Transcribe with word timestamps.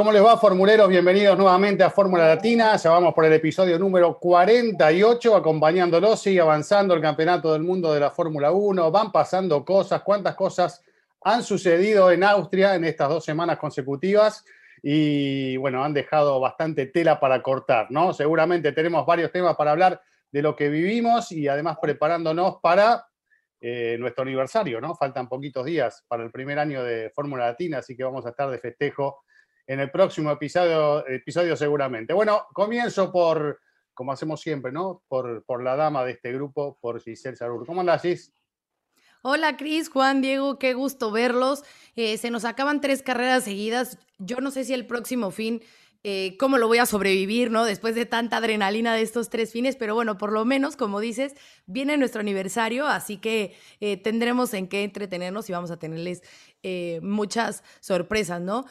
¿Cómo 0.00 0.12
les 0.12 0.24
va, 0.24 0.38
formuleros? 0.38 0.88
Bienvenidos 0.88 1.36
nuevamente 1.36 1.84
a 1.84 1.90
Fórmula 1.90 2.26
Latina. 2.26 2.74
Ya 2.74 2.88
vamos 2.88 3.12
por 3.12 3.26
el 3.26 3.34
episodio 3.34 3.78
número 3.78 4.18
48, 4.18 5.36
acompañándolos. 5.36 6.22
Sigue 6.22 6.40
avanzando 6.40 6.94
el 6.94 7.02
Campeonato 7.02 7.52
del 7.52 7.60
Mundo 7.60 7.92
de 7.92 8.00
la 8.00 8.10
Fórmula 8.10 8.50
1. 8.50 8.90
Van 8.90 9.12
pasando 9.12 9.62
cosas. 9.62 10.00
¿Cuántas 10.00 10.36
cosas 10.36 10.82
han 11.22 11.42
sucedido 11.42 12.10
en 12.10 12.24
Austria 12.24 12.76
en 12.76 12.84
estas 12.84 13.10
dos 13.10 13.26
semanas 13.26 13.58
consecutivas? 13.58 14.42
Y 14.82 15.58
bueno, 15.58 15.84
han 15.84 15.92
dejado 15.92 16.40
bastante 16.40 16.86
tela 16.86 17.20
para 17.20 17.42
cortar, 17.42 17.88
¿no? 17.90 18.14
Seguramente 18.14 18.72
tenemos 18.72 19.04
varios 19.04 19.30
temas 19.30 19.54
para 19.54 19.72
hablar 19.72 20.00
de 20.32 20.40
lo 20.40 20.56
que 20.56 20.70
vivimos 20.70 21.30
y 21.30 21.46
además 21.46 21.76
preparándonos 21.78 22.56
para 22.62 23.04
eh, 23.60 23.98
nuestro 24.00 24.22
aniversario, 24.22 24.80
¿no? 24.80 24.94
Faltan 24.94 25.28
poquitos 25.28 25.66
días 25.66 26.06
para 26.08 26.22
el 26.22 26.30
primer 26.30 26.58
año 26.58 26.82
de 26.82 27.10
Fórmula 27.14 27.48
Latina, 27.48 27.80
así 27.80 27.94
que 27.94 28.02
vamos 28.04 28.24
a 28.24 28.30
estar 28.30 28.48
de 28.48 28.58
festejo 28.58 29.24
en 29.70 29.78
el 29.78 29.88
próximo 29.88 30.32
episodio, 30.32 31.06
episodio 31.06 31.56
seguramente. 31.56 32.12
Bueno, 32.12 32.48
comienzo 32.52 33.12
por, 33.12 33.60
como 33.94 34.10
hacemos 34.10 34.40
siempre, 34.40 34.72
¿no? 34.72 35.04
Por, 35.06 35.44
por 35.44 35.62
la 35.62 35.76
dama 35.76 36.04
de 36.04 36.10
este 36.10 36.32
grupo, 36.32 36.76
por 36.80 37.00
Giselle 37.00 37.36
Sarur. 37.36 37.64
¿Cómo 37.64 37.80
andas, 37.80 38.02
Gis? 38.02 38.34
Hola 39.22 39.56
Cris, 39.56 39.88
Juan, 39.88 40.22
Diego, 40.22 40.58
qué 40.58 40.74
gusto 40.74 41.12
verlos. 41.12 41.62
Eh, 41.94 42.18
se 42.18 42.32
nos 42.32 42.44
acaban 42.44 42.80
tres 42.80 43.00
carreras 43.02 43.44
seguidas. 43.44 43.96
Yo 44.18 44.40
no 44.40 44.50
sé 44.50 44.64
si 44.64 44.74
el 44.74 44.88
próximo 44.88 45.30
fin 45.30 45.62
eh, 46.02 46.36
cómo 46.38 46.56
lo 46.56 46.66
voy 46.66 46.78
a 46.78 46.86
sobrevivir, 46.86 47.50
¿no? 47.50 47.64
Después 47.64 47.94
de 47.94 48.06
tanta 48.06 48.38
adrenalina 48.38 48.94
de 48.94 49.02
estos 49.02 49.28
tres 49.28 49.52
fines, 49.52 49.76
pero 49.76 49.94
bueno, 49.94 50.16
por 50.16 50.32
lo 50.32 50.46
menos, 50.46 50.76
como 50.76 50.98
dices, 50.98 51.34
viene 51.66 51.98
nuestro 51.98 52.20
aniversario, 52.20 52.86
así 52.86 53.18
que 53.18 53.54
eh, 53.80 53.98
tendremos 53.98 54.54
en 54.54 54.68
qué 54.68 54.82
entretenernos 54.82 55.50
y 55.50 55.52
vamos 55.52 55.70
a 55.70 55.78
tenerles 55.78 56.22
eh, 56.62 57.00
muchas 57.02 57.62
sorpresas, 57.80 58.40
¿no? 58.40 58.66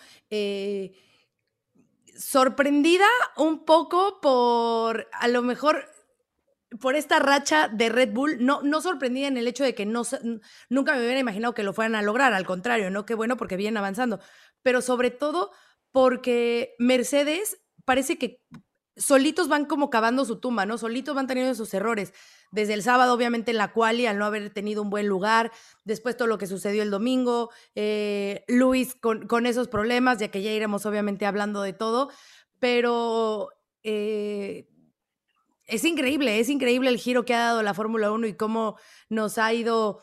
sorprendida 2.17 3.05
un 3.37 3.63
poco 3.63 4.19
por, 4.21 5.07
a 5.13 5.27
lo 5.29 5.41
mejor, 5.41 5.85
por 6.81 6.95
esta 6.95 7.19
racha 7.19 7.69
de 7.69 7.89
Red 7.89 8.11
Bull, 8.11 8.45
no, 8.45 8.61
no 8.61 8.81
sorprendida 8.81 9.27
en 9.27 9.37
el 9.37 9.47
hecho 9.47 9.63
de 9.63 9.73
que 9.73 9.85
no, 9.85 10.01
nunca 10.67 10.95
me 10.95 10.99
hubiera 10.99 11.19
imaginado 11.19 11.53
que 11.53 11.63
lo 11.63 11.73
fueran 11.73 11.95
a 11.95 12.01
lograr, 12.01 12.33
al 12.33 12.45
contrario, 12.45 12.91
¿no? 12.91 13.05
Qué 13.05 13.15
bueno 13.15 13.37
porque 13.37 13.55
vienen 13.55 13.77
avanzando, 13.77 14.19
pero 14.63 14.81
sobre 14.81 15.11
todo 15.11 15.51
porque 15.91 16.75
Mercedes 16.79 17.61
parece 17.85 18.17
que 18.17 18.41
solitos 18.99 19.47
van 19.47 19.65
como 19.65 19.89
cavando 19.89 20.25
su 20.25 20.39
tumba, 20.39 20.65
¿no? 20.65 20.77
Solitos 20.77 21.15
van 21.15 21.27
teniendo 21.27 21.55
sus 21.55 21.73
errores. 21.73 22.13
Desde 22.51 22.73
el 22.73 22.83
sábado, 22.83 23.13
obviamente, 23.13 23.51
en 23.51 23.57
la 23.57 23.71
quali, 23.71 24.05
al 24.05 24.17
no 24.17 24.25
haber 24.25 24.49
tenido 24.51 24.81
un 24.81 24.89
buen 24.89 25.07
lugar, 25.07 25.51
después 25.85 26.17
todo 26.17 26.27
lo 26.27 26.37
que 26.37 26.47
sucedió 26.47 26.83
el 26.83 26.91
domingo, 26.91 27.49
eh, 27.75 28.43
Luis 28.47 28.95
con, 28.95 29.45
esos 29.45 29.67
problemas, 29.67 30.19
ya 30.19 30.29
que 30.29 30.41
ya 30.41 30.51
iremos 30.51 30.85
obviamente 30.85 31.25
hablando 31.25 31.61
de 31.61 31.73
todo, 31.73 32.09
pero 32.59 33.49
eh, 33.83 34.67
es 35.65 35.85
increíble, 35.85 36.39
es 36.39 36.49
increíble 36.49 36.89
el 36.89 36.97
giro 36.97 37.23
que 37.25 37.35
ha 37.35 37.39
dado 37.39 37.63
la 37.63 37.73
Fórmula 37.73 38.11
1 38.11 38.27
y 38.27 38.33
cómo 38.33 38.77
nos 39.07 39.37
ha 39.37 39.53
ido 39.53 40.01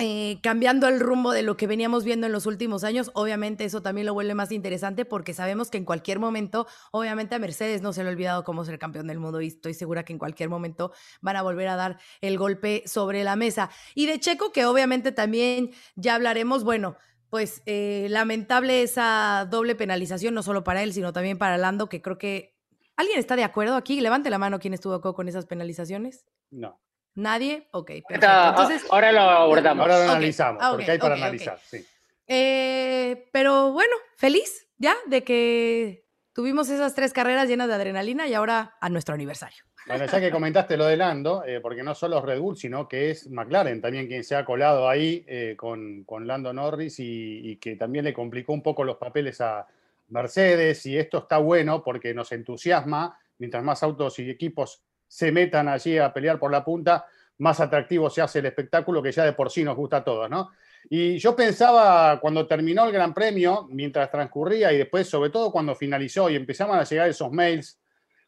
eh, 0.00 0.38
cambiando 0.42 0.86
el 0.86 1.00
rumbo 1.00 1.32
de 1.32 1.42
lo 1.42 1.56
que 1.56 1.66
veníamos 1.66 2.04
viendo 2.04 2.26
en 2.28 2.32
los 2.32 2.46
últimos 2.46 2.84
años, 2.84 3.10
obviamente 3.14 3.64
eso 3.64 3.82
también 3.82 4.06
lo 4.06 4.14
vuelve 4.14 4.32
más 4.34 4.52
interesante 4.52 5.04
porque 5.04 5.34
sabemos 5.34 5.70
que 5.70 5.78
en 5.78 5.84
cualquier 5.84 6.20
momento, 6.20 6.68
obviamente 6.92 7.34
a 7.34 7.40
Mercedes 7.40 7.82
no 7.82 7.92
se 7.92 8.04
le 8.04 8.10
ha 8.10 8.12
olvidado 8.12 8.44
cómo 8.44 8.64
ser 8.64 8.78
campeón 8.78 9.08
del 9.08 9.18
mundo 9.18 9.40
y 9.40 9.48
estoy 9.48 9.74
segura 9.74 10.04
que 10.04 10.12
en 10.12 10.20
cualquier 10.20 10.50
momento 10.50 10.92
van 11.20 11.34
a 11.34 11.42
volver 11.42 11.66
a 11.66 11.74
dar 11.74 11.98
el 12.20 12.38
golpe 12.38 12.84
sobre 12.86 13.24
la 13.24 13.34
mesa. 13.34 13.70
Y 13.96 14.06
de 14.06 14.20
Checo, 14.20 14.52
que 14.52 14.66
obviamente 14.66 15.10
también 15.10 15.72
ya 15.96 16.14
hablaremos, 16.14 16.62
bueno, 16.62 16.96
pues 17.28 17.62
eh, 17.66 18.06
lamentable 18.08 18.82
esa 18.82 19.48
doble 19.50 19.74
penalización, 19.74 20.32
no 20.32 20.44
solo 20.44 20.62
para 20.62 20.84
él, 20.84 20.92
sino 20.92 21.12
también 21.12 21.38
para 21.38 21.58
Lando, 21.58 21.88
que 21.88 22.00
creo 22.00 22.18
que... 22.18 22.56
¿Alguien 22.94 23.18
está 23.18 23.34
de 23.34 23.44
acuerdo 23.44 23.74
aquí? 23.74 24.00
Levante 24.00 24.30
la 24.30 24.38
mano 24.38 24.60
quien 24.60 24.74
estuvo 24.74 25.00
con 25.00 25.28
esas 25.28 25.46
penalizaciones. 25.46 26.24
No. 26.50 26.80
¿Nadie? 27.18 27.66
Ok, 27.72 27.90
perfecto. 28.08 28.48
Entonces, 28.48 28.86
ahora 28.92 29.10
lo 29.10 29.20
abordamos. 29.22 29.82
Ahora 29.82 30.04
lo 30.04 30.12
analizamos, 30.12 30.62
ah, 30.64 30.70
porque 30.70 30.92
hay 30.92 30.98
para 30.98 31.16
analizar, 31.16 31.58
sí. 31.58 31.84
Eh, 32.28 33.28
pero 33.32 33.72
bueno, 33.72 33.96
feliz 34.14 34.68
ya 34.76 34.94
de 35.06 35.24
que 35.24 36.04
tuvimos 36.32 36.68
esas 36.68 36.94
tres 36.94 37.12
carreras 37.12 37.48
llenas 37.48 37.66
de 37.66 37.74
adrenalina 37.74 38.28
y 38.28 38.34
ahora 38.34 38.76
a 38.80 38.88
nuestro 38.88 39.16
aniversario. 39.16 39.64
Bueno, 39.88 40.04
ya 40.04 40.20
que 40.20 40.30
comentaste 40.30 40.76
lo 40.76 40.84
de 40.84 40.96
Lando, 40.96 41.42
eh, 41.44 41.60
porque 41.60 41.82
no 41.82 41.92
solo 41.92 42.18
es 42.18 42.24
Red 42.24 42.38
Bull, 42.38 42.56
sino 42.56 42.86
que 42.86 43.10
es 43.10 43.28
McLaren 43.28 43.80
también 43.80 44.06
quien 44.06 44.22
se 44.22 44.36
ha 44.36 44.44
colado 44.44 44.88
ahí 44.88 45.24
eh, 45.26 45.54
con, 45.56 46.04
con, 46.04 46.24
Lando 46.24 46.52
Norris 46.52 47.00
y, 47.00 47.50
y, 47.50 47.56
que 47.56 47.74
también 47.74 48.04
le 48.04 48.12
complicó 48.12 48.52
un 48.52 48.62
poco 48.62 48.84
los 48.84 48.96
papeles 48.96 49.40
a 49.40 49.66
Mercedes. 50.10 50.86
Y 50.86 50.96
esto 50.96 51.18
está 51.18 51.38
bueno 51.38 51.82
porque 51.82 52.14
nos 52.14 52.30
entusiasma, 52.30 53.18
mientras 53.38 53.64
más 53.64 53.82
autos 53.82 54.20
y 54.20 54.30
equipos 54.30 54.84
se 55.08 55.32
metan 55.32 55.68
allí 55.68 55.98
a 55.98 56.12
pelear 56.12 56.38
por 56.38 56.52
la 56.52 56.64
punta, 56.64 57.06
más 57.38 57.60
atractivo 57.60 58.10
se 58.10 58.20
hace 58.20 58.40
el 58.40 58.46
espectáculo 58.46 59.02
que 59.02 59.12
ya 59.12 59.24
de 59.24 59.32
por 59.32 59.50
sí 59.50 59.64
nos 59.64 59.76
gusta 59.76 59.98
a 59.98 60.04
todos, 60.04 60.28
¿no? 60.28 60.50
Y 60.90 61.18
yo 61.18 61.34
pensaba 61.34 62.18
cuando 62.20 62.46
terminó 62.46 62.84
el 62.86 62.92
Gran 62.92 63.12
Premio, 63.12 63.66
mientras 63.70 64.10
transcurría 64.10 64.72
y 64.72 64.78
después, 64.78 65.08
sobre 65.08 65.30
todo 65.30 65.50
cuando 65.50 65.74
finalizó 65.74 66.30
y 66.30 66.36
empezaban 66.36 66.78
a 66.78 66.84
llegar 66.84 67.08
esos 67.08 67.30
mails 67.30 67.78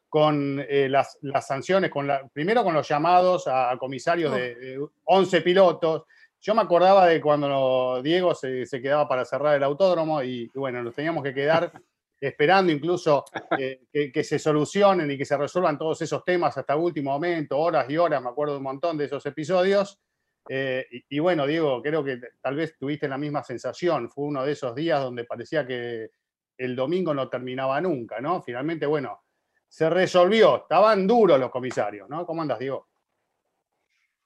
con 0.09 0.63
eh, 0.67 0.89
las, 0.89 1.17
las, 1.21 1.47
sanciones, 1.47 1.89
con 1.89 2.05
la, 2.05 2.27
primero 2.27 2.63
con 2.63 2.73
los 2.73 2.87
llamados 2.87 3.47
a, 3.47 3.71
a 3.71 3.77
comisarios 3.77 4.33
de, 4.35 4.77
11 5.05 5.41
pilotos. 5.41 6.03
Yo 6.41 6.53
me 6.53 6.61
acordaba 6.61 7.07
de 7.07 7.21
cuando 7.21 8.01
Diego 8.03 8.35
se, 8.35 8.65
se 8.65 8.81
quedaba 8.81 9.07
para 9.07 9.23
cerrar 9.25 9.55
el 9.55 9.63
autódromo 9.63 10.21
y, 10.21 10.51
y 10.53 10.59
bueno, 10.59 10.83
nos 10.83 10.93
teníamos 10.93 11.23
que 11.23 11.33
quedar 11.33 11.71
esperando 12.21 12.71
incluso 12.71 13.25
eh, 13.57 13.81
que, 13.91 14.23
se 14.23 14.37
solucionen 14.37 15.09
y 15.09 15.17
que 15.17 15.25
se 15.25 15.35
resuelvan 15.35 15.77
todos 15.77 16.01
esos 16.03 16.23
temas 16.23 16.55
hasta 16.55 16.75
último 16.75 17.11
momento, 17.11 17.57
horas 17.57 17.89
y 17.89 17.97
horas, 17.97 18.21
me 18.21 18.29
acuerdo 18.29 18.57
un 18.57 18.63
montón 18.63 18.97
de 18.97 19.05
esos 19.05 19.25
episodios. 19.25 19.99
Eh, 20.47 20.85
y, 20.91 21.17
y, 21.17 21.19
bueno, 21.19 21.47
Diego, 21.47 21.81
creo 21.81 22.03
que 22.03 22.19
tal 22.39 22.55
vez 22.55 22.77
tuviste 22.77 23.07
la 23.07 23.17
misma 23.17 23.43
sensación, 23.43 24.09
fue 24.09 24.25
uno 24.25 24.45
de 24.45 24.51
esos 24.51 24.75
días 24.75 25.01
donde 25.01 25.23
parecía 25.23 25.65
que 25.65 26.11
el 26.57 26.75
domingo 26.75 27.13
no 27.13 27.27
terminaba 27.27 27.81
nunca, 27.81 28.21
¿no? 28.21 28.41
Finalmente, 28.43 28.85
bueno, 28.85 29.23
se 29.67 29.89
resolvió, 29.89 30.57
estaban 30.63 31.07
duros 31.07 31.39
los 31.39 31.49
comisarios, 31.49 32.07
¿no? 32.07 32.25
¿Cómo 32.25 32.41
andas, 32.41 32.59
Diego? 32.59 32.90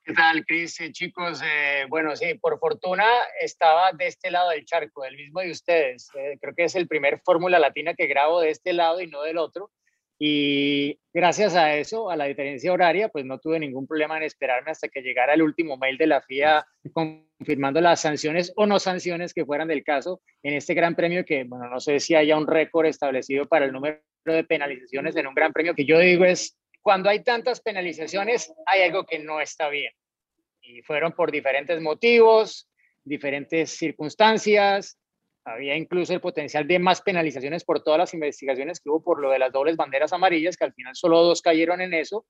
¿Qué 0.06 0.12
tal, 0.12 0.46
Cris? 0.46 0.80
Eh, 0.80 0.92
chicos, 0.92 1.42
eh, 1.44 1.84
bueno, 1.88 2.14
sí, 2.14 2.34
por 2.34 2.60
fortuna 2.60 3.04
estaba 3.40 3.90
de 3.90 4.06
este 4.06 4.30
lado 4.30 4.50
del 4.50 4.64
charco, 4.64 5.02
del 5.02 5.16
mismo 5.16 5.40
de 5.40 5.50
ustedes. 5.50 6.08
Eh, 6.16 6.38
creo 6.40 6.54
que 6.54 6.62
es 6.62 6.76
el 6.76 6.86
primer 6.86 7.20
Fórmula 7.24 7.58
Latina 7.58 7.92
que 7.92 8.06
grabo 8.06 8.40
de 8.40 8.50
este 8.50 8.72
lado 8.72 9.00
y 9.00 9.08
no 9.08 9.22
del 9.22 9.36
otro. 9.36 9.72
Y 10.16 11.00
gracias 11.12 11.56
a 11.56 11.74
eso, 11.74 12.08
a 12.08 12.14
la 12.14 12.26
diferencia 12.26 12.72
horaria, 12.72 13.08
pues 13.08 13.24
no 13.24 13.40
tuve 13.40 13.58
ningún 13.58 13.88
problema 13.88 14.16
en 14.16 14.22
esperarme 14.22 14.70
hasta 14.70 14.86
que 14.86 15.02
llegara 15.02 15.34
el 15.34 15.42
último 15.42 15.76
mail 15.76 15.98
de 15.98 16.06
la 16.06 16.20
FIA 16.20 16.64
confirmando 16.92 17.80
las 17.80 18.00
sanciones 18.00 18.52
o 18.54 18.64
no 18.64 18.78
sanciones 18.78 19.34
que 19.34 19.44
fueran 19.44 19.66
del 19.66 19.82
caso 19.82 20.20
en 20.44 20.54
este 20.54 20.74
gran 20.74 20.94
premio 20.94 21.24
que, 21.24 21.42
bueno, 21.42 21.68
no 21.68 21.80
sé 21.80 21.98
si 21.98 22.14
haya 22.14 22.36
un 22.36 22.46
récord 22.46 22.86
establecido 22.86 23.46
para 23.46 23.64
el 23.64 23.72
número 23.72 23.98
de 24.24 24.44
penalizaciones 24.44 25.16
en 25.16 25.26
un 25.26 25.34
gran 25.34 25.52
premio 25.52 25.74
que 25.74 25.84
yo 25.84 25.98
digo 25.98 26.24
es 26.24 26.56
cuando 26.86 27.10
hay 27.10 27.24
tantas 27.24 27.60
penalizaciones, 27.60 28.54
hay 28.64 28.82
algo 28.82 29.04
que 29.06 29.18
no 29.18 29.40
está 29.40 29.68
bien. 29.68 29.92
Y 30.62 30.82
fueron 30.82 31.10
por 31.10 31.32
diferentes 31.32 31.80
motivos, 31.80 32.70
diferentes 33.02 33.70
circunstancias. 33.70 34.96
Había 35.44 35.74
incluso 35.74 36.12
el 36.14 36.20
potencial 36.20 36.64
de 36.68 36.78
más 36.78 37.02
penalizaciones 37.02 37.64
por 37.64 37.82
todas 37.82 37.98
las 37.98 38.14
investigaciones 38.14 38.78
que 38.78 38.88
hubo 38.88 39.02
por 39.02 39.20
lo 39.20 39.30
de 39.30 39.40
las 39.40 39.50
dobles 39.50 39.74
banderas 39.74 40.12
amarillas, 40.12 40.56
que 40.56 40.64
al 40.64 40.74
final 40.74 40.94
solo 40.94 41.24
dos 41.24 41.42
cayeron 41.42 41.80
en 41.80 41.92
eso. 41.92 42.24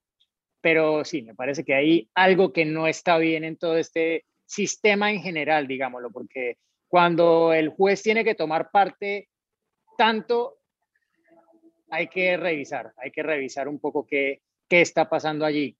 Pero 0.62 1.05
sí, 1.05 1.20
me 1.20 1.35
parece 1.35 1.62
que 1.62 1.75
hay 1.75 2.08
algo 2.14 2.55
que 2.55 2.64
no 2.64 2.87
está 2.87 3.19
bien 3.19 3.44
en 3.44 3.58
todo 3.58 3.76
este 3.76 4.25
sistema 4.47 5.12
en 5.12 5.20
general, 5.20 5.67
digámoslo, 5.67 6.11
porque 6.11 6.56
cuando 6.88 7.53
el 7.53 7.69
juez 7.69 8.03
tiene 8.03 8.25
que 8.25 8.35
tomar 8.35 8.70
parte 8.70 9.29
tanto 9.99 10.61
hay 11.91 12.09
que 12.09 12.37
revisar, 12.37 12.93
hay 12.97 13.11
que 13.11 13.23
revisar 13.23 13.69
un 13.69 13.79
poco 13.79 14.06
qué, 14.06 14.43
qué 14.69 14.81
está 14.81 15.09
pasando 15.09 15.44
allí. 15.44 15.77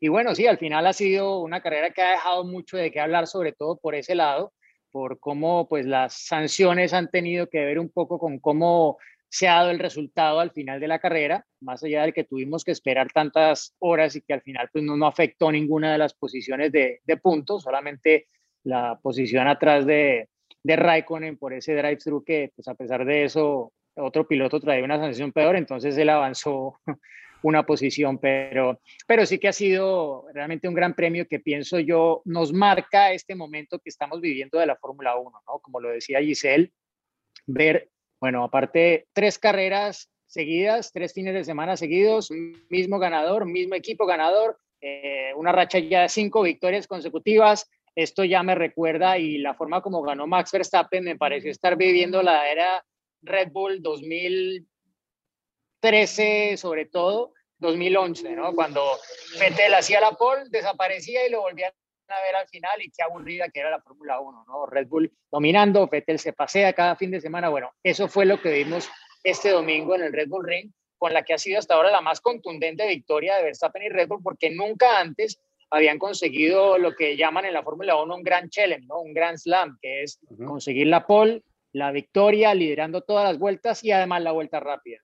Y 0.00 0.08
bueno, 0.08 0.34
sí, 0.34 0.46
al 0.46 0.58
final 0.58 0.86
ha 0.86 0.92
sido 0.92 1.40
una 1.40 1.60
carrera 1.60 1.90
que 1.90 2.02
ha 2.02 2.10
dejado 2.10 2.44
mucho 2.44 2.76
de 2.76 2.90
qué 2.90 3.00
hablar, 3.00 3.26
sobre 3.26 3.52
todo 3.52 3.76
por 3.76 3.94
ese 3.94 4.14
lado, 4.14 4.52
por 4.90 5.20
cómo 5.20 5.68
pues 5.68 5.86
las 5.86 6.14
sanciones 6.14 6.92
han 6.92 7.10
tenido 7.10 7.48
que 7.48 7.64
ver 7.64 7.78
un 7.78 7.88
poco 7.88 8.18
con 8.18 8.38
cómo 8.38 8.98
se 9.28 9.48
ha 9.48 9.54
dado 9.54 9.70
el 9.70 9.78
resultado 9.78 10.40
al 10.40 10.50
final 10.50 10.78
de 10.78 10.88
la 10.88 10.98
carrera, 10.98 11.46
más 11.60 11.82
allá 11.82 12.02
del 12.02 12.12
que 12.12 12.24
tuvimos 12.24 12.64
que 12.64 12.72
esperar 12.72 13.10
tantas 13.12 13.74
horas 13.78 14.14
y 14.14 14.20
que 14.20 14.34
al 14.34 14.42
final 14.42 14.68
pues, 14.70 14.84
no, 14.84 14.96
no 14.96 15.06
afectó 15.06 15.50
ninguna 15.50 15.92
de 15.92 15.98
las 15.98 16.12
posiciones 16.12 16.70
de, 16.70 17.00
de 17.04 17.16
puntos, 17.16 17.62
solamente 17.62 18.26
la 18.64 18.98
posición 19.02 19.48
atrás 19.48 19.86
de, 19.86 20.28
de 20.62 20.76
Raikkonen 20.76 21.38
por 21.38 21.54
ese 21.54 21.74
drive-thru 21.74 22.22
que 22.22 22.52
pues, 22.54 22.68
a 22.68 22.74
pesar 22.74 23.04
de 23.06 23.24
eso 23.24 23.72
otro 23.96 24.26
piloto 24.26 24.60
traía 24.60 24.84
una 24.84 24.98
sanción 24.98 25.32
peor, 25.32 25.56
entonces 25.56 25.96
él 25.96 26.08
avanzó 26.08 26.78
una 27.42 27.64
posición, 27.64 28.18
pero, 28.18 28.80
pero 29.06 29.26
sí 29.26 29.38
que 29.38 29.48
ha 29.48 29.52
sido 29.52 30.26
realmente 30.32 30.68
un 30.68 30.74
gran 30.74 30.94
premio 30.94 31.26
que 31.26 31.40
pienso 31.40 31.78
yo 31.80 32.22
nos 32.24 32.52
marca 32.52 33.12
este 33.12 33.34
momento 33.34 33.78
que 33.78 33.90
estamos 33.90 34.20
viviendo 34.20 34.58
de 34.58 34.66
la 34.66 34.76
Fórmula 34.76 35.16
1, 35.16 35.30
¿no? 35.46 35.58
Como 35.58 35.80
lo 35.80 35.90
decía 35.90 36.20
Giselle, 36.20 36.72
ver 37.46 37.92
bueno, 38.22 38.44
aparte, 38.44 39.08
tres 39.12 39.36
carreras 39.36 40.08
seguidas, 40.26 40.92
tres 40.92 41.12
fines 41.12 41.34
de 41.34 41.42
semana 41.42 41.76
seguidos, 41.76 42.30
mismo 42.70 43.00
ganador, 43.00 43.46
mismo 43.46 43.74
equipo 43.74 44.06
ganador, 44.06 44.60
eh, 44.80 45.32
una 45.34 45.50
racha 45.50 45.80
ya 45.80 46.02
de 46.02 46.08
cinco 46.08 46.42
victorias 46.42 46.86
consecutivas. 46.86 47.68
Esto 47.96 48.22
ya 48.22 48.44
me 48.44 48.54
recuerda 48.54 49.18
y 49.18 49.38
la 49.38 49.54
forma 49.54 49.80
como 49.80 50.02
ganó 50.02 50.28
Max 50.28 50.52
Verstappen 50.52 51.02
me 51.02 51.16
pareció 51.16 51.50
estar 51.50 51.76
viviendo 51.76 52.22
la 52.22 52.48
era 52.48 52.84
Red 53.22 53.50
Bull 53.52 53.82
2013, 53.82 56.56
sobre 56.56 56.86
todo 56.86 57.34
2011, 57.58 58.30
¿no? 58.32 58.54
Cuando 58.54 58.82
Vettel 59.38 59.74
hacía 59.74 60.00
la 60.00 60.12
pole, 60.12 60.44
desaparecía 60.50 61.26
y 61.26 61.30
lo 61.30 61.42
volvía 61.42 61.72
a 62.08 62.22
ver 62.22 62.36
al 62.36 62.48
final 62.48 62.82
y 62.82 62.90
qué 62.90 63.02
aburrida 63.02 63.48
que 63.48 63.60
era 63.60 63.70
la 63.70 63.80
Fórmula 63.80 64.20
1, 64.20 64.44
¿no? 64.46 64.66
Red 64.66 64.88
Bull 64.88 65.12
dominando, 65.30 65.86
Vettel 65.86 66.18
se 66.18 66.32
pasea 66.32 66.72
cada 66.72 66.96
fin 66.96 67.10
de 67.10 67.20
semana. 67.20 67.48
Bueno, 67.48 67.72
eso 67.82 68.08
fue 68.08 68.26
lo 68.26 68.40
que 68.40 68.52
vimos 68.52 68.88
este 69.22 69.50
domingo 69.50 69.94
en 69.94 70.02
el 70.02 70.12
Red 70.12 70.28
Bull 70.28 70.46
Ring, 70.46 70.70
con 70.98 71.14
la 71.14 71.22
que 71.22 71.34
ha 71.34 71.38
sido 71.38 71.58
hasta 71.58 71.74
ahora 71.74 71.90
la 71.90 72.00
más 72.00 72.20
contundente 72.20 72.86
victoria 72.86 73.36
de 73.36 73.44
Verstappen 73.44 73.84
y 73.84 73.88
Red 73.88 74.08
Bull, 74.08 74.22
porque 74.22 74.50
nunca 74.50 74.98
antes 74.98 75.40
habían 75.70 75.98
conseguido 75.98 76.76
lo 76.76 76.94
que 76.94 77.16
llaman 77.16 77.46
en 77.46 77.54
la 77.54 77.62
Fórmula 77.62 77.96
1 77.96 78.14
un 78.14 78.22
gran 78.22 78.50
challenge, 78.50 78.86
¿no? 78.86 79.00
Un 79.00 79.14
gran 79.14 79.38
slam, 79.38 79.78
que 79.80 80.02
es 80.02 80.18
conseguir 80.46 80.88
la 80.88 81.06
pole, 81.06 81.42
la 81.72 81.90
victoria, 81.90 82.54
liderando 82.54 83.02
todas 83.02 83.28
las 83.28 83.38
vueltas 83.38 83.82
y 83.84 83.92
además 83.92 84.22
la 84.22 84.32
vuelta 84.32 84.60
rápida. 84.60 84.98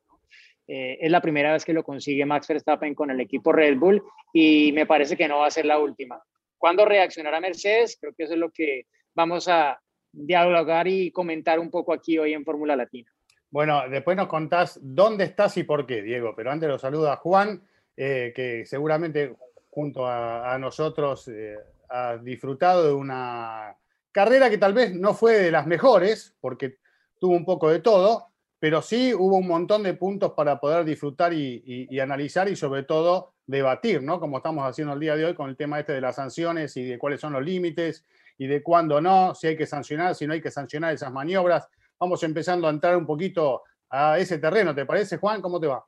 Eh, 0.67 0.99
es 1.01 1.11
la 1.11 1.23
primera 1.23 1.53
vez 1.53 1.65
que 1.65 1.73
lo 1.73 1.83
consigue 1.83 2.27
Max 2.27 2.47
Verstappen 2.47 2.95
con 2.95 3.11
el 3.11 3.21
equipo 3.21 3.53
Red 3.53 3.79
Bull 3.79 4.03
y 4.33 4.71
me 4.73 4.85
parece 4.85 5.17
que 5.17 5.27
no 5.27 5.39
va 5.39 5.47
a 5.47 5.51
ser 5.51 5.65
la 5.65 5.79
última. 5.79 6.23
¿Cuándo 6.59 6.85
reaccionará 6.85 7.41
Mercedes? 7.41 7.97
Creo 7.99 8.13
que 8.15 8.25
eso 8.25 8.35
es 8.35 8.39
lo 8.39 8.51
que 8.51 8.87
vamos 9.15 9.49
a 9.49 9.81
dialogar 10.13 10.87
y 10.87 11.11
comentar 11.11 11.59
un 11.59 11.71
poco 11.71 11.93
aquí 11.93 12.19
hoy 12.19 12.35
en 12.35 12.45
Fórmula 12.45 12.77
Latina. 12.77 13.11
Bueno, 13.51 13.89
después 13.89 14.17
nos 14.17 14.29
contás 14.29 14.79
dónde 14.83 15.25
estás 15.25 15.57
y 15.57 15.63
por 15.63 15.87
qué, 15.87 16.03
Diego, 16.03 16.35
pero 16.37 16.51
antes 16.51 16.69
lo 16.69 16.79
saluda 16.79 17.17
Juan, 17.17 17.63
eh, 17.97 18.33
que 18.35 18.67
seguramente 18.67 19.35
junto 19.71 20.07
a, 20.07 20.59
nosotros 20.59 21.29
eh, 21.29 21.57
ha 21.89 22.19
disfrutado 22.19 22.87
de 22.87 22.93
una 22.93 23.75
carrera 24.19 24.51
que 24.51 24.59
tal 24.59 24.73
vez 24.73 24.93
no 24.93 25.15
fue 25.15 25.35
de 25.39 25.53
las 25.53 25.65
mejores, 25.69 26.35
porque 26.41 26.79
tuvo 27.21 27.37
un 27.37 27.45
poco 27.45 27.71
de 27.71 27.79
todo, 27.79 28.27
pero 28.59 28.83
sí 28.83 29.15
hubo 29.15 29.37
un 29.37 29.47
montón 29.47 29.85
de 29.85 29.95
puntos 29.95 30.33
para 30.33 30.59
poder 30.59 30.85
disfrutar 30.85 31.33
y 31.33 32.01
analizar 32.01 32.49
y 32.49 32.57
sobre 32.57 32.83
todo 32.83 33.35
debatir, 33.47 34.03
¿no? 34.03 34.19
Como 34.19 34.39
estamos 34.39 34.65
haciendo 34.67 34.95
el 34.95 34.99
día 34.99 35.15
de 35.15 35.25
hoy 35.25 35.35
con 35.37 35.49
el 35.49 35.57
tema 35.57 35.79
este 35.79 35.93
de 35.93 36.01
las 36.01 36.17
sanciones 36.17 36.77
y 36.77 36.83
de 36.83 36.99
cuáles 36.99 37.21
son 37.21 37.33
los 37.33 37.45
límites 37.45 38.05
y 38.39 38.49
de 38.49 38.61
cuándo 38.61 39.01
no, 39.01 39.37
si 39.37 39.47
hay 39.47 39.57
que 39.57 39.67
sancionar, 39.67 40.17
si 40.17 40.27
no 40.27 40.33
hay 40.33 40.43
que 40.43 40.51
sancionar 40.51 40.93
esas 40.93 41.13
maniobras. 41.13 41.69
Vamos 42.01 42.21
empezando 42.25 42.67
a 42.67 42.71
entrar 42.71 42.97
un 42.97 43.07
poquito 43.07 43.63
a 43.89 44.19
ese 44.19 44.39
terreno, 44.39 44.75
¿te 44.75 44.85
parece, 44.85 45.19
Juan? 45.19 45.41
¿Cómo 45.41 45.61
te 45.61 45.69
va? 45.69 45.85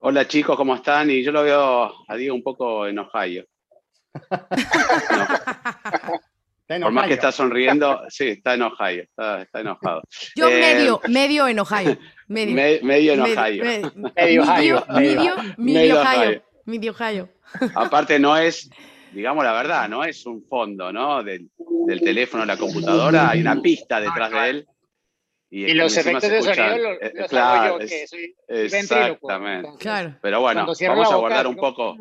Hola 0.00 0.28
chicos, 0.28 0.54
¿cómo 0.54 0.74
están? 0.74 1.08
Y 1.08 1.22
yo 1.22 1.32
lo 1.32 1.44
veo 1.44 1.94
a 2.06 2.14
Diego 2.14 2.34
un 2.34 2.42
poco 2.42 2.86
en 2.86 2.98
Ohio. 2.98 3.46
Por 6.78 6.92
más 6.92 7.08
que 7.08 7.14
está 7.14 7.32
sonriendo, 7.32 8.02
sí, 8.08 8.28
está 8.28 8.54
en 8.54 8.62
Ohio, 8.62 9.02
está, 9.02 9.46
enojado. 9.54 10.02
Yo 10.36 10.48
eh, 10.48 10.60
medio, 10.60 11.00
medio 11.08 11.48
en 11.48 11.58
Ohio. 11.58 11.98
Medio, 12.28 12.54
medio 12.84 13.12
en 13.14 13.20
Ohio. 13.20 13.64
Medio, 14.14 14.42
Ohio. 14.42 14.86
Medio, 14.88 15.36
medio, 15.58 16.00
Ohio. 16.00 16.42
Medio 16.64 16.92
Ohio. 16.92 17.28
Aparte 17.74 18.20
no 18.20 18.36
es, 18.36 18.70
digamos 19.12 19.42
la 19.42 19.52
verdad, 19.52 19.88
no 19.88 20.04
es 20.04 20.24
un 20.26 20.44
fondo, 20.44 20.92
¿no? 20.92 21.24
Del, 21.24 21.50
del 21.86 22.00
teléfono, 22.00 22.44
la 22.44 22.56
computadora, 22.56 23.30
hay 23.30 23.40
una 23.40 23.60
pista 23.60 24.00
detrás 24.00 24.30
de 24.30 24.50
él. 24.50 24.66
Y, 25.52 25.74
los 25.74 25.96
efectos 25.96 26.30
de 26.30 26.42
sonido 26.42 26.78
los, 26.78 27.02
eh, 27.02 27.26
claro, 27.28 27.80
yo, 27.80 27.86
que 27.88 28.06
soy 28.06 28.36
Exactamente. 28.46 29.68
Claro. 29.80 30.16
Pero 30.22 30.40
bueno, 30.40 30.64
vamos 30.64 31.10
a 31.10 31.16
guardar 31.16 31.48
un 31.48 31.56
poco 31.56 31.96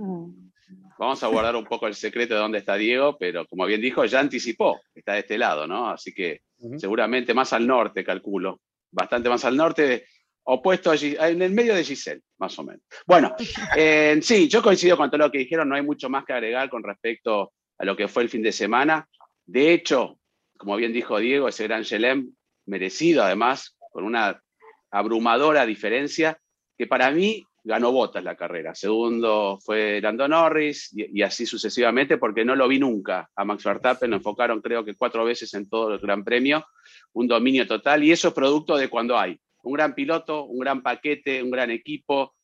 Vamos 0.99 1.23
a 1.23 1.27
guardar 1.27 1.55
un 1.55 1.63
poco 1.63 1.87
el 1.87 1.95
secreto 1.95 2.33
de 2.33 2.41
dónde 2.41 2.57
está 2.57 2.75
Diego, 2.75 3.17
pero 3.17 3.47
como 3.47 3.65
bien 3.65 3.79
dijo, 3.79 4.03
ya 4.03 4.19
anticipó 4.19 4.81
está 4.93 5.13
de 5.13 5.19
este 5.19 5.37
lado, 5.37 5.65
¿no? 5.65 5.89
Así 5.89 6.13
que 6.13 6.41
seguramente 6.75 7.33
más 7.33 7.53
al 7.53 7.65
norte, 7.65 8.03
calculo. 8.03 8.59
Bastante 8.91 9.29
más 9.29 9.45
al 9.45 9.55
norte, 9.55 10.07
opuesto 10.43 10.91
allí, 10.91 11.15
en 11.17 11.41
el 11.41 11.53
medio 11.53 11.73
de 11.73 11.85
Giselle, 11.85 12.21
más 12.37 12.59
o 12.59 12.65
menos. 12.65 12.81
Bueno, 13.07 13.33
eh, 13.77 14.19
sí, 14.21 14.49
yo 14.49 14.61
coincido 14.61 14.97
con 14.97 15.09
todo 15.09 15.19
lo 15.19 15.31
que 15.31 15.37
dijeron, 15.37 15.69
no 15.69 15.75
hay 15.75 15.83
mucho 15.83 16.09
más 16.09 16.25
que 16.25 16.33
agregar 16.33 16.69
con 16.69 16.83
respecto 16.83 17.53
a 17.77 17.85
lo 17.85 17.95
que 17.95 18.09
fue 18.09 18.23
el 18.23 18.29
fin 18.29 18.43
de 18.43 18.51
semana. 18.51 19.07
De 19.45 19.71
hecho, 19.71 20.19
como 20.57 20.75
bien 20.75 20.91
dijo 20.91 21.17
Diego, 21.17 21.47
ese 21.47 21.63
gran 21.63 21.85
Chelem, 21.85 22.29
merecido 22.65 23.23
además, 23.23 23.77
con 23.91 24.03
una 24.03 24.43
abrumadora 24.91 25.65
diferencia, 25.65 26.37
que 26.77 26.87
para 26.87 27.09
mí 27.09 27.45
ganó 27.63 27.91
Botas 27.91 28.23
la 28.23 28.35
carrera. 28.35 28.73
Segundo 28.75 29.59
fue 29.61 29.99
Lando 30.01 30.27
Norris 30.27 30.91
y, 30.93 31.21
así 31.21 31.45
sucesivamente, 31.45 32.17
porque 32.17 32.45
no 32.45 32.55
lo 32.55 32.67
vi 32.67 32.79
nunca 32.79 33.29
a 33.35 33.45
Max 33.45 33.63
Verstappen. 33.63 34.09
Lo 34.09 34.17
enfocaron 34.17 34.61
creo 34.61 34.83
que 34.83 34.95
cuatro 34.95 35.25
veces 35.25 35.53
en 35.53 35.69
todo 35.69 35.93
el 35.93 35.99
Gran 35.99 36.23
Premio, 36.23 36.65
un 37.13 37.27
dominio 37.27 37.67
total. 37.67 38.03
Y 38.03 38.11
eso 38.11 38.29
es 38.29 38.33
producto 38.33 38.77
de 38.77 38.89
cuando 38.89 39.17
hay 39.17 39.39
un 39.63 39.73
gran 39.73 39.93
piloto, 39.93 40.45
un 40.45 40.59
gran 40.59 40.81
paquete, 40.81 41.43
un 41.43 41.51
gran 41.51 41.69
equipo 41.71 42.35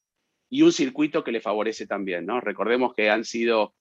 y 0.49 0.61
un 0.61 0.71
circuito 0.71 1.23
que 1.23 1.31
le 1.31 1.41
favorece 1.41 1.87
también. 1.87 2.27
Recordemos 2.41 2.93
que 2.93 3.09
han 3.09 3.25
sido, 3.25 3.75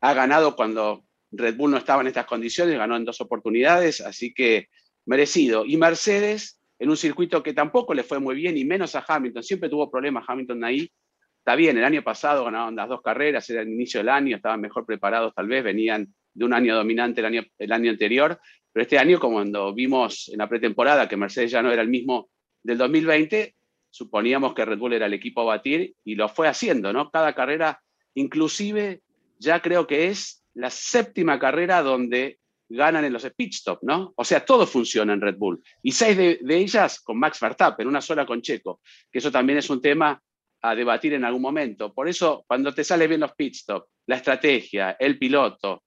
ha 0.00 0.14
ganado 0.14 0.56
cuando 0.56 1.04
Red 1.32 1.56
Bull 1.56 1.70
no 1.70 1.76
estaba 1.78 2.02
en 2.02 2.08
estas 2.08 2.26
condiciones, 2.26 2.78
ganó 2.78 2.96
en 2.96 3.04
dos 3.04 3.20
oportunidades, 3.20 4.00
así 4.00 4.32
que 4.32 4.68
merecido. 5.06 5.64
Y 5.64 5.76
Mercedes 5.76 6.60
en 6.82 6.90
un 6.90 6.96
circuito 6.96 7.44
que 7.44 7.52
tampoco 7.52 7.94
le 7.94 8.02
fue 8.02 8.18
muy 8.18 8.34
bien, 8.34 8.58
y 8.58 8.64
menos 8.64 8.96
a 8.96 9.04
Hamilton. 9.06 9.44
Siempre 9.44 9.68
tuvo 9.68 9.88
problemas 9.88 10.24
Hamilton 10.26 10.64
ahí. 10.64 10.90
Está 11.38 11.54
bien, 11.54 11.78
el 11.78 11.84
año 11.84 12.02
pasado 12.02 12.44
ganaron 12.44 12.74
las 12.74 12.88
dos 12.88 13.00
carreras, 13.02 13.48
era 13.50 13.62
el 13.62 13.68
inicio 13.68 14.00
del 14.00 14.08
año, 14.08 14.34
estaban 14.34 14.60
mejor 14.60 14.84
preparados 14.84 15.32
tal 15.32 15.46
vez, 15.46 15.62
venían 15.62 16.12
de 16.34 16.44
un 16.44 16.52
año 16.52 16.74
dominante 16.74 17.20
el 17.20 17.26
año, 17.26 17.44
el 17.56 17.70
año 17.70 17.88
anterior, 17.88 18.40
pero 18.72 18.82
este 18.82 18.98
año, 18.98 19.20
como 19.20 19.34
cuando 19.36 19.72
vimos 19.72 20.28
en 20.32 20.38
la 20.38 20.48
pretemporada 20.48 21.08
que 21.08 21.16
Mercedes 21.16 21.52
ya 21.52 21.62
no 21.62 21.70
era 21.70 21.82
el 21.82 21.88
mismo 21.88 22.30
del 22.64 22.78
2020, 22.78 23.54
suponíamos 23.88 24.52
que 24.52 24.64
Red 24.64 24.78
Bull 24.78 24.94
era 24.94 25.06
el 25.06 25.14
equipo 25.14 25.42
a 25.42 25.56
batir 25.56 25.94
y 26.02 26.16
lo 26.16 26.28
fue 26.28 26.48
haciendo, 26.48 26.92
¿no? 26.92 27.12
Cada 27.12 27.32
carrera, 27.32 27.80
inclusive 28.14 29.02
ya 29.38 29.62
creo 29.62 29.86
que 29.86 30.08
es 30.08 30.42
la 30.54 30.70
séptima 30.70 31.38
carrera 31.38 31.80
donde 31.80 32.40
ganan 32.72 33.04
en 33.04 33.12
los 33.12 33.28
pit 33.36 33.54
stop, 33.54 33.80
¿no? 33.82 34.12
O 34.16 34.24
sea, 34.24 34.44
todo 34.44 34.66
funciona 34.66 35.12
en 35.12 35.20
Red 35.20 35.36
Bull. 35.36 35.62
Y 35.82 35.92
seis 35.92 36.16
de, 36.16 36.38
ellas 36.48 37.00
con 37.00 37.18
Max 37.18 37.38
Verstappen, 37.40 37.86
una 37.86 38.00
sola 38.00 38.24
con 38.24 38.40
Checo, 38.40 38.80
que 39.10 39.18
eso 39.18 39.30
también 39.30 39.58
es 39.58 39.68
un 39.70 39.80
tema 39.80 40.20
a 40.62 40.74
debatir 40.74 41.12
en 41.14 41.24
algún 41.24 41.42
momento. 41.42 41.92
Por 41.92 42.08
eso, 42.08 42.44
cuando 42.46 42.72
te 42.72 42.84
sale 42.84 43.06
bien 43.06 43.20
los 43.20 43.32
pit 43.32 43.54
stop, 43.54 43.86
la 44.06 44.16
estrategia, 44.16 44.96
el 44.98 45.18
piloto, 45.18 45.82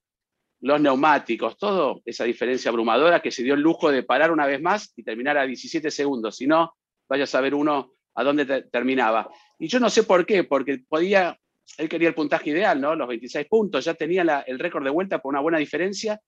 los 0.62 0.80
neumáticos, 0.80 1.58
todo 1.58 2.02
esa 2.06 2.24
diferencia 2.24 2.70
abrumadora 2.70 3.22
que 3.22 3.32
se 3.32 3.44
dio 3.44 3.54
el 3.54 3.62
lujo 3.62 3.92
de 3.92 4.04
parar 4.04 4.32
una 4.32 4.46
vez 4.46 4.62
más 4.62 4.94
y 4.96 5.04
terminar 5.04 5.38
a 5.38 5.46
17 5.46 5.90
segundos. 5.92 6.36
Si 6.38 6.48
no, 6.48 6.76
vaya 7.08 7.24
a 7.24 7.28
saber 7.28 7.56
uno 7.56 7.94
a 8.16 8.24
dónde 8.24 8.64
terminaba. 8.64 9.30
Y 9.58 9.68
yo 9.68 9.80
no 9.80 9.90
sé 9.90 10.04
por 10.04 10.26
qué, 10.26 10.44
porque 10.44 10.84
podía, 10.88 11.38
él 11.78 11.90
quería 11.90 12.10
el 12.10 12.16
puntaje 12.16 12.52
ideal, 12.52 12.80
¿no? 12.80 12.96
Los 12.96 13.08
26 13.08 13.48
puntos, 13.48 13.86
ya 13.86 13.94
tenía 13.94 14.44
el 14.46 14.60
récord 14.60 14.84
de 14.84 14.90
vuelta 14.90 15.20
por 15.20 15.34
una 15.34 15.42
buena 15.42 15.58
diferencia 15.58 16.20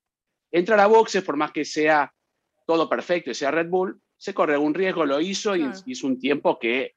entrar 0.51 0.79
a 0.79 0.87
boxes, 0.87 1.23
por 1.23 1.37
más 1.37 1.51
que 1.51 1.65
sea 1.65 2.13
todo 2.65 2.89
perfecto 2.89 3.31
y 3.31 3.35
sea 3.35 3.51
Red 3.51 3.69
Bull, 3.69 4.01
se 4.17 4.33
corre 4.33 4.53
algún 4.53 4.73
riesgo, 4.73 5.05
lo 5.05 5.21
hizo 5.21 5.55
y 5.55 5.69
hizo 5.85 6.07
un 6.07 6.19
tiempo 6.19 6.57
que, 6.59 6.95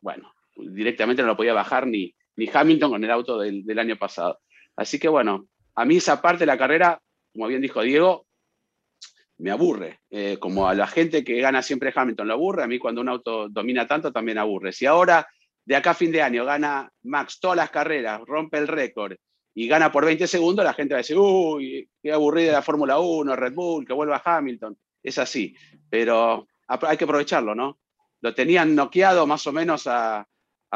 bueno, 0.00 0.32
directamente 0.56 1.22
no 1.22 1.28
lo 1.28 1.36
podía 1.36 1.52
bajar 1.52 1.86
ni, 1.86 2.14
ni 2.36 2.48
Hamilton 2.52 2.90
con 2.90 3.04
el 3.04 3.10
auto 3.10 3.38
del, 3.38 3.78
año 3.78 3.96
pasado. 3.96 4.40
Así 4.76 4.98
que 4.98 5.08
bueno, 5.08 5.46
a 5.74 5.84
mí 5.84 5.96
esa 5.96 6.20
parte 6.22 6.40
de 6.40 6.46
la 6.46 6.58
carrera, 6.58 7.00
como 7.32 7.46
bien 7.46 7.60
dijo 7.60 7.82
Diego, 7.82 8.26
me 9.38 9.50
aburre. 9.50 10.00
Eh, 10.10 10.38
como 10.38 10.68
a 10.68 10.74
la 10.74 10.86
gente 10.86 11.24
que 11.24 11.40
gana 11.40 11.62
siempre 11.62 11.92
Hamilton 11.94 12.28
lo 12.28 12.34
aburre, 12.34 12.62
a 12.62 12.68
mí 12.68 12.78
cuando 12.78 13.00
un 13.00 13.08
auto 13.08 13.48
domina 13.48 13.86
tanto 13.86 14.12
también 14.12 14.38
aburre. 14.38 14.72
Si 14.72 14.86
ahora, 14.86 15.26
de 15.64 15.76
acá 15.76 15.90
a 15.90 15.94
fin 15.94 16.12
de 16.12 16.22
año, 16.22 16.44
gana 16.44 16.90
Max 17.02 17.38
todas 17.40 17.56
las 17.56 17.70
carreras, 17.70 18.22
rompe 18.26 18.58
el 18.58 18.68
récord 18.68 19.16
y 19.54 19.68
gana 19.68 19.92
por 19.92 20.04
20 20.04 20.26
segundos, 20.26 20.64
la 20.64 20.74
gente 20.74 20.94
va 20.94 20.98
a 20.98 21.02
decir, 21.02 21.18
uy, 21.18 21.88
qué 22.02 22.12
aburrida 22.12 22.52
la 22.52 22.62
Fórmula 22.62 22.98
1, 22.98 23.36
Red 23.36 23.54
Bull, 23.54 23.86
que 23.86 23.92
vuelva 23.92 24.22
Hamilton. 24.24 24.76
Es 25.02 25.18
así, 25.18 25.54
pero 25.90 26.46
hay 26.66 26.96
que 26.96 27.04
aprovecharlo, 27.04 27.54
¿no? 27.54 27.78
lo 28.22 28.34
tenían 28.34 28.74
noqueado 28.74 29.26
más 29.26 29.46
o 29.46 29.52
menos 29.52 29.86
a, 29.86 30.26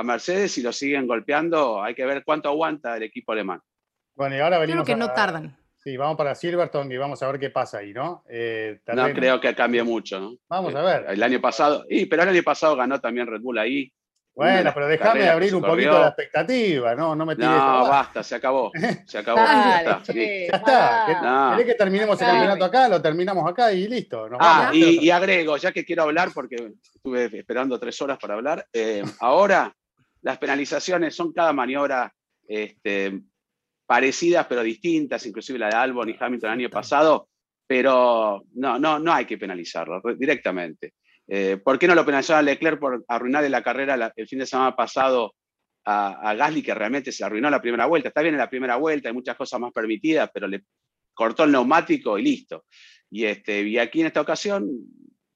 Mercedes 0.04 0.58
y 0.58 0.62
lo 0.62 0.74
siguen 0.74 1.06
golpeando. 1.06 1.82
Hay 1.82 1.94
que 1.94 2.04
ver 2.04 2.22
cuánto 2.22 2.50
aguanta 2.50 2.98
el 2.98 3.04
equipo 3.04 3.32
alemán. 3.32 3.62
Bueno, 4.14 4.36
y 4.36 4.40
ahora 4.40 4.58
venimos. 4.58 4.84
Creo 4.84 4.94
que 4.94 5.00
no 5.00 5.10
tardan. 5.14 5.56
Sí, 5.74 5.96
vamos 5.96 6.18
para 6.18 6.34
Silverstone 6.34 6.94
y 6.94 6.98
vamos 6.98 7.22
a 7.22 7.28
ver 7.28 7.40
qué 7.40 7.48
pasa 7.48 7.78
ahí, 7.78 7.94
¿no? 7.94 8.22
Eh, 8.28 8.80
no 8.88 9.04
creo 9.14 9.40
que 9.40 9.54
cambie 9.54 9.82
mucho, 9.82 10.20
¿no? 10.20 10.36
Vamos 10.50 10.74
a 10.74 10.82
ver. 10.82 11.06
El 11.08 11.22
año 11.22 11.40
pasado, 11.40 11.86
y, 11.88 12.04
pero 12.04 12.24
el 12.24 12.28
año 12.28 12.42
pasado 12.42 12.76
ganó 12.76 13.00
también 13.00 13.26
Red 13.26 13.40
Bull 13.40 13.56
ahí. 13.56 13.90
Bueno, 14.36 14.70
pero 14.74 14.86
déjame 14.86 15.26
abrir 15.30 15.54
un 15.54 15.62
poquito 15.62 15.98
la 15.98 16.08
expectativa, 16.08 16.94
¿no? 16.94 17.16
No 17.16 17.24
me 17.24 17.34
tires. 17.34 17.48
No, 17.48 17.88
basta, 17.88 18.22
se 18.22 18.34
acabó. 18.34 18.70
Se 19.06 19.18
acabó. 19.18 19.38
ya 19.38 19.78
está. 19.78 20.02
ya 20.12 21.06
está. 21.08 21.50
¿Querés 21.56 21.72
que 21.72 21.74
terminemos 21.74 22.20
el 22.20 22.26
campeonato 22.26 22.64
acá? 22.66 22.88
Lo 22.88 23.00
terminamos 23.00 23.50
acá 23.50 23.72
y 23.72 23.88
listo. 23.88 24.28
ah, 24.38 24.70
y, 24.74 25.08
agrego, 25.08 25.56
ya 25.56 25.72
que 25.72 25.86
quiero 25.86 26.02
hablar, 26.02 26.32
porque 26.34 26.72
estuve 26.94 27.38
esperando 27.38 27.78
tres 27.80 27.98
horas 28.02 28.18
para 28.18 28.34
hablar, 28.34 28.66
eh, 28.74 29.02
ahora 29.20 29.74
las 30.20 30.36
penalizaciones 30.36 31.14
son 31.14 31.32
cada 31.32 31.54
maniobra 31.54 32.12
este, 32.46 33.18
parecidas 33.86 34.46
pero 34.46 34.62
distintas, 34.62 35.24
inclusive 35.24 35.58
la 35.58 35.68
de 35.68 35.76
Albon 35.76 36.10
y 36.10 36.16
Hamilton 36.18 36.50
el 36.50 36.58
año 36.58 36.70
pasado, 36.70 37.30
pero 37.66 38.44
no, 38.54 38.78
no, 38.78 38.98
no 38.98 39.12
hay 39.14 39.24
que 39.24 39.38
penalizarlo 39.38 40.02
directamente. 40.18 40.92
Eh, 41.28 41.56
¿Por 41.56 41.78
qué 41.78 41.88
no 41.88 41.94
lo 41.94 42.04
penalizaron 42.04 42.40
a 42.40 42.42
Leclerc 42.42 42.78
por 42.78 43.04
arruinarle 43.08 43.50
la 43.50 43.62
carrera 43.62 44.12
el 44.14 44.28
fin 44.28 44.38
de 44.38 44.46
semana 44.46 44.76
pasado 44.76 45.34
a, 45.84 46.34
Gasly, 46.34 46.62
que 46.62 46.74
realmente 46.74 47.12
se 47.12 47.24
arruinó 47.24 47.50
la 47.50 47.60
primera 47.60 47.86
vuelta? 47.86 48.08
Está 48.08 48.22
bien 48.22 48.34
en 48.34 48.40
la 48.40 48.50
primera 48.50 48.76
vuelta, 48.76 49.08
hay 49.08 49.14
muchas 49.14 49.36
cosas 49.36 49.60
más 49.60 49.72
permitidas, 49.72 50.30
pero 50.32 50.46
le 50.46 50.64
cortó 51.14 51.44
el 51.44 51.52
neumático 51.52 52.18
y 52.18 52.22
listo. 52.22 52.64
Y, 53.10 53.24
este, 53.24 53.80
aquí 53.80 54.00
en 54.00 54.06
esta 54.06 54.20
ocasión 54.20 54.68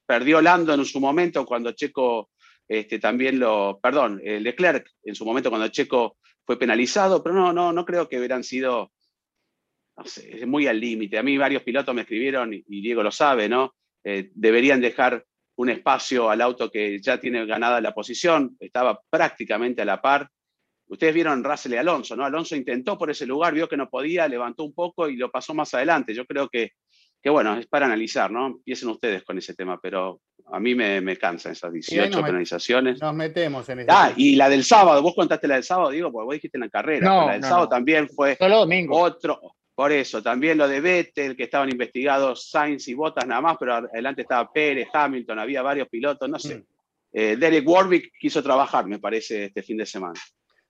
perdió 0.06 0.40
Lando 0.40 0.75
en 0.75 0.85
su 0.85 1.00
momento 1.00 1.47
cuando 1.47 1.73
Checo 1.73 2.30
este, 2.70 3.00
también 3.00 3.40
lo, 3.40 3.80
perdón, 3.82 4.20
eh, 4.23 4.38
Leclerc 4.38 4.88
en 5.02 5.16
su 5.16 5.25
momento 5.25 5.50
cuando 5.50 5.66
Checo 5.68 6.18
fue 6.47 6.56
penalizado, 6.56 7.23
pero 7.23 7.35
no, 7.35 7.52
no, 7.52 7.73
no 7.73 7.85
creo 7.85 8.09
que 8.09 8.16
hubieran 8.16 8.44
sido, 8.44 8.92
no 9.97 10.04
sé, 10.04 10.47
muy 10.47 10.68
al 10.68 10.78
límite. 10.78 11.18
A 11.18 11.23
mí 11.25 11.37
varios 11.37 11.64
pilotos 11.64 11.92
me 11.94 12.02
escribieron, 12.02 12.54
y, 12.54 12.80
Diego 12.80 13.02
lo 13.02 13.11
sabe, 13.11 13.49
¿no? 13.49 13.75
Eh, 14.04 14.30
deberían 14.35 14.80
dejar 14.80 15.25
un 15.61 15.69
espacio 15.69 16.31
al 16.31 16.40
auto 16.40 16.71
que 16.71 16.99
ya 17.02 17.21
tiene 17.21 17.45
ganada 17.45 17.83
la 17.83 17.93
posición, 17.93 18.57
estaba 18.59 18.99
prácticamente 19.11 19.83
a 19.83 19.85
la 19.85 20.00
par. 20.00 20.26
Ustedes 20.88 21.12
vieron 21.12 21.45
Russell 21.45 21.75
y 21.75 21.76
Alonso, 21.76 22.17
¿no? 22.17 22.25
Alonso 22.25 22.57
intentó 22.57 22.97
por 22.97 23.11
ese 23.11 23.26
lugar, 23.26 23.52
vio 23.52 23.69
que 23.69 23.76
no 23.76 23.90
podía, 23.90 24.26
levantó 24.26 24.64
un 24.64 24.73
poco 24.73 25.07
y 25.07 25.17
lo 25.17 25.31
pasó 25.31 25.52
más 25.52 25.75
adelante. 25.75 26.14
Yo 26.14 26.25
creo 26.25 26.49
que, 26.49 26.71
que 27.23 27.29
bueno, 27.29 27.59
es 27.59 27.67
para 27.67 27.85
analizar, 27.85 28.31
¿no? 28.31 28.47
Empiecen 28.47 28.88
ustedes 28.88 29.23
con 29.23 29.37
ese 29.37 29.55
tema, 29.55 29.79
pero 29.79 30.23
a 30.50 30.59
mí 30.59 30.75
me, 30.75 31.02
me 31.02 31.19
cansan 31.19 31.52
esas 31.52 31.75
18 31.75 32.23
penalizaciones. 32.23 32.99
Nos 32.99 33.14
metemos 33.14 33.69
en 33.69 33.81
eso. 33.81 33.88
Ah, 33.93 34.12
y 34.17 34.37
la 34.37 34.49
del 34.49 34.64
sábado, 34.64 35.02
vos 35.02 35.14
contaste 35.14 35.47
la 35.47 35.57
del 35.57 35.64
sábado, 35.64 35.90
digo, 35.90 36.11
porque 36.11 36.25
vos 36.25 36.35
dijiste 36.37 36.57
en 36.57 36.62
la 36.62 36.71
carrera. 36.71 37.07
No, 37.07 37.26
la 37.26 37.33
del 37.35 37.43
sábado 37.43 37.69
también 37.69 38.09
fue 38.09 38.38
domingo. 38.40 38.99
otro. 38.99 39.38
Por 39.81 39.93
eso, 39.93 40.23
también 40.23 40.59
lo 40.59 40.69
de 40.69 40.79
Vettel, 40.79 41.35
que 41.35 41.45
estaban 41.45 41.71
investigados 41.71 42.51
Sainz 42.51 42.87
y 42.89 42.93
Bottas 42.93 43.27
nada 43.27 43.41
más, 43.41 43.57
pero 43.59 43.77
adelante 43.77 44.21
estaba 44.21 44.53
Pérez, 44.53 44.91
Hamilton, 44.93 45.39
había 45.39 45.63
varios 45.63 45.89
pilotos, 45.89 46.29
no 46.29 46.39
sé. 46.39 46.57
Mm. 46.57 46.65
Eh, 47.15 47.37
Derek 47.39 47.67
Warwick 47.67 48.13
quiso 48.21 48.43
trabajar, 48.43 48.85
me 48.87 48.99
parece, 48.99 49.47
este 49.47 49.63
fin 49.63 49.79
de 49.79 49.87
semana. 49.87 50.21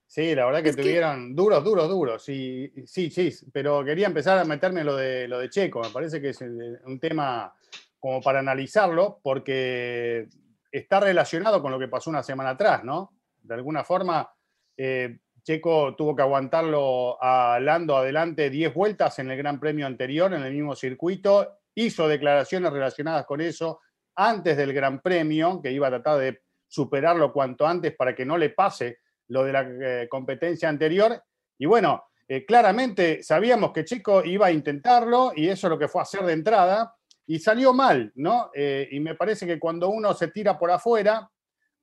Sí, 0.07 0.33
la 0.33 0.45
verdad 0.45 0.63
que 0.63 0.71
tuvieron 0.71 1.35
duros, 1.35 1.61
duros, 1.61 1.89
duros. 1.89 2.23
Sí, 2.23 2.71
sí, 2.85 3.11
sí, 3.11 3.29
pero 3.51 3.83
quería 3.83 4.07
empezar 4.07 4.39
a 4.39 4.45
meterme 4.45 4.81
lo 4.85 4.95
de, 4.95 5.27
lo 5.27 5.39
de 5.39 5.49
Checo. 5.49 5.81
Me 5.81 5.89
parece 5.89 6.21
que 6.21 6.29
es 6.29 6.39
un 6.39 6.97
tema 6.97 7.53
como 7.99 8.21
para 8.21 8.39
analizarlo, 8.39 9.19
porque 9.21 10.29
está 10.71 11.01
relacionado 11.01 11.61
con 11.61 11.73
lo 11.73 11.79
que 11.79 11.89
pasó 11.89 12.09
una 12.09 12.23
semana 12.23 12.51
atrás, 12.51 12.85
¿no? 12.85 13.11
De 13.41 13.55
alguna 13.55 13.83
forma, 13.83 14.31
eh, 14.77 15.19
Checo 15.43 15.95
tuvo 15.95 16.15
que 16.15 16.21
aguantarlo 16.21 17.17
a 17.21 17.59
Lando 17.59 17.97
adelante 17.97 18.49
10 18.49 18.73
vueltas 18.73 19.17
en 19.19 19.31
el 19.31 19.37
Gran 19.37 19.59
Premio 19.59 19.87
anterior, 19.87 20.33
en 20.33 20.43
el 20.43 20.53
mismo 20.53 20.75
circuito, 20.75 21.59
hizo 21.75 22.07
declaraciones 22.07 22.71
relacionadas 22.71 23.25
con 23.25 23.41
eso 23.41 23.79
antes 24.15 24.57
del 24.57 24.73
Gran 24.73 25.01
Premio, 25.01 25.61
que 25.61 25.71
iba 25.71 25.87
a 25.87 25.91
tratar 25.91 26.19
de 26.19 26.41
superarlo 26.67 27.33
cuanto 27.33 27.65
antes 27.65 27.95
para 27.95 28.15
que 28.15 28.25
no 28.25 28.37
le 28.37 28.51
pase 28.51 28.99
lo 29.29 29.43
de 29.43 29.51
la 29.51 29.61
eh, 29.61 30.07
competencia 30.09 30.69
anterior. 30.69 31.21
Y 31.57 31.65
bueno, 31.65 32.03
eh, 32.27 32.45
claramente 32.45 33.23
sabíamos 33.23 33.71
que 33.71 33.83
Checo 33.83 34.23
iba 34.23 34.47
a 34.47 34.51
intentarlo 34.51 35.33
y 35.35 35.47
eso 35.47 35.67
es 35.67 35.71
lo 35.71 35.79
que 35.79 35.87
fue 35.87 36.01
a 36.01 36.03
hacer 36.03 36.23
de 36.23 36.33
entrada 36.33 36.95
y 37.25 37.39
salió 37.39 37.73
mal, 37.73 38.11
¿no? 38.15 38.51
Eh, 38.53 38.87
y 38.91 38.99
me 38.99 39.15
parece 39.15 39.45
que 39.45 39.59
cuando 39.59 39.89
uno 39.89 40.13
se 40.13 40.29
tira 40.29 40.57
por 40.57 40.71
afuera, 40.71 41.29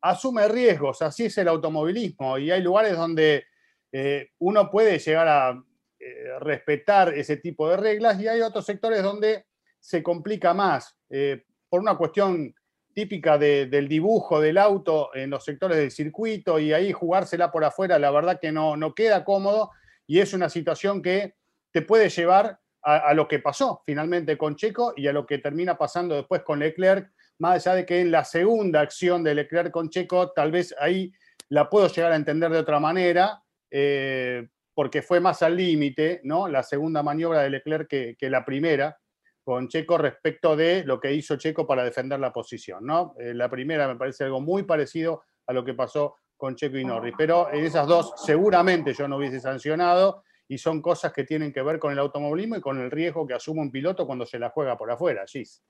asume 0.01 0.47
riesgos, 0.49 1.03
así 1.03 1.25
es 1.25 1.39
el 1.39 1.49
automovilismo, 1.49 2.39
y 2.39 2.51
hay 2.51 2.63
lugares 2.63 2.97
donde 2.97 3.47
eh, 3.93 4.31
uno 4.39 4.71
puede 4.71 4.99
llegar 4.99 5.29
a 5.29 5.65
eh, 5.99 6.39
respetar 6.41 7.15
ese 7.15 7.37
tipo 7.37 7.69
de 7.69 7.77
reglas 7.77 8.21
y 8.21 8.29
hay 8.29 8.41
otros 8.41 8.65
sectores 8.65 9.03
donde 9.03 9.47
se 9.81 10.03
complica 10.03 10.53
más, 10.55 10.97
por 11.69 11.81
una 11.81 11.97
cuestión 11.97 12.53
típica 12.93 13.39
del 13.39 13.87
dibujo 13.87 14.41
del 14.41 14.59
auto 14.59 15.15
en 15.15 15.31
los 15.31 15.45
sectores 15.45 15.77
del 15.77 15.93
circuito 15.93 16.59
y 16.59 16.73
ahí 16.73 16.93
jugársela 16.93 17.53
por 17.53 17.65
afuera, 17.65 17.97
la 17.97 18.11
verdad 18.11 18.41
que 18.41 18.51
no, 18.51 18.77
no 18.77 18.93
queda 18.93 19.25
cómodo 19.25 19.71
y 20.05 20.19
es 20.19 20.33
una 20.33 20.49
situación 20.49 21.01
que 21.01 21.37
te 21.71 21.83
puede 21.83 22.09
llevar 22.09 22.59
a, 22.83 23.13
lo 23.13 23.29
que 23.29 23.39
pasó 23.39 23.83
finalmente 23.85 24.39
con 24.39 24.57
Checo 24.57 24.95
y 24.97 25.07
a 25.07 25.13
lo 25.13 25.27
que 25.27 25.39
termina 25.39 25.77
pasando 25.77 26.15
después 26.15 26.43
con 26.43 26.59
Leclerc, 26.59 27.13
más 27.39 27.67
allá 27.67 27.77
de 27.77 27.87
que 27.87 28.01
en 28.01 28.11
la 28.11 28.25
segunda 28.25 28.81
acción 28.81 29.23
de 29.23 29.35
Leclerc 29.35 29.71
con 29.71 29.91
Checo, 29.91 30.31
tal 30.33 30.51
vez 30.51 30.75
ahí 30.81 31.13
la 31.51 31.69
puedo 31.69 31.89
llegar 31.89 32.13
a 32.13 32.17
entender 32.17 32.51
de 32.51 32.59
otra 32.59 32.81
manera, 32.81 33.43
eh, 33.71 34.49
porque 34.75 35.03
fue 35.03 35.21
más 35.21 35.43
al 35.43 35.57
límite, 35.57 36.21
¿no? 36.25 36.49
La 36.49 36.63
segunda 36.63 37.03
maniobra 37.03 37.43
de 37.43 37.51
Leclerc 37.51 37.89
que, 37.89 38.31
la 38.31 38.45
primera 38.45 38.99
con 39.43 39.67
Checo 39.69 39.97
respecto 39.99 40.55
de 40.55 40.85
lo 40.85 41.01
que 41.01 41.13
hizo 41.15 41.37
Checo 41.37 41.67
para 41.67 41.83
defender 41.83 42.21
la 42.21 42.33
posición, 42.33 42.85
¿no? 42.85 43.15
Eh, 43.19 43.35
la 43.35 43.51
primera 43.51 43.89
me 43.89 43.97
parece 43.97 44.25
algo 44.25 44.41
muy 44.41 44.63
parecido 44.63 45.23
a 45.47 45.53
lo 45.53 45.65
que 45.65 45.75
pasó 45.75 46.17
con 46.37 46.55
Checo 46.55 46.77
y 46.77 46.85
Norris, 46.85 47.15
pero 47.19 47.53
en 47.53 47.65
esas 47.65 47.87
dos 47.87 48.13
seguramente 48.25 48.95
yo 48.95 49.09
no 49.09 49.17
hubiese 49.17 49.41
sancionado 49.41 50.23
y 50.47 50.59
son 50.59 50.81
cosas 50.81 51.13
que 51.13 51.25
tienen 51.25 51.53
que 51.53 51.63
ver 51.63 51.79
con 51.79 51.93
el 51.93 51.99
automovilismo 51.99 52.57
y 52.57 52.61
con 52.61 52.79
el 52.79 52.91
riesgo 52.91 53.27
que 53.27 53.35
asume 53.35 53.61
un 53.61 53.71
piloto 53.71 54.07
cuando 54.07 54.25
se 54.25 54.39
la 54.39 54.51
juega 54.51 54.79
por 54.79 54.91
afuera, 54.91 55.25
Gis. 55.27 55.63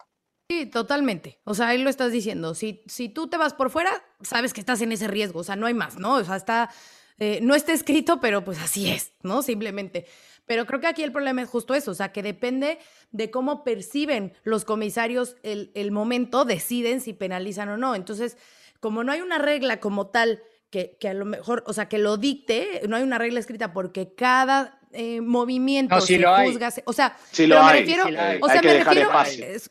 Sí, 0.51 0.67
totalmente. 0.67 1.41
O 1.45 1.55
sea, 1.55 1.69
ahí 1.69 1.83
lo 1.83 1.91
estás 1.91 2.11
diciendo. 2.11 2.55
Si, 2.55 2.83
si 2.87 3.11
tú 3.11 3.29
te 3.29 3.37
vas 3.37 3.53
por 3.53 3.69
fuera, 3.69 3.91
sabes 4.23 4.55
que 4.55 4.61
estás 4.61 4.81
en 4.81 4.93
ese 4.93 5.07
riesgo. 5.07 5.41
O 5.41 5.45
sea, 5.45 5.57
no 5.57 5.67
hay 5.67 5.75
más, 5.75 5.99
¿no? 5.99 6.15
O 6.15 6.25
sea, 6.25 6.37
está, 6.37 6.71
eh, 7.19 7.41
no 7.43 7.55
está 7.55 7.73
escrito, 7.73 8.21
pero 8.21 8.45
pues 8.45 8.59
así 8.59 8.91
es, 8.91 9.13
¿no? 9.23 9.43
Simplemente. 9.43 10.07
Pero 10.47 10.67
creo 10.67 10.81
que 10.81 10.87
aquí 10.87 11.03
el 11.03 11.13
problema 11.13 11.43
es 11.43 11.49
justo 11.49 11.75
eso, 11.75 11.91
o 11.91 11.95
sea, 11.95 12.13
que 12.13 12.23
depende 12.23 12.79
de 13.11 13.31
cómo 13.31 13.65
perciben 13.65 14.33
los 14.45 14.65
comisarios 14.65 15.37
el, 15.43 15.71
el 15.75 15.91
momento, 15.91 16.45
deciden 16.45 17.01
si 17.01 17.13
penalizan 17.13 17.69
o 17.69 17.77
no. 17.77 17.95
Entonces, 17.95 18.39
como 18.81 19.05
no 19.05 19.13
hay 19.13 19.21
una 19.21 19.39
regla 19.39 19.81
como 19.81 20.07
tal 20.09 20.43
que, 20.71 20.97
que, 21.01 21.09
a 21.09 21.15
lo 21.15 21.25
mejor, 21.25 21.65
o 21.67 21.73
sea, 21.73 21.89
que 21.89 21.99
lo 21.99 22.17
dicte, 22.17 22.83
no 22.89 22.97
hay 22.97 23.03
una 23.03 23.19
regla 23.19 23.41
escrita 23.41 23.73
porque 23.73 24.15
cada 24.15 24.78
eh, 24.93 25.21
movimiento 25.21 26.01
se 26.01 26.23
juzga, 26.23 26.73
o 26.85 26.93
sea, 26.93 27.17
pero 27.37 27.63
me 27.65 27.73
refiero, 27.73 28.05
o 28.41 28.49
sea, 28.49 28.63
me 28.63 28.85
refiero, 28.85 29.11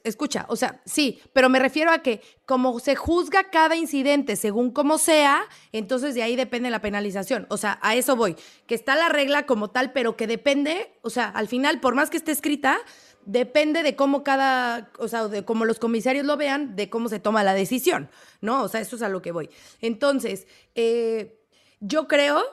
escucha, 0.04 0.46
o 0.50 0.56
sea, 0.56 0.82
sí, 0.86 1.20
pero 1.34 1.50
me 1.50 1.60
refiero 1.60 1.92
a 1.92 2.00
que 2.00 2.22
como 2.46 2.80
se 2.80 2.96
juzga 2.96 3.50
cada 3.50 3.76
incidente 3.76 4.36
según 4.36 4.72
cómo 4.72 4.98
sea, 4.98 5.44
entonces 5.72 6.16
de 6.16 6.24
ahí 6.24 6.36
depende 6.36 6.70
la 6.70 6.82
penalización, 6.82 7.48
o 7.50 7.58
sea, 7.58 7.80
a 7.82 7.96
eso 7.96 8.16
voy, 8.16 8.36
que 8.68 8.76
está 8.76 8.96
la 8.96 9.10
regla 9.10 9.46
como 9.46 9.70
tal, 9.70 9.92
pero 9.92 10.16
que 10.16 10.28
depende, 10.28 10.92
o 11.02 11.10
sea, 11.10 11.30
al 11.30 11.48
final, 11.48 11.80
por 11.80 11.96
más 11.96 12.10
que 12.10 12.18
esté 12.18 12.32
escrita, 12.32 12.78
depende 13.26 13.84
de 13.84 13.96
cómo 13.96 14.24
cada, 14.24 14.90
o 15.00 15.08
sea, 15.08 15.28
de 15.28 15.44
cómo 15.44 15.66
los 15.66 15.80
comisarios 15.80 16.26
lo 16.26 16.38
vean, 16.38 16.76
de 16.76 16.90
cómo 16.90 17.10
se 17.10 17.20
toma 17.20 17.44
la 17.44 17.54
decisión, 17.54 18.10
¿no? 18.40 18.64
O 18.64 18.70
sea, 18.70 18.80
eso 18.82 18.96
es 18.96 19.02
a 19.02 19.10
lo 19.10 19.22
que 19.22 19.34
voy. 19.34 19.50
Entonces, 19.82 20.48
eh, 20.76 21.38
yo 21.80 22.08
creo 22.08 22.44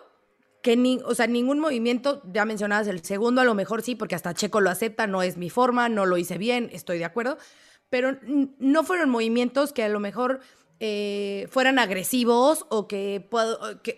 que 0.65 0.79
ni, 0.79 0.99
o 1.05 1.15
sea, 1.15 1.27
ningún 1.27 1.61
movimiento, 1.61 2.23
ya 2.33 2.47
mencionabas 2.47 2.89
el 2.89 3.05
segundo, 3.05 3.43
a 3.43 3.45
lo 3.45 3.55
mejor 3.55 3.83
sí, 3.83 3.95
porque 3.95 4.15
hasta 4.15 4.33
Checo 4.33 4.63
lo 4.63 4.71
acepta, 4.71 5.07
no 5.07 5.23
es 5.23 5.37
mi 5.37 5.51
forma, 5.51 5.91
no 5.91 6.07
lo 6.07 6.17
hice 6.17 6.39
bien, 6.39 6.71
estoy 6.73 6.97
de 6.97 7.05
acuerdo, 7.05 7.37
pero 7.91 8.17
no 8.59 8.83
fueron 8.83 9.11
movimientos 9.11 9.75
que 9.75 9.83
a 9.83 9.91
lo 9.91 10.01
mejor 10.01 10.41
eh, 10.81 11.49
fueran 11.51 11.79
agresivos 11.79 12.65
o 12.71 12.89
que, 12.89 13.29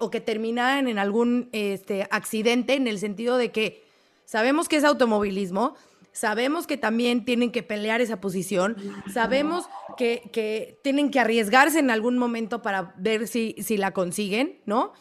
o 0.00 0.10
que 0.10 0.20
terminaran 0.20 0.88
en 0.88 0.98
algún 0.98 1.50
este, 1.52 2.08
accidente 2.10 2.74
en 2.74 2.88
el 2.88 2.98
sentido 2.98 3.36
de 3.36 3.52
que 3.52 3.84
sabemos 4.24 4.68
que 4.68 4.74
es 4.74 4.82
automovilismo, 4.82 5.76
sabemos 6.10 6.66
que 6.66 6.76
también 6.76 7.24
tienen 7.24 7.52
que 7.52 7.62
pelear 7.62 8.00
esa 8.00 8.20
posición, 8.20 8.76
sabemos 9.14 9.68
que, 9.96 10.80
tienen 10.82 11.12
que 11.12 11.20
arriesgarse 11.20 11.78
en 11.78 11.92
algún 11.92 12.18
momento 12.18 12.60
para 12.60 12.92
ver 12.98 13.28
si, 13.28 13.54
si 13.60 13.76
la 13.76 13.92
consiguen, 13.92 14.58
¿no? 14.66 14.94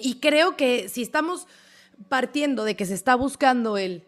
Y 0.00 0.20
creo 0.20 0.56
que 0.56 0.88
si 0.88 1.02
estamos 1.02 1.46
partiendo 2.08 2.64
de 2.64 2.76
que 2.76 2.86
se 2.86 2.94
está 2.94 3.14
buscando 3.14 3.76
el 3.76 4.04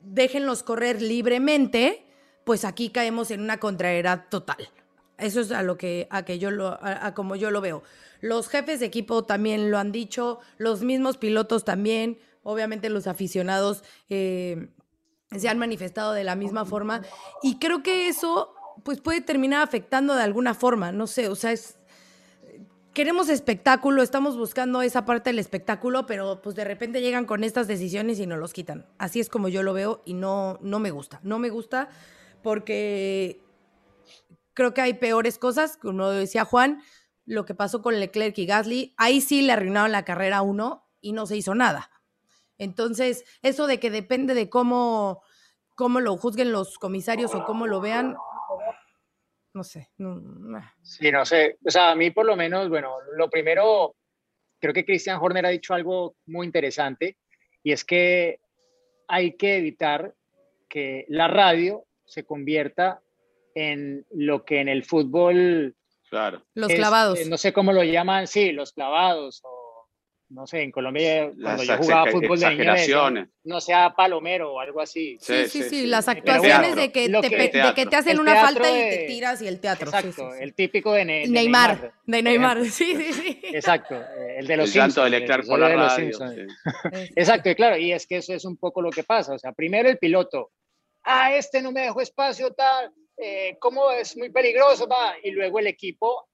déjenlos 0.00 0.62
correr 0.62 1.02
libremente, 1.02 2.04
pues 2.44 2.64
aquí 2.64 2.90
caemos 2.90 3.30
en 3.30 3.40
una 3.40 3.58
contrariedad 3.58 4.26
total. 4.28 4.68
Eso 5.18 5.40
es 5.40 5.50
a 5.50 5.62
lo 5.62 5.76
que, 5.76 6.06
a 6.10 6.24
que 6.24 6.38
yo 6.38 6.50
lo, 6.50 6.78
a, 6.80 7.12
como 7.14 7.34
yo 7.36 7.50
lo 7.50 7.60
veo. 7.60 7.82
Los 8.20 8.48
jefes 8.48 8.80
de 8.80 8.86
equipo 8.86 9.24
también 9.24 9.70
lo 9.70 9.78
han 9.78 9.92
dicho, 9.92 10.38
los 10.56 10.82
mismos 10.82 11.18
pilotos 11.18 11.64
también, 11.64 12.18
obviamente 12.42 12.88
los 12.88 13.06
aficionados 13.06 13.82
eh, 14.08 14.68
se 15.36 15.48
han 15.48 15.58
manifestado 15.58 16.12
de 16.12 16.24
la 16.24 16.36
misma 16.36 16.64
forma. 16.64 17.02
Y 17.42 17.58
creo 17.58 17.82
que 17.82 18.08
eso 18.08 18.54
pues 18.84 19.00
puede 19.00 19.20
terminar 19.20 19.62
afectando 19.62 20.14
de 20.14 20.22
alguna 20.22 20.54
forma, 20.54 20.92
no 20.92 21.08
sé, 21.08 21.28
o 21.28 21.34
sea, 21.34 21.50
es, 21.50 21.77
queremos 22.92 23.28
espectáculo, 23.28 24.02
estamos 24.02 24.36
buscando 24.36 24.82
esa 24.82 25.04
parte 25.04 25.30
del 25.30 25.38
espectáculo, 25.38 26.06
pero 26.06 26.42
pues 26.42 26.56
de 26.56 26.64
repente 26.64 27.00
llegan 27.00 27.26
con 27.26 27.44
estas 27.44 27.68
decisiones 27.68 28.18
y 28.18 28.26
nos 28.26 28.38
los 28.38 28.52
quitan. 28.52 28.86
Así 28.98 29.20
es 29.20 29.28
como 29.28 29.48
yo 29.48 29.62
lo 29.62 29.72
veo 29.72 30.02
y 30.04 30.14
no, 30.14 30.58
no 30.60 30.78
me 30.78 30.90
gusta. 30.90 31.20
No 31.22 31.38
me 31.38 31.50
gusta 31.50 31.88
porque 32.42 33.42
creo 34.54 34.74
que 34.74 34.80
hay 34.80 34.94
peores 34.94 35.38
cosas, 35.38 35.76
como 35.76 36.08
decía 36.10 36.44
Juan, 36.44 36.82
lo 37.24 37.44
que 37.44 37.54
pasó 37.54 37.82
con 37.82 38.00
Leclerc 38.00 38.36
y 38.38 38.46
Gasly, 38.46 38.94
ahí 38.96 39.20
sí 39.20 39.42
le 39.42 39.52
arruinaron 39.52 39.92
la 39.92 40.04
carrera 40.04 40.38
a 40.38 40.42
uno 40.42 40.88
y 41.00 41.12
no 41.12 41.26
se 41.26 41.36
hizo 41.36 41.54
nada. 41.54 41.90
Entonces, 42.56 43.24
eso 43.42 43.66
de 43.66 43.78
que 43.78 43.90
depende 43.90 44.34
de 44.34 44.50
cómo, 44.50 45.22
cómo 45.76 46.00
lo 46.00 46.16
juzguen 46.16 46.50
los 46.50 46.78
comisarios 46.78 47.34
o 47.34 47.44
cómo 47.44 47.66
lo 47.66 47.80
vean, 47.80 48.16
no 49.54 49.64
sé. 49.64 49.90
No, 49.98 50.20
Sí, 50.82 51.10
no 51.10 51.24
sé. 51.24 51.58
O 51.64 51.70
sea, 51.70 51.90
a 51.90 51.94
mí 51.94 52.10
por 52.10 52.26
lo 52.26 52.36
menos, 52.36 52.68
bueno, 52.68 52.96
lo 53.16 53.28
primero, 53.30 53.94
creo 54.60 54.74
que 54.74 54.84
Christian 54.84 55.18
Horner 55.20 55.46
ha 55.46 55.50
dicho 55.50 55.74
algo 55.74 56.16
muy 56.26 56.46
interesante 56.46 57.16
y 57.62 57.72
es 57.72 57.84
que 57.84 58.40
hay 59.08 59.36
que 59.36 59.56
evitar 59.56 60.14
que 60.68 61.06
la 61.08 61.28
radio 61.28 61.84
se 62.04 62.24
convierta 62.24 63.00
en 63.54 64.06
lo 64.10 64.44
que 64.44 64.60
en 64.60 64.68
el 64.68 64.84
fútbol... 64.84 65.74
Claro. 66.10 66.42
Los 66.54 66.72
clavados. 66.72 67.18
Eh, 67.18 67.28
no 67.28 67.36
sé 67.36 67.52
cómo 67.52 67.72
lo 67.72 67.82
llaman, 67.82 68.26
sí, 68.26 68.52
los 68.52 68.72
clavados 68.72 69.40
o 69.44 69.57
no 70.30 70.46
sé, 70.46 70.62
en 70.62 70.70
Colombia 70.70 71.32
cuando 71.40 71.62
yo 71.62 71.76
jugaba 71.78 72.10
fútbol 72.10 72.38
de 72.38 72.54
niño, 72.54 73.28
no 73.44 73.60
sea 73.60 73.94
palomero 73.96 74.52
o 74.52 74.60
algo 74.60 74.80
así. 74.80 75.16
Sí, 75.20 75.46
sí, 75.48 75.62
sí, 75.62 75.86
las 75.86 76.08
actuaciones 76.08 76.76
de, 76.76 76.92
que 76.92 77.08
te, 77.08 77.28
de 77.28 77.74
que 77.74 77.86
te 77.86 77.96
hacen 77.96 78.18
una 78.20 78.34
falta 78.42 78.70
y 78.70 78.90
te 78.90 79.04
tiras 79.06 79.40
y 79.40 79.48
el 79.48 79.58
teatro. 79.58 79.88
Exacto, 79.88 80.34
el 80.34 80.54
típico 80.54 80.92
de, 80.92 81.04
Neymar. 81.04 81.94
De 82.04 82.22
Neymar, 82.22 82.64
sí, 82.66 82.94
sí, 82.94 83.12
sí. 83.12 83.40
Exacto, 83.44 83.96
el 84.36 84.46
de 84.46 84.56
los 84.56 84.74
el 84.74 84.82
Simpsons. 84.82 85.10
de 85.10 85.42
por 85.46 85.58
la 85.58 85.74
radio. 85.74 86.10
Exacto, 87.16 87.50
y 87.50 87.54
claro, 87.54 87.78
y 87.78 87.92
es 87.92 88.06
que 88.06 88.18
eso 88.18 88.34
es 88.34 88.44
un 88.44 88.56
poco 88.58 88.82
lo 88.82 88.90
que 88.90 89.04
pasa. 89.04 89.32
O 89.32 89.38
sea, 89.38 89.52
primero 89.52 89.88
el 89.88 89.98
piloto, 89.98 90.52
ah, 91.04 91.34
este 91.34 91.62
no 91.62 91.72
me 91.72 91.82
dejó 91.82 92.02
espacio, 92.02 92.52
tal, 92.52 92.92
eh, 93.16 93.56
cómo 93.58 93.90
es 93.90 94.16
muy 94.16 94.30
peligroso, 94.30 94.86
va, 94.86 95.14
y 95.22 95.30
luego 95.30 95.58
el 95.58 95.68
equipo 95.68 96.28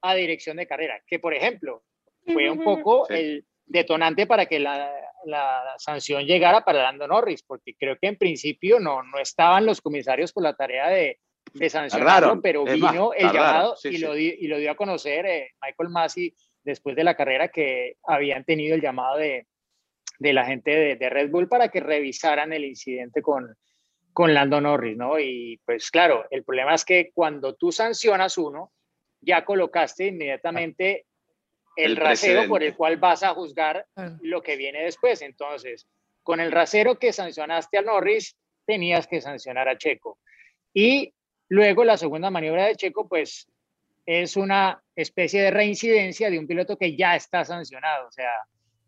a 0.00 0.14
dirección 0.14 0.56
de 0.56 0.66
carrera, 0.66 1.00
que 1.06 1.18
por 1.18 1.34
ejemplo, 1.34 1.84
fue 2.26 2.50
un 2.50 2.62
poco 2.62 3.08
el 3.08 3.44
detonante 3.66 4.26
para 4.26 4.46
que 4.46 4.58
la, 4.58 4.90
la, 5.24 5.74
sanción 5.78 6.24
llegara 6.24 6.64
para 6.64 6.82
Lando 6.82 7.06
Norris, 7.06 7.42
porque 7.42 7.74
creo 7.74 7.96
que 7.98 8.08
en 8.08 8.16
principio 8.16 8.78
no, 8.78 9.02
no 9.02 9.18
estaban 9.18 9.66
los 9.66 9.80
comisarios 9.80 10.32
con 10.32 10.44
la 10.44 10.54
tarea 10.54 10.88
de, 10.88 11.18
de 11.54 11.70
sancionarlo, 11.70 12.40
pero 12.40 12.64
vino 12.64 13.12
el 13.14 13.32
llamado 13.32 13.74
y, 13.84 13.98
Lo 13.98 14.16
y 14.16 14.46
lo 14.46 14.58
dio 14.58 14.70
a 14.70 14.76
conocer 14.76 15.26
eh, 15.26 15.50
Michael 15.62 15.90
Massey 15.90 16.34
después 16.62 16.94
de 16.96 17.04
la 17.04 17.16
carrera 17.16 17.48
que 17.48 17.96
habían 18.04 18.44
tenido 18.44 18.74
el 18.74 18.82
llamado 18.82 19.18
de, 19.18 19.46
de 20.18 20.32
la 20.32 20.44
gente 20.44 20.70
de, 20.70 20.96
de, 20.96 21.10
Red 21.10 21.30
Bull 21.30 21.48
para 21.48 21.68
que 21.68 21.80
revisaran 21.80 22.52
el 22.52 22.64
incidente 22.64 23.20
con, 23.22 23.56
con 24.12 24.32
Lando 24.32 24.60
Norris, 24.60 24.96
¿no? 24.96 25.18
Y 25.18 25.60
pues 25.64 25.90
claro, 25.90 26.26
el 26.30 26.44
problema 26.44 26.74
es 26.74 26.84
que 26.84 27.10
cuando 27.12 27.54
tú 27.54 27.72
sancionas 27.72 28.38
uno, 28.38 28.72
ya 29.20 29.44
colocaste 29.44 30.06
inmediatamente 30.06 31.06
el, 31.76 31.96
rasero 31.96 32.46
por 32.48 32.62
el 32.62 32.74
cual 32.76 32.96
vas 32.96 33.22
a 33.22 33.34
juzgar 33.34 33.86
lo 34.20 34.42
que 34.42 34.56
viene 34.56 34.84
después. 34.84 35.22
Entonces, 35.22 35.86
con 36.22 36.40
el 36.40 36.52
rasero 36.52 36.98
que 36.98 37.12
sancionaste 37.12 37.78
a 37.78 37.82
Norris, 37.82 38.36
tenías 38.66 39.06
que 39.06 39.20
sancionar 39.20 39.68
a 39.68 39.76
Checo. 39.76 40.18
Y 40.72 41.12
luego 41.48 41.84
la 41.84 41.96
segunda 41.96 42.30
maniobra 42.30 42.66
de 42.66 42.76
Checo, 42.76 43.08
pues 43.08 43.48
es 44.06 44.36
una 44.36 44.82
especie 44.96 45.42
de 45.42 45.50
reincidencia 45.50 46.30
de 46.30 46.38
un 46.38 46.46
piloto 46.46 46.76
que 46.76 46.96
ya 46.96 47.16
está 47.16 47.44
sancionado. 47.44 48.08
O 48.08 48.12
sea, 48.12 48.30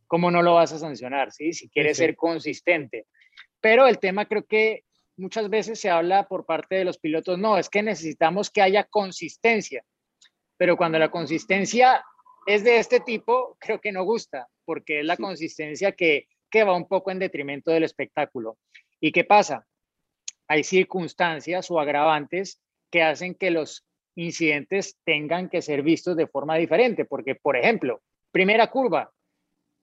¿cómo 0.07 0.31
no 0.31 0.42
lo 0.42 0.55
vas 0.55 0.73
a 0.73 0.79
sancionar? 0.79 1.33
¿sí? 1.33 1.53
Si 1.53 1.68
quieres 1.68 1.97
ser 1.97 2.16
consistente. 2.16 3.07
Pero 3.61 3.87
el 3.87 3.99
tema 3.99 4.27
creo 4.27 4.44
que 4.44 4.85
muchas 5.16 5.49
veces 5.49 5.81
se 5.81 5.90
habla 5.90 6.27
por 6.27 6.44
parte 6.44 6.75
de 6.77 6.85
los 6.85 6.99
pilotos, 6.99 7.38
no, 7.38 7.57
es 7.57 7.68
que 7.68 7.83
necesitamos 7.83 8.51
que 8.51 8.62
haya 8.62 8.85
consistencia. 8.85 9.85
Pero 10.57 10.77
cuando 10.77 10.99
la 10.99 11.11
consistencia 11.11 12.05
es 12.47 12.65
de 12.65 12.79
este 12.79 13.01
tipo, 13.01 13.57
creo 13.61 13.81
que 13.81 13.93
no 13.93 14.05
gusta, 14.05 14.49
porque 14.65 15.01
es 15.01 15.07
la 15.07 15.17
consistencia 15.17 15.93
que, 15.93 16.29
que 16.51 16.65
va 16.65 16.77
un 16.77 16.87
poco 16.87 17.11
en 17.11 17.19
detrimento 17.19 17.71
del 17.71 17.85
espectáculo. 17.85 18.59
¿Y 19.01 19.13
qué 19.13 19.25
pasa? 19.25 19.67
Hay 20.49 20.63
circunstancias 20.65 21.71
o 21.71 21.81
agravantes 21.81 22.61
que 22.91 23.03
hacen 23.03 23.35
que 23.35 23.51
los 23.51 23.87
incidentes 24.15 24.99
tengan 25.05 25.49
que 25.49 25.63
ser 25.63 25.83
vistos 25.83 26.17
de 26.17 26.27
forma 26.27 26.57
diferente, 26.57 27.05
porque, 27.05 27.35
por 27.35 27.57
ejemplo, 27.57 28.03
primera 28.31 28.71
curva, 28.71 29.11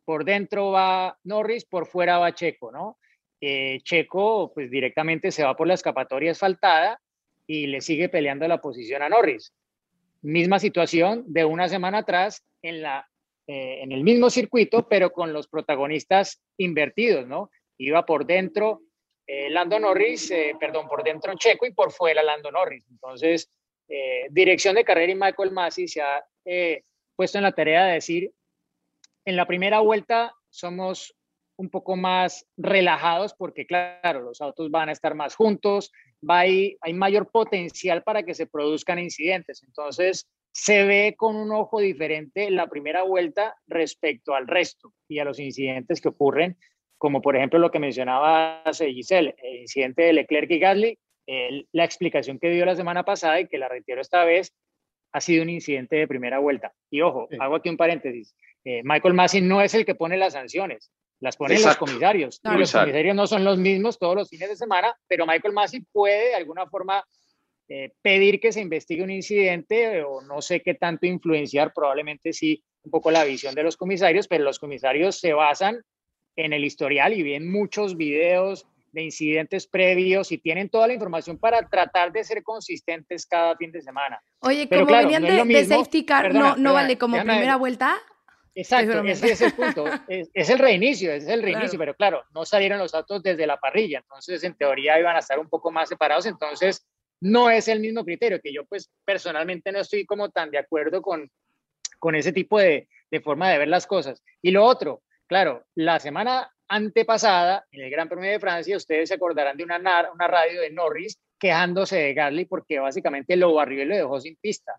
por 0.06 0.26
dentro 0.26 0.72
va 0.72 1.18
Norris, 1.24 1.66
por 1.66 1.86
fuera 1.86 2.18
va 2.18 2.34
Checo, 2.34 2.72
¿no? 2.72 2.98
Eh, 3.40 3.80
Checo, 3.84 4.52
pues 4.54 4.70
directamente 4.70 5.32
se 5.32 5.44
va 5.44 5.56
por 5.56 5.68
la 5.68 5.74
escapatoria 5.74 6.32
asfaltada 6.32 7.02
y 7.48 7.68
le 7.68 7.82
sigue 7.82 8.08
peleando 8.08 8.48
la 8.48 8.62
posición 8.62 9.02
a 9.02 9.10
Norris. 9.10 9.54
Misma 10.22 10.60
situación 10.60 11.24
de 11.28 11.46
una 11.46 11.68
semana 11.68 12.00
atrás 12.00 12.44
en, 12.62 12.82
la, 12.82 13.08
eh, 13.48 13.80
en 13.82 13.92
el 13.92 14.04
mismo 14.04 14.30
circuito, 14.30 14.88
pero 14.88 15.12
con 15.12 15.34
los 15.34 15.48
protagonistas 15.48 16.42
invertidos, 16.58 17.28
¿no? 17.28 17.50
Iba 17.78 18.06
por 18.06 18.26
dentro 18.26 18.82
eh, 19.26 19.50
Lando 19.50 19.80
Norris, 19.80 20.30
eh, 20.32 20.56
perdón, 20.60 20.88
por 20.88 21.04
dentro 21.04 21.34
Checo 21.36 21.66
y 21.66 21.74
por 21.74 21.92
fuera 21.92 22.22
Lando 22.24 22.52
Norris. 22.52 22.86
Entonces, 22.90 23.50
dirección 24.30 24.76
de 24.76 24.86
carrera 24.86 25.12
y 25.12 25.16
Michael 25.16 25.52
Masi 25.52 25.86
se 25.86 26.02
ha 26.02 26.24
puesto 27.18 27.38
en 27.38 27.44
la 27.44 27.52
tarea 27.52 27.88
de 27.88 27.96
decir, 27.96 28.32
en 29.26 29.36
la 29.36 29.46
primera 29.46 29.82
vuelta 29.82 30.34
somos 30.50 31.14
un 31.62 31.70
poco 31.70 31.96
más 31.96 32.48
relajados 32.58 33.36
porque, 33.36 33.68
claro, 33.68 34.22
los 34.22 34.42
autos 34.42 34.72
van 34.72 34.90
a 34.90 34.92
estar 34.92 35.14
más 35.14 35.36
juntos, 35.36 35.92
va 36.28 36.40
hay 36.40 36.94
mayor 36.94 37.30
potencial 37.32 38.02
para 38.02 38.24
que 38.24 38.34
se 38.34 38.48
produzcan 38.48 38.98
incidentes. 38.98 39.62
Entonces, 39.64 40.28
se 40.52 40.84
ve 40.86 41.14
con 41.16 41.36
un 41.36 41.52
ojo 41.52 41.80
diferente 41.80 42.50
la 42.50 42.68
primera 42.68 43.04
vuelta 43.04 43.56
respecto 43.68 44.34
al 44.34 44.48
resto 44.48 44.92
y 45.08 45.20
a 45.20 45.24
los 45.24 45.40
incidentes 45.40 46.02
que 46.02 46.10
ocurren, 46.10 46.58
como 46.98 47.22
por 47.22 47.36
ejemplo 47.36 47.60
lo 47.60 47.70
que 47.70 47.80
mencionaba 47.80 48.64
Giselle, 48.74 49.36
el 49.44 49.62
incidente 49.62 50.02
de 50.02 50.14
Leclerc 50.14 50.50
y 50.50 50.60
Gasly, 50.60 51.00
la 51.72 51.86
explicación 51.86 52.40
que 52.40 52.50
dio 52.50 52.66
la 52.66 52.76
semana 52.76 53.06
pasada 53.06 53.40
y 53.40 53.48
que 53.48 53.60
la 53.60 53.70
retiro 53.70 54.02
esta 54.02 54.26
vez, 54.26 54.54
ha 55.14 55.22
sido 55.22 55.44
un 55.44 55.50
incidente 55.50 55.98
de 55.98 56.08
primera 56.08 56.40
vuelta. 56.40 56.74
Y 56.90 57.02
ojo, 57.02 57.28
hago 57.40 57.56
aquí 57.56 57.70
un 57.70 57.78
paréntesis, 57.78 58.36
eh, 58.64 58.82
Michael 58.84 59.14
Massey 59.14 59.42
no 59.42 59.62
es 59.62 59.74
el 59.74 59.86
que 59.86 59.96
pone 59.96 60.18
las 60.18 60.34
sanciones, 60.34 60.92
las 61.22 61.38
ponen 61.38 61.62
los 61.62 61.78
comisarios. 61.78 62.42
Y 62.44 62.58
los 62.58 62.72
comisarios 62.72 63.16
no 63.16 63.28
son 63.28 63.44
los 63.46 63.58
mismos 63.58 63.98
todos 63.98 64.16
los 64.16 64.30
fines 64.30 64.50
de 64.50 64.56
semana, 64.56 64.94
pero 65.08 65.26
Michael 65.26 65.54
Massey 65.54 65.86
puede 65.92 66.30
de 66.30 66.36
alguna 66.36 66.68
forma 66.68 67.04
eh, 67.70 67.94
pedir 68.02 68.40
que 68.40 68.52
se 68.52 68.60
investigue 68.60 69.04
un 69.04 69.12
incidente 69.12 70.04
o 70.04 70.22
no 70.22 70.42
sé 70.42 70.62
qué 70.62 70.74
tanto 70.74 71.06
influenciar, 71.06 71.72
probablemente 71.74 72.34
sí 72.34 72.62
un 72.84 72.92
poco 72.92 73.12
la 73.12 73.24
visión 73.24 73.54
de 73.54 73.64
los 73.64 73.78
comisarios, 73.78 74.28
pero 74.28 74.44
los 74.44 74.58
comisarios 74.58 75.20
se 75.20 75.34
basan 75.34 75.82
en 76.36 76.54
el 76.54 76.66
historial 76.66 77.14
y 77.14 77.22
ven 77.22 77.52
muchos 77.52 77.96
videos 77.96 78.66
de 78.92 79.04
incidentes 79.04 79.68
previos 79.68 80.32
y 80.32 80.40
tienen 80.40 80.70
toda 80.70 80.88
la 80.88 80.94
información 80.94 81.38
para 81.38 81.70
tratar 81.70 82.12
de 82.12 82.24
ser 82.24 82.42
consistentes 82.44 83.26
cada 83.28 83.56
fin 83.56 83.72
de 83.72 83.82
semana. 83.82 84.20
Oye, 84.40 84.68
como 84.68 84.88
venían 84.88 85.24
de, 85.48 85.66
safety 85.66 86.04
car, 86.04 86.34
no, 86.34 86.58
no 86.58 86.74
vale 86.74 86.98
como 86.98 87.16
primera 87.18 87.58
vuelta. 87.58 87.98
Exacto, 88.54 89.02
ese 89.04 89.32
es 89.32 89.42
el 89.42 89.54
punto. 89.54 89.86
Es, 90.34 90.50
el 90.50 90.60
reinicio, 90.60 91.12
es 91.14 91.28
el 91.28 91.42
reinicio, 91.42 91.80
pero 91.80 91.96
claro, 91.96 92.24
no 92.34 92.46
salieron 92.46 92.80
los 92.80 92.92
datos 92.92 93.24
desde 93.24 93.48
la 93.48 93.58
parrilla, 93.58 94.00
entonces 94.00 94.44
en 94.44 94.56
teoría 94.56 95.00
iban 95.00 95.16
a 95.16 95.20
estar 95.20 95.40
un 95.40 95.50
poco 95.50 95.72
más 95.72 95.90
separados, 95.90 96.26
entonces 96.26 96.86
no 97.22 97.50
es 97.50 97.68
el 97.68 97.80
mismo 97.80 98.04
criterio, 98.04 98.42
que 98.42 98.54
yo 98.54 98.66
pues 98.66 98.92
personalmente 99.06 99.72
no 99.72 99.80
estoy 99.80 100.06
como 100.06 100.30
tan 100.30 100.52
de 100.52 100.58
acuerdo 100.58 101.02
con, 101.02 101.30
con 102.00 102.16
ese 102.16 102.34
tipo 102.34 102.60
de, 102.60 102.90
de 103.10 103.22
forma 103.22 103.50
de 103.50 103.60
ver 103.60 103.68
las 103.68 103.88
cosas. 103.88 104.22
Y 104.42 104.52
lo 104.52 104.66
otro, 104.66 105.04
claro, 105.28 105.64
la 105.76 106.00
semana 106.00 106.52
antepasada, 106.68 107.66
en 107.72 107.84
el 107.84 107.92
Gran 107.92 108.10
Premio 108.10 108.32
de 108.32 108.40
Francia, 108.40 108.78
ustedes 108.78 109.10
se 109.10 109.16
acordarán 109.16 109.58
de 109.58 109.64
una, 109.64 109.78
una 110.14 110.28
radio 110.28 110.62
de 110.62 110.72
Norris 110.72 111.20
quejándose 111.38 111.98
de 111.98 112.14
Gasly 112.14 112.46
porque 112.46 112.80
básicamente 112.80 113.36
lo 113.36 113.54
barrió 113.54 113.84
y 113.84 113.86
lo 113.86 113.96
dejó 113.96 114.22
sin 114.22 114.38
pista. 114.38 114.74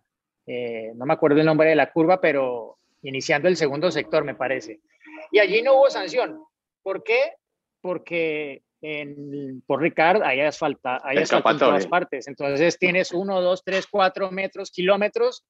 Eh, 0.47 0.93
no 0.95 1.05
me 1.05 1.13
acuerdo 1.13 1.41
el 1.41 1.47
nombre 1.47 1.69
de 1.69 1.77
la 1.77 1.93
curva, 1.93 2.21
pero 2.21 2.79
iniciando 3.03 3.49
el 3.49 3.57
segundo 3.57 3.91
sector, 3.91 4.25
me 4.25 4.35
parece. 4.35 4.81
Y 5.31 5.39
allí 5.39 5.63
no 5.63 5.75
hubo 5.75 5.91
sanción. 5.91 6.43
¿Por 6.83 7.03
qué? 7.05 7.35
Porque 7.81 8.63
por 9.67 9.81
Ricard 9.81 10.23
hay 10.23 10.41
asfalto, 10.41 10.81
hay 11.05 11.19
asfalto 11.19 11.51
en 11.51 11.59
todas 11.59 11.87
partes. 11.87 12.27
Entonces 12.27 12.79
tienes 12.79 13.13
uno, 13.13 13.41
dos, 13.41 13.63
tres, 13.65 13.87
cuatro 13.87 14.31
metros, 14.31 14.71
kilómetros 14.71 15.45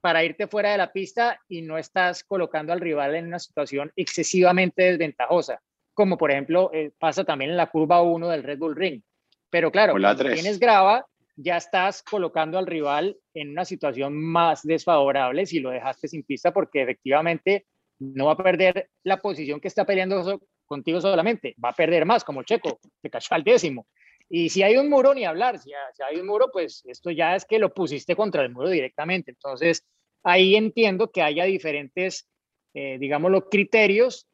para 0.00 0.24
irte 0.24 0.46
fuera 0.46 0.72
de 0.72 0.78
la 0.78 0.92
pista 0.92 1.40
y 1.48 1.62
no 1.62 1.78
estás 1.78 2.24
colocando 2.24 2.72
al 2.72 2.80
rival 2.80 3.14
en 3.14 3.26
una 3.26 3.38
situación 3.38 3.92
excesivamente 3.96 4.82
desventajosa, 4.82 5.60
como 5.94 6.16
por 6.16 6.30
ejemplo 6.30 6.70
eh, 6.72 6.92
pasa 6.98 7.24
también 7.24 7.52
en 7.52 7.56
la 7.56 7.70
curva 7.70 8.02
1 8.02 8.28
del 8.28 8.42
Red 8.42 8.58
Bull 8.58 8.76
Ring. 8.76 9.02
Pero 9.50 9.70
claro, 9.70 9.92
cuando 9.92 10.24
tienes 10.24 10.58
grava, 10.58 11.06
ya 11.36 11.58
estás 11.58 12.02
colocando 12.02 12.58
al 12.58 12.66
rival 12.66 13.16
en 13.34 13.50
una 13.50 13.64
situación 13.64 14.16
más 14.16 14.62
desfavorable 14.62 15.46
si 15.46 15.60
lo 15.60 15.70
dejaste 15.70 16.08
sin 16.08 16.22
pista, 16.22 16.52
porque 16.52 16.82
efectivamente 16.82 17.66
no 17.98 18.26
va 18.26 18.32
a 18.32 18.36
perder 18.36 18.90
la 19.04 19.18
posición 19.18 19.60
que 19.60 19.68
está 19.68 19.84
peleando 19.84 20.40
contigo 20.64 21.00
solamente, 21.00 21.54
va 21.62 21.70
a 21.70 21.74
perder 21.74 22.04
más, 22.04 22.24
como 22.24 22.42
Checo, 22.42 22.80
te 23.00 23.10
cachó 23.10 23.34
al 23.34 23.44
décimo. 23.44 23.86
Y 24.28 24.48
si 24.48 24.62
hay 24.62 24.76
un 24.76 24.90
muro, 24.90 25.14
ni 25.14 25.24
hablar, 25.24 25.58
si 25.58 25.70
hay 25.72 26.16
un 26.18 26.26
muro, 26.26 26.50
pues 26.52 26.82
esto 26.86 27.10
ya 27.10 27.36
es 27.36 27.44
que 27.44 27.58
lo 27.58 27.72
pusiste 27.72 28.16
contra 28.16 28.42
el 28.42 28.50
muro 28.50 28.68
directamente. 28.68 29.30
Entonces, 29.30 29.86
ahí 30.24 30.56
entiendo 30.56 31.12
que 31.12 31.22
haya 31.22 31.44
diferentes, 31.44 32.28
eh, 32.74 32.98
digamos, 32.98 33.30
los 33.30 33.44
criterios 33.48 34.26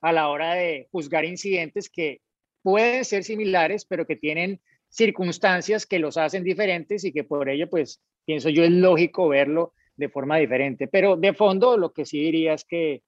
a 0.00 0.12
la 0.12 0.28
hora 0.28 0.54
de 0.54 0.86
juzgar 0.92 1.24
incidentes 1.24 1.90
que 1.90 2.20
pueden 2.62 3.04
ser 3.04 3.24
similares, 3.24 3.84
pero 3.84 4.06
que 4.06 4.14
tienen 4.14 4.60
circunstancias 4.96 5.86
que 5.86 5.98
los 5.98 6.16
hacen 6.16 6.42
diferentes 6.42 7.04
y 7.04 7.12
que 7.12 7.24
por 7.24 7.48
ello, 7.48 7.68
pues, 7.68 8.02
pienso 8.24 8.48
yo 8.48 8.64
es 8.64 8.70
lógico 8.70 9.28
verlo 9.28 9.74
de 9.96 10.08
forma 10.08 10.38
diferente. 10.38 10.88
Pero 10.88 11.16
de 11.16 11.34
fondo, 11.34 11.76
lo 11.76 11.92
que 11.92 12.06
sí 12.06 12.18
diría 12.18 12.54
es 12.54 12.64
que 12.64 13.02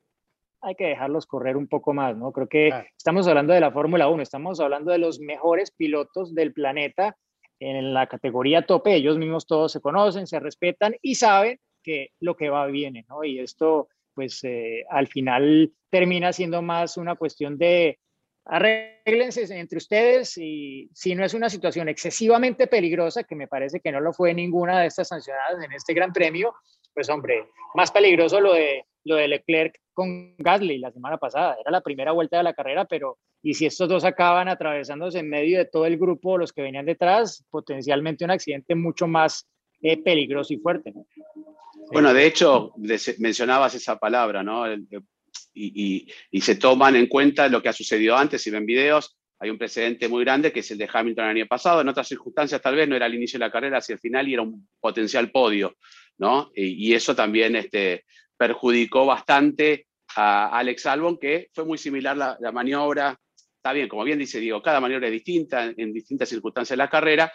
hay 0.60 0.74
que 0.74 0.86
dejarlos 0.86 1.26
correr 1.26 1.56
un 1.56 1.68
poco 1.68 1.94
más, 1.94 2.16
¿no? 2.16 2.32
Creo 2.32 2.48
que 2.48 2.72
estamos 2.96 3.26
hablando 3.26 3.52
de 3.52 3.60
la 3.60 3.70
Fórmula 3.70 4.08
1, 4.08 4.22
estamos 4.22 4.60
hablando 4.60 4.90
de 4.90 4.98
los 4.98 5.20
mejores 5.20 5.70
pilotos 5.70 6.34
del 6.34 6.52
planeta 6.52 7.16
en 7.60 7.94
la 7.94 8.06
categoría 8.06 8.66
tope, 8.66 8.94
ellos 8.94 9.18
mismos 9.18 9.46
todos 9.46 9.72
se 9.72 9.80
conocen, 9.80 10.26
se 10.26 10.40
respetan 10.40 10.94
y 11.00 11.14
saben 11.14 11.58
que 11.82 12.10
lo 12.20 12.36
que 12.36 12.50
va 12.50 12.66
viene, 12.66 13.04
¿no? 13.08 13.24
Y 13.24 13.38
esto, 13.38 13.88
pues, 14.14 14.42
eh, 14.44 14.84
al 14.90 15.06
final 15.06 15.72
termina 15.90 16.32
siendo 16.32 16.60
más 16.60 16.96
una 16.96 17.16
cuestión 17.16 17.56
de 17.56 17.98
arréglense 18.48 19.42
entre 19.56 19.76
ustedes 19.76 20.36
y 20.38 20.88
si 20.94 21.14
no 21.14 21.24
es 21.24 21.34
una 21.34 21.50
situación 21.50 21.88
excesivamente 21.88 22.66
peligrosa, 22.66 23.24
que 23.24 23.36
me 23.36 23.46
parece 23.46 23.80
que 23.80 23.92
no 23.92 24.00
lo 24.00 24.12
fue 24.12 24.32
ninguna 24.32 24.80
de 24.80 24.86
estas 24.86 25.08
sancionadas 25.08 25.62
en 25.62 25.72
este 25.72 25.92
Gran 25.92 26.12
Premio, 26.12 26.54
pues 26.94 27.08
hombre, 27.10 27.48
más 27.74 27.90
peligroso 27.90 28.40
lo 28.40 28.54
de, 28.54 28.86
lo 29.04 29.16
de 29.16 29.28
Leclerc 29.28 29.78
con 29.92 30.34
Gasly 30.38 30.78
la 30.78 30.90
semana 30.90 31.18
pasada. 31.18 31.56
Era 31.60 31.70
la 31.70 31.82
primera 31.82 32.12
vuelta 32.12 32.38
de 32.38 32.42
la 32.42 32.54
carrera, 32.54 32.86
pero 32.86 33.18
y 33.42 33.54
si 33.54 33.66
estos 33.66 33.88
dos 33.88 34.04
acaban 34.04 34.48
atravesándose 34.48 35.18
en 35.18 35.28
medio 35.28 35.58
de 35.58 35.66
todo 35.66 35.84
el 35.86 35.98
grupo, 35.98 36.38
los 36.38 36.52
que 36.52 36.62
venían 36.62 36.86
detrás, 36.86 37.44
potencialmente 37.50 38.24
un 38.24 38.30
accidente 38.30 38.74
mucho 38.74 39.06
más 39.06 39.46
eh, 39.82 40.02
peligroso 40.02 40.54
y 40.54 40.58
fuerte. 40.58 40.92
Bueno, 41.92 42.12
de 42.12 42.26
hecho, 42.26 42.72
mencionabas 43.18 43.74
esa 43.74 43.98
palabra, 43.98 44.42
¿no? 44.42 44.64
Y, 45.54 46.06
se 46.40 46.56
toman 46.56 46.96
en 46.96 47.06
cuenta 47.06 47.48
lo 47.48 47.62
que 47.62 47.68
ha 47.68 47.72
sucedido 47.72 48.16
antes, 48.16 48.42
si 48.42 48.50
ven 48.50 48.66
videos, 48.66 49.16
hay 49.40 49.50
un 49.50 49.58
precedente 49.58 50.08
muy 50.08 50.24
grande 50.24 50.52
que 50.52 50.60
es 50.60 50.70
el 50.70 50.78
de 50.78 50.88
Hamilton 50.92 51.24
el 51.26 51.36
año 51.36 51.46
pasado, 51.46 51.80
en 51.80 51.88
otras 51.88 52.08
circunstancias 52.08 52.60
tal 52.60 52.74
vez 52.74 52.88
no 52.88 52.96
era 52.96 53.06
el 53.06 53.14
inicio 53.14 53.38
de 53.38 53.46
la 53.46 53.52
carrera 53.52 53.78
hacia 53.78 53.94
el 53.94 54.00
final 54.00 54.26
y 54.28 54.34
era 54.34 54.42
un 54.42 54.68
potencial 54.80 55.30
podio, 55.30 55.76
¿no? 56.18 56.50
Y, 56.54 56.92
eso 56.92 57.14
también 57.14 57.56
este, 57.56 58.04
perjudicó 58.36 59.06
bastante 59.06 59.86
a 60.16 60.58
Alex 60.58 60.86
Albon, 60.86 61.18
que 61.18 61.48
fue 61.52 61.64
muy 61.64 61.78
similar 61.78 62.16
la, 62.16 62.52
maniobra, 62.52 63.16
está 63.56 63.72
bien, 63.72 63.88
como 63.88 64.04
bien 64.04 64.18
dice 64.18 64.40
Diego, 64.40 64.62
cada 64.62 64.80
maniobra 64.80 65.06
es 65.06 65.12
distinta 65.12 65.72
en 65.76 65.92
distintas 65.92 66.28
circunstancias 66.28 66.76
de 66.76 66.84
la 66.84 66.90
carrera, 66.90 67.32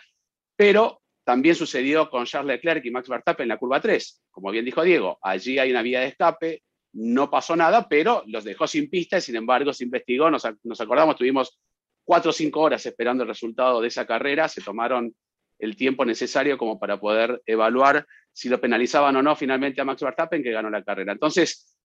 pero 0.55 1.03
también 1.23 1.55
sucedió 1.55 2.09
con 2.09 2.25
Charles 2.25 2.55
Leclerc 2.55 2.85
y 2.85 2.91
Max 2.91 3.07
Verstappen 3.07 3.45
en 3.45 3.49
la 3.49 3.57
curva 3.57 3.79
3. 3.79 4.23
Como 4.29 4.51
bien 4.51 4.65
dijo 4.65 4.83
Diego, 4.83 5.17
allí 5.21 5.57
hay 5.57 5.71
una 5.71 5.81
vía 5.81 6.01
de 6.01 6.07
escape, 6.07 6.63
no 6.93 7.29
pasó 7.29 7.55
nada, 7.55 7.87
pero 7.89 8.23
los 8.27 8.43
dejó 8.43 8.67
sin 8.67 8.89
pista 8.89 9.17
y 9.17 9.21
sin 9.21 9.35
embargo 9.35 9.73
se 9.73 9.83
investigó, 9.83 10.29
nos, 10.29 10.45
acordamos, 10.45 11.15
tuvimos 11.15 11.59
cuatro 12.03 12.29
o 12.29 12.33
cinco 12.33 12.61
horas 12.61 12.85
esperando 12.85 13.23
el 13.23 13.29
resultado 13.29 13.81
de 13.81 13.87
esa 13.87 14.05
carrera, 14.05 14.47
se 14.47 14.61
tomaron 14.61 15.15
el 15.59 15.75
tiempo 15.75 16.05
necesario 16.05 16.57
como 16.57 16.79
para 16.79 16.99
poder 16.99 17.41
evaluar 17.45 18.05
si 18.31 18.49
lo 18.49 18.59
penalizaban 18.59 19.15
o 19.15 19.23
no 19.23 19.35
finalmente 19.35 19.81
a 19.81 19.85
Max 19.85 20.01
Verstappen 20.01 20.43
que 20.43 20.51
ganó 20.51 20.69
la 20.69 20.83
carrera. 20.83 21.13
Entonces, 21.13 21.77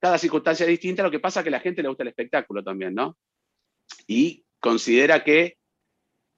cada 0.00 0.18
circunstancia 0.18 0.64
es 0.64 0.70
distinta, 0.70 1.02
lo 1.02 1.10
que 1.10 1.20
pasa 1.20 1.40
es 1.40 1.44
que 1.44 1.48
a 1.48 1.52
la 1.52 1.60
gente 1.60 1.82
le 1.82 1.88
gusta 1.88 2.02
el 2.02 2.08
espectáculo 2.08 2.62
también, 2.62 2.94
¿no? 2.94 3.16
Y 4.06 4.44
considera 4.60 5.24
que 5.24 5.56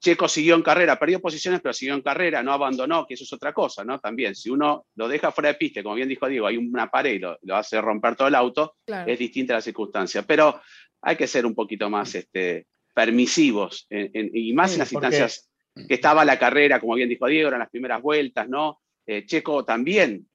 Checo 0.05 0.29
siguió 0.29 0.55
en 0.55 0.63
carrera, 0.63 0.99
perdió 0.99 1.19
posiciones, 1.19 1.63
pero 1.63 1.73
siguió 1.73 1.95
en 1.95 2.03
carrera, 2.03 2.43
no 2.43 2.53
abandonó, 2.53 3.07
que 3.07 3.15
eso 3.15 3.25
es 3.25 3.33
otra 3.33 3.55
cosa, 3.55 3.85
¿no? 3.85 3.99
También, 3.99 4.35
si 4.35 4.51
uno 4.51 4.85
lo 4.97 5.09
deja 5.09 5.33
fuera 5.33 5.49
de 5.49 5.55
pista, 5.55 5.83
como 5.83 5.95
bien 5.95 6.11
dijo 6.11 6.29
Diego, 6.29 6.47
hay 6.47 6.59
una 6.59 6.91
pared 6.91 7.15
y 7.15 7.19
lo, 7.21 7.39
hace 7.57 7.81
romper 7.81 8.15
todo 8.15 8.29
el 8.29 8.35
auto, 8.35 8.77
es 8.87 9.19
distinta 9.19 9.55
la 9.55 9.63
circunstancia. 9.63 10.21
Pero 10.21 10.61
hay 11.01 11.17
que 11.17 11.27
ser 11.27 11.47
un 11.47 11.55
poquito 11.55 11.89
más 11.89 12.15
este, 12.15 12.67
permisivos, 12.93 13.87
y 13.89 14.53
más 14.53 14.75
en 14.75 14.81
las 14.81 14.93
instancias 14.93 15.51
que 15.89 15.95
estaba 15.95 16.23
la 16.23 16.39
carrera, 16.39 16.81
como 16.81 16.97
bien 16.97 17.09
dijo 17.09 17.27
Diego, 17.27 17.51
en 17.51 17.59
las 17.59 17.71
primeras 17.71 18.03
vueltas, 18.03 18.47
¿no? 18.47 18.83
Eh, 19.07 19.25
Checo 19.25 19.65
también 19.65 20.29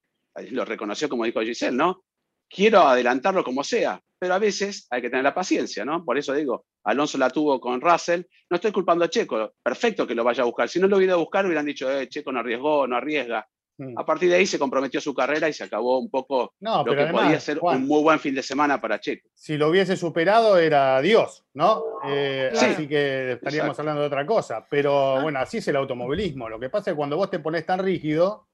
lo 0.50 0.64
reconoció, 0.64 1.08
como 1.08 1.26
dijo 1.26 1.42
Giselle, 1.42 1.76
¿no? 1.76 2.02
Quiero 2.48 2.80
adelantarlo 2.80 3.44
como 3.44 3.62
sea, 3.62 4.02
pero 4.20 4.34
a 4.34 4.38
veces 4.38 4.86
hay 4.90 5.00
que 5.00 5.08
tener 5.08 5.24
la 5.24 5.34
paciencia, 5.34 5.82
¿no? 5.84 6.04
Por 6.04 6.18
eso 6.18 6.34
digo, 6.34 6.66
Alonso 6.84 7.16
la 7.16 7.30
tuvo 7.30 7.58
con 7.58 7.80
Russell, 7.80 8.22
no 8.50 8.56
estoy 8.56 8.70
culpando 8.70 9.04
a 9.04 9.08
Checo, 9.08 9.54
perfecto 9.62 10.06
que 10.06 10.14
lo 10.14 10.22
vaya 10.22 10.42
a 10.42 10.46
buscar, 10.46 10.68
si 10.68 10.78
no 10.78 10.86
lo 10.86 10.98
hubiera 10.98 11.14
a 11.14 11.16
buscar 11.16 11.46
hubieran 11.46 11.64
dicho, 11.64 11.90
eh, 11.90 12.06
Checo 12.06 12.30
no 12.30 12.40
arriesgó, 12.40 12.86
no 12.86 12.96
arriesga. 12.96 13.48
Mm. 13.78 13.98
A 13.98 14.04
partir 14.04 14.28
de 14.28 14.36
ahí 14.36 14.44
se 14.44 14.58
comprometió 14.58 15.00
su 15.00 15.14
carrera 15.14 15.48
y 15.48 15.54
se 15.54 15.64
acabó 15.64 15.98
un 15.98 16.10
poco 16.10 16.52
lo 16.60 16.84
que 16.94 17.06
podía 17.06 17.40
ser 17.40 17.58
un 17.62 17.86
muy 17.86 18.02
buen 18.02 18.20
fin 18.20 18.34
de 18.34 18.42
semana 18.42 18.78
para 18.78 19.00
Checo. 19.00 19.26
Si 19.34 19.56
lo 19.56 19.68
hubiese 19.70 19.96
superado 19.96 20.58
era 20.58 21.00
Dios, 21.00 21.46
¿no? 21.54 21.82
Eh, 22.06 22.52
así 22.52 22.86
que 22.86 23.32
estaríamos 23.32 23.78
hablando 23.78 24.02
de 24.02 24.08
otra 24.08 24.26
cosa. 24.26 24.66
Pero 24.70 25.16
ah. 25.16 25.22
bueno, 25.22 25.38
así 25.38 25.58
es 25.58 25.68
el 25.68 25.76
automovilismo. 25.76 26.50
Lo 26.50 26.60
que 26.60 26.68
pasa 26.68 26.90
es 26.90 26.94
que 26.94 26.98
cuando 26.98 27.16
vos 27.16 27.30
te 27.30 27.38
pones 27.38 27.64
tan 27.64 27.78
rígido, 27.78 28.48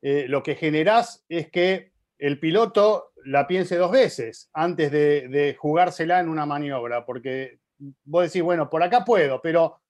eh, 0.00 0.24
lo 0.28 0.42
que 0.42 0.54
generás 0.54 1.26
es 1.28 1.50
que 1.50 1.92
el 2.18 2.40
piloto 2.40 3.12
la 3.24 3.46
piense 3.46 3.76
dos 3.76 3.90
veces 3.90 4.50
antes 4.52 4.90
de, 4.90 5.56
jugársela 5.58 6.20
en 6.20 6.28
una 6.28 6.46
maniobra, 6.46 7.04
porque 7.04 7.60
vos 8.04 8.24
decís, 8.24 8.42
bueno, 8.42 8.68
por 8.68 8.82
acá 8.82 9.04
puedo, 9.04 9.40
pero 9.42 9.80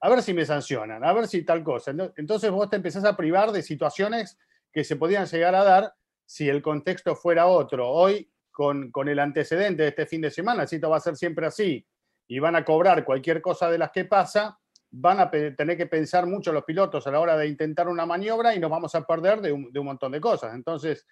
a 0.00 0.08
ver 0.08 0.22
si 0.22 0.32
me 0.32 0.44
sancionan, 0.44 1.04
a 1.04 1.12
ver 1.12 1.26
si 1.26 1.44
tal 1.44 1.62
cosa. 1.62 1.92
Entonces 2.16 2.50
vos 2.50 2.68
te 2.70 2.76
empezás 2.76 3.04
a 3.04 3.16
privar 3.16 3.52
de 3.52 3.62
situaciones 3.62 4.38
que 4.72 4.84
se 4.84 4.96
podían 4.96 5.26
llegar 5.26 5.54
a 5.54 5.64
dar 5.64 5.94
si 6.24 6.48
el 6.48 6.62
contexto 6.62 7.16
fuera 7.16 7.46
otro. 7.46 7.88
Hoy, 7.88 8.30
con, 8.50 8.90
con 8.90 9.08
el 9.08 9.18
antecedente 9.18 9.82
de 9.82 9.88
este 9.88 10.06
fin 10.06 10.20
de 10.20 10.30
semana, 10.30 10.66
si 10.66 10.76
esto 10.76 10.90
va 10.90 10.96
a 10.96 11.00
ser 11.00 11.16
siempre 11.16 11.46
así, 11.46 11.86
y 12.28 12.38
van 12.38 12.56
a 12.56 12.64
cobrar 12.64 13.04
cualquier 13.04 13.40
cosa 13.40 13.70
de 13.70 13.78
las 13.78 13.90
que 13.90 14.04
pasa, 14.04 14.58
van 14.92 15.20
a 15.20 15.30
tener 15.30 15.76
que 15.76 15.86
pensar 15.86 16.26
mucho 16.26 16.52
los 16.52 16.64
pilotos 16.64 17.06
a 17.06 17.10
la 17.10 17.20
hora 17.20 17.36
de 17.36 17.46
intentar 17.46 17.88
una 17.88 18.06
maniobra 18.06 18.54
y 18.54 18.60
nos 18.60 18.70
vamos 18.70 18.94
a 18.94 19.04
perder 19.04 19.40
de 19.40 19.48
de 19.70 19.78
un 19.78 19.86
montón 19.86 20.12
de 20.12 20.20
cosas. 20.20 20.54
Entonces, 20.54 21.06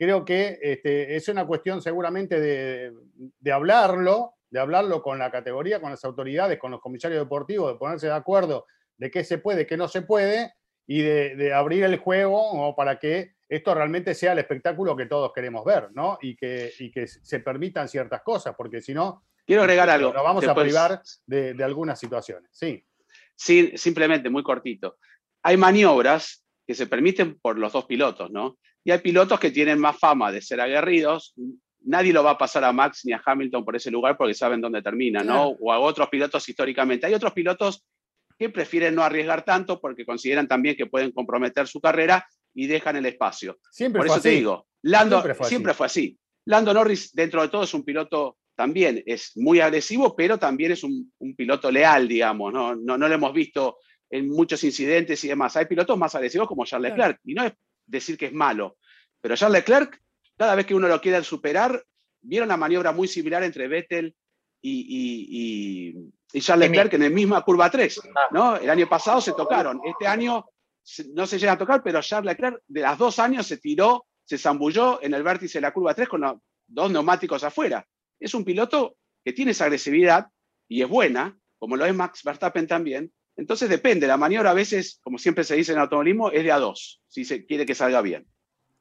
creo 0.00 0.24
que 0.24 0.58
este, 0.62 1.14
es 1.14 1.28
una 1.28 1.46
cuestión 1.46 1.82
seguramente 1.82 2.40
de, 2.40 3.52
hablarlo, 3.52 4.32
de 4.48 4.58
hablarlo 4.58 5.02
con 5.02 5.18
la 5.18 5.30
categoría, 5.30 5.78
con 5.78 5.90
las 5.90 6.02
autoridades, 6.06 6.58
con 6.58 6.70
los 6.70 6.80
comisarios 6.80 7.20
deportivos, 7.20 7.70
de 7.70 7.78
ponerse 7.78 8.06
de 8.06 8.14
acuerdo 8.14 8.66
de 8.96 9.10
qué 9.10 9.24
se 9.24 9.36
puede, 9.36 9.66
qué 9.66 9.76
no 9.76 9.88
se 9.88 10.00
puede, 10.00 10.54
y 10.86 11.02
de, 11.02 11.52
abrir 11.52 11.84
el 11.84 11.98
juego 11.98 12.74
para 12.74 12.98
que 12.98 13.34
esto 13.46 13.74
realmente 13.74 14.14
sea 14.14 14.32
el 14.32 14.38
espectáculo 14.38 14.96
que 14.96 15.04
todos 15.04 15.32
queremos 15.34 15.66
ver, 15.66 15.88
¿no? 15.92 16.18
Y 16.22 16.34
que, 16.34 16.72
que 16.94 17.06
se 17.06 17.40
permitan 17.40 17.86
ciertas 17.86 18.22
cosas, 18.22 18.54
porque 18.56 18.80
si 18.80 18.94
no... 18.94 19.26
Quiero 19.44 19.62
agregar 19.62 19.90
algo. 19.90 20.14
Nos 20.14 20.24
vamos 20.24 20.46
a 20.48 20.54
privar 20.54 21.02
de, 21.26 21.52
de 21.52 21.64
algunas 21.64 22.00
situaciones, 22.00 22.48
sí. 22.54 22.82
Sí, 23.36 23.72
simplemente, 23.76 24.30
muy 24.30 24.42
cortito. 24.42 24.96
Hay 25.42 25.58
maniobras 25.58 26.42
que 26.66 26.74
se 26.74 26.86
permiten 26.86 27.38
por 27.38 27.58
los 27.58 27.72
dos 27.72 27.84
pilotos, 27.84 28.30
¿no? 28.30 28.58
Y 28.84 28.90
hay 28.90 28.98
pilotos 28.98 29.38
que 29.38 29.50
tienen 29.50 29.78
más 29.78 29.98
fama 29.98 30.32
de 30.32 30.40
ser 30.40 30.60
aguerridos. 30.60 31.34
Nadie 31.82 32.12
lo 32.12 32.22
va 32.22 32.32
a 32.32 32.38
pasar 32.38 32.64
a 32.64 32.72
Max 32.72 33.02
ni 33.04 33.12
a 33.12 33.22
Hamilton 33.24 33.64
por 33.64 33.76
ese 33.76 33.90
lugar 33.90 34.16
porque 34.16 34.34
saben 34.34 34.60
dónde 34.60 34.82
termina, 34.82 35.22
¿no? 35.22 35.48
O 35.60 35.72
a 35.72 35.78
otros 35.78 36.08
pilotos 36.08 36.48
históricamente. 36.48 37.06
Hay 37.06 37.14
otros 37.14 37.32
pilotos 37.32 37.84
que 38.38 38.48
prefieren 38.48 38.94
no 38.94 39.02
arriesgar 39.02 39.44
tanto 39.44 39.80
porque 39.80 40.04
consideran 40.04 40.48
también 40.48 40.76
que 40.76 40.86
pueden 40.86 41.12
comprometer 41.12 41.66
su 41.66 41.80
carrera 41.80 42.26
y 42.54 42.66
dejan 42.66 42.96
el 42.96 43.06
espacio. 43.06 43.58
Siempre 43.70 44.00
por 44.00 44.06
eso 44.06 44.20
te 44.20 44.30
digo, 44.30 44.66
Lando 44.82 45.22
siempre 45.42 45.74
fue, 45.74 45.86
así. 45.86 46.18
Lando 46.46 46.72
Norris, 46.72 47.12
dentro 47.12 47.42
de 47.42 47.48
todo, 47.48 47.64
es 47.64 47.74
un 47.74 47.84
piloto 47.84 48.38
también, 48.56 49.02
es 49.06 49.32
muy 49.36 49.60
agresivo, 49.60 50.14
pero 50.16 50.38
también 50.38 50.72
es 50.72 50.84
un, 50.84 51.12
piloto 51.36 51.70
leal, 51.70 52.08
digamos, 52.08 52.52
¿no? 52.52 52.74
¿no? 52.74 52.98
No, 52.98 53.08
lo 53.08 53.14
hemos 53.14 53.32
visto 53.32 53.78
en 54.08 54.28
muchos 54.28 54.62
incidentes 54.64 55.22
y 55.24 55.28
demás. 55.28 55.56
Hay 55.56 55.66
pilotos 55.66 55.96
más 55.98 56.14
agresivos 56.14 56.48
como 56.48 56.64
Charles 56.64 56.92
Leclerc, 56.92 57.20
y 57.24 57.34
no 57.34 57.44
es 57.44 57.52
decir 57.90 58.16
que 58.16 58.26
es 58.26 58.32
malo. 58.32 58.78
Pero 59.20 59.36
Charles 59.36 59.60
Leclerc, 59.60 60.00
cada 60.36 60.54
vez 60.54 60.66
que 60.66 60.74
uno 60.74 60.88
lo 60.88 61.00
quiere 61.00 61.22
superar, 61.22 61.84
vieron 62.22 62.48
una 62.48 62.56
maniobra 62.56 62.92
muy 62.92 63.08
similar 63.08 63.42
entre 63.42 63.68
Vettel 63.68 64.14
y, 64.62 65.94
y, 66.32 66.40
Charles 66.40 66.70
Leclerc 66.70 66.94
en 66.94 67.02
el 67.02 67.12
misma 67.12 67.42
curva 67.42 67.70
3. 67.70 68.00
Ah. 68.14 68.28
¿no? 68.30 68.56
El 68.56 68.70
año 68.70 68.88
pasado 68.88 69.20
se 69.20 69.32
tocaron. 69.32 69.80
Este 69.84 70.06
año 70.06 70.44
no 71.12 71.26
se 71.26 71.38
llega 71.38 71.52
a 71.52 71.58
tocar, 71.58 71.82
pero 71.82 72.00
Charles 72.00 72.32
Leclerc 72.32 72.62
de 72.66 72.80
las 72.80 72.98
dos 72.98 73.18
años 73.18 73.46
se 73.46 73.58
tiró, 73.58 74.06
se 74.24 74.38
zambulló 74.38 75.02
en 75.02 75.14
el 75.14 75.22
vértice 75.22 75.58
de 75.58 75.62
la 75.62 75.72
curva 75.72 75.94
3 75.94 76.08
con 76.08 76.20
los 76.20 76.36
dos 76.66 76.90
neumáticos 76.90 77.42
afuera. 77.42 77.84
Es 78.18 78.34
un 78.34 78.44
piloto 78.44 78.96
que 79.24 79.32
tiene 79.32 79.50
esa 79.50 79.64
agresividad 79.64 80.28
y 80.68 80.82
es 80.82 80.88
buena, 80.88 81.36
como 81.58 81.76
lo 81.76 81.84
es 81.84 81.94
Max 81.94 82.22
Verstappen 82.22 82.66
también. 82.66 83.12
Entonces 83.40 83.70
depende, 83.70 84.06
la 84.06 84.18
maniobra 84.18 84.50
a 84.50 84.54
veces, 84.54 85.00
como 85.02 85.16
siempre 85.16 85.44
se 85.44 85.56
dice 85.56 85.72
en 85.72 85.78
automovilismo, 85.78 86.30
es 86.30 86.44
de 86.44 86.52
a 86.52 86.58
dos, 86.58 87.00
si 87.08 87.24
se 87.24 87.46
quiere 87.46 87.64
que 87.64 87.74
salga 87.74 88.02
bien. 88.02 88.26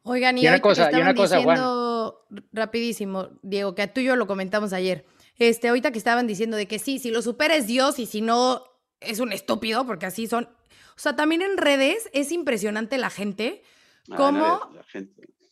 Oigan, 0.01 0.37
y, 0.37 0.45
una 0.45 0.59
cosa, 0.59 0.91
y 0.91 0.95
una 0.95 1.15
cosa, 1.15 1.37
diciendo 1.37 2.25
rapidísimo, 2.51 3.29
Diego, 3.41 3.73
que 3.73 3.87
tú 3.87 4.01
y 4.01 4.03
yo 4.03 4.17
lo 4.17 4.27
comentamos 4.27 4.73
ayer. 4.73 5.05
Este, 5.37 5.69
ahorita 5.69 5.91
que 5.91 5.97
estaban 5.97 6.27
diciendo 6.27 6.57
de 6.57 6.67
que 6.67 6.77
sí, 6.77 6.99
si 6.99 7.09
lo 7.09 7.21
supera 7.21 7.55
es 7.55 7.67
Dios 7.67 7.99
y 7.99 8.05
si 8.05 8.19
no 8.19 8.65
es 8.99 9.19
un 9.19 9.31
estúpido, 9.31 9.85
porque 9.85 10.07
así 10.07 10.27
son. 10.27 10.43
O 10.43 10.99
sea, 10.99 11.15
también 11.15 11.41
en 11.41 11.55
redes 11.55 12.09
es 12.11 12.33
impresionante 12.33 12.97
la 12.97 13.09
gente. 13.09 13.63
Ah, 14.11 14.17
cómo. 14.17 14.59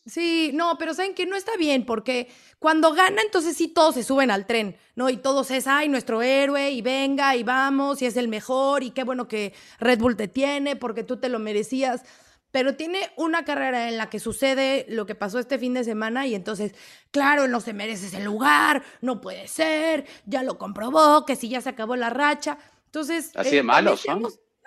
Sí, 0.08 0.50
no, 0.54 0.78
pero 0.78 0.94
saben 0.94 1.14
que 1.14 1.26
no 1.26 1.36
está 1.36 1.56
bien 1.56 1.84
porque 1.84 2.28
cuando 2.58 2.92
gana, 2.92 3.20
entonces 3.22 3.56
sí 3.56 3.68
todos 3.68 3.94
se 3.94 4.02
suben 4.02 4.30
al 4.30 4.46
tren, 4.46 4.76
¿no? 4.96 5.10
Y 5.10 5.18
todos 5.18 5.50
es, 5.50 5.66
ay, 5.66 5.88
nuestro 5.88 6.22
héroe, 6.22 6.70
y 6.70 6.80
venga, 6.82 7.36
y 7.36 7.42
vamos, 7.42 8.00
y 8.00 8.06
es 8.06 8.16
el 8.16 8.28
mejor, 8.28 8.82
y 8.82 8.90
qué 8.90 9.04
bueno 9.04 9.28
que 9.28 9.52
Red 9.78 9.98
Bull 9.98 10.16
te 10.16 10.26
tiene 10.26 10.76
porque 10.76 11.04
tú 11.04 11.18
te 11.18 11.28
lo 11.28 11.38
merecías 11.38 12.02
pero 12.50 12.76
tiene 12.76 13.10
una 13.16 13.44
carrera 13.44 13.88
en 13.88 13.98
la 13.98 14.08
que 14.08 14.20
sucede 14.20 14.86
lo 14.88 15.06
que 15.06 15.14
pasó 15.14 15.38
este 15.38 15.58
fin 15.58 15.74
de 15.74 15.84
semana 15.84 16.26
y 16.26 16.34
entonces, 16.34 16.74
claro, 17.10 17.46
no 17.46 17.60
se 17.60 17.74
merece 17.74 18.06
ese 18.06 18.22
lugar, 18.24 18.82
no 19.02 19.20
puede 19.20 19.48
ser, 19.48 20.06
ya 20.24 20.42
lo 20.42 20.56
comprobó, 20.56 21.26
que 21.26 21.36
si 21.36 21.48
ya 21.48 21.60
se 21.60 21.68
acabó 21.68 21.96
la 21.96 22.10
racha. 22.10 22.58
Entonces... 22.86 23.32
Así 23.34 23.50
de 23.50 23.58
eh, 23.58 23.62
malos. 23.62 24.06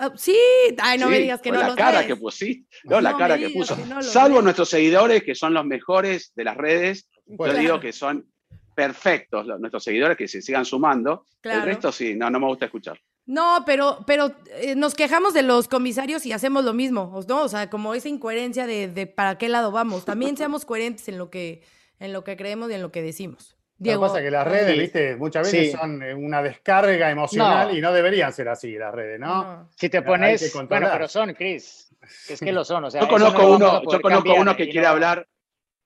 Ah, 0.03 0.11
sí, 0.15 0.35
ay, 0.79 0.97
no 0.97 1.09
me 1.09 1.19
digas 1.19 1.39
que 1.41 1.51
no 1.51 1.59
la 1.59 1.75
cara 1.75 2.07
que 2.07 2.15
pusiste, 2.15 2.67
no, 2.85 2.99
la 2.99 3.15
cara 3.15 3.37
que 3.37 3.51
puso. 3.51 3.77
Salvo 4.01 4.41
nuestros 4.41 4.67
seguidores, 4.67 5.21
que 5.21 5.35
son 5.35 5.53
los 5.53 5.63
mejores 5.63 6.31
de 6.35 6.43
las 6.43 6.57
redes, 6.57 7.07
yo 7.27 7.53
digo 7.53 7.79
que 7.79 7.93
son 7.93 8.25
perfectos 8.73 9.45
nuestros 9.59 9.83
seguidores, 9.83 10.17
que 10.17 10.27
se 10.27 10.41
sigan 10.41 10.65
sumando. 10.65 11.27
El 11.43 11.61
resto 11.61 11.91
sí, 11.91 12.15
no, 12.15 12.31
no 12.31 12.39
me 12.39 12.47
gusta 12.47 12.65
escuchar. 12.65 12.99
No, 13.27 13.61
pero, 13.63 13.99
pero 14.07 14.33
eh, 14.55 14.73
nos 14.73 14.95
quejamos 14.95 15.35
de 15.35 15.43
los 15.43 15.67
comisarios 15.67 16.25
y 16.25 16.33
hacemos 16.33 16.65
lo 16.65 16.73
mismo, 16.73 17.23
¿no? 17.27 17.43
O 17.43 17.47
sea, 17.47 17.69
como 17.69 17.93
esa 17.93 18.09
incoherencia 18.09 18.65
de, 18.65 18.87
de, 18.87 19.05
para 19.05 19.37
qué 19.37 19.49
lado 19.49 19.71
vamos. 19.71 20.03
También 20.03 20.35
seamos 20.35 20.65
coherentes 20.65 21.07
en 21.09 21.19
lo 21.19 21.29
que, 21.29 21.61
en 21.99 22.11
lo 22.11 22.23
que 22.23 22.35
creemos 22.35 22.71
y 22.71 22.73
en 22.73 22.81
lo 22.81 22.91
que 22.91 23.03
decimos. 23.03 23.55
Diego. 23.81 24.01
Lo 24.01 24.07
que 24.07 24.09
pasa 24.09 24.19
es 24.19 24.25
que 24.25 24.31
las 24.31 24.47
redes, 24.47 24.77
viste, 24.77 25.15
muchas 25.15 25.51
veces 25.51 25.71
son 25.71 26.03
eh, 26.03 26.13
una 26.13 26.43
descarga 26.43 27.09
emocional 27.09 27.75
y 27.75 27.81
no 27.81 27.91
deberían 27.91 28.31
ser 28.31 28.47
así 28.47 28.77
las 28.77 28.93
redes, 28.93 29.19
¿no? 29.19 29.69
Si 29.75 29.89
te 29.89 30.03
pones, 30.03 30.53
bueno, 30.53 30.69
pero 30.69 31.07
son, 31.07 31.33
Chris, 31.33 31.91
es 32.29 32.39
que 32.39 32.51
lo 32.51 32.63
son. 32.63 32.85
O 32.85 32.91
sea, 32.91 33.01
yo 33.01 33.07
conozco 33.07 33.55
uno, 33.55 33.81
yo 33.91 33.99
conozco 33.99 34.35
uno 34.35 34.55
que 34.55 34.69
quiere 34.69 34.85
hablar, 34.85 35.27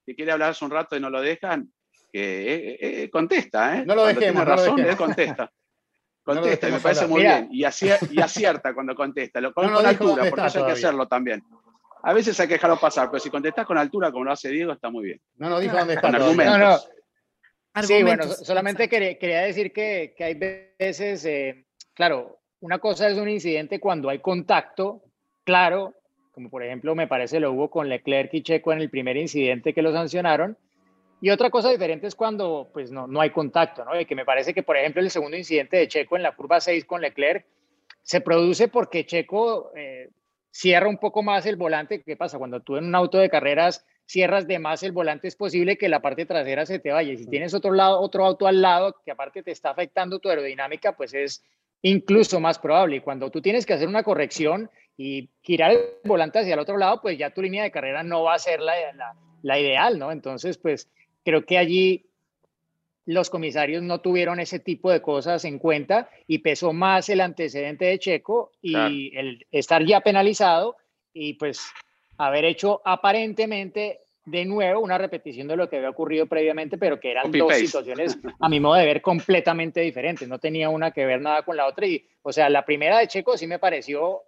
que 0.05 0.13
quiere 0.13 0.33
hablar 0.33 0.49
hace 0.49 0.65
un 0.65 0.71
rato 0.71 0.97
y 0.97 0.99
no 0.99 1.09
lo 1.09 1.21
dejan, 1.21 1.71
que 2.11 2.77
eh, 2.81 3.09
contesta, 3.09 3.77
¿eh? 3.77 3.85
No 3.85 3.95
lo 3.95 4.05
dejemos, 4.07 4.43
tiene 4.43 4.45
razón, 4.45 4.79
él 4.79 4.97
contesta. 4.97 5.49
Contesta, 6.25 6.69
me 6.69 6.79
parece 6.79 7.05
muy 7.05 7.21
bien. 7.21 7.49
Y, 7.51 7.63
acierta, 7.63 8.73
cuando 8.73 8.95
contesta. 8.95 9.39
Lo 9.39 9.53
con, 9.53 9.65
altura, 9.85 10.25
porque 10.27 10.47
eso 10.47 10.59
hay 10.59 10.65
que 10.65 10.71
hacerlo 10.71 11.07
también. 11.07 11.43
A 12.01 12.13
veces 12.13 12.39
hay 12.39 12.47
que 12.47 12.55
dejarlo 12.55 12.77
pasar, 12.77 13.11
pero 13.11 13.19
si 13.19 13.29
contestas 13.29 13.63
con 13.63 13.77
altura, 13.77 14.11
como 14.11 14.25
lo 14.25 14.31
hace 14.31 14.49
Diego, 14.49 14.71
está 14.71 14.89
muy 14.89 15.05
bien. 15.05 15.21
No, 15.35 15.49
no 15.49 15.59
dijo 15.59 15.77
dónde 15.77 15.93
está. 15.93 16.07
Con 16.07 16.15
argumentos. 16.15 16.89
Sí, 17.83 18.03
bueno, 18.03 18.23
solamente 18.23 18.87
quería, 18.87 19.41
decir 19.41 19.73
que, 19.73 20.15
hay 20.19 20.33
veces, 20.35 21.25
eh, 21.25 21.65
claro, 21.93 22.39
una 22.61 22.79
cosa 22.79 23.09
es 23.09 23.17
un 23.17 23.27
incidente 23.27 23.79
cuando 23.79 24.09
hay 24.09 24.19
contacto, 24.19 25.03
claro, 25.43 25.93
como 26.31 26.49
por 26.49 26.63
ejemplo 26.63 26.95
me 26.95 27.07
parece 27.07 27.39
lo 27.39 27.51
hubo 27.51 27.69
con 27.69 27.89
Leclerc 27.89 28.33
y 28.33 28.43
Checo 28.43 28.71
en 28.71 28.79
el 28.79 28.89
primer 28.89 29.17
incidente 29.17 29.73
que 29.73 29.81
lo 29.81 29.91
sancionaron, 29.91 30.57
y 31.21 31.29
otra 31.29 31.49
cosa 31.49 31.69
diferente 31.69 32.07
es 32.07 32.15
cuando 32.15 32.69
pues 32.73 32.91
no, 32.91 33.07
no 33.07 33.19
hay 33.19 33.31
contacto, 33.31 33.83
¿no? 33.83 33.99
Y 33.99 34.05
que 34.05 34.15
me 34.15 34.25
parece 34.25 34.53
que, 34.53 34.63
por 34.63 34.77
ejemplo, 34.77 35.01
el 35.01 35.09
segundo 35.09 35.35
incidente 35.37 35.77
de 35.77 35.87
Checo 35.87 36.15
en 36.15 36.23
la 36.23 36.35
curva 36.35 36.59
6 36.59 36.85
con 36.85 37.01
Leclerc 37.01 37.45
se 38.03 38.21
produce 38.21 38.67
porque 38.67 39.05
Checo 39.05 39.71
eh, 39.75 40.09
cierra 40.51 40.87
un 40.87 40.97
poco 40.97 41.23
más 41.23 41.45
el 41.45 41.55
volante. 41.55 42.03
¿Qué 42.03 42.15
pasa? 42.15 42.37
Cuando 42.37 42.59
tú 42.59 42.77
en 42.77 42.85
un 42.85 42.95
auto 42.95 43.17
de 43.17 43.29
carreras 43.29 43.85
cierras 44.05 44.47
de 44.47 44.59
más 44.59 44.83
el 44.83 44.91
volante, 44.91 45.27
es 45.27 45.35
posible 45.35 45.77
que 45.77 45.89
la 45.89 46.01
parte 46.01 46.25
trasera 46.25 46.65
se 46.65 46.79
te 46.79 46.91
vaya. 46.91 47.13
Y 47.13 47.17
si 47.17 47.27
tienes 47.27 47.53
otro, 47.53 47.71
lado, 47.71 47.99
otro 47.99 48.25
auto 48.25 48.47
al 48.47 48.61
lado 48.61 48.95
que 49.03 49.11
aparte 49.11 49.43
te 49.43 49.51
está 49.51 49.71
afectando 49.71 50.19
tu 50.19 50.29
aerodinámica, 50.29 50.95
pues 50.95 51.13
es 51.13 51.43
incluso 51.81 52.39
más 52.39 52.59
probable. 52.59 52.97
Y 52.97 53.01
cuando 53.01 53.29
tú 53.29 53.41
tienes 53.41 53.65
que 53.65 53.73
hacer 53.73 53.87
una 53.87 54.03
corrección 54.03 54.69
y 54.97 55.29
girar 55.41 55.71
el 55.71 55.79
volante 56.03 56.39
hacia 56.39 56.53
el 56.53 56.59
otro 56.59 56.77
lado, 56.77 57.01
pues 57.01 57.17
ya 57.17 57.31
tu 57.31 57.41
línea 57.41 57.63
de 57.63 57.71
carrera 57.71 58.03
no 58.03 58.23
va 58.23 58.35
a 58.35 58.39
ser 58.39 58.61
la, 58.61 58.73
la, 58.93 59.15
la 59.41 59.59
ideal, 59.59 59.99
¿no? 59.99 60.11
Entonces, 60.11 60.57
pues 60.57 60.89
Creo 61.25 61.43
que 61.43 61.57
allí 61.57 62.05
los 63.05 63.31
comisarios 63.31 63.81
no 63.81 63.99
tuvieron 63.99 64.39
ese 64.39 64.59
tipo 64.59 64.91
de 64.91 65.01
cosas 65.01 65.43
en 65.43 65.57
cuenta 65.57 66.09
y 66.27 66.39
pesó 66.39 66.71
más 66.71 67.09
el 67.09 67.19
antecedente 67.19 67.85
de 67.85 67.99
Checo 67.99 68.51
y 68.61 69.15
el 69.17 69.45
estar 69.51 69.83
ya 69.83 70.01
penalizado 70.01 70.77
y 71.13 71.33
pues 71.33 71.67
haber 72.17 72.45
hecho 72.45 72.81
aparentemente 72.85 74.01
de 74.25 74.43
nuevo 74.43 74.81
una 74.81 74.97
repetición 74.97 75.47
de 75.47 75.55
lo 75.55 75.69
que 75.69 75.77
había 75.77 75.89
ocurrido 75.89 76.25
previamente, 76.25 76.77
pero 76.77 76.99
que 76.99 77.11
eran 77.11 77.31
dos 77.31 77.55
situaciones, 77.55 78.17
a 78.39 78.49
mi 78.49 78.59
modo 78.59 78.75
de 78.75 78.85
ver, 78.85 79.01
completamente 79.01 79.81
diferentes. 79.81 80.27
No 80.27 80.39
tenía 80.39 80.69
una 80.69 80.91
que 80.91 81.05
ver 81.05 81.21
nada 81.21 81.43
con 81.43 81.55
la 81.55 81.67
otra. 81.67 81.85
Y, 81.85 82.05
o 82.23 82.33
sea, 82.33 82.49
la 82.49 82.65
primera 82.65 82.97
de 82.97 83.07
Checo 83.07 83.37
sí 83.37 83.45
me 83.45 83.59
pareció 83.59 84.23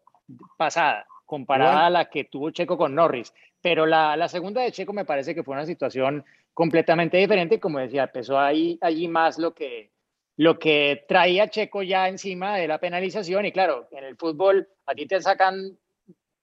pasada, 0.58 1.08
comparada 1.26 1.88
a 1.88 1.90
la 1.90 2.10
que 2.10 2.26
tuvo 2.26 2.52
Checo 2.52 2.78
con 2.78 2.94
Norris. 2.94 3.34
Pero 3.62 3.86
la, 3.86 4.16
la 4.16 4.28
segunda 4.28 4.62
de 4.62 4.72
Checo 4.72 4.94
me 4.94 5.06
parece 5.06 5.34
que 5.34 5.44
fue 5.44 5.56
una 5.56 5.66
situación 5.66 6.24
completamente 6.54 7.18
diferente. 7.18 7.60
Como 7.60 7.80
decía, 7.80 8.04
empezó 8.04 8.40
ahí, 8.40 8.78
allí 8.82 9.08
más 9.08 9.40
lo 9.40 9.56
que, 9.56 9.92
lo 10.36 10.60
que 10.60 11.06
traía 11.08 11.50
Checo 11.50 11.82
ya 11.82 12.08
encima 12.08 12.56
de 12.58 12.68
la 12.68 12.78
penalización. 12.78 13.48
Y 13.48 13.52
claro, 13.52 13.88
en 13.92 14.04
el 14.04 14.16
fútbol 14.16 14.70
a 14.86 14.94
ti 14.94 15.08
te 15.08 15.20
sacan 15.22 15.76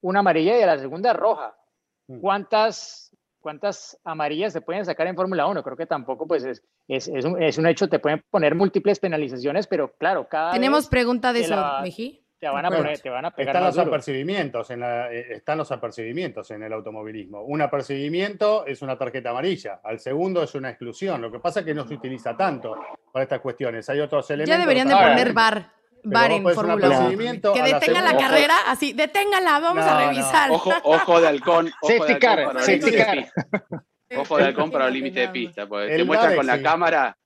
una 0.04 0.20
amarilla 0.20 0.58
y 0.58 0.62
a 0.62 0.66
la 0.66 0.78
segunda 0.78 1.12
roja. 1.12 1.54
Mm. 2.08 2.20
¿Cuántas, 2.20 3.16
cuántas 3.40 3.98
amarillas 4.04 4.52
se 4.52 4.60
pueden 4.60 4.84
sacar 4.84 5.06
en 5.06 5.16
Fórmula 5.16 5.46
1? 5.46 5.62
Creo 5.62 5.76
que 5.76 5.86
tampoco, 5.86 6.26
pues 6.26 6.44
es, 6.44 6.62
es, 6.86 7.08
es, 7.08 7.24
un, 7.24 7.42
es, 7.42 7.56
un, 7.56 7.66
hecho, 7.66 7.88
te 7.88 7.98
pueden 7.98 8.22
poner 8.30 8.54
múltiples 8.54 9.00
penalizaciones, 9.00 9.66
pero 9.66 9.94
claro, 9.96 10.28
cada 10.28 10.52
Tenemos 10.52 10.88
pregunta 10.88 11.32
de 11.32 11.40
eso, 11.40 11.56
Mejí 11.82 12.20
te 12.38 12.50
van 12.50 12.66
a, 12.66 12.70
poner, 12.70 12.98
te 12.98 13.08
van 13.08 13.24
a 13.24 13.30
pegar. 13.30 13.56
Están 13.56 13.64
los, 13.64 13.78
apercibimientos 13.78 14.70
en 14.70 14.82
eh, 14.82 15.26
están 15.30 15.56
los 15.56 15.72
apercibimientos 15.72 16.50
en 16.50 16.62
el 16.62 16.74
automovilismo. 16.74 17.42
Un 17.42 17.62
apercibimiento 17.62 18.66
es 18.66 18.82
una 18.82 18.98
tarjeta 18.98 19.30
amarilla, 19.30 19.80
al 19.82 19.98
segundo 19.98 20.42
es 20.42 20.54
una 20.54 20.68
exclusión. 20.68 21.22
Lo 21.22 21.32
que 21.32 21.38
pasa 21.38 21.60
es 21.60 21.66
que 21.66 21.72
no 21.72 21.88
se 21.88 21.94
utiliza 21.94 22.36
tanto 22.36 22.76
para 23.10 23.22
estas 23.22 23.40
cuestiones. 23.40 23.88
Hay 23.88 24.00
otros 24.00 24.28
elementos. 24.28 24.54
Ya 24.54 24.60
deberían 24.60 24.88
de 24.88 24.94
poner 24.94 25.32
bar. 25.32 25.72
Bar 26.04 26.32
en 26.32 26.48
Fórmula 26.48 27.00
1. 27.00 27.52
Que 27.52 27.62
detenga 27.62 28.02
la, 28.02 28.16
carrera, 28.16 28.54
así, 28.66 28.92
deténgala, 28.92 29.60
vamos 29.60 29.84
a 29.84 30.06
revisar. 30.06 30.50
Ojo, 30.50 30.72
ojo 30.82 31.20
de 31.20 31.28
halcón. 31.28 31.72
Ojo 31.80 32.04
de 32.06 32.12
halcón 32.14 32.52
para 32.52 32.60
Ojo 34.16 34.36
de 34.36 34.44
halcón 34.44 34.70
para 34.70 34.88
el 34.88 34.94
límite 34.94 35.20
de 35.20 35.28
pista, 35.28 35.66
porque 35.66 35.96
te 35.96 36.04
muestran 36.04 36.36
con 36.36 36.46
la 36.46 36.62
cámara 36.62 37.16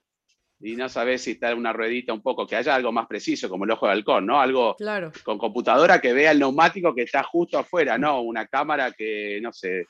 y 0.61 0.75
no 0.75 0.89
sabes 0.89 1.23
si 1.23 1.33
está 1.33 1.55
una 1.55 1.73
ruedita 1.73 2.13
un 2.13 2.23
poco, 2.23 2.47
que 2.47 2.57
haya 2.57 2.75
algo 2.75 2.91
más 2.91 3.07
preciso, 3.07 3.49
como 3.49 3.65
el 3.65 3.71
ojo 3.71 3.87
de 3.87 3.93
halcón, 3.93 4.27
¿no? 4.27 4.41
Algo 4.41 4.77
con 5.23 5.39
computadora 5.39 6.01
que 6.01 6.13
vea 6.13 6.33
el 6.33 6.41
neumático 6.41 6.95
que 6.95 7.03
está 7.03 7.23
justo 7.23 7.59
afuera, 7.59 7.97
no 7.97 8.23
una 8.23 8.47
cámara 8.47 8.93
que, 8.93 9.39
no 9.41 9.53
sé, 9.53 9.87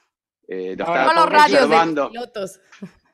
eh, 0.46 0.74
lo 0.76 0.84
está 0.84 1.14
los 1.14 1.30
radios 1.30 1.68
de 1.68 2.08
pilotos. 2.08 2.60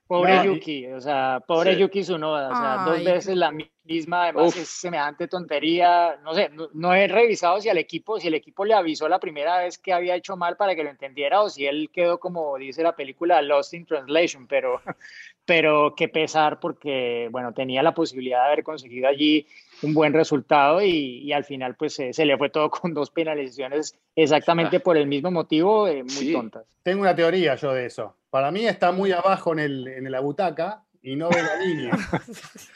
Pobre 0.07 0.45
Yuki, 0.45 0.87
o 0.89 1.01
sea, 1.01 1.41
pobre 1.47 1.79
Yuki 1.79 2.03
Tsunoda, 2.03 2.49
o 2.49 2.57
sea, 2.57 2.85
dos 2.85 3.05
veces 3.05 3.37
la 3.37 3.51
misma, 3.51 3.73
además 3.87 4.57
es 4.57 4.69
semejante 4.69 5.29
tontería, 5.29 6.19
no 6.23 6.35
sé, 6.35 6.51
no, 6.73 6.95
he 6.95 7.07
revisado 7.07 7.61
si 7.61 7.69
al 7.69 7.79
equipo, 7.79 8.19
si 8.19 8.29
el 8.29 8.35
equipo 8.35 8.65
le 8.65 8.75
avisó 8.75 9.09
la 9.09 9.19
primera 9.19 9.59
vez 9.59 9.79
que 9.79 9.93
había 9.93 10.17
hecho 10.17 10.37
mal 10.37 10.57
para 10.57 10.75
que 10.75 10.85
lo 10.85 10.91
entendiera 10.91 11.43
o 11.43 11.51
si 11.51 11.67
él 11.67 11.91
quedó 11.93 12.19
como 12.19 12.57
dice 12.57 12.83
la 12.83 12.97
película 12.97 13.43
Lost 13.43 13.75
in 13.75 13.85
Translation, 13.85 14.47
pero, 14.47 14.81
pero 15.45 15.95
qué 15.95 16.09
pesar 16.09 16.61
porque, 16.61 17.29
bueno, 17.31 17.53
tenía 17.53 17.83
la 17.83 17.95
posibilidad 17.95 18.41
de 18.41 18.47
haber 18.47 18.65
conseguido 18.65 19.09
allí 19.09 19.47
un 19.83 19.93
buen 19.93 20.15
resultado 20.15 20.83
y, 20.83 21.33
al 21.33 21.45
final 21.45 21.75
pues 21.75 21.95
se 21.95 22.25
le 22.25 22.39
fue 22.39 22.49
todo 22.49 22.71
con 22.71 22.95
dos 22.95 23.11
penalizaciones 23.11 23.99
exactamente 24.15 24.81
por 24.81 24.97
el 24.97 25.07
mismo 25.07 25.31
motivo, 25.31 25.89
eh, 25.89 26.05
muy 26.05 26.33
tontas. 26.33 26.65
Tengo 26.83 27.03
una 27.03 27.15
teoría 27.15 27.57
yo 27.57 27.73
de 27.73 27.87
eso. 27.87 28.17
Para 28.31 28.51
mí 28.51 28.67
está 28.67 28.93
muy 28.93 29.13
abajo 29.13 29.53
en, 29.53 29.59
el, 29.59 29.89
en 29.89 30.11
la 30.11 30.21
butaca 30.21 30.84
y 31.05 31.17
no 31.17 31.29
ve 31.29 31.43
la 31.43 31.57
línea. 31.57 31.93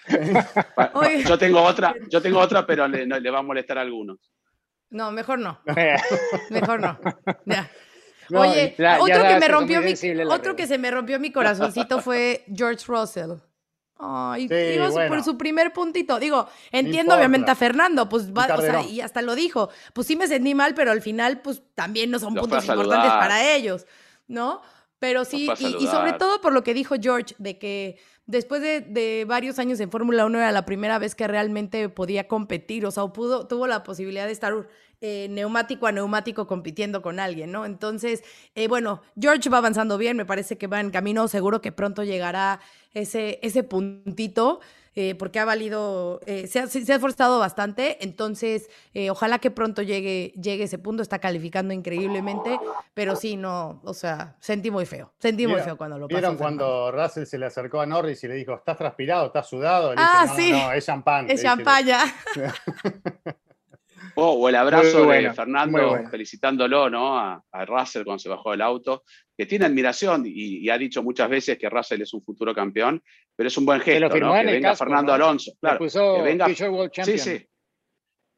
yo 1.27 1.39
tengo 1.39 1.63
otra, 1.63 1.95
yo 2.11 2.21
tengo 2.21 2.39
otra, 2.39 2.67
pero 2.67 2.87
le, 2.87 3.07
le 3.07 3.31
va 3.31 3.39
a 3.39 3.43
molestar 3.43 3.79
a 3.79 3.81
algunos. 3.81 4.19
No, 4.91 5.11
mejor 5.11 5.39
no. 5.39 5.59
mejor 6.51 6.81
no. 6.81 6.99
Oye, 8.39 8.77
otro, 9.01 9.23
que 9.23 9.41
me 9.41 9.49
rompió 9.49 9.81
mi, 9.81 9.95
otro 10.31 10.55
que 10.55 10.67
se 10.67 10.77
me 10.77 10.91
rompió 10.91 11.19
mi 11.19 11.33
corazoncito 11.33 12.03
fue 12.03 12.45
George 12.55 12.85
Russell. 12.87 13.33
Ay, 13.99 14.47
por 15.09 15.25
su 15.25 15.39
primer 15.39 15.73
puntito. 15.73 16.21
Digo, 16.21 16.47
entiendo 16.71 17.17
obviamente 17.17 17.51
a 17.51 17.55
Fernando, 17.55 18.11
pues 18.11 18.31
va, 18.31 18.47
o 18.55 18.61
sea, 18.61 18.83
y 18.83 19.01
hasta 19.01 19.23
lo 19.23 19.35
dijo. 19.35 19.71
Pues 19.95 20.07
sí 20.07 20.15
me 20.15 20.29
sentí 20.29 20.55
mal, 20.55 20.75
pero 20.75 20.91
al 20.91 21.01
final, 21.01 21.41
pues 21.41 21.63
también 21.75 22.11
no 22.11 22.19
son 22.19 22.35
puntos 22.35 22.67
importantes 22.67 23.11
para 23.11 23.55
ellos, 23.55 23.87
¿no? 24.27 24.61
Pero 24.99 25.25
sí, 25.25 25.49
y, 25.59 25.87
sobre 25.87 26.13
todo 26.13 26.41
por 26.41 26.53
lo 26.53 26.63
que 26.63 26.75
dijo 26.75 26.97
George, 27.01 27.35
de 27.39 27.59
que 27.59 27.99
después 28.29 28.63
de, 28.63 29.25
varios 29.27 29.59
años 29.59 29.81
en 29.81 29.91
Fórmula 29.91 30.27
1 30.27 30.39
era 30.39 30.53
la 30.53 30.65
primera 30.65 30.99
vez 31.01 31.17
que 31.17 31.27
realmente 31.27 31.89
podía 31.89 32.29
competir, 32.29 32.87
o 32.87 32.93
sea, 32.93 33.07
pudo, 33.09 33.49
tuvo 33.49 33.67
la 33.67 33.83
posibilidad 33.83 34.27
de 34.27 34.33
estar 34.33 34.69
eh, 35.01 35.29
neumático 35.31 35.87
a 35.87 35.93
neumático 35.93 36.47
compitiendo 36.47 37.03
con 37.03 37.19
alguien, 37.19 37.51
¿no? 37.51 37.65
Entonces, 37.65 38.23
eh, 38.55 38.69
bueno, 38.69 39.03
George 39.19 39.49
va 39.49 39.59
avanzando 39.59 39.97
bien, 39.99 40.17
me 40.17 40.27
parece 40.27 40.59
que 40.59 40.67
va 40.67 40.81
en 40.81 40.91
camino, 40.91 41.27
seguro 41.27 41.61
que 41.61 41.73
pronto 41.73 42.05
llegará 42.05 42.61
ese, 42.95 43.41
ese 43.43 43.63
puntito. 43.63 44.61
Eh, 45.01 45.15
porque 45.15 45.39
ha 45.39 45.45
valido, 45.45 46.21
se, 46.27 46.59
ha, 46.59 46.65
esforzado 46.65 47.39
bastante, 47.39 47.99
entonces 48.01 48.69
ojalá 49.09 49.39
que 49.39 49.53
pronto 49.53 49.83
llegue, 49.83 50.33
llegue 50.41 50.65
ese 50.65 50.79
punto, 50.79 51.03
está 51.05 51.21
calificando 51.21 51.73
increíblemente, 51.73 52.59
pero 52.95 53.15
sí, 53.15 53.37
no, 53.37 53.81
o 53.85 53.95
sea, 53.95 54.35
sentí 54.41 54.73
muy 54.73 54.87
feo, 54.87 55.13
sentí 55.19 55.47
muy 55.47 55.61
feo 55.61 55.77
cuando 55.77 55.99
lo 55.99 56.09
pasó. 56.09 56.19
¿Vieron 56.19 56.37
cuando 56.37 56.91
Russell 56.91 57.27
se 57.27 57.39
le 57.39 57.47
acercó 57.47 57.81
a 57.81 57.87
Norris 57.87 58.25
y 58.25 58.29
le 58.29 58.35
dijo, 58.35 58.55
estás 58.55 58.77
transpirado, 58.77 59.27
estás 59.27 59.49
sudado? 59.49 59.95
ah, 59.97 60.27
sí. 60.35 60.51
No, 60.51 60.73
es 60.73 60.85
champán. 60.85 61.31
Es 61.31 61.43
champaña. 61.43 62.01
o 64.27 64.49
el 64.49 64.57
abrazo 64.57 65.07
de 65.07 65.33
Fernando 65.33 65.97
felicitándolo 66.11 66.91
¿no? 66.91 67.19
A, 67.19 67.43
Russell 67.67 68.05
cuando 68.05 68.19
se 68.19 68.29
bajó 68.29 68.51
del 68.51 68.63
auto, 68.63 69.05
que 69.37 69.47
tiene 69.47 69.67
admiración 69.67 70.25
y, 70.27 70.69
ha 70.69 70.79
dicho 70.79 71.03
muchas 71.03 71.29
veces 71.29 71.59
que 71.59 71.69
Russell 71.69 72.03
es 72.03 72.13
un 72.13 72.23
futuro 72.23 72.55
campeón, 72.55 73.03
pero 73.37 73.49
es 73.49 73.57
un 73.57 73.67
buen 73.67 73.81
gesto, 73.81 74.09
que 74.09 74.21
venga 74.21 74.75
Fernando 74.75 75.13
Alonso, 75.13 75.53
claro, 75.61 75.79
que 75.79 76.23
venga, 76.23 76.47
sí, 76.49 77.19
sí, 77.19 77.47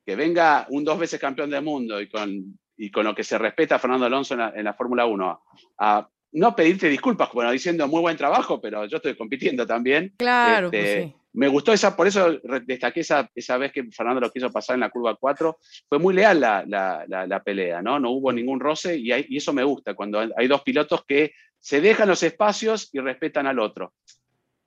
que 0.04 0.16
venga 0.16 0.66
un 0.70 0.84
dos 0.84 0.98
veces 0.98 1.20
campeón 1.20 1.50
del 1.50 1.62
mundo 1.62 2.00
y 2.00 2.08
con, 2.08 2.58
y 2.76 2.90
con 2.90 3.04
lo 3.04 3.14
que 3.14 3.24
se 3.24 3.38
respeta 3.38 3.76
a 3.76 3.78
Fernando 3.78 4.06
Alonso 4.06 4.34
en 4.34 4.64
la, 4.64 4.74
Fórmula 4.74 5.06
1, 5.06 5.42
a, 5.78 6.08
no 6.32 6.54
pedirte 6.54 6.88
disculpas, 6.88 7.30
bueno, 7.32 7.50
diciendo 7.50 7.88
muy 7.88 8.00
buen 8.00 8.16
trabajo, 8.16 8.60
pero 8.60 8.84
yo 8.86 8.98
estoy 8.98 9.16
compitiendo 9.16 9.66
también. 9.66 10.14
Claro, 10.18 10.70
que 10.70 10.78
este, 10.78 11.02
sí 11.04 11.19
me 11.32 11.48
gustó 11.48 11.72
esa, 11.72 11.96
por 11.96 12.06
eso 12.06 12.40
destaqué 12.66 13.00
esa, 13.00 13.30
esa 13.34 13.56
vez 13.56 13.72
que 13.72 13.84
Fernando 13.90 14.20
lo 14.20 14.30
quiso 14.30 14.50
pasar 14.50 14.74
en 14.74 14.80
la 14.80 14.90
curva 14.90 15.16
4. 15.16 15.58
Fue 15.88 15.98
muy 15.98 16.14
leal 16.14 16.40
la, 16.40 16.64
la, 16.66 17.04
la, 17.06 17.42
pelea, 17.42 17.82
¿no? 17.82 18.00
No 18.00 18.10
hubo 18.10 18.32
ningún 18.32 18.58
roce 18.58 18.96
y, 18.96 19.12
y, 19.12 19.36
eso 19.36 19.52
me 19.52 19.62
gusta, 19.62 19.94
cuando 19.94 20.18
hay 20.36 20.48
dos 20.48 20.62
pilotos 20.62 21.04
que 21.06 21.32
se 21.58 21.80
dejan 21.80 22.08
los 22.08 22.22
espacios 22.22 22.88
y 22.92 23.00
respetan 23.00 23.46
al 23.46 23.58
otro. 23.58 23.94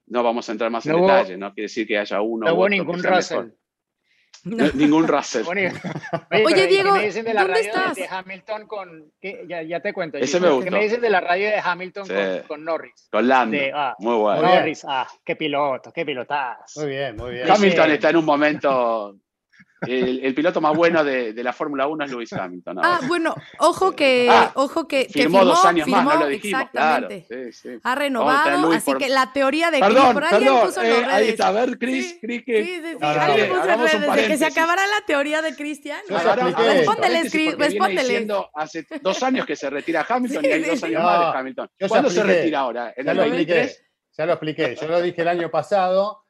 No 0.08 0.24
vamos 0.24 0.48
a 0.48 0.52
entrar 0.52 0.70
más 0.70 0.86
en 0.86 1.02
detalle, 1.02 1.38
no 1.38 1.54
quiere 1.54 1.66
decir 1.66 1.88
que 1.88 1.98
haya 1.98 2.22
uno. 2.22 2.48
No 2.48 2.54
hubo 2.54 2.70
ningún 2.70 3.02
roce. 3.02 3.54
Ningún 4.74 5.08
Russell. 5.08 5.46
Oye, 5.48 5.72
Diego, 6.68 6.94
¿qué 6.94 7.00
me 7.00 7.06
dicen 7.06 7.26
de 7.26 7.34
la 7.34 7.42
¿dónde 7.44 7.62
radio 7.62 7.72
estás? 7.72 7.96
De 7.96 8.08
Hamilton 8.10 8.68
con, 8.68 9.12
ya, 9.48 9.62
ya, 9.64 9.80
te 9.80 9.94
cuento. 9.94 10.18
Ese 10.18 10.40
me 10.40 10.50
gustó. 10.50 10.66
¿Qué 10.66 10.72
me 10.72 10.84
dicen 10.84 11.02
de 11.02 11.10
la 11.10 11.22
radio 11.22 11.48
de 11.48 11.60
Hamilton 11.64 12.08
con, 12.08 12.48
con, 12.48 12.66
Norris? 12.66 13.08
Con 13.10 13.28
Lando. 13.28 13.58
Ah, 13.74 13.96
muy 14.00 14.16
bueno. 14.16 14.42
Norris, 14.42 14.86
ah, 14.88 15.08
qué 15.24 15.36
piloto, 15.36 15.92
qué 15.94 16.06
pilotazo. 16.06 16.82
Muy 16.82 16.90
bien, 16.90 17.16
muy 17.16 17.32
bien. 17.32 17.50
Hamilton 17.50 17.92
está 17.92 18.10
en 18.10 18.18
un 18.18 18.26
momento 18.26 19.16
el, 19.88 20.36
piloto 20.36 20.62
más 20.62 20.76
bueno 20.76 21.04
de, 21.04 21.34
la 21.44 21.54
Fórmula 21.54 21.88
1 21.88 22.06
es 22.06 22.12
Lewis 22.12 22.34
Hamilton. 22.34 22.80
Ah, 22.82 23.00
bueno, 23.08 23.36
ojo 23.60 23.96
que, 23.96 24.28
ah, 24.30 24.52
ojo 24.56 24.88
que, 24.88 25.08
firmó, 25.10 25.44
dos 25.44 25.64
años 25.66 25.88
más, 25.88 26.06
no 26.06 26.16
lo 26.22 26.28
dijimos. 26.28 26.62
Exactamente. 26.62 27.28
Ha 27.84 27.96
renovado, 27.96 28.72
así 28.72 28.94
que 28.96 29.10
la 29.10 29.32
teoría 29.34 29.72
de 29.72 29.80
perdón, 29.80 29.94
Chris, 29.96 30.14
por 30.14 30.40
perdón, 30.40 30.66
puso 30.66 30.82
en 30.82 30.92
eh, 30.92 31.06
Ahí 31.10 31.30
está, 31.30 31.48
a 31.48 31.52
ver, 31.52 31.78
Chris, 31.78 32.18
Chris, 32.22 32.44
que... 32.46 32.64
Sí, 32.64 32.82
sí, 32.84 32.98
sí, 33.00 33.06
alguien 33.06 33.50
puso 33.50 33.70
en 33.70 33.80
redes 33.80 34.16
de 34.16 34.28
que 34.28 34.38
se 34.38 34.46
acabará 34.46 34.84
la 34.88 35.06
teoría 35.06 35.42
de 35.42 35.56
Cristian. 35.56 36.00
Respóndele, 36.08 37.30
Chris, 37.30 37.58
respóndele. 37.58 38.28
Hace 38.54 38.86
dos 39.02 39.22
años 39.24 39.46
que 39.46 39.56
se 39.56 39.70
retira 39.70 40.06
Hamilton 40.08 40.46
y 40.46 40.48
hay 40.48 40.64
dos 40.64 40.84
años 40.84 41.04
más 41.04 41.20
de 41.20 41.40
Hamilton. 41.40 41.70
¿Cuándo 41.88 42.10
se 42.10 42.24
retira 42.24 42.60
ahora? 42.60 42.94
¿En 42.96 43.08
el 43.08 43.18
2023? 43.18 43.84
Ya 44.16 44.28
lo 44.28 44.34
expliqué, 44.34 44.78
yo 44.80 44.88
lo 44.88 45.02
dije 45.02 45.24
el 45.24 45.28
año 45.28 45.50
pasado 45.50 46.23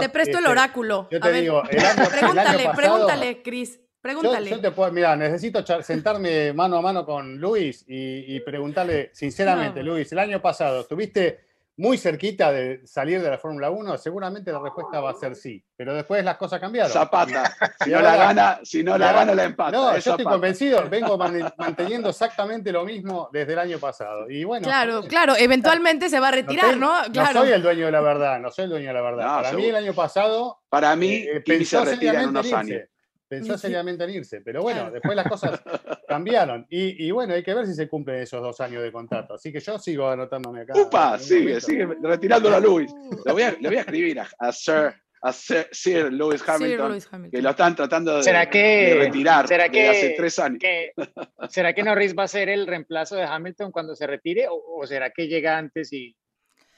te 0.00 0.08
presto 0.08 0.38
el 0.38 0.44
este, 0.44 0.50
oráculo. 0.50 1.08
Yo 1.10 1.20
te 1.20 1.32
digo, 1.32 1.62
pregúntale, 1.62 2.70
pregúntale, 2.74 3.42
Cris. 3.42 3.80
Pregúntale. 4.00 4.50
Yo, 4.50 4.60
te 4.60 4.70
puedo, 4.70 4.90
mira, 4.92 5.14
necesito 5.14 5.62
sentarme 5.82 6.54
mano 6.54 6.78
a 6.78 6.80
mano 6.80 7.04
con 7.04 7.38
Luis 7.38 7.84
y, 7.86 8.40
preguntarle 8.40 9.10
sinceramente, 9.12 9.82
Luis, 9.82 10.10
el 10.12 10.18
año 10.18 10.40
pasado, 10.40 10.86
¿tuviste 10.86 11.49
muy 11.80 11.96
cerquita 11.96 12.52
de 12.52 12.86
salir 12.86 13.22
de 13.22 13.30
la 13.30 13.38
Fórmula 13.38 13.70
1, 13.70 13.96
seguramente 13.96 14.52
la 14.52 14.60
respuesta 14.60 15.00
va 15.00 15.10
a 15.10 15.14
ser 15.14 15.34
sí. 15.34 15.64
Pero 15.74 15.94
después 15.94 16.22
las 16.22 16.36
cosas 16.36 16.60
cambiaron. 16.60 16.92
Zapata. 16.92 17.56
Si 17.82 17.90
no 17.90 18.02
la 18.02 18.16
gana, 18.16 18.60
si 18.62 18.84
no 18.84 18.98
la 18.98 19.12
gana, 19.12 19.34
la 19.34 19.44
empata. 19.44 19.70
No, 19.70 19.96
yo 19.96 20.10
estoy 20.10 20.24
convencido, 20.24 20.86
vengo 20.90 21.16
manteniendo 21.56 22.10
exactamente 22.10 22.70
lo 22.70 22.84
mismo 22.84 23.30
desde 23.32 23.54
el 23.54 23.58
año 23.58 23.78
pasado. 23.78 24.30
Y 24.30 24.44
bueno. 24.44 24.64
Claro, 24.64 25.02
claro, 25.04 25.34
eventualmente 25.38 26.10
se 26.10 26.20
va 26.20 26.28
a 26.28 26.32
retirar, 26.32 26.76
¿no? 26.76 26.92
Claro. 27.10 27.40
No 27.40 27.40
soy 27.40 27.52
el 27.52 27.62
dueño 27.62 27.86
de 27.86 27.92
la 27.92 28.00
verdad, 28.02 28.38
no 28.38 28.50
soy 28.50 28.64
el 28.64 28.70
dueño 28.70 28.88
de 28.88 28.94
la 28.94 29.00
verdad. 29.00 29.42
Para 29.42 29.52
mí 29.52 29.64
el 29.64 29.76
año 29.76 29.94
pasado. 29.94 30.60
Para 30.68 30.94
mí, 30.96 31.14
eh, 31.14 31.40
pensó 31.40 31.86
seriamente 31.86 32.28
unos 32.28 32.52
años 32.52 32.82
pensó 33.30 33.56
seriamente 33.56 34.02
en 34.02 34.10
irse. 34.10 34.40
Pero 34.40 34.62
bueno, 34.62 34.90
después 34.90 35.14
las 35.14 35.28
cosas 35.28 35.62
cambiaron. 36.08 36.66
Y, 36.68 37.10
bueno, 37.12 37.34
hay 37.34 37.44
que 37.44 37.54
ver 37.54 37.66
si 37.66 37.74
se 37.74 37.88
cumplen 37.88 38.22
esos 38.22 38.42
dos 38.42 38.60
años 38.60 38.82
de 38.82 38.90
contrato. 38.90 39.34
Así 39.34 39.52
que 39.52 39.60
yo 39.60 39.78
sigo 39.78 40.08
anotándome 40.08 40.62
acá. 40.62 40.74
¡Upa! 40.76 41.18
Sigue, 41.18 41.60
sigue 41.60 41.86
retirándolo 42.02 42.56
a 42.56 42.60
Luis. 42.60 42.92
Le 43.24 43.32
voy 43.32 43.42
a, 43.42 43.52
le 43.52 43.68
voy 43.68 43.78
a 43.78 43.80
escribir 43.80 44.20
a, 44.20 44.52
Sir. 44.52 44.94
A 45.22 45.32
Sir, 45.32 46.12
Lewis 46.12 46.42
Hamilton, 46.46 47.30
que 47.30 47.42
lo 47.42 47.50
están 47.50 47.76
tratando 47.76 48.16
de, 48.16 48.22
¿Será 48.22 48.48
que, 48.48 48.96
retirar 48.98 49.46
¿será 49.46 49.68
que, 49.68 49.88
hace 49.88 50.14
tres 50.16 50.38
años. 50.38 50.58
¿Será 51.50 51.74
que 51.74 51.82
Norris 51.82 52.16
va 52.18 52.24
a 52.24 52.28
ser 52.28 52.48
el 52.48 52.66
reemplazo 52.66 53.16
de 53.16 53.24
Hamilton 53.24 53.70
cuando 53.70 53.94
se 53.94 54.06
retire? 54.06 54.46
¿O, 54.50 54.86
será 54.86 55.10
que 55.10 55.28
llega 55.28 55.58
antes 55.58 55.92
y, 55.92 56.16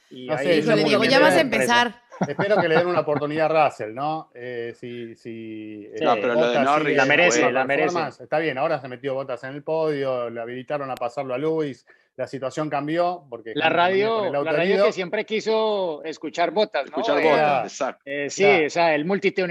y 0.09 0.27
no 0.27 0.37
sé, 0.37 0.61
ya 0.61 1.19
vas 1.19 1.35
a 1.35 1.41
empezar. 1.41 2.02
Espero 2.27 2.57
que 2.57 2.67
le 2.67 2.75
den 2.75 2.87
una 2.87 3.01
oportunidad 3.01 3.55
a 3.55 3.65
Russell, 3.65 3.93
¿no? 3.93 4.29
Eh, 4.33 4.73
si, 4.75 5.15
si, 5.15 5.89
eh, 5.93 5.99
no, 6.01 6.15
pero 6.15 6.33
lo 6.33 6.49
de 6.49 6.59
Norris 6.59 6.97
la 6.97 7.05
merece, 7.05 7.51
la 7.51 7.65
merece. 7.65 8.23
Está 8.23 8.39
bien, 8.39 8.57
ahora 8.57 8.79
se 8.79 8.87
metió 8.87 9.13
Botas 9.13 9.43
en 9.43 9.51
el 9.51 9.63
podio, 9.63 10.29
le 10.29 10.41
habilitaron 10.41 10.89
a 10.91 10.95
pasarlo 10.95 11.33
a 11.33 11.37
Luis, 11.37 11.85
la 12.15 12.27
situación 12.27 12.69
cambió 12.69 13.25
porque 13.27 13.53
la 13.55 13.69
radio, 13.69 14.31
la 14.31 14.51
radio 14.51 14.85
que 14.85 14.91
siempre 14.91 15.25
quiso 15.25 16.03
escuchar 16.03 16.51
Botas, 16.51 16.83
¿no? 16.83 16.97
Escuchar 16.97 17.23
Botas, 17.23 17.71
exacto. 17.71 18.03
Eh, 18.05 18.29
sí, 18.29 18.65
o 18.65 18.69
sea, 18.69 18.93
el 18.93 19.05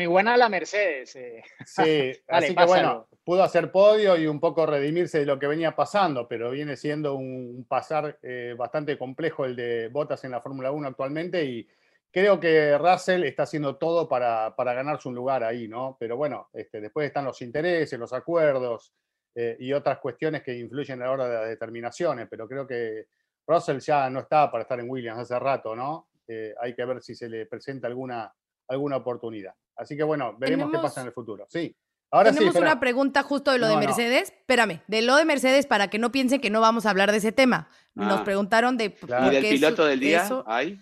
buena 0.09 0.35
a 0.35 0.37
la 0.37 0.49
Mercedes. 0.49 1.19
Sí, 1.67 2.13
así 2.29 2.55
que 2.55 2.65
bueno, 2.65 3.09
pudo 3.25 3.43
hacer 3.43 3.71
podio 3.71 4.17
y 4.17 4.27
un 4.27 4.41
poco 4.41 4.67
redimirse 4.67 5.21
de 5.21 5.27
lo 5.27 5.39
que 5.39 5.47
venía 5.47 5.75
pasando, 5.75 6.29
pero 6.29 6.51
viene 6.51 6.77
siendo 6.77 7.15
un 7.15 7.67
pasar 7.69 8.19
bastante 8.57 8.97
complejo 8.97 9.45
el 9.45 9.57
de 9.57 9.89
Botas 9.89 10.25
en 10.25 10.31
la 10.31 10.41
Fórmula 10.41 10.71
1 10.71 10.89
actualmente 10.89 11.45
y 11.45 11.67
creo 12.13 12.39
que 12.39 12.77
Russell 12.79 13.25
está 13.25 13.45
haciendo 13.45 13.77
todo 13.77 14.09
para, 14.09 14.55
para, 14.55 14.75
ganarse 14.75 15.09
un 15.09 15.15
lugar 15.15 15.43
ahí, 15.43 15.67
¿no? 15.67 15.97
Pero 15.99 16.17
bueno, 16.17 16.51
este, 16.53 16.81
después 16.81 17.07
están 17.07 17.25
los 17.25 17.41
intereses, 17.41 17.99
los 17.99 18.13
acuerdos 18.13 18.93
eh, 19.35 19.57
y 19.59 19.73
otras 19.73 19.99
cuestiones 19.99 20.43
que 20.43 20.57
influyen 20.57 21.01
a 21.03 21.07
la 21.07 21.11
hora 21.11 21.29
de 21.29 21.35
las 21.35 21.49
determinaciones, 21.49 22.29
pero 22.31 22.47
creo 22.47 22.67
que 22.67 23.07
Russell 23.47 23.79
ya 23.79 24.11
no 24.11 24.21
está 24.21 24.51
para 24.51 24.63
estar 24.63 24.79
en 24.79 24.91
Williams 24.91 25.21
hace 25.21 25.39
rato, 25.39 25.75
¿no? 25.75 26.09
Eh, 26.29 26.55
hay 26.61 26.75
que 26.75 26.85
ver 26.85 27.03
si 27.03 27.15
se 27.15 27.29
le 27.29 27.47
presenta 27.47 27.87
alguna, 27.87 28.33
alguna 28.69 28.99
oportunidad. 28.99 29.55
Así 29.77 29.97
que 29.97 30.03
bueno, 30.03 30.37
veremos 30.39 30.71
qué 30.71 30.79
pasa 30.79 31.01
en 31.01 31.09
el 31.09 31.13
futuro. 31.13 31.47
Sí. 31.49 31.75
Ahora 32.11 32.31
Tenemos 32.31 32.55
una 32.57 32.79
pregunta 32.79 33.23
justo 33.23 33.53
de 33.53 33.59
lo 33.59 33.69
de 33.69 33.77
Mercedes. 33.79 34.31
Espérame, 34.31 34.83
de 34.87 35.01
lo 35.01 35.17
de 35.17 35.25
Mercedes 35.25 35.67
para 35.67 35.89
que 35.89 35.99
no 35.99 36.13
piensen 36.13 36.43
que 36.43 36.51
no 36.51 36.61
vamos 36.61 36.85
a 36.85 36.91
hablar 36.91 37.11
de 37.11 37.17
ese 37.17 37.33
tema. 37.33 37.71
Nos 37.95 38.21
ah. 38.21 38.25
preguntaron 38.25 38.77
de 38.77 38.95
¿Y 39.01 39.31
del 39.31 39.43
piloto 39.43 39.87
del 39.87 39.99
día 39.99 40.29
hay? 40.45 40.79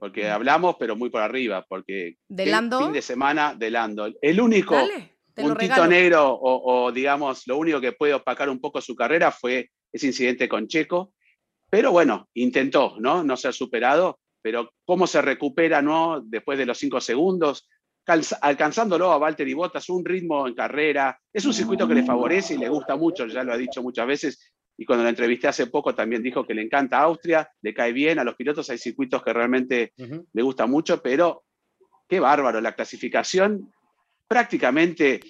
Porque 0.00 0.30
hablamos, 0.30 0.76
pero 0.78 0.96
muy 0.96 1.10
por 1.10 1.20
arriba, 1.20 1.64
porque 1.68 2.16
¿De 2.26 2.46
fin 2.46 2.92
de 2.92 3.02
semana 3.02 3.54
de 3.54 3.70
Lando. 3.70 4.10
El 4.22 4.40
único 4.40 4.74
puntito 5.34 5.86
negro 5.86 6.38
o, 6.40 6.90
digamos 6.90 7.46
lo 7.46 7.58
único 7.58 7.80
que 7.80 7.92
puede 7.92 8.14
opacar 8.14 8.48
un 8.48 8.60
poco 8.60 8.80
su 8.80 8.96
carrera 8.96 9.30
fue 9.30 9.70
ese 9.92 10.06
incidente 10.06 10.48
con 10.48 10.68
Checo, 10.68 11.12
pero 11.68 11.92
bueno, 11.92 12.30
intentó, 12.32 12.96
¿no? 12.98 13.22
No 13.22 13.36
ser 13.36 13.52
superado, 13.52 14.18
pero 14.40 14.72
cómo 14.86 15.06
se 15.06 15.20
recupera, 15.20 15.82
¿no? 15.82 16.22
Después 16.24 16.58
de 16.58 16.64
los 16.64 16.78
cinco 16.78 17.00
segundos, 17.02 17.68
alcanzándolo 18.40 19.12
a 19.12 19.18
Valtteri 19.18 19.52
Bottas, 19.52 19.90
un 19.90 20.02
ritmo 20.02 20.48
en 20.48 20.54
carrera, 20.54 21.20
es 21.30 21.44
un 21.44 21.52
circuito 21.52 21.86
que 21.86 21.94
le 21.94 22.04
favorece 22.04 22.54
y 22.54 22.58
le 22.58 22.70
gusta 22.70 22.96
mucho, 22.96 23.26
ya 23.26 23.44
lo 23.44 23.52
ha 23.52 23.58
dicho 23.58 23.82
muchas 23.82 24.06
veces, 24.06 24.52
y 24.80 24.86
cuando 24.86 25.04
la 25.04 25.10
entrevisté 25.10 25.46
hace 25.46 25.66
poco 25.66 25.94
también 25.94 26.22
dijo 26.22 26.46
que 26.46 26.54
le 26.54 26.62
encanta 26.62 27.00
Austria, 27.00 27.52
le 27.60 27.74
cae 27.74 27.92
bien, 27.92 28.18
a 28.18 28.24
los 28.24 28.34
pilotos 28.34 28.70
hay 28.70 28.78
circuitos 28.78 29.22
que 29.22 29.30
realmente 29.30 29.92
le 30.32 30.42
gusta 30.42 30.66
mucho, 30.66 31.02
pero 31.02 31.44
qué 32.08 32.18
bárbaro, 32.18 32.62
la 32.62 32.74
clasificación 32.74 33.70
prácticamente, 34.26 35.20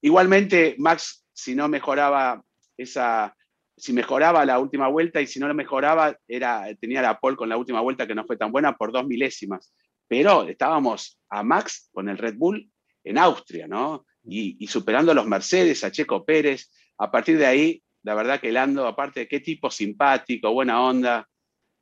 igualmente 0.00 0.74
Max, 0.76 1.24
si 1.32 1.54
no 1.54 1.68
mejoraba 1.68 2.42
esa, 2.76 3.36
si 3.76 3.92
mejoraba 3.92 4.44
la 4.44 4.58
última 4.58 4.88
vuelta 4.88 5.20
y 5.20 5.28
si 5.28 5.38
no 5.38 5.46
lo 5.46 5.54
mejoraba, 5.54 6.18
era, 6.26 6.66
tenía 6.80 7.02
la 7.02 7.20
pole 7.20 7.36
con 7.36 7.48
la 7.48 7.56
última 7.56 7.80
vuelta 7.80 8.08
que 8.08 8.16
no 8.16 8.26
fue 8.26 8.36
tan 8.36 8.50
buena 8.50 8.76
por 8.76 8.90
dos 8.90 9.06
milésimas. 9.06 9.72
Pero 10.08 10.48
estábamos 10.48 11.20
a 11.30 11.44
Max 11.44 11.90
con 11.92 12.08
el 12.08 12.18
Red 12.18 12.34
Bull 12.38 12.68
en 13.04 13.18
Austria, 13.18 13.68
¿no? 13.68 14.04
Y, 14.24 14.56
y 14.58 14.66
superando 14.66 15.12
a 15.12 15.14
los 15.14 15.28
Mercedes, 15.28 15.84
a 15.84 15.92
Checo 15.92 16.24
Pérez. 16.24 16.72
A 16.98 17.10
partir 17.10 17.38
de 17.38 17.46
ahí, 17.46 17.82
la 18.06 18.14
verdad 18.14 18.40
que 18.40 18.52
Lando, 18.52 18.86
aparte 18.86 19.20
de 19.20 19.28
qué 19.28 19.40
tipo 19.40 19.68
simpático, 19.68 20.52
buena 20.52 20.80
onda, 20.80 21.28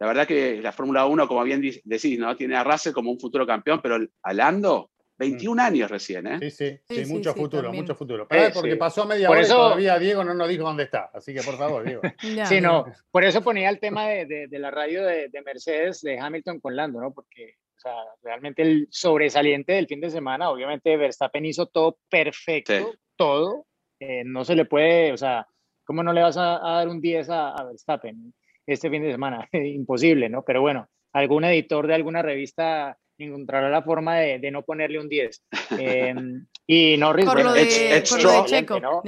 la 0.00 0.06
verdad 0.06 0.26
que 0.26 0.58
la 0.62 0.72
Fórmula 0.72 1.04
1, 1.04 1.28
como 1.28 1.44
bien 1.44 1.60
decís, 1.84 2.18
¿no? 2.18 2.34
Tiene 2.34 2.56
a 2.56 2.64
Russell 2.64 2.94
como 2.94 3.10
un 3.10 3.20
futuro 3.20 3.46
campeón, 3.46 3.80
pero 3.82 3.98
a 4.22 4.32
Lando, 4.32 4.90
21 5.18 5.54
mm. 5.54 5.66
años 5.66 5.90
recién, 5.90 6.26
¿eh? 6.26 6.38
Sí, 6.50 6.50
sí, 6.50 7.04
sí, 7.04 7.12
mucho 7.12 7.34
futuro, 7.34 7.70
mucho 7.70 7.94
futuro. 7.94 8.26
porque 8.26 8.76
pasó 8.76 9.04
media 9.06 9.28
hora 9.28 9.42
y 9.42 9.46
todavía 9.46 9.98
Diego 9.98 10.24
no 10.24 10.32
nos 10.32 10.48
dijo 10.48 10.64
dónde 10.64 10.84
está, 10.84 11.10
así 11.12 11.34
que 11.34 11.42
por 11.42 11.58
favor, 11.58 11.84
Diego. 11.84 12.00
sí, 12.46 12.58
no, 12.58 12.86
por 13.10 13.22
eso 13.22 13.42
ponía 13.42 13.68
el 13.68 13.78
tema 13.78 14.08
de, 14.08 14.48
de, 14.48 14.58
la 14.58 14.70
radio 14.70 15.04
de, 15.04 15.28
de, 15.28 15.42
Mercedes, 15.42 16.00
de 16.00 16.18
Hamilton 16.18 16.58
con 16.58 16.74
Lando, 16.74 17.02
¿no? 17.02 17.12
Porque, 17.12 17.56
o 17.76 17.80
sea, 17.80 17.96
realmente 18.22 18.62
el 18.62 18.88
sobresaliente 18.90 19.74
del 19.74 19.88
fin 19.88 20.00
de 20.00 20.08
semana, 20.08 20.48
obviamente 20.48 20.96
Verstappen 20.96 21.44
hizo 21.44 21.66
todo 21.66 21.98
perfecto, 22.08 22.94
todo, 23.14 23.66
eh, 24.00 24.22
no 24.24 24.46
se 24.46 24.54
le 24.54 24.64
puede, 24.64 25.12
o 25.12 25.18
sea, 25.18 25.46
¿Cómo 25.84 26.02
no 26.02 26.12
le 26.12 26.22
vas 26.22 26.36
a, 26.36 26.58
dar 26.58 26.88
un 26.88 27.00
10 27.00 27.28
a, 27.30 27.64
Verstappen 27.64 28.32
este 28.66 28.90
fin 28.90 29.02
de 29.02 29.12
semana? 29.12 29.48
Imposible, 29.52 30.28
¿no? 30.28 30.42
Pero 30.42 30.60
bueno, 30.60 30.88
algún 31.12 31.44
editor 31.44 31.86
de 31.86 31.94
alguna 31.94 32.22
revista 32.22 32.96
encontrará 33.18 33.68
la 33.70 33.82
forma 33.82 34.16
de, 34.16 34.50
no 34.50 34.62
ponerle 34.62 34.98
un 34.98 35.08
10. 35.08 35.42
Em, 35.78 36.46
y 36.66 36.96
Norris, 36.96 37.26
por, 37.26 37.44
lo 37.44 37.52
de, 37.52 37.68
Checo. 38.46 38.80
¿no? 38.80 39.02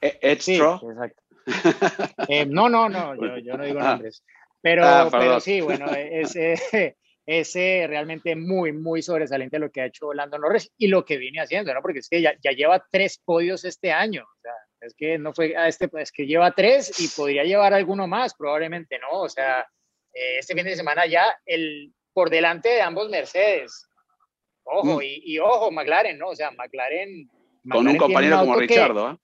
E, 0.00 0.36
sí, 0.38 0.56
exacto. 0.56 1.22
Em, 2.28 2.50
no, 2.50 2.68
no, 2.68 2.88
no, 2.88 3.16
yo, 3.38 3.56
no 3.56 3.64
digo 3.64 3.80
ah. 3.80 3.92
nombres. 3.92 4.22
Pero, 4.60 4.84
ah, 4.84 5.08
pero 5.10 5.40
sí, 5.40 5.60
bueno, 5.60 5.86
ese, 5.92 6.96
ese 7.26 7.86
realmente 7.88 8.36
muy, 8.36 8.72
muy 8.72 9.02
sobresaliente 9.02 9.58
lo 9.58 9.70
que 9.70 9.80
ha 9.80 9.86
hecho 9.86 10.12
Lando 10.12 10.38
Norris 10.38 10.70
y 10.78 10.86
lo 10.86 11.04
que 11.04 11.16
viene 11.16 11.40
haciendo, 11.40 11.74
¿no? 11.74 11.82
Porque 11.82 11.98
es 11.98 12.08
que 12.08 12.22
ya, 12.22 12.34
ya 12.40 12.52
lleva 12.52 12.86
tres 12.90 13.20
podios 13.24 13.64
este 13.64 13.90
año. 13.90 14.22
O 14.22 14.40
sea, 14.40 14.52
es 14.82 14.94
que 14.94 15.16
no 15.16 15.32
fue 15.32 15.56
a 15.56 15.68
este, 15.68 15.88
es 15.98 16.10
que 16.10 16.26
lleva 16.26 16.50
tres 16.50 17.00
y 17.00 17.08
podría 17.08 17.44
llevar 17.44 17.72
alguno 17.72 18.06
más, 18.06 18.34
probablemente 18.34 18.98
no. 18.98 19.20
O 19.20 19.28
sea, 19.28 19.60
eh, 20.12 20.38
este 20.38 20.54
fin 20.54 20.64
de 20.64 20.76
semana 20.76 21.06
ya 21.06 21.36
el 21.46 21.92
por 22.12 22.30
delante 22.30 22.68
de 22.68 22.82
ambos 22.82 23.08
Mercedes. 23.08 23.88
Ojo, 24.64 24.98
mm. 24.98 25.02
y, 25.02 25.38
ojo, 25.38 25.70
McLaren, 25.70 26.18
¿no? 26.18 26.28
O 26.28 26.36
sea, 26.36 26.50
McLaren. 26.50 27.28
Con 27.68 27.86
un 27.86 27.96
compañero 27.96 28.40
como 28.40 28.56
Richardo, 28.56 29.12
¿eh? 29.12 29.16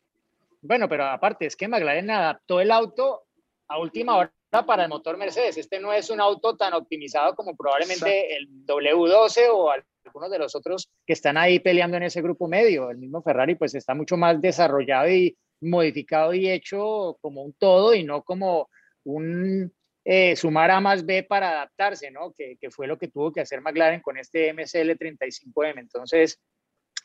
Bueno, 0.60 0.88
pero 0.88 1.06
aparte, 1.06 1.46
es 1.46 1.56
que 1.56 1.68
McLaren 1.68 2.10
adaptó 2.10 2.60
el 2.60 2.70
auto 2.70 3.24
a 3.68 3.78
última 3.78 4.16
hora 4.16 4.32
para 4.66 4.84
el 4.84 4.88
motor 4.88 5.16
Mercedes. 5.16 5.56
Este 5.56 5.78
no 5.78 5.92
es 5.92 6.10
un 6.10 6.20
auto 6.20 6.56
tan 6.56 6.72
optimizado 6.74 7.34
como 7.34 7.56
probablemente 7.56 8.36
el 8.36 8.48
W12 8.66 9.48
o 9.52 9.70
algunos 9.70 10.30
de 10.30 10.38
los 10.38 10.54
otros 10.56 10.88
que 11.06 11.12
están 11.12 11.36
ahí 11.36 11.60
peleando 11.60 11.96
en 11.96 12.04
ese 12.04 12.22
grupo 12.22 12.48
medio. 12.48 12.90
El 12.90 12.98
mismo 12.98 13.22
Ferrari 13.22 13.54
pues 13.54 13.74
está 13.74 13.94
mucho 13.94 14.16
más 14.16 14.40
desarrollado 14.40 15.08
y 15.10 15.36
modificado 15.60 16.34
y 16.34 16.48
hecho 16.48 17.18
como 17.20 17.42
un 17.42 17.52
todo 17.54 17.94
y 17.94 18.04
no 18.04 18.22
como 18.22 18.68
un 19.04 19.72
eh, 20.04 20.36
sumar 20.36 20.70
A 20.70 20.80
más 20.80 21.04
B 21.04 21.22
para 21.22 21.50
adaptarse, 21.50 22.10
¿no? 22.10 22.32
Que, 22.32 22.56
que, 22.60 22.70
fue 22.70 22.86
lo 22.86 22.98
que 22.98 23.08
tuvo 23.08 23.32
que 23.32 23.40
hacer 23.40 23.60
McLaren 23.60 24.00
con 24.00 24.16
este 24.16 24.52
MSL 24.52 24.92
35M. 24.92 25.78
Entonces, 25.78 26.40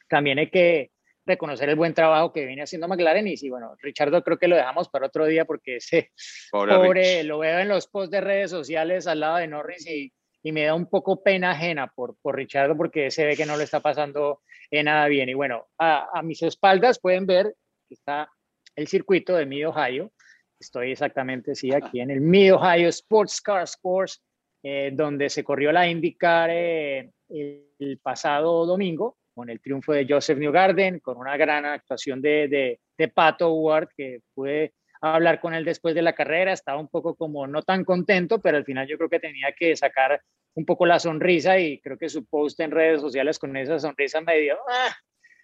también 0.08 0.40
hay 0.40 0.50
que 0.50 0.92
reconocer 1.26 1.70
el 1.70 1.76
buen 1.76 1.94
trabajo 1.94 2.34
que 2.34 2.46
viene 2.46 2.64
haciendo 2.64 2.88
McLaren 2.88 3.28
y 3.28 3.38
sí, 3.38 3.50
bueno, 3.50 3.76
Richardo 3.82 4.24
creo 4.24 4.38
que 4.38 4.48
lo 4.48 4.58
dejamos 4.58 4.90
para 4.90 5.08
otro 5.08 5.26
día 5.26 5.46
porque 5.46 5.78
ese 5.78 6.12
pobre, 6.52 7.24
lo 7.24 7.40
veo 7.40 7.60
en 7.60 7.70
los 7.70 7.88
posts 7.88 8.12
de 8.12 8.22
redes 8.22 8.52
sociales 8.52 9.08
al 9.08 9.22
lado 9.22 9.38
de 9.38 9.48
Norris 9.48 9.88
y, 9.88 10.12
y 10.42 10.52
me 10.52 10.66
da 10.66 10.76
un 10.76 10.90
poco 10.90 11.24
pena 11.24 11.52
ajena 11.52 11.92
por, 11.96 12.18
por 12.22 12.36
Richardo 12.36 12.76
porque 12.76 13.10
se 13.10 13.26
ve 13.26 13.38
que 13.38 13.46
no 13.46 13.56
le 13.56 13.64
está 13.64 13.80
pasando 13.80 14.42
nada 14.72 15.08
bien. 15.08 15.30
Y 15.30 15.34
bueno, 15.34 15.68
a, 15.78 16.08
a 16.18 16.24
mis 16.24 16.42
espaldas 16.42 17.00
pueden 17.00 17.26
ver 17.26 17.54
que 17.88 17.94
está 17.94 18.30
el 18.76 18.88
circuito 18.88 19.36
de 19.36 19.46
Mid 19.46 19.68
Ohio. 19.68 20.12
Estoy 20.60 20.92
exactamente, 20.92 21.56
sí, 21.56 21.74
aquí 21.74 22.00
en 22.00 22.12
el 22.12 22.22
Mid 22.22 22.54
Ohio 22.54 22.90
Sports 22.90 23.42
Car 23.42 23.64
Sports, 23.64 24.22
eh, 24.64 24.92
donde 24.94 25.30
se 25.30 25.44
corrió 25.44 25.72
la 25.72 25.88
IndyCar 25.88 26.50
eh, 26.52 27.12
el 27.30 28.00
pasado 28.02 28.66
domingo 28.66 29.18
con 29.34 29.50
el 29.50 29.60
triunfo 29.60 29.94
de 29.94 30.06
Joseph 30.08 30.38
Newgarden, 30.38 31.00
con 31.00 31.18
una 31.18 31.36
gran 31.38 31.66
actuación 31.66 32.22
de, 32.22 32.48
de, 32.48 32.80
de 32.98 33.08
Pato 33.08 33.52
Ward, 33.54 33.90
que 33.98 34.22
pude 34.34 34.74
hablar 35.02 35.42
con 35.42 35.54
él 35.54 35.66
después 35.66 35.96
de 35.96 36.02
la 36.02 36.14
carrera, 36.14 36.54
estaba 36.54 36.80
un 36.80 36.88
poco 36.88 37.16
como 37.16 37.46
no 37.48 37.62
tan 37.62 37.84
contento, 37.84 38.40
pero 38.40 38.58
al 38.58 38.64
final 38.64 38.88
yo 38.88 38.98
creo 38.98 39.10
que 39.10 39.20
tenía 39.20 39.52
que 39.52 39.76
sacar 39.76 40.22
un 40.56 40.66
poco 40.66 40.86
la 40.86 41.00
sonrisa 41.00 41.60
y 41.60 41.80
creo 41.80 41.98
que 41.98 42.10
su 42.10 42.26
post 42.26 42.60
en 42.60 42.72
redes 42.72 43.02
sociales 43.02 43.40
con 43.40 43.58
esa 43.58 43.80
sonrisa 43.80 44.22
medio, 44.22 44.58
ah, 44.70 44.96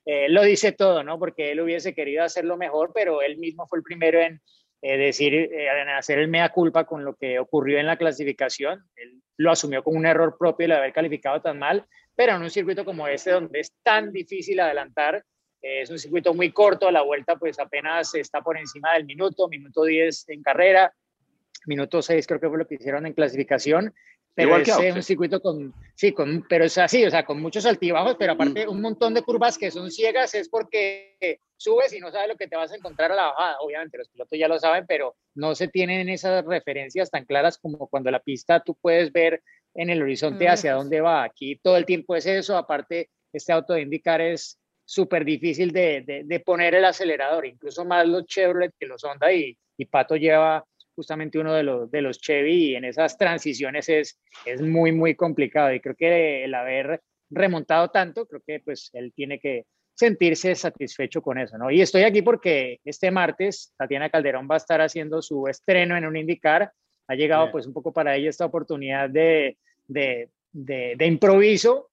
eh, 0.06 0.30
lo 0.30 0.44
dice 0.44 0.72
todo, 0.72 1.04
¿no? 1.04 1.20
Porque 1.20 1.52
él 1.52 1.62
hubiese 1.62 1.94
querido 1.94 2.24
hacerlo 2.24 2.58
mejor, 2.58 2.92
pero 2.94 3.22
él 3.22 3.38
mismo 3.38 3.68
fue 3.68 3.80
el 3.80 3.84
primero 3.84 4.20
en 4.20 4.42
eh, 4.82 4.98
decir, 4.98 5.34
eh, 5.34 5.68
en 5.82 5.90
hacer 5.90 6.20
el 6.20 6.28
mea 6.28 6.50
culpa 6.50 6.86
con 6.86 7.04
lo 7.04 7.16
que 7.16 7.40
ocurrió 7.40 7.80
en 7.80 7.86
la 7.86 7.98
clasificación. 7.98 8.84
Él 8.96 9.22
lo 9.38 9.52
asumió 9.52 9.84
como 9.84 9.98
un 9.98 10.06
error 10.06 10.38
propio 10.38 10.66
el 10.66 10.72
haber 10.74 10.94
calificado 10.94 11.42
tan 11.42 11.60
mal, 11.60 11.86
pero 12.16 12.36
en 12.36 12.42
un 12.42 12.50
circuito 12.50 12.86
como 12.86 13.08
este, 13.08 13.32
donde 13.32 13.60
es 13.60 13.74
tan 13.84 14.12
difícil 14.12 14.60
adelantar, 14.60 15.24
es 15.62 15.90
un 15.90 16.00
circuito 16.00 16.34
muy 16.34 16.54
corto, 16.54 16.90
la 16.90 17.02
vuelta 17.02 17.36
pues 17.36 17.60
apenas 17.60 18.16
está 18.16 18.42
por 18.42 18.58
encima 18.58 18.94
del 18.94 19.06
minuto, 19.06 19.50
minuto 19.50 19.84
10 19.84 20.30
en 20.30 20.42
carrera, 20.42 20.94
minuto 21.66 22.02
6 22.02 22.28
creo 22.28 22.40
que 22.40 22.48
fue 22.48 22.58
lo 22.58 22.68
que 22.68 22.76
hicieron 22.76 23.06
en 23.06 23.14
clasificación, 23.14 23.94
pero 24.48 24.84
es 24.84 24.96
un 24.96 25.04
circuito 25.04 25.42
con, 25.42 25.74
sí, 25.96 26.12
con, 26.14 26.46
pero 26.48 26.66
es 26.66 26.78
así, 26.78 27.06
o 27.06 27.10
sea, 27.10 27.26
con 27.26 27.42
muchos 27.42 27.66
altibajos, 27.66 28.16
pero 28.18 28.34
aparte 28.34 28.66
mm. 28.66 28.70
un 28.70 28.82
montón 28.82 29.14
de 29.14 29.22
curvas 29.22 29.58
que 29.58 29.72
son 29.72 29.92
ciegas 29.92 30.34
es 30.36 30.50
porque 30.50 31.40
subes 31.58 31.94
y 31.94 32.00
no 32.00 32.12
sabes 32.12 32.30
lo 32.30 32.38
que 32.38 32.48
te 32.48 32.56
vas 32.56 32.72
a 32.72 32.76
encontrar 32.76 33.12
a 33.12 33.16
la 33.16 33.26
bajada. 33.28 33.58
Obviamente 33.60 33.98
los 33.98 34.10
pilotos 34.10 34.40
ya 34.40 34.48
lo 34.48 34.60
saben, 34.60 34.86
pero 34.88 35.16
no 35.36 35.56
se 35.56 35.68
tienen 35.68 36.10
esas 36.10 36.46
referencias 36.46 37.12
tan 37.12 37.26
claras 37.26 37.58
como 37.58 37.88
cuando 37.88 38.12
la 38.12 38.20
pista 38.20 38.62
tú 38.62 38.76
puedes 38.76 39.12
ver 39.12 39.44
en 39.74 39.90
el 39.90 40.02
horizonte 40.02 40.46
mm. 40.46 40.52
hacia 40.52 40.74
dónde 40.74 41.02
va. 41.02 41.24
Aquí 41.24 41.60
todo 41.62 41.78
el 41.78 41.86
tiempo 41.86 42.16
es 42.16 42.26
eso, 42.26 42.58
aparte 42.58 43.10
este 43.34 43.54
auto 43.54 43.74
de 43.74 43.82
indicar 43.82 44.22
es 44.22 44.58
súper 44.86 45.24
difícil 45.24 45.72
de, 45.72 46.02
de, 46.02 46.24
de, 46.24 46.40
poner 46.40 46.74
el 46.74 46.84
acelerador, 46.84 47.46
incluso 47.46 47.86
más 47.86 48.08
los 48.08 48.26
Chevrolet 48.26 48.74
que 48.80 48.88
los 48.88 49.04
Honda 49.04 49.32
y, 49.32 49.56
y 49.78 49.86
Pato 49.86 50.16
lleva 50.16 50.66
justamente 51.00 51.40
uno 51.40 51.54
de 51.54 51.64
los, 51.64 51.90
de 51.90 52.02
los 52.02 52.20
Chevy 52.20 52.72
y 52.72 52.76
en 52.76 52.84
esas 52.84 53.18
transiciones 53.18 53.88
es, 53.88 54.20
es 54.46 54.62
muy, 54.62 54.92
muy 54.92 55.16
complicado. 55.16 55.74
Y 55.74 55.80
creo 55.80 55.96
que 55.96 56.44
el 56.44 56.54
haber 56.54 57.02
remontado 57.30 57.88
tanto, 57.88 58.26
creo 58.26 58.42
que 58.46 58.60
pues 58.60 58.90
él 58.92 59.14
tiene 59.16 59.40
que 59.40 59.64
sentirse 59.96 60.54
satisfecho 60.56 61.22
con 61.22 61.38
eso, 61.38 61.58
¿no? 61.58 61.72
Y 61.72 61.80
estoy 61.80 62.04
aquí 62.04 62.22
porque 62.22 62.82
este 62.84 63.12
martes 63.12 63.74
Tatiana 63.78 64.10
Calderón 64.10 64.46
va 64.52 64.56
a 64.56 64.58
estar 64.58 64.82
haciendo 64.82 65.22
su 65.22 65.48
estreno 65.48 65.96
en 65.96 66.06
un 66.06 66.18
indicar. 66.18 66.70
Ha 67.08 67.16
llegado 67.16 67.50
pues 67.50 67.66
un 67.66 67.72
poco 67.72 67.94
para 67.94 68.18
ella 68.18 68.30
esta 68.30 68.46
oportunidad 68.46 69.10
de, 69.10 69.58
de, 69.88 70.30
de, 70.52 70.96
de 70.98 71.06
improviso. 71.06 71.92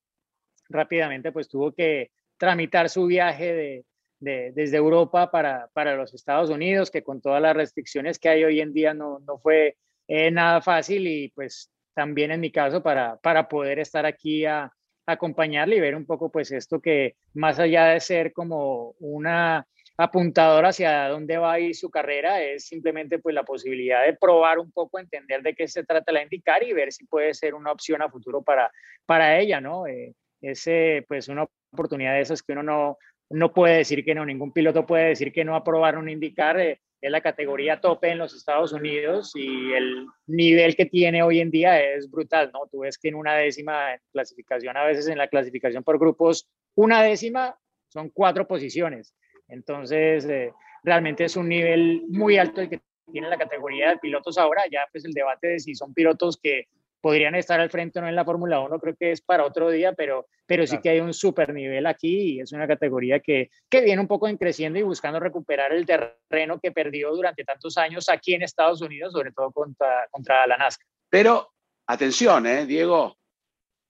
Rápidamente 0.68 1.30
pues 1.30 1.46
tuvo 1.48 1.70
que 1.70 2.10
tramitar 2.38 2.88
su 2.88 3.06
viaje 3.06 3.54
de, 3.54 3.84
desde 4.18 4.76
Europa 4.76 5.30
para, 5.30 5.68
para, 5.72 5.94
los 5.96 6.14
Estados 6.14 6.50
Unidos, 6.50 6.90
que 6.90 7.02
con 7.02 7.20
todas 7.20 7.42
las 7.42 7.54
restricciones 7.54 8.18
que 8.18 8.28
hay 8.28 8.44
hoy 8.44 8.60
en 8.60 8.72
día 8.72 8.94
no, 8.94 9.18
no 9.20 9.38
fue 9.38 9.76
eh, 10.08 10.30
nada 10.30 10.60
fácil 10.62 11.06
y 11.06 11.28
pues 11.28 11.70
también 11.94 12.30
en 12.30 12.40
mi 12.40 12.50
caso 12.50 12.82
para, 12.82 13.16
para 13.18 13.48
poder 13.48 13.78
estar 13.78 14.06
aquí 14.06 14.44
a, 14.44 14.72
acompañarle 15.06 15.76
y 15.76 15.80
ver 15.80 15.94
un 15.94 16.04
poco 16.04 16.30
pues 16.30 16.50
esto 16.50 16.80
que 16.80 17.14
más 17.34 17.58
allá 17.58 17.86
de 17.86 18.00
ser 18.00 18.32
como 18.32 18.94
una 18.98 19.66
apuntadora 19.96 20.68
hacia 20.68 21.08
dónde 21.08 21.38
va 21.38 21.54
a 21.54 21.60
ir 21.60 21.74
su 21.74 21.90
carrera 21.90 22.42
es 22.42 22.66
simplemente 22.66 23.18
pues 23.18 23.34
la 23.34 23.44
posibilidad 23.44 24.04
de 24.04 24.14
probar 24.14 24.58
un 24.58 24.70
poco, 24.72 24.98
entender 24.98 25.42
de 25.42 25.54
qué 25.54 25.68
se 25.68 25.84
trata 25.84 26.12
la 26.12 26.22
indicar 26.22 26.62
y 26.62 26.72
ver 26.72 26.92
si 26.92 27.06
puede 27.06 27.32
ser 27.32 27.54
una 27.54 27.72
opción 27.72 28.02
a 28.02 28.10
futuro 28.10 28.42
para, 28.42 28.70
para 29.06 29.38
ella, 29.38 29.60
¿no? 29.60 29.86
Eh, 29.86 30.14
ese 30.42 31.04
pues 31.08 31.28
una 31.28 31.46
oportunidad 31.72 32.14
de 32.14 32.20
esas 32.20 32.42
que 32.42 32.52
uno 32.52 32.62
no, 32.62 32.98
no 33.30 33.52
puede 33.52 33.78
decir 33.78 34.04
que 34.04 34.14
no, 34.14 34.24
ningún 34.24 34.52
piloto 34.52 34.86
puede 34.86 35.08
decir 35.08 35.32
que 35.32 35.44
no 35.44 35.56
aprobar 35.56 35.98
un 35.98 36.08
indicar. 36.08 36.60
Eh, 36.60 36.80
es 37.00 37.10
la 37.10 37.20
categoría 37.20 37.80
tope 37.80 38.10
en 38.10 38.18
los 38.18 38.34
Estados 38.34 38.72
Unidos 38.72 39.32
y 39.34 39.72
el 39.72 40.06
nivel 40.26 40.74
que 40.76 40.86
tiene 40.86 41.22
hoy 41.22 41.40
en 41.40 41.50
día 41.50 41.80
es 41.80 42.10
brutal, 42.10 42.50
¿no? 42.52 42.66
Tú 42.70 42.80
ves 42.80 42.98
que 42.98 43.08
en 43.08 43.14
una 43.14 43.34
décima 43.34 43.96
clasificación, 44.12 44.76
a 44.76 44.84
veces 44.84 45.06
en 45.08 45.18
la 45.18 45.28
clasificación 45.28 45.84
por 45.84 45.98
grupos, 45.98 46.48
una 46.74 47.02
décima 47.02 47.56
son 47.88 48.10
cuatro 48.10 48.46
posiciones. 48.48 49.14
Entonces, 49.48 50.24
eh, 50.24 50.52
realmente 50.82 51.24
es 51.24 51.36
un 51.36 51.48
nivel 51.48 52.02
muy 52.08 52.38
alto 52.38 52.60
el 52.60 52.70
que 52.70 52.80
tiene 53.12 53.28
la 53.28 53.38
categoría 53.38 53.90
de 53.90 53.98
pilotos 53.98 54.38
ahora. 54.38 54.62
Ya 54.70 54.86
pues 54.90 55.04
el 55.04 55.12
debate 55.12 55.48
de 55.48 55.60
si 55.60 55.74
son 55.74 55.94
pilotos 55.94 56.38
que 56.42 56.66
podrían 57.00 57.34
estar 57.34 57.60
al 57.60 57.70
frente 57.70 57.98
o 57.98 58.02
no 58.02 58.08
en 58.08 58.16
la 58.16 58.24
Fórmula 58.24 58.60
1, 58.60 58.78
creo 58.80 58.96
que 58.96 59.12
es 59.12 59.20
para 59.20 59.44
otro 59.44 59.70
día, 59.70 59.92
pero, 59.92 60.26
pero 60.46 60.66
sí 60.66 60.78
que 60.78 60.90
hay 60.90 61.00
un 61.00 61.14
super 61.14 61.52
nivel 61.52 61.86
aquí 61.86 62.34
y 62.34 62.40
es 62.40 62.52
una 62.52 62.66
categoría 62.66 63.20
que, 63.20 63.50
que 63.68 63.80
viene 63.82 64.00
un 64.00 64.08
poco 64.08 64.28
en 64.28 64.36
creciendo 64.36 64.78
y 64.78 64.82
buscando 64.82 65.20
recuperar 65.20 65.72
el 65.72 65.86
terreno 65.86 66.58
que 66.60 66.72
perdió 66.72 67.14
durante 67.14 67.44
tantos 67.44 67.78
años 67.78 68.08
aquí 68.08 68.34
en 68.34 68.42
Estados 68.42 68.80
Unidos, 68.80 69.12
sobre 69.12 69.32
todo 69.32 69.50
contra, 69.52 70.06
contra 70.10 70.46
la 70.46 70.56
NASCAR. 70.56 70.86
Pero, 71.08 71.52
atención, 71.86 72.46
¿eh, 72.46 72.66
Diego, 72.66 73.16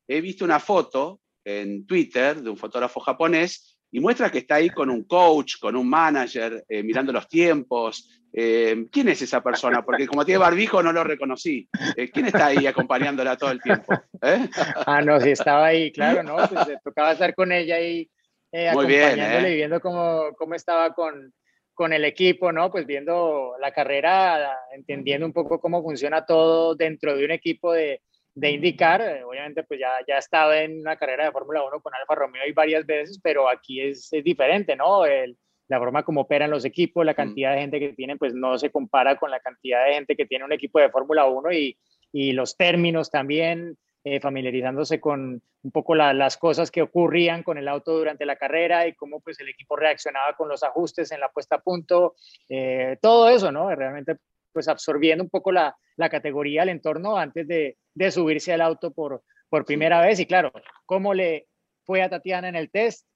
he 0.09 0.21
visto 0.21 0.45
una 0.45 0.61
foto 0.61 1.21
en 1.45 1.87
Twitter 1.87 2.43
de 2.43 2.51
un 2.51 2.57
fotógrafo 2.57 3.01
japonés 3.01 3.79
y 3.91 4.01
muestra 4.01 4.31
que 4.31 4.39
está 4.39 4.57
ahí 4.57 4.69
con 4.69 4.91
un 4.91 5.05
coach, 5.05 5.55
con 5.61 5.77
un 5.77 5.89
manager, 5.89 6.65
eh, 6.69 6.83
mirando 6.83 7.13
los 7.13 7.29
tiempos. 7.29 8.21
Eh, 8.39 8.87
¿Quién 8.93 9.09
es 9.09 9.23
esa 9.23 9.43
persona? 9.43 9.83
Porque 9.83 10.07
como 10.07 10.23
tiene 10.23 10.37
barbijo 10.37 10.83
no 10.83 10.93
lo 10.93 11.03
reconocí. 11.03 11.67
Eh, 11.97 12.11
¿Quién 12.11 12.27
está 12.27 12.49
ahí 12.49 12.67
acompañándola 12.67 13.39
todo 13.39 13.51
el 13.51 13.63
tiempo? 13.63 13.95
Ah, 14.87 15.01
no, 15.01 15.21
sí, 15.21 15.31
estaba 15.31 15.67
ahí, 15.67 15.93
claro, 15.93 16.23
¿no? 16.23 16.37
Pues 16.37 16.79
tocaba 16.83 17.13
estar 17.13 17.35
con 17.35 17.53
ella 17.53 17.77
ahí 17.77 18.11
acompañándole 18.53 19.53
y 19.53 19.55
viendo 19.57 19.81
cómo, 19.81 20.33
cómo 20.37 20.55
estaba 20.55 20.95
con, 20.95 21.33
con 21.73 21.93
el 21.93 22.05
equipo, 22.05 22.53
¿no? 22.53 22.71
Pues 22.71 22.87
viendo 22.87 23.55
la 23.61 23.73
carrera, 23.73 24.59
entendiendo 24.73 25.27
un 25.27 25.33
poco 25.33 25.61
cómo 25.61 25.83
funciona 25.83 26.27
todo 26.27 26.75
dentro 26.75 27.17
de 27.17 27.25
un 27.25 27.31
equipo 27.31 27.73
de, 27.73 28.03
de 28.35 28.51
indicar, 28.51 29.01
eh, 29.01 29.25
obviamente 29.25 29.63
pues 29.65 29.81
ya, 29.81 29.93
ya 30.07 30.19
estaba 30.19 30.59
en 30.59 30.81
una 30.81 30.97
carrera 30.97 31.25
de 31.25 31.33
Fórmula 31.33 31.65
1 31.65 31.81
con 31.81 31.95
Alfa 31.95 32.15
Romeo 32.15 32.43
y 32.47 32.53
varias 32.53 32.85
veces, 32.85 33.19
pero 33.23 33.49
aquí 33.49 33.81
es, 33.81 34.13
es 34.13 34.23
diferente, 34.23 34.77
¿no? 34.77 35.07
El, 35.07 35.39
la 35.69 35.79
forma 35.79 36.05
como 36.05 36.23
operan 36.23 36.51
los 36.51 36.65
equipos, 36.65 37.05
la 37.05 37.13
mm. 37.13 37.17
cantidad 37.17 37.53
de 37.55 37.61
gente 37.61 37.81
que 37.81 37.93
tienen, 37.93 38.19
pues 38.19 38.35
no 38.35 38.59
se 38.59 38.71
compara 38.71 39.17
con 39.17 39.31
la 39.31 39.41
cantidad 39.41 39.85
de 39.85 39.95
gente 39.95 40.17
que 40.17 40.27
tiene 40.27 40.45
un 40.45 40.53
equipo 40.53 40.79
de 40.79 40.91
Fórmula 40.91 41.27
1 41.27 41.53
y, 41.53 41.79
y, 42.13 42.33
los 42.33 42.57
términos 42.57 43.11
también, 43.11 43.77
eh, 44.05 44.21
familiarizándose 44.21 45.01
con 45.01 45.43
un 45.63 45.73
poco 45.73 45.97
las 45.97 46.37
cosas 46.37 46.71
que 46.71 46.83
ocurrían 46.83 47.43
con 47.43 47.59
el 47.59 47.67
auto 47.67 47.99
durante 47.99 48.25
la 48.25 48.37
carrera 48.37 48.87
y 48.87 48.95
cómo 48.95 49.21
pues 49.21 49.41
el 49.41 49.49
equipo 49.49 49.75
reaccionaba 49.75 50.35
con 50.37 50.49
los 50.49 50.63
ajustes 50.63 51.11
en 51.11 51.19
la 51.19 51.29
puesta 51.29 51.57
a 51.57 51.61
punto, 51.61 52.15
eh, 52.49 52.99
todo 53.03 53.29
eso, 53.29 53.51
¿no? 53.51 53.75
Realmente 53.75 54.17
pues 54.53 54.69
absorbiendo 54.69 55.25
un 55.25 55.29
poco 55.29 55.51
la, 55.51 55.77
la 55.97 56.09
categoría, 56.09 56.63
el 56.63 56.69
entorno 56.69 57.17
antes 57.17 57.49
de, 57.49 57.79
de, 57.95 58.11
subirse 58.13 58.53
al 58.53 58.61
auto 58.61 58.93
por, 58.93 59.23
por 59.49 59.65
primera 59.65 60.01
vez. 60.01 60.21
Y 60.21 60.27
claro, 60.27 60.53
¿cómo 60.87 61.13
le 61.13 61.49
fue 61.83 62.01
a 62.01 62.09
Tatiana 62.09 62.49
en 62.49 62.57
el 62.57 62.71
test? 62.71 63.07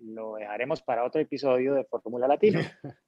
Lo 0.00 0.34
dejaremos 0.36 0.82
para 0.82 1.04
otro 1.04 1.20
episodio 1.20 1.74
de 1.74 1.84
Fórmula 1.84 2.26
Latina. 2.26 2.60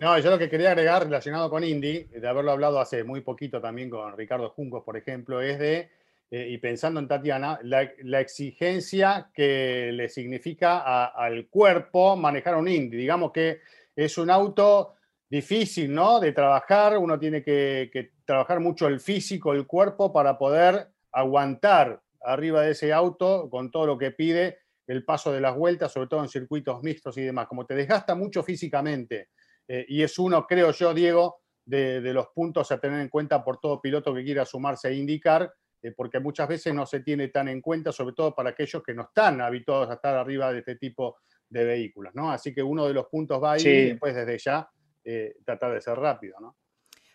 No, 0.00 0.18
yo 0.18 0.30
lo 0.30 0.38
que 0.38 0.50
quería 0.50 0.70
agregar 0.70 1.04
relacionado 1.04 1.48
con 1.48 1.62
Indy, 1.62 2.04
de 2.04 2.28
haberlo 2.28 2.50
hablado 2.50 2.80
hace 2.80 3.04
muy 3.04 3.20
poquito 3.20 3.60
también 3.60 3.88
con 3.88 4.16
Ricardo 4.16 4.50
Juncos, 4.50 4.82
por 4.84 4.96
ejemplo, 4.96 5.40
es 5.40 5.58
de, 5.58 5.90
eh, 6.30 6.48
y 6.50 6.58
pensando 6.58 6.98
en 6.98 7.06
Tatiana, 7.06 7.58
la, 7.62 7.88
la, 8.02 8.20
exigencia 8.20 9.30
que 9.32 9.90
le 9.92 10.08
significa 10.08 11.06
al 11.06 11.48
cuerpo 11.48 12.16
manejar 12.16 12.56
un 12.56 12.68
Indy. 12.68 12.96
Digamos 12.96 13.30
que 13.32 13.60
es 13.94 14.18
un 14.18 14.30
auto 14.30 14.94
difícil, 15.32 15.94
¿no? 15.94 16.20
De 16.20 16.32
trabajar, 16.32 16.98
uno 16.98 17.18
tiene 17.18 17.42
que, 17.42 18.10
trabajar 18.26 18.60
mucho 18.60 18.86
el 18.86 19.00
físico, 19.00 19.54
el 19.54 19.66
cuerpo, 19.66 20.12
para 20.12 20.36
poder 20.36 20.88
aguantar 21.10 22.02
arriba 22.20 22.60
de 22.60 22.72
ese 22.72 22.92
auto 22.92 23.48
con 23.48 23.70
todo 23.70 23.86
lo 23.86 23.96
que 23.96 24.10
pide 24.10 24.58
el 24.86 25.04
paso 25.04 25.32
de 25.32 25.40
las 25.40 25.56
vueltas, 25.56 25.92
sobre 25.92 26.08
todo 26.08 26.22
en 26.22 26.28
circuitos 26.28 26.82
mixtos 26.82 27.16
y 27.18 27.22
demás. 27.22 27.46
Como 27.46 27.66
te 27.66 27.74
desgasta 27.74 28.14
mucho 28.14 28.42
físicamente, 28.42 29.30
eh, 29.68 29.84
y 29.88 30.02
es 30.02 30.18
uno, 30.18 30.46
creo 30.46 30.72
yo, 30.72 30.92
Diego, 30.92 31.42
de, 31.64 32.00
los 32.12 32.28
puntos 32.28 32.70
a 32.72 32.78
tener 32.78 33.00
en 33.00 33.08
cuenta 33.08 33.42
por 33.44 33.58
todo 33.58 33.80
piloto 33.80 34.14
que 34.14 34.24
quiera 34.24 34.44
sumarse 34.44 34.88
a 34.88 34.92
indicar, 34.92 35.52
eh, 35.82 35.92
porque 35.96 36.20
muchas 36.20 36.48
veces 36.48 36.74
no 36.74 36.86
se 36.86 37.00
tiene 37.00 37.28
tan 37.28 37.48
en 37.48 37.60
cuenta, 37.60 37.92
sobre 37.92 38.14
todo 38.14 38.34
para 38.34 38.50
aquellos 38.50 38.82
que 38.82 38.94
no 38.94 39.02
están 39.02 39.40
habituados 39.40 39.90
a 39.90 39.94
estar 39.94 40.16
arriba 40.16 40.52
de 40.52 40.60
este 40.60 40.76
tipo 40.76 41.18
de 41.48 41.64
vehículos, 41.64 42.14
¿no? 42.14 42.30
Así 42.30 42.52
que 42.54 42.62
uno 42.62 42.86
de 42.86 42.94
los 42.94 43.06
puntos 43.06 43.42
va 43.42 43.52
ahí 43.52 43.62
y 43.62 43.88
después 43.90 44.14
desde 44.14 44.38
ya 44.38 44.68
eh, 45.04 45.36
tratar 45.44 45.74
de 45.74 45.80
ser 45.80 45.98
rápido, 45.98 46.38
¿no? 46.40 46.56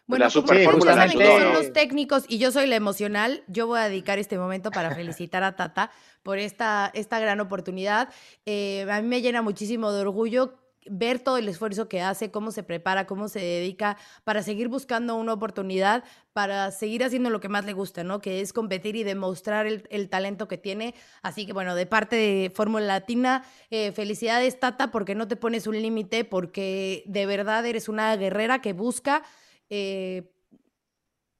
Bueno, 0.08 0.24
la 0.26 0.30
super 0.30 0.64
son 0.64 1.54
los 1.54 1.74
técnicos 1.74 2.24
y 2.30 2.38
yo 2.38 2.52
soy 2.52 2.66
la 2.66 2.78
emocional, 2.78 3.44
yo 3.48 3.68
voy 3.68 3.80
a 3.80 3.90
dedicar 3.90 4.20
este 4.20 4.38
momento 4.38 4.72
para 4.72 4.96
felicitar 4.96 5.44
a 5.44 5.58
Tata 5.58 5.92
por 6.24 6.40
esta, 6.40 6.90
esta 6.94 7.20
gran 7.20 7.42
oportunidad. 7.42 8.10
Eh, 8.46 8.88
a 8.90 9.02
mí 9.02 9.08
me 9.08 9.22
llena 9.22 9.42
muchísimo 9.42 9.92
de 9.92 10.02
orgullo 10.02 10.56
ver 10.90 11.20
todo 11.20 11.38
el 11.38 11.50
esfuerzo 11.50 11.90
que 11.90 12.02
hace, 12.02 12.32
cómo 12.32 12.52
se 12.52 12.64
prepara, 12.64 13.06
cómo 13.06 13.28
se 13.28 13.40
dedica 13.40 13.98
para 14.24 14.42
seguir 14.44 14.70
buscando 14.70 15.16
una 15.16 15.34
oportunidad, 15.34 16.06
para 16.32 16.72
seguir 16.72 17.04
haciendo 17.04 17.30
lo 17.30 17.40
que 17.40 17.50
más 17.50 17.66
le 17.66 17.74
gusta, 17.74 18.06
¿no? 18.06 18.22
Que 18.22 18.42
es 18.42 18.54
competir 18.54 18.96
y 18.96 19.04
demostrar 19.04 19.68
el, 19.68 20.10
talento 20.10 20.48
que 20.48 20.58
tiene. 20.58 20.96
Así 21.22 21.46
que 21.46 21.52
bueno, 21.52 21.76
de 21.76 21.86
parte 21.86 22.16
de 22.16 22.52
Fórmula 22.56 22.86
Latina, 22.86 23.44
eh, 23.70 23.92
felicidades 23.92 24.60
Tata, 24.60 24.90
porque 24.90 25.16
no 25.16 25.28
te 25.28 25.36
pones 25.36 25.68
un 25.68 25.82
límite, 25.82 26.24
porque 26.24 27.04
de 27.08 27.26
verdad 27.26 27.66
eres 27.66 27.90
una 27.90 28.16
guerrera 28.16 28.62
que 28.62 28.74
busca... 28.74 29.24
Eh, 29.70 30.34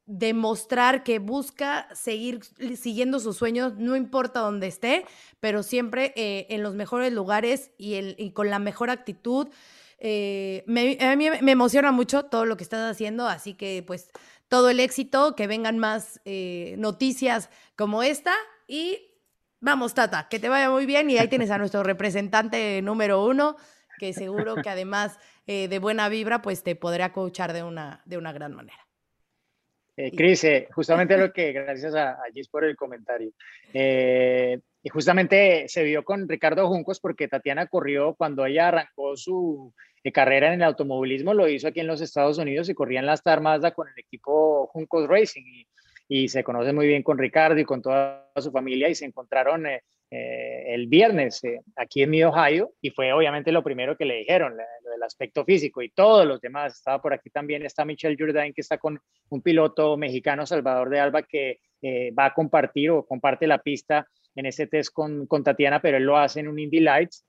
demostrar 0.06 1.04
que 1.04 1.20
busca 1.20 1.88
seguir 1.94 2.40
siguiendo 2.78 3.20
sus 3.20 3.36
sueños, 3.36 3.74
no 3.78 3.96
importa 3.96 4.40
dónde 4.40 4.68
esté, 4.68 5.06
pero 5.42 5.64
siempre 5.64 6.14
eh, 6.16 6.48
en 6.50 6.64
los 6.64 6.76
mejores 6.76 7.12
lugares 7.12 7.72
y, 7.78 8.32
con 8.32 8.50
la 8.50 8.60
mejor 8.60 8.90
actitud. 8.90 9.50
Eh, 10.00 10.64
me, 10.66 10.98
a 11.02 11.16
mí 11.16 11.30
me 11.42 11.52
emociona 11.52 11.92
mucho 11.92 12.24
todo 12.24 12.46
lo 12.46 12.56
que 12.56 12.64
estás 12.64 12.90
haciendo, 12.90 13.28
así 13.28 13.54
que 13.54 13.84
pues 13.86 14.10
todo 14.48 14.70
el 14.70 14.80
éxito, 14.80 15.36
que 15.36 15.48
vengan 15.48 15.78
más 15.78 16.22
noticias 16.78 17.50
como 17.76 18.02
esta 18.02 18.34
y 18.66 19.00
vamos, 19.60 19.94
Tata, 19.94 20.28
que 20.30 20.40
te 20.40 20.50
vaya 20.50 20.70
muy 20.70 20.86
bien 20.86 21.10
y 21.10 21.18
ahí 21.18 21.28
tienes 21.28 21.52
a 21.52 21.58
nuestro 21.58 21.84
representante 21.84 22.82
número 22.82 23.26
uno, 23.26 23.56
que 24.00 24.14
seguro 24.14 24.56
que 24.56 24.70
además 24.70 25.20
de 25.46 25.80
buena 25.80 26.10
vibra, 26.10 26.42
pues 26.42 26.64
te 26.64 26.76
podrá 26.76 27.14
coachar 27.14 27.54
de 27.54 27.64
una, 27.64 28.02
de 28.06 28.18
una 28.18 28.34
gran 28.34 28.54
manera. 28.54 28.88
Eh, 29.98 30.12
Cris, 30.16 30.44
eh, 30.44 30.68
justamente 30.72 31.18
lo 31.18 31.34
que, 31.34 31.52
gracias 31.52 31.96
a, 31.96 32.12
a 32.12 32.32
Gis 32.34 32.48
por 32.48 32.64
el 32.64 32.76
comentario. 32.76 33.32
Eh, 33.74 34.60
y 34.84 34.90
justamente 34.90 35.66
se 35.68 35.84
vio 35.84 36.04
con 36.04 36.30
Ricardo 36.30 36.68
Juncos 36.68 37.00
porque 37.00 37.28
Tatiana 37.28 37.66
corrió 37.66 38.14
cuando 38.14 38.46
ella 38.46 38.70
arrancó 38.70 39.18
su 39.18 39.74
eh, 40.04 40.12
carrera 40.12 40.54
en 40.54 40.62
el 40.62 40.68
automovilismo, 40.68 41.34
lo 41.34 41.48
hizo 41.48 41.68
aquí 41.68 41.80
en 41.80 41.88
los 41.88 42.00
Estados 42.00 42.38
Unidos 42.38 42.70
y 42.70 42.76
corría 42.76 43.00
en 43.00 43.08
la 43.08 43.16
Star 43.16 43.42
Mazda 43.42 43.72
con 43.72 43.88
el 43.88 43.98
equipo 43.98 44.68
Juncos 44.68 45.10
Racing. 45.10 45.44
Y, 45.46 45.68
y 46.10 46.30
se 46.30 46.44
conoce 46.44 46.72
muy 46.72 46.88
bien 46.88 47.04
con 47.04 47.18
Ricardo 47.18 47.60
y 47.60 47.66
con 47.66 47.82
toda 47.82 48.32
su 48.38 48.52
familia 48.52 48.88
y 48.88 48.96
se 48.96 49.04
encontraron 49.04 49.66
eh, 50.10 50.74
el 50.74 50.88
viernes 50.88 51.44
eh, 51.44 51.60
aquí 51.76 52.02
en 52.02 52.12
mi 52.12 52.24
Ohio 52.24 52.72
y 52.82 52.92
fue 52.92 53.12
obviamente 53.12 53.52
lo 53.52 53.62
primero 53.62 53.98
que 53.98 54.06
le 54.06 54.16
dijeron, 54.20 54.56
lo 54.56 54.92
del 54.92 55.04
aspecto 55.04 55.44
físico 55.44 55.82
y 55.82 55.90
todos 55.90 56.26
los 56.26 56.40
demás. 56.40 56.76
Estaba 56.78 57.02
por 57.02 57.14
aquí 57.14 57.30
también, 57.30 57.66
está 57.66 57.84
Michelle 57.84 58.16
Jourdain 58.18 58.54
que 58.54 58.62
está 58.62 58.78
con 58.78 59.00
un 59.30 59.42
piloto 59.42 59.98
mexicano, 59.98 60.46
Salvador 60.46 60.90
de 60.90 61.00
Alba, 61.02 61.24
que 61.24 61.60
eh, 61.82 62.12
va 62.12 62.26
a 62.26 62.34
compartir 62.34 62.92
o 62.92 63.06
comparte 63.06 63.48
la 63.48 63.58
pista 63.58 64.08
en 64.36 64.46
ese 64.46 64.68
test 64.68 64.94
con, 64.94 65.28
con, 65.28 65.44
Tatiana, 65.44 65.82
pero 65.82 65.98
él 65.98 66.04
lo 66.04 66.18
hace 66.18 66.40
en 66.40 66.48
un 66.48 66.60
Indy 66.60 66.80
Lights 66.80 67.26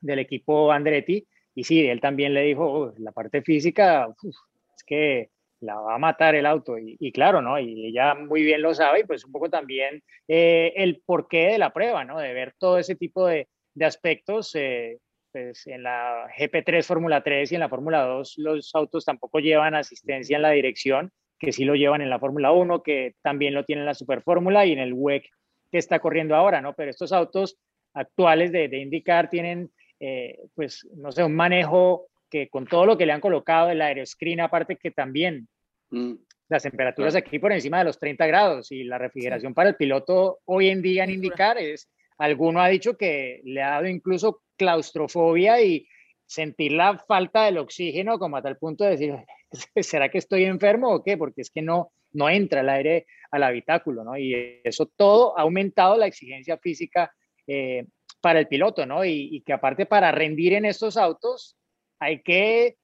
del 0.00 0.20
equipo 0.20 0.70
Andretti. 0.70 1.26
Y 1.54 1.64
sí, 1.64 1.86
él 1.86 2.00
también 2.00 2.34
le 2.34 2.42
dijo, 2.42 2.92
la 2.98 3.12
parte 3.12 3.42
física, 3.42 4.14
es 4.22 4.84
que 4.84 5.30
la 5.60 5.76
va 5.76 5.94
a 5.94 5.98
matar 5.98 6.34
el 6.34 6.46
auto. 6.46 6.76
Y, 6.78 7.12
claro, 7.12 7.42
¿no? 7.42 7.58
Y 7.58 7.86
ella 7.86 8.14
muy 8.14 8.42
bien 8.42 8.62
lo 8.62 8.74
sabe 8.74 9.00
y 9.00 9.04
pues 9.04 9.24
un 9.24 9.32
poco 9.32 9.48
también 9.48 10.02
eh, 10.28 10.72
el 10.76 11.00
porqué 11.04 11.48
de 11.48 11.58
la 11.58 11.72
prueba, 11.72 12.04
¿no? 12.04 12.18
De 12.18 12.32
ver 12.32 12.54
todo 12.58 12.78
ese 12.78 12.94
tipo 12.94 13.26
de, 13.26 13.48
de 13.74 13.84
aspectos. 13.84 14.54
Eh, 14.54 14.98
pues 15.32 15.66
en 15.66 15.82
la 15.82 16.28
GP3 16.38 16.82
Fórmula 16.82 17.22
3 17.22 17.52
y 17.52 17.54
en 17.56 17.60
la 17.60 17.68
Fórmula 17.68 18.04
2 18.04 18.38
los 18.38 18.74
autos 18.74 19.04
tampoco 19.04 19.38
llevan 19.38 19.74
asistencia 19.74 20.36
en 20.36 20.42
la 20.42 20.50
dirección, 20.50 21.12
que 21.38 21.52
sí 21.52 21.66
lo 21.66 21.74
llevan 21.74 22.00
en 22.00 22.08
la 22.08 22.18
Fórmula 22.18 22.52
1, 22.52 22.82
que 22.82 23.16
también 23.22 23.52
lo 23.52 23.64
tienen 23.64 23.82
en 23.82 23.86
la 23.86 23.94
Super 23.94 24.22
Fórmula 24.22 24.64
y 24.64 24.72
en 24.72 24.78
el 24.78 24.94
WEC 24.94 25.28
que 25.70 25.76
está 25.76 25.98
corriendo 25.98 26.34
ahora, 26.34 26.62
¿no? 26.62 26.72
Pero 26.72 26.90
estos 26.90 27.12
autos 27.12 27.58
actuales 27.92 28.50
de, 28.50 28.64
IndyCar 28.64 29.28
tienen, 29.28 29.70
eh, 30.00 30.38
pues, 30.54 30.88
no 30.94 31.12
sé, 31.12 31.22
un 31.22 31.34
manejo 31.34 32.06
que 32.36 32.48
con 32.48 32.66
todo 32.66 32.84
lo 32.84 32.98
que 32.98 33.06
le 33.06 33.12
han 33.12 33.20
colocado, 33.20 33.70
el 33.70 33.80
aeroscreen, 33.80 34.40
aparte 34.40 34.76
que 34.76 34.90
también 34.90 35.48
mm. 35.90 36.12
las 36.48 36.62
temperaturas 36.62 37.14
aquí 37.14 37.38
por 37.38 37.52
encima 37.52 37.78
de 37.78 37.84
los 37.84 37.98
30 37.98 38.26
grados 38.26 38.72
y 38.72 38.84
la 38.84 38.98
refrigeración 38.98 39.54
para 39.54 39.70
el 39.70 39.76
piloto 39.76 40.40
hoy 40.44 40.68
en 40.68 40.82
día 40.82 41.04
en 41.04 41.10
indicar 41.10 41.56
es, 41.58 41.88
alguno 42.18 42.60
ha 42.60 42.68
dicho 42.68 42.96
que 42.96 43.40
le 43.44 43.62
ha 43.62 43.70
dado 43.70 43.86
incluso 43.86 44.42
claustrofobia 44.56 45.62
y 45.62 45.86
sentir 46.26 46.72
la 46.72 46.98
falta 46.98 47.44
del 47.44 47.58
oxígeno 47.58 48.18
como 48.18 48.36
a 48.36 48.42
tal 48.42 48.58
punto 48.58 48.84
de 48.84 48.90
decir, 48.90 49.14
¿será 49.76 50.10
que 50.10 50.18
estoy 50.18 50.44
enfermo 50.44 50.92
o 50.92 51.02
qué? 51.02 51.16
Porque 51.16 51.40
es 51.40 51.50
que 51.50 51.62
no, 51.62 51.92
no 52.12 52.28
entra 52.28 52.60
el 52.60 52.68
aire 52.68 53.06
al 53.30 53.44
habitáculo, 53.44 54.04
¿no? 54.04 54.18
Y 54.18 54.60
eso 54.62 54.86
todo 54.86 55.38
ha 55.38 55.42
aumentado 55.42 55.96
la 55.96 56.06
exigencia 56.06 56.58
física 56.58 57.12
eh, 57.46 57.86
para 58.20 58.40
el 58.40 58.48
piloto, 58.48 58.84
¿no? 58.86 59.04
Y, 59.04 59.28
y, 59.30 59.40
que 59.42 59.52
aparte 59.52 59.86
para 59.86 60.10
rendir 60.10 60.52
en 60.54 60.64
estos 60.64 60.96
autos 60.96 61.56
hay 61.98 62.22
que 62.22 62.76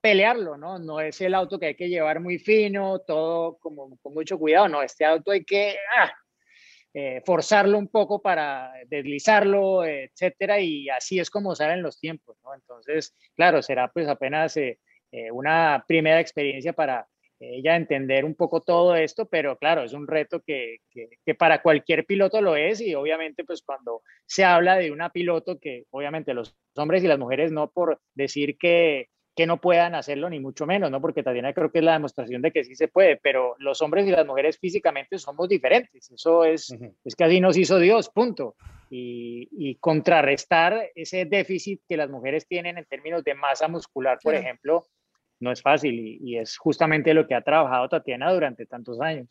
pelearlo, 0.00 0.56
¿no? 0.56 0.78
No 0.78 1.00
es 1.00 1.20
el 1.20 1.34
auto 1.34 1.58
que 1.58 1.66
hay 1.66 1.74
que 1.76 1.88
llevar 1.88 2.20
muy 2.20 2.38
fino, 2.38 2.98
todo 3.00 3.56
como 3.58 3.96
con 3.98 4.14
mucho 4.14 4.38
cuidado, 4.38 4.68
no, 4.68 4.82
este 4.82 5.04
auto 5.04 5.30
hay 5.30 5.44
que 5.44 5.76
ah, 5.96 6.12
eh, 6.94 7.22
forzarlo 7.24 7.78
un 7.78 7.88
poco 7.88 8.20
para 8.20 8.72
deslizarlo, 8.86 9.84
etcétera, 9.84 10.60
y 10.60 10.88
así 10.90 11.20
es 11.20 11.30
como 11.30 11.54
salen 11.54 11.82
los 11.82 11.98
tiempos, 12.00 12.36
¿no? 12.42 12.52
Entonces, 12.54 13.14
claro, 13.36 13.62
será 13.62 13.88
pues 13.88 14.08
apenas 14.08 14.56
eh, 14.56 14.78
eh, 15.12 15.30
una 15.30 15.84
primera 15.86 16.20
experiencia 16.20 16.72
para 16.72 17.08
ella 17.42 17.76
entender 17.76 18.24
un 18.24 18.34
poco 18.34 18.60
todo 18.60 18.94
esto, 18.96 19.26
pero 19.26 19.56
claro, 19.56 19.82
es 19.82 19.92
un 19.92 20.06
reto 20.06 20.40
que, 20.40 20.78
que, 20.90 21.34
para 21.34 21.62
cualquier 21.62 22.04
piloto 22.04 22.40
lo 22.40 22.56
es 22.56 22.80
y 22.80 22.94
obviamente 22.94 23.44
pues 23.44 23.62
cuando 23.62 24.02
se 24.26 24.44
habla 24.44 24.76
de 24.76 24.92
una 24.92 25.10
piloto 25.10 25.58
que 25.58 25.84
obviamente 25.90 26.34
los 26.34 26.56
hombres 26.76 27.02
y 27.02 27.08
las 27.08 27.18
mujeres 27.18 27.52
no 27.52 27.70
por 27.70 28.00
decir 28.14 28.56
que 28.58 29.08
que 29.34 29.46
no 29.46 29.60
puedan 29.60 29.94
hacerlo, 29.94 30.28
ni 30.28 30.40
mucho 30.40 30.66
menos, 30.66 30.90
¿no? 30.90 31.00
Porque 31.00 31.22
Tatiana 31.22 31.54
creo 31.54 31.72
que 31.72 31.78
es 31.78 31.84
la 31.84 31.94
demostración 31.94 32.42
de 32.42 32.50
que 32.50 32.64
sí 32.64 32.74
se 32.74 32.88
puede, 32.88 33.16
pero 33.16 33.54
los 33.58 33.80
hombres 33.80 34.06
y 34.06 34.10
las 34.10 34.26
mujeres 34.26 34.58
físicamente 34.58 35.18
somos 35.18 35.48
diferentes. 35.48 36.10
Eso 36.10 36.44
es, 36.44 36.74
es 37.02 37.16
que 37.16 37.24
así 37.24 37.40
nos 37.40 37.56
hizo 37.56 37.78
Dios, 37.78 38.10
punto. 38.10 38.56
Y, 38.90 39.78
contrarrestar 39.80 40.90
ese 40.94 41.24
déficit 41.24 41.80
que 41.88 41.96
las 41.96 42.10
mujeres 42.10 42.46
tienen 42.46 42.76
en 42.76 42.84
términos 42.84 43.24
de 43.24 43.34
masa 43.34 43.68
muscular, 43.68 44.18
por 44.22 44.34
ejemplo, 44.34 44.84
no 45.42 45.52
es 45.52 45.60
fácil 45.60 46.18
y, 46.20 46.38
es 46.38 46.56
justamente 46.56 47.12
lo 47.12 47.26
que 47.26 47.34
ha 47.34 47.42
trabajado 47.42 47.88
Tatiana 47.88 48.32
durante 48.32 48.64
tantos 48.64 49.00
años. 49.00 49.28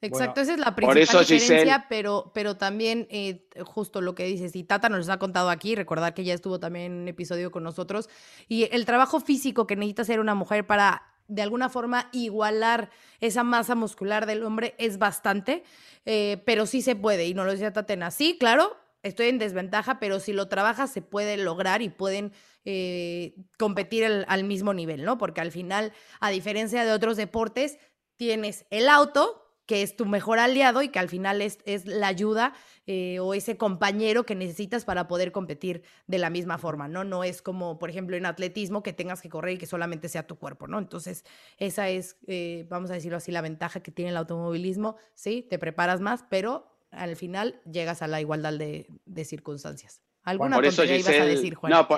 Exacto, 0.00 0.40
esa 0.40 0.54
es 0.54 0.58
la 0.58 0.74
principal 0.74 1.24
diferencia, 1.24 1.86
pero, 1.88 2.32
pero 2.34 2.56
también 2.56 3.06
eh, 3.08 3.46
justo 3.64 4.00
lo 4.00 4.16
que 4.16 4.24
dices, 4.24 4.56
y 4.56 4.64
Tata 4.64 4.88
nos 4.88 5.08
ha 5.08 5.20
contado 5.20 5.48
aquí, 5.48 5.76
recordar 5.76 6.12
que 6.12 6.24
ya 6.24 6.34
estuvo 6.34 6.58
también 6.58 6.86
en 6.86 6.98
un 7.02 7.08
episodio 7.08 7.52
con 7.52 7.62
nosotros, 7.62 8.10
y 8.48 8.68
el 8.72 8.84
trabajo 8.84 9.20
físico 9.20 9.68
que 9.68 9.76
necesita 9.76 10.02
hacer 10.02 10.18
una 10.18 10.34
mujer 10.34 10.66
para 10.66 11.02
de 11.28 11.42
alguna 11.42 11.68
forma 11.68 12.08
igualar 12.12 12.90
esa 13.20 13.44
masa 13.44 13.76
muscular 13.76 14.26
del 14.26 14.42
hombre 14.42 14.74
es 14.78 14.98
bastante, 14.98 15.62
eh, 16.04 16.42
pero 16.44 16.66
sí 16.66 16.82
se 16.82 16.96
puede, 16.96 17.28
y 17.28 17.34
no 17.34 17.44
lo 17.44 17.52
decía 17.52 17.72
Tatena, 17.72 18.10
sí, 18.10 18.36
claro, 18.40 18.76
estoy 19.02 19.28
en 19.28 19.38
desventaja, 19.38 19.98
pero 19.98 20.20
si 20.20 20.32
lo 20.32 20.48
trabajas 20.48 20.92
se 20.92 21.02
puede 21.02 21.36
lograr 21.36 21.82
y 21.82 21.88
pueden 21.88 22.32
eh, 22.64 23.34
competir 23.58 24.04
al 24.04 24.44
mismo 24.44 24.74
nivel, 24.74 25.04
¿no? 25.04 25.18
Porque 25.18 25.40
al 25.40 25.50
final, 25.50 25.92
a 26.20 26.30
diferencia 26.30 26.84
de 26.84 26.92
otros 26.92 27.16
deportes, 27.16 27.78
tienes 28.16 28.66
el 28.70 28.88
auto, 28.88 29.42
que 29.66 29.82
es 29.82 29.96
tu 29.96 30.06
mejor 30.06 30.38
aliado 30.38 30.82
y 30.82 30.88
que 30.88 30.98
al 30.98 31.08
final 31.08 31.40
es, 31.40 31.58
es 31.64 31.86
la 31.86 32.08
ayuda 32.08 32.52
eh, 32.86 33.20
o 33.20 33.32
ese 33.32 33.56
compañero 33.56 34.24
que 34.24 34.34
necesitas 34.34 34.84
para 34.84 35.06
poder 35.06 35.30
competir 35.30 35.82
de 36.08 36.18
la 36.18 36.30
misma 36.30 36.58
forma, 36.58 36.88
¿no? 36.88 37.04
No 37.04 37.24
es 37.24 37.42
como, 37.42 37.78
por 37.78 37.88
ejemplo, 37.88 38.16
en 38.16 38.26
atletismo 38.26 38.82
que 38.82 38.92
tengas 38.92 39.22
que 39.22 39.28
correr 39.28 39.54
y 39.54 39.58
que 39.58 39.66
solamente 39.66 40.08
sea 40.08 40.26
tu 40.26 40.36
cuerpo, 40.36 40.66
¿no? 40.66 40.78
Entonces, 40.78 41.24
esa 41.58 41.88
es, 41.88 42.16
eh, 42.26 42.66
vamos 42.68 42.90
a 42.90 42.94
decirlo 42.94 43.18
así, 43.18 43.30
la 43.30 43.40
ventaja 43.40 43.80
que 43.80 43.92
tiene 43.92 44.10
el 44.10 44.16
automovilismo, 44.16 44.96
¿sí? 45.14 45.46
Te 45.48 45.58
preparas 45.58 46.00
más, 46.00 46.24
pero 46.28 46.71
al 46.92 47.16
final 47.16 47.60
llegas 47.70 48.02
a 48.02 48.06
la 48.06 48.20
igualdad 48.20 48.54
de, 48.54 49.24
circunstancias. 49.24 50.02
¿Alguna 50.22 50.56
por 50.56 50.66
eso, 50.66 50.84
ibas 50.84 51.08
a 51.08 51.24
decir, 51.24 51.54
Juan? 51.54 51.72
No, 51.72 51.88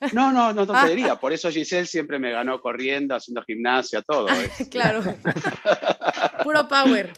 no, 0.32 0.52
no, 0.52 0.52
no 0.52 0.66
te 0.66 0.88
diría. 0.88 1.16
Por 1.20 1.32
eso 1.32 1.50
Giselle 1.50 1.86
siempre 1.86 2.18
me 2.18 2.32
ganó 2.32 2.60
corriendo, 2.60 3.14
haciendo 3.14 3.42
gimnasia, 3.42 4.02
todo. 4.02 4.26
claro. 4.70 5.02
Puro 6.42 6.68
power. 6.68 7.12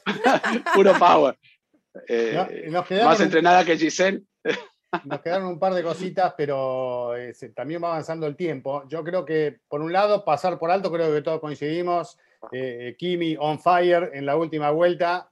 Puro 0.75 0.99
power. 0.99 1.39
Eh, 2.09 2.71
más 3.05 3.21
entrenada 3.21 3.65
que 3.65 3.79
Giselle. 3.79 4.23
Nos 5.05 5.21
quedaron 5.21 5.49
un 5.49 5.59
par 5.59 5.75
de 5.75 5.83
cositas, 5.83 6.35
pero 6.37 7.17
eh, 7.17 7.33
también 7.55 7.83
va 7.83 7.89
avanzando 7.89 8.27
el 8.27 8.37
tiempo. 8.37 8.85
Yo 8.89 9.03
creo 9.03 9.25
que, 9.25 9.59
por 9.69 9.81
un 9.83 9.93
lado, 9.93 10.25
pasar 10.25 10.59
por 10.59 10.71
alto, 10.71 10.93
creo 10.93 11.13
que 11.13 11.23
todos 11.23 11.41
coincidimos. 11.41 12.17
Eh, 12.53 12.95
Kimi 12.99 13.37
on 13.39 13.59
fire 13.59 14.11
en 14.15 14.27
la 14.27 14.37
última 14.37 14.71
vuelta. 14.71 15.31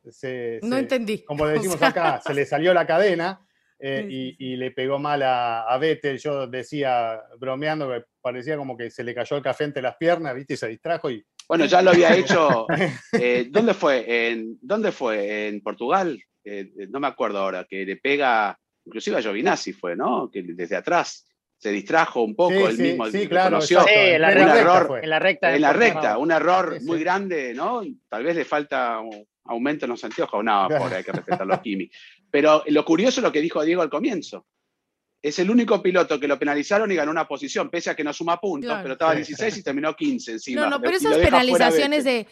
no 0.63 0.77
entendí. 0.77 1.25
Como 1.25 1.47
decimos 1.47 1.81
acá, 1.83 2.21
se 2.25 2.35
le 2.35 2.47
salió 2.47 2.75
la 2.75 2.87
cadena. 2.87 3.41
Eh, 3.87 4.35
y, 4.39 4.57
le 4.57 4.71
pegó 4.71 4.99
mal 4.99 5.23
a, 5.23 5.63
a, 5.63 5.77
Vettel. 5.79 6.19
Yo 6.19 6.47
decía, 6.47 7.21
bromeando, 7.39 7.89
que 7.91 8.05
parecía 8.21 8.57
como 8.57 8.77
que 8.77 8.91
se 8.91 9.05
le 9.05 9.15
cayó 9.15 9.37
el 9.37 9.43
café 9.43 9.65
entre 9.65 9.83
las 9.83 9.97
piernas, 9.97 10.35
¿viste? 10.35 10.55
Y 10.55 10.57
se 10.57 10.69
distrajo 10.69 11.11
y... 11.11 11.23
Bueno, 11.47 11.67
ya 11.67 11.83
lo 11.83 11.91
había 11.91 12.17
hecho. 12.17 12.67
Eh, 13.13 13.49
¿Dónde 13.51 13.75
fue? 13.75 14.31
¿En, 14.31 14.59
¿Dónde 14.63 14.91
fue? 14.91 15.49
¿En 15.49 15.61
Portugal? 15.61 16.19
Eh, 16.45 16.71
no 16.89 16.99
me 16.99 17.09
acuerdo 17.09 17.39
ahora, 17.39 17.65
que 17.69 17.85
le 17.85 17.97
pega, 17.97 18.59
inclusive 18.87 19.19
a 19.19 19.21
Giovinazzi 19.21 19.73
fue, 19.73 19.97
¿no? 19.97 20.31
Que 20.31 20.43
desde 20.43 20.77
atrás 20.77 21.27
se 21.65 21.71
distrajo 21.71 22.21
un 22.21 22.37
poco, 22.37 22.69
el 22.69 22.77
mismo 22.77 23.07
sí, 23.11 23.27
claro, 23.27 23.59
Sí, 23.63 23.75
en 23.87 24.21
la, 24.21 24.29
un 24.29 24.37
error, 24.37 25.01
en 25.03 25.09
la 25.09 25.19
recta. 25.19 25.55
En 25.55 25.63
la 25.63 25.73
recta, 25.73 26.19
un 26.19 26.31
error 26.31 26.79
muy 26.83 27.01
grande, 27.01 27.55
¿no? 27.55 27.81
Tal 28.07 28.23
vez 28.23 28.37
le 28.37 28.45
falta 28.45 29.01
aumento 29.45 29.87
en 29.87 29.91
los 29.93 30.05
anteojos, 30.05 30.45
no, 30.45 30.69
por 30.69 30.93
hay 30.93 31.03
que 31.03 31.13
respetar 31.13 31.47
los 31.47 31.61
Kimi. 31.61 31.91
Pero 32.31 32.63
lo 32.67 32.85
curioso 32.85 33.21
es 33.21 33.25
lo 33.25 33.33
que 33.33 33.41
dijo 33.41 33.63
Diego 33.63 33.81
al 33.81 33.89
comienzo. 33.89 34.45
Es 35.23 35.39
el 35.39 35.49
único 35.49 35.81
piloto 35.81 36.21
que 36.21 36.29
lo 36.29 36.39
penalizaron 36.39 36.93
y 36.93 36.97
ganó 36.97 37.11
una 37.11 37.27
posición, 37.27 37.71
pese 37.71 37.89
a 37.89 37.95
que 37.97 38.05
no 38.05 38.13
suma 38.13 38.39
puntos, 38.39 38.79
pero 38.83 38.93
estaba 38.93 39.15
16 39.15 39.57
y 39.57 39.63
terminó 39.63 39.97
15 39.97 40.33
encima. 40.33 40.61
No, 40.61 40.69
no, 40.69 40.83
pero 40.83 40.99
esas 40.99 41.17
penalizaciones 41.17 42.05
de, 42.05 42.27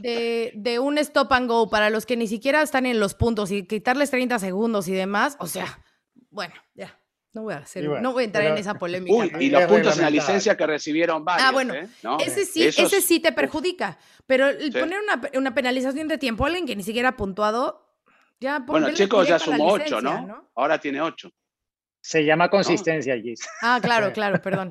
de, 0.00 0.52
de, 0.54 0.78
un 0.78 0.96
stop 0.96 1.30
and 1.34 1.50
go 1.50 1.68
para 1.68 1.90
los 1.90 2.06
que 2.06 2.16
ni 2.16 2.28
siquiera 2.28 2.62
están 2.62 2.86
en 2.86 2.98
los 2.98 3.12
puntos 3.12 3.50
y 3.50 3.66
quitarles 3.66 4.10
30 4.10 4.38
segundos 4.38 4.88
y 4.88 4.92
demás, 4.92 5.36
o 5.38 5.46
sea, 5.46 5.84
bueno, 6.30 6.54
ya. 6.74 6.98
No 7.34 7.42
voy 7.42 7.54
a 7.54 7.58
hacer, 7.58 7.84
no 8.00 8.12
voy 8.12 8.22
a 8.22 8.26
entrar 8.26 8.44
en 8.44 8.58
esa 8.58 8.74
polémica. 8.74 9.42
y 9.42 9.50
los 9.50 9.64
puntos 9.64 9.96
en 9.96 10.02
la 10.02 10.10
licencia 10.10 10.56
que 10.56 10.66
recibieron 10.66 11.24
varios. 11.24 11.48
Ah, 11.48 11.52
bueno, 11.52 11.74
¿eh? 11.74 11.88
ese 12.20 12.44
sí, 12.44 12.64
ese 12.64 13.00
sí 13.00 13.18
te 13.18 13.32
perjudica. 13.32 13.98
Pero 14.24 14.46
poner 14.72 15.00
una, 15.00 15.20
una, 15.36 15.52
penalización 15.52 16.06
de 16.06 16.16
tiempo 16.16 16.44
a 16.44 16.46
alguien 16.46 16.64
que 16.64 16.76
ni 16.76 16.84
siquiera 16.84 17.10
ha 17.10 17.16
puntuado, 17.16 17.84
ya 18.38 18.60
Bueno, 18.60 18.92
Checo 18.92 19.24
ya 19.24 19.40
sumó 19.40 19.72
8, 19.72 20.00
¿no? 20.00 20.48
Ahora 20.54 20.78
tiene 20.78 21.00
8. 21.00 21.28
Se 22.00 22.24
llama 22.24 22.50
consistencia, 22.50 23.16
Gis. 23.18 23.40
Ah, 23.62 23.80
claro, 23.82 24.12
claro, 24.12 24.40
perdón. 24.40 24.70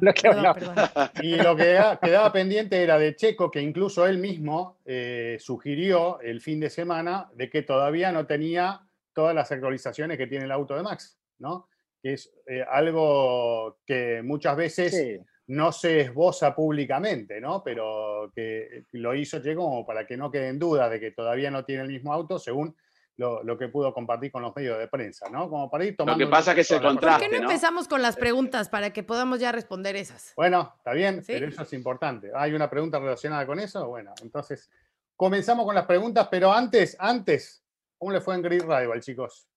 Y 1.21 1.35
lo 1.35 1.55
que 1.55 1.81
quedaba 2.01 2.31
pendiente 2.31 2.81
era 2.81 2.97
de 2.97 3.15
Checo, 3.15 3.51
que 3.51 3.59
incluso 3.59 4.07
él 4.07 4.19
mismo 4.19 4.77
eh, 4.85 5.37
sugirió 5.39 6.21
el 6.21 6.39
fin 6.39 6.61
de 6.61 6.69
semana 6.69 7.29
de 7.33 7.49
que 7.49 7.63
todavía 7.63 8.11
no 8.11 8.25
tenía 8.25 8.87
todas 9.11 9.35
las 9.35 9.51
actualizaciones 9.51 10.17
que 10.17 10.27
tiene 10.27 10.45
el 10.45 10.51
auto 10.51 10.75
de 10.75 10.83
Max, 10.83 11.19
¿no? 11.39 11.67
Que 12.03 12.13
es 12.13 12.29
eh, 12.45 12.63
algo 12.69 13.77
que 13.85 14.21
muchas 14.21 14.57
veces 14.57 15.21
no 15.47 15.71
se 15.71 16.01
esboza 16.01 16.53
públicamente, 16.53 17.39
¿no? 17.39 17.63
Pero 17.63 18.29
que 18.35 18.83
lo 18.91 19.15
hizo 19.15 19.41
Checo 19.41 19.63
como 19.63 19.85
para 19.85 20.05
que 20.05 20.17
no 20.17 20.29
queden 20.29 20.59
dudas 20.59 20.91
de 20.91 20.99
que 20.99 21.11
todavía 21.11 21.49
no 21.49 21.63
tiene 21.63 21.83
el 21.83 21.87
mismo 21.87 22.11
auto, 22.11 22.37
según 22.39 22.75
lo, 23.15 23.57
que 23.57 23.69
pudo 23.69 23.93
compartir 23.93 24.31
con 24.33 24.41
los 24.41 24.53
medios 24.53 24.77
de 24.79 24.87
prensa, 24.89 25.29
¿no? 25.29 25.49
Como 25.49 25.69
para 25.69 25.85
ir 25.85 25.95
tomando... 25.95 26.19
Lo 26.19 26.25
que 26.25 26.31
pasa 26.31 26.51
es 26.51 26.57
que 26.57 26.63
se 26.65 26.81
contraste, 26.81 27.25
¿Por 27.25 27.31
qué 27.31 27.39
no, 27.39 27.43
empezamos 27.43 27.87
con 27.87 28.01
las 28.01 28.17
preguntas 28.17 28.67
para 28.67 28.91
que 28.91 29.03
podamos 29.03 29.39
ya 29.39 29.53
responder 29.53 29.95
esas? 29.95 30.33
Bueno, 30.35 30.73
está 30.77 30.91
bien, 30.91 31.23
pero 31.25 31.47
eso 31.47 31.61
es 31.61 31.71
importante. 31.73 32.31
¿Hay 32.35 32.53
una 32.53 32.69
pregunta 32.69 32.99
relacionada 32.99 33.45
con 33.45 33.59
eso? 33.59 33.87
Bueno, 33.87 34.13
entonces 34.21 34.69
comenzamos 35.15 35.65
con 35.65 35.75
las 35.75 35.85
preguntas, 35.85 36.27
pero 36.29 36.51
antes, 36.51 36.97
antes, 36.99 37.63
¿cómo 37.97 38.11
le 38.11 38.19
fue 38.19 38.35
en 38.35 38.41
Grid 38.41 38.63
Rival, 38.63 38.99
chicos? 39.01 39.47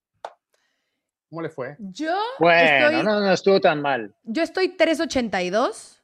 ¿Cómo 1.28 1.42
le 1.42 1.48
fue? 1.48 1.76
Yo. 1.78 2.14
Bueno, 2.38 3.02
no, 3.02 3.32
estuvo 3.32 3.60
tan 3.60 3.82
mal. 3.82 4.14
Yo 4.22 4.42
estoy 4.42 4.68
382. 4.70 6.02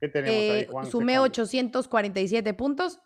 ¿Qué 0.00 0.08
tenemos 0.08 0.38
ahí, 0.38 0.60
eh, 0.60 0.68
Juan? 0.70 0.90
Sumé 0.90 1.18
847 1.18 2.54
puntos 2.54 3.00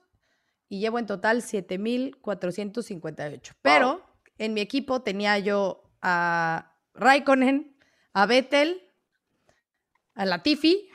y 0.68 0.80
llevo 0.80 0.98
en 0.98 1.06
total 1.06 1.42
7458. 1.42 3.54
Pero 3.62 4.02
en 4.38 4.54
mi 4.54 4.60
equipo 4.60 5.02
tenía 5.02 5.38
yo 5.38 5.84
a 6.02 6.74
Raikkonen, 6.94 7.76
a 8.12 8.26
Vettel, 8.26 8.82
a 10.14 10.24
Latifi. 10.24 10.90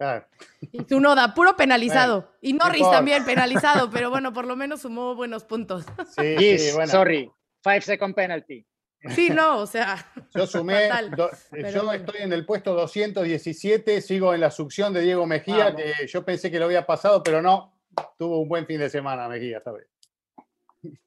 Ah. 0.00 0.26
Y 0.72 0.82
Tsunoda, 0.84 1.34
puro 1.34 1.56
penalizado. 1.56 2.32
y 2.40 2.54
Norris 2.54 2.90
también 2.90 3.24
penalizado, 3.26 3.90
pero 3.90 4.08
bueno, 4.10 4.32
por 4.32 4.46
lo 4.46 4.56
menos 4.56 4.80
sumó 4.80 5.14
buenos 5.14 5.44
puntos. 5.44 5.84
Sí, 6.18 6.58
sí 6.58 6.72
bueno. 6.74 6.90
Sorry, 6.90 7.30
five 7.62 7.82
second 7.82 8.14
penalty. 8.14 8.66
Sí, 9.10 9.30
no, 9.30 9.58
o 9.58 9.66
sea. 9.66 10.06
Yo 10.34 10.46
sumé, 10.46 10.88
yo 11.16 11.92
estoy 11.92 12.22
en 12.22 12.32
el 12.32 12.44
puesto 12.46 12.74
217, 12.74 14.00
sigo 14.00 14.34
en 14.34 14.40
la 14.40 14.50
succión 14.50 14.92
de 14.92 15.02
Diego 15.02 15.26
Mejía, 15.26 15.74
que 15.76 16.06
yo 16.08 16.24
pensé 16.24 16.50
que 16.50 16.58
lo 16.58 16.64
había 16.64 16.86
pasado, 16.86 17.22
pero 17.22 17.40
no, 17.40 17.78
tuvo 18.18 18.40
un 18.40 18.48
buen 18.48 18.66
fin 18.66 18.80
de 18.80 18.90
semana 18.90 19.28
Mejía 19.28 19.58
esta 19.58 19.72
vez. 19.72 19.86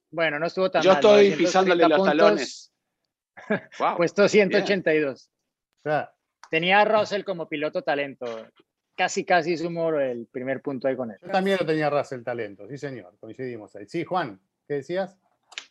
Bueno, 0.09 0.39
no 0.39 0.45
estuvo 0.47 0.71
tan 0.71 0.81
Yo 0.81 0.93
estoy 0.93 1.31
pisándole 1.31 1.87
los 1.87 2.03
talones. 2.03 2.73
Puesto 3.97 4.27
182. 4.27 5.29
Tenía 6.49 6.81
a 6.81 6.85
Russell 6.85 7.23
como 7.23 7.49
piloto 7.49 7.81
talento. 7.81 8.47
Casi, 8.95 9.25
casi 9.25 9.57
sumó 9.57 9.89
el 9.99 10.27
primer 10.27 10.61
punto 10.61 10.87
ahí 10.87 10.95
con 10.95 11.11
él. 11.11 11.17
Yo 11.21 11.29
también 11.29 11.57
lo 11.59 11.65
tenía 11.65 11.89
Russell 11.89 12.23
talento, 12.23 12.67
sí 12.67 12.77
señor, 12.77 13.15
coincidimos 13.19 13.75
ahí. 13.75 13.85
Sí, 13.87 14.03
Juan, 14.03 14.39
¿qué 14.67 14.75
decías? 14.75 15.17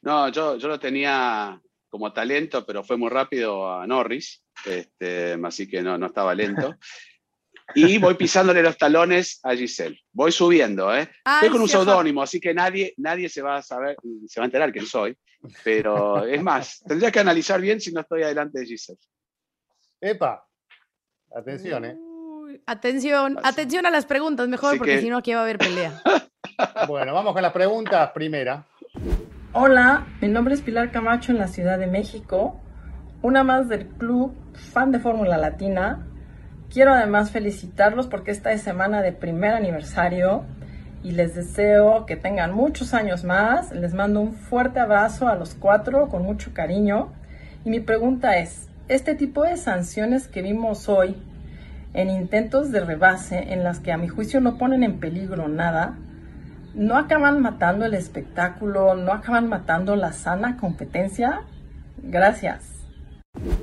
No, 0.03 0.29
yo, 0.29 0.57
yo 0.59 0.69
lo 0.69 0.79
tenía 0.79 1.61
como 1.89 2.13
talento, 2.13 2.65
pero 2.67 2.83
fue 2.83 2.97
muy 2.97 3.11
rápido 3.11 3.71
a 3.71 3.87
Norris, 3.87 4.43
este, 4.65 5.39
así 5.43 5.69
que 5.69 5.83
no, 5.83 5.97
no 5.97 6.07
estaba 6.07 6.35
lento. 6.35 6.77
y 7.75 7.99
voy 7.99 8.15
pisándole 8.15 8.63
los 8.63 8.77
talones 8.77 9.41
a 9.43 9.55
Giselle. 9.55 10.01
Voy 10.13 10.33
subiendo, 10.33 10.95
¿eh? 10.95 11.09
Estoy 11.25 11.51
con 11.51 11.61
un 11.61 11.69
seudónimo, 11.69 12.23
así 12.23 12.41
que 12.41 12.55
nadie, 12.55 12.95
nadie 12.97 13.29
se 13.29 13.43
va 13.43 13.57
a 13.57 13.63
saber, 13.63 13.97
se 14.27 14.41
va 14.41 14.45
a 14.45 14.47
enterar 14.47 14.73
quién 14.73 14.87
soy. 14.87 15.17
Pero 15.63 16.25
es 16.25 16.43
más, 16.43 16.83
tendría 16.87 17.11
que 17.11 17.21
analizar 17.21 17.61
bien 17.61 17.81
si 17.81 17.93
no 17.93 18.01
estoy 18.01 18.23
adelante 18.23 18.61
de 18.61 18.67
Giselle. 18.67 18.99
Epa, 20.01 20.47
atención, 21.35 21.85
¿eh? 21.85 21.99
atención, 22.67 23.39
atención 23.43 23.87
a 23.87 23.91
las 23.91 24.07
preguntas, 24.07 24.49
mejor, 24.49 24.79
porque 24.79 25.01
si 25.01 25.09
no 25.09 25.19
aquí 25.19 25.33
va 25.33 25.41
a 25.41 25.43
haber 25.43 25.59
pelea. 25.59 26.03
bueno, 26.89 27.13
vamos 27.13 27.33
con 27.33 27.43
las 27.43 27.53
preguntas. 27.53 28.11
Primera. 28.13 28.65
Hola, 29.59 30.07
mi 30.21 30.29
nombre 30.29 30.53
es 30.53 30.61
Pilar 30.61 30.91
Camacho 30.91 31.33
en 31.33 31.39
la 31.39 31.49
Ciudad 31.49 31.79
de 31.79 31.87
México, 31.87 32.61
una 33.23 33.43
más 33.43 33.71
del 33.71 33.87
club, 33.87 34.35
fan 34.53 34.93
de 34.93 34.99
Fórmula 34.99 35.39
Latina. 35.39 36.07
Quiero 36.71 36.93
además 36.93 37.31
felicitarlos 37.31 38.07
porque 38.07 38.33
esta 38.33 38.53
es 38.53 38.61
semana 38.61 39.01
de 39.01 39.13
primer 39.13 39.55
aniversario 39.55 40.45
y 41.03 41.13
les 41.13 41.35
deseo 41.35 42.05
que 42.05 42.17
tengan 42.17 42.55
muchos 42.55 42.93
años 42.93 43.25
más. 43.25 43.73
Les 43.73 43.95
mando 43.95 44.21
un 44.21 44.35
fuerte 44.35 44.79
abrazo 44.79 45.27
a 45.27 45.37
los 45.37 45.55
cuatro 45.55 46.11
con 46.11 46.23
mucho 46.23 46.53
cariño. 46.53 47.15
Y 47.65 47.71
mi 47.71 47.81
pregunta 47.81 48.37
es, 48.37 48.69
¿este 48.89 49.15
tipo 49.15 49.43
de 49.45 49.57
sanciones 49.57 50.29
que 50.29 50.43
vimos 50.43 50.87
hoy 50.91 51.17
en 51.95 52.11
intentos 52.11 52.73
de 52.73 52.81
rebase 52.81 53.55
en 53.55 53.65
las 53.65 53.81
que 53.81 53.91
a 53.91 53.97
mi 53.97 54.09
juicio 54.09 54.43
no 54.43 54.59
ponen 54.59 54.83
en 54.83 55.01
peligro 55.01 55.49
nada, 55.49 55.97
no 56.77 56.99
acaban 56.99 57.41
matando 57.41 57.87
el 57.87 57.95
espectáculo, 57.95 58.95
no 58.95 59.13
acaban 59.13 59.49
matando 59.49 59.97
la 59.97 60.13
sana 60.13 60.59
competencia? 60.59 61.43
Gracias. 61.97 62.87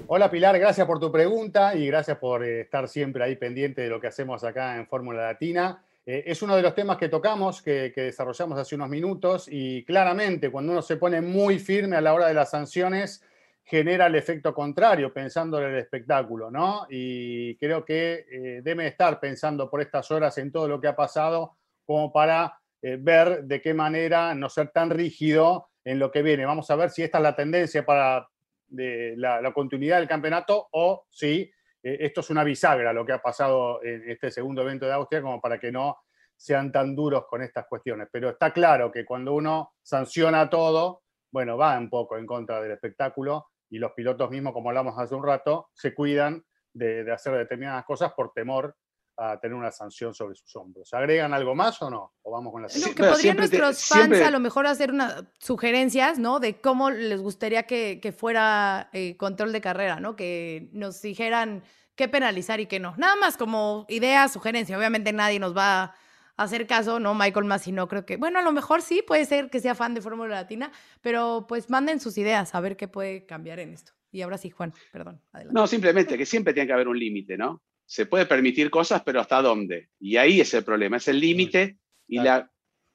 Hola 0.07 0.31
Pilar, 0.31 0.57
gracias 0.57 0.87
por 0.87 0.99
tu 0.99 1.11
pregunta 1.11 1.75
y 1.75 1.85
gracias 1.85 2.17
por 2.17 2.43
eh, 2.43 2.61
estar 2.61 2.87
siempre 2.87 3.23
ahí 3.23 3.35
pendiente 3.35 3.81
de 3.81 3.89
lo 3.89 4.01
que 4.01 4.07
hacemos 4.07 4.43
acá 4.43 4.77
en 4.77 4.87
Fórmula 4.87 5.21
Latina. 5.27 5.83
Eh, 6.07 6.23
es 6.25 6.41
uno 6.41 6.55
de 6.55 6.63
los 6.63 6.73
temas 6.73 6.97
que 6.97 7.07
tocamos, 7.07 7.61
que, 7.61 7.91
que, 7.93 8.01
desarrollamos 8.01 8.57
hace 8.57 8.73
unos 8.73 8.89
minutos 8.89 9.47
y 9.49 9.85
claramente 9.85 10.49
cuando 10.49 10.71
uno 10.71 10.81
se 10.81 10.97
pone 10.97 11.21
muy 11.21 11.59
firme 11.59 11.95
a 11.95 12.01
la 12.01 12.15
hora 12.15 12.27
de 12.27 12.33
las 12.33 12.49
sanciones, 12.49 13.23
genera 13.63 14.07
el 14.07 14.15
efecto 14.15 14.55
contrario, 14.55 15.13
pensando 15.13 15.59
en 15.59 15.71
el 15.71 15.77
espectáculo, 15.77 16.49
¿no? 16.49 16.87
Y 16.89 17.55
creo 17.57 17.85
que 17.85 18.25
eh, 18.31 18.61
debe 18.63 18.87
estar 18.87 19.19
pensando 19.19 19.69
por 19.69 19.81
estas 19.81 20.09
horas 20.09 20.35
en 20.39 20.51
todo 20.51 20.67
lo 20.67 20.81
que 20.81 20.87
ha 20.87 20.95
pasado 20.95 21.55
como 21.85 22.11
para 22.11 22.59
eh, 22.85 22.97
ver 22.99 23.45
de 23.45 23.61
qué 23.61 23.73
manera 23.73 24.35
no 24.35 24.49
ser 24.49 24.67
tan 24.69 24.89
rígido 24.89 25.69
en 25.85 25.99
lo 25.99 26.11
que 26.11 26.21
viene. 26.21 26.45
Vamos 26.45 26.69
a 26.69 26.75
ver 26.75 26.89
si 26.89 27.01
esta 27.01 27.17
es 27.19 27.23
la 27.23 27.33
tendencia 27.33 27.85
para 27.85 28.27
la, 28.67 29.53
continuidad 29.53 29.99
del 29.99 30.07
campeonato 30.09 30.67
o 30.73 31.05
si 31.09 31.49
eh, 31.81 31.97
esto 32.01 32.19
es 32.19 32.29
una 32.29 32.43
bisagra 32.43 32.91
lo 32.91 33.05
que 33.05 33.13
ha 33.13 33.21
pasado 33.21 33.81
en 33.83 34.09
este 34.09 34.29
segundo 34.31 34.63
evento 34.63 34.85
de 34.85 34.91
Austria 34.91 35.21
como 35.21 35.39
para 35.39 35.59
que 35.59 35.71
no 35.71 35.97
sean 36.35 36.73
tan 36.73 36.93
duros 36.93 37.25
con 37.29 37.41
estas 37.41 37.67
cuestiones. 37.67 38.09
Pero 38.11 38.31
está 38.31 38.51
claro 38.51 38.91
que 38.91 39.05
cuando 39.05 39.33
uno 39.33 39.75
sanciona 39.81 40.49
todo, 40.49 41.03
bueno, 41.31 41.57
va 41.57 41.77
un 41.77 41.89
poco 41.89 42.17
en 42.17 42.25
contra 42.25 42.61
del 42.61 42.71
espectáculo 42.71 43.47
y 43.69 43.77
los 43.77 43.93
pilotos 43.93 44.29
mismos, 44.29 44.51
como 44.51 44.69
hablamos 44.69 44.99
hace 44.99 45.15
un 45.15 45.25
rato, 45.25 45.69
se 45.71 45.93
cuidan 45.93 46.43
de, 46.73 47.09
hacer 47.13 47.33
determinadas 47.37 47.85
cosas 47.85 48.11
por 48.13 48.33
temor 48.33 48.75
a 49.17 49.39
tener 49.39 49.55
una 49.55 49.71
sanción 49.71 50.13
sobre 50.13 50.35
sus 50.35 50.55
hombros. 50.55 50.93
¿Agregan 50.93 51.33
algo 51.33 51.55
más 51.55 51.81
o 51.81 51.89
no? 51.89 52.13
¿O 52.21 52.31
vamos 52.31 52.51
con 52.51 52.63
la 52.63 52.67
que 52.67 53.03
podrían 53.03 53.37
nuestros 53.37 53.85
fans 53.85 54.21
a 54.21 54.31
lo 54.31 54.39
mejor 54.39 54.67
hacer 54.67 54.91
unas 54.91 55.23
sugerencias, 55.39 56.19
¿no? 56.19 56.39
De 56.39 56.59
cómo 56.59 56.89
les 56.89 57.21
gustaría 57.21 57.63
que, 57.63 58.15
fuera 58.17 58.89
eh, 58.93 59.17
control 59.17 59.51
de 59.51 59.61
carrera, 59.61 59.99
¿no? 59.99 60.15
Que 60.15 60.69
nos 60.71 61.01
dijeran 61.01 61.63
qué 61.95 62.07
penalizar 62.07 62.59
y 62.59 62.65
qué 62.65 62.79
no. 62.79 62.95
Nada 62.97 63.15
más 63.15 63.37
como 63.37 63.85
idea, 63.89 64.27
sugerencia. 64.27 64.77
Obviamente 64.77 65.13
nadie 65.13 65.39
nos 65.39 65.55
va 65.55 65.95
hacer 66.37 66.65
caso, 66.67 66.99
¿no? 66.99 67.13
Michael 67.13 67.45
Massey 67.45 67.73
no 67.73 67.87
creo 67.87 68.05
que, 68.05 68.17
bueno, 68.17 68.39
a 68.39 68.41
lo 68.41 68.51
mejor 68.51 68.81
sí, 68.81 69.03
puede 69.05 69.25
ser 69.25 69.49
que 69.49 69.59
sea 69.59 69.75
fan 69.75 69.93
de 69.93 70.01
Fórmula 70.01 70.35
Latina, 70.35 70.71
pero 71.01 71.45
pues 71.47 71.69
manden 71.69 71.99
sus 71.99 72.17
ideas 72.17 72.55
a 72.55 72.59
ver 72.59 72.77
qué 72.77 72.87
puede 72.87 73.25
cambiar 73.25 73.59
en 73.59 73.73
esto. 73.73 73.93
Y 74.11 74.21
ahora 74.21 74.37
sí, 74.37 74.49
Juan, 74.49 74.73
perdón. 74.91 75.21
Adelante. 75.31 75.59
No, 75.59 75.67
simplemente 75.67 76.17
que 76.17 76.25
siempre 76.25 76.53
tiene 76.53 76.67
que 76.67 76.73
haber 76.73 76.87
un 76.87 76.97
límite, 76.97 77.37
¿no? 77.37 77.61
Se 77.85 78.05
puede 78.05 78.25
permitir 78.25 78.69
cosas, 78.69 79.03
pero 79.03 79.19
¿hasta 79.19 79.41
dónde? 79.41 79.89
Y 79.99 80.17
ahí 80.17 80.41
es 80.41 80.53
el 80.53 80.63
problema, 80.63 80.97
es 80.97 81.07
el 81.07 81.19
límite 81.19 81.77
y 82.07 82.19
la 82.19 82.49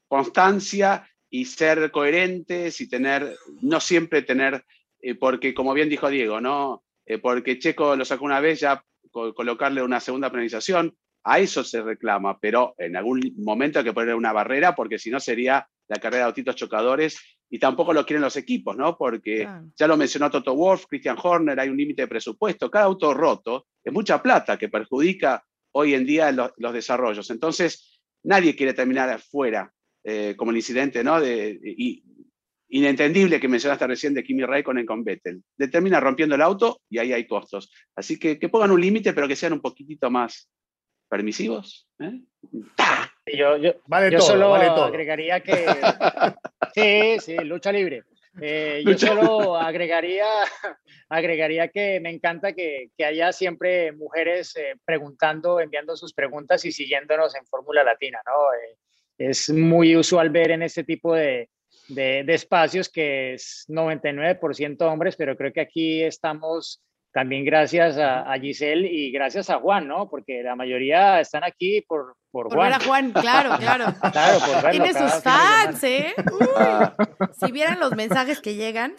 constancia 0.09 1.09
y 1.30 1.45
ser 1.45 1.91
coherentes 1.91 2.80
y 2.80 2.89
tener, 2.89 3.36
no 3.61 3.80
siempre 3.80 4.22
tener, 4.22 4.64
eh, 5.01 5.14
porque 5.14 5.55
como 5.55 5.74
bien 5.74 5.89
dijo 5.89 6.09
Diego, 6.09 6.41
¿no? 6.41 6.84
Eh, 7.05 7.18
porque 7.18 7.59
Checo 7.59 7.97
lo 7.97 8.05
sacó 8.05 8.24
una 8.24 8.41
vez, 8.41 8.61
ya 8.61 8.82
colocarle 9.11 9.82
una 9.82 10.01
segunda 10.01 10.30
penalización, 10.30 10.97
a 11.24 11.39
eso 11.39 11.64
se 11.64 11.82
reclama, 11.82 12.39
pero 12.39 12.74
en 12.78 12.97
algún 12.97 13.20
momento 13.36 13.78
hay 13.78 13.84
que 13.84 13.93
poner 13.93 14.14
una 14.14 14.32
barrera 14.32 14.74
porque 14.74 14.99
si 14.99 15.11
no 15.11 15.20
sería 15.20 15.68
la 15.89 15.97
carrera 15.97 16.24
de 16.24 16.28
autitos 16.28 16.57
chocadores 16.57 17.18
y 17.51 17.59
tampoco 17.59 17.93
lo 17.93 18.05
quieren 18.05 18.22
los 18.22 18.36
equipos, 18.36 18.76
¿no? 18.76 18.97
Porque 18.97 19.49
ya 19.74 19.86
lo 19.86 19.97
mencionó 19.97 20.30
Toto 20.30 20.55
Wolf, 20.55 20.84
Christian 20.86 21.16
Horner, 21.22 21.59
hay 21.59 21.70
un 21.70 21.76
límite 21.76 22.03
de 22.03 22.09
presupuesto. 22.09 22.70
Cada 22.70 22.84
auto 22.86 23.14
roto 23.14 23.66
es 23.89 23.95
mucha 23.95 24.22
plata 24.22 24.57
que 24.57 24.68
perjudica 24.68 25.45
hoy 25.72 25.95
en 25.95 26.07
día 26.07 26.32
los, 26.32 26.72
desarrollos. 26.72 27.30
Entonces, 27.30 28.01
nadie 28.22 28.57
quiere 28.57 28.74
terminar 28.74 29.09
afuera, 29.11 29.72
eh, 30.05 30.34
como 30.36 30.51
el 30.51 30.57
incidente, 30.59 31.03
¿no? 31.05 31.20
De, 31.20 31.59
y, 31.62 32.05
inentendible 32.70 33.41
que 33.41 33.49
mencionaste 33.49 33.86
recién 33.86 34.12
de 34.12 34.22
Kimi 34.22 34.45
Raikkonen 34.45 34.84
con 34.84 35.03
Vettel. 35.03 35.43
Determina 35.57 36.01
rompiendo 36.01 36.34
el 36.34 36.43
auto 36.43 36.82
y 36.91 36.99
ahí 36.99 37.12
hay 37.14 37.26
costos. 37.26 37.72
Así 37.97 38.18
que 38.18 38.39
que 38.39 38.51
pongan 38.51 38.70
un 38.70 38.80
límite, 38.80 39.14
pero 39.14 39.26
que 39.26 39.36
sean 39.36 39.55
un 39.55 39.62
poquitito 39.62 40.11
más, 40.11 40.51
permisivos. 41.09 41.89
¿eh? 41.99 42.20
Yo, 43.34 43.57
yo, 43.57 43.74
vale 43.86 44.11
yo 44.11 44.20
solo 44.20 44.55
agregaría 44.55 45.41
que... 45.41 45.66
sí, 46.74 47.18
sí, 47.20 47.36
lucha 47.45 47.72
libre. 47.72 48.05
Eh, 48.41 48.82
yo 48.86 48.97
solo 48.97 49.57
agregaría, 49.57 50.26
agregaría 51.09 51.68
que 51.68 52.01
me 52.01 52.11
encanta 52.11 52.53
que, 52.53 52.91
que 52.97 53.05
haya 53.05 53.32
siempre 53.32 53.93
mujeres 53.93 54.55
eh, 54.57 54.74
preguntando, 54.84 55.61
enviando 55.61 55.97
sus 55.97 56.12
preguntas 56.12 56.64
y 56.64 56.72
siguiéndonos 56.72 57.34
en 57.34 57.47
Fórmula 57.47 57.82
Latina, 57.82 58.20
¿no? 58.24 58.32
es 59.18 59.51
muy 59.51 59.97
usual 59.97 60.30
ver 60.30 60.53
en 60.53 60.62
este 60.62 60.84
tipo 60.84 61.14
de, 61.14 61.51
de, 61.89 62.22
de 62.24 62.34
espacios 62.34 62.89
que 62.89 63.34
es 63.34 63.64
99% 63.68 64.80
hombres, 64.82 65.16
pero 65.16 65.36
creo 65.36 65.53
que 65.53 65.61
aquí 65.61 66.03
estamos 66.03 66.80
también 67.18 67.44
gracias 67.44 67.98
a, 67.98 68.32
Giselle 68.40 68.88
y 68.88 69.10
gracias 69.10 69.50
a 69.50 69.58
Juan, 69.58 69.88
¿no? 69.88 70.08
Porque 70.08 70.40
la 70.40 70.54
mayoría 70.54 71.18
están 71.18 71.42
aquí 71.42 71.80
por, 71.80 72.14
por, 72.30 72.44
por 72.44 72.54
Juan. 72.54 72.70
Ver 72.70 72.80
a 72.80 72.84
Juan, 72.84 73.10
claro, 73.10 73.56
claro. 73.58 73.86
claro 74.12 74.38
por 74.38 74.62
verlo 74.62 74.70
Tiene 74.70 74.94
sus 74.94 75.20
fans, 75.20 75.82
¿eh? 75.82 76.14
si 77.40 77.50
vieran 77.50 77.80
los 77.80 77.96
mensajes 77.96 78.40
que 78.40 78.54
llegan. 78.54 78.94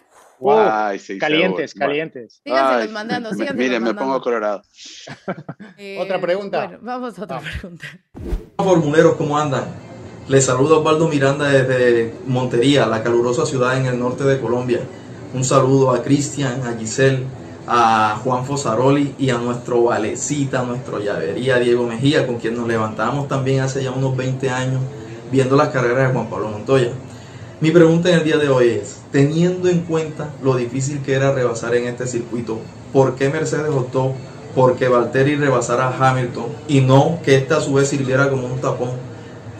calientes, 1.18 1.72
calientes. 1.72 2.42
Síganse 2.44 2.84
los 2.84 2.92
mandando, 2.92 3.32
síganse 3.32 3.54
Miren, 3.54 3.84
me 3.84 3.94
pongo 3.94 4.20
colorado. 4.20 4.60
Eh, 5.78 5.96
otra 5.98 6.20
pregunta. 6.20 6.66
Bueno, 6.66 6.78
vamos 6.82 7.18
a 7.18 7.22
otra 7.22 7.40
pregunta. 7.40 7.86
Formuleros, 8.58 9.14
¿cómo 9.14 9.38
andan? 9.38 9.64
Les 10.28 10.44
saludo 10.44 10.74
a 10.74 10.78
Osvaldo 10.80 11.08
Miranda 11.08 11.48
desde 11.48 12.12
Montería, 12.26 12.84
la 12.84 13.02
calurosa 13.02 13.46
ciudad 13.46 13.78
en 13.78 13.86
el 13.86 13.98
norte 13.98 14.24
de 14.24 14.38
Colombia. 14.38 14.80
Un 15.32 15.42
saludo 15.42 15.92
a 15.94 16.02
Cristian, 16.02 16.60
a 16.66 16.76
Giselle, 16.78 17.24
a 17.72 18.20
Juan 18.24 18.44
Fosaroli 18.44 19.14
y 19.16 19.30
a 19.30 19.38
nuestro 19.38 19.84
Valecita, 19.84 20.64
nuestro 20.64 20.98
llavería 20.98 21.60
Diego 21.60 21.86
Mejía, 21.86 22.26
con 22.26 22.38
quien 22.38 22.56
nos 22.56 22.66
levantamos 22.66 23.28
también 23.28 23.60
hace 23.60 23.84
ya 23.84 23.92
unos 23.92 24.16
20 24.16 24.50
años 24.50 24.80
viendo 25.30 25.54
las 25.54 25.68
carreras 25.68 26.08
de 26.08 26.12
Juan 26.12 26.28
Pablo 26.28 26.48
Montoya. 26.48 26.90
Mi 27.60 27.70
pregunta 27.70 28.08
en 28.08 28.16
el 28.16 28.24
día 28.24 28.38
de 28.38 28.48
hoy 28.48 28.70
es, 28.70 29.02
teniendo 29.12 29.68
en 29.68 29.82
cuenta 29.82 30.30
lo 30.42 30.56
difícil 30.56 31.00
que 31.02 31.14
era 31.14 31.30
rebasar 31.30 31.76
en 31.76 31.86
este 31.86 32.08
circuito, 32.08 32.58
¿por 32.92 33.14
qué 33.14 33.28
Mercedes 33.28 33.70
optó 33.70 34.14
por 34.56 34.74
que 34.74 34.88
Valtteri 34.88 35.36
rebasara 35.36 35.90
a 35.90 36.10
Hamilton 36.10 36.46
y 36.66 36.80
no 36.80 37.20
que 37.24 37.36
esta 37.36 37.58
a 37.58 37.60
su 37.60 37.74
vez 37.74 37.86
sirviera 37.86 38.30
como 38.30 38.48
un 38.48 38.60
tapón 38.60 38.90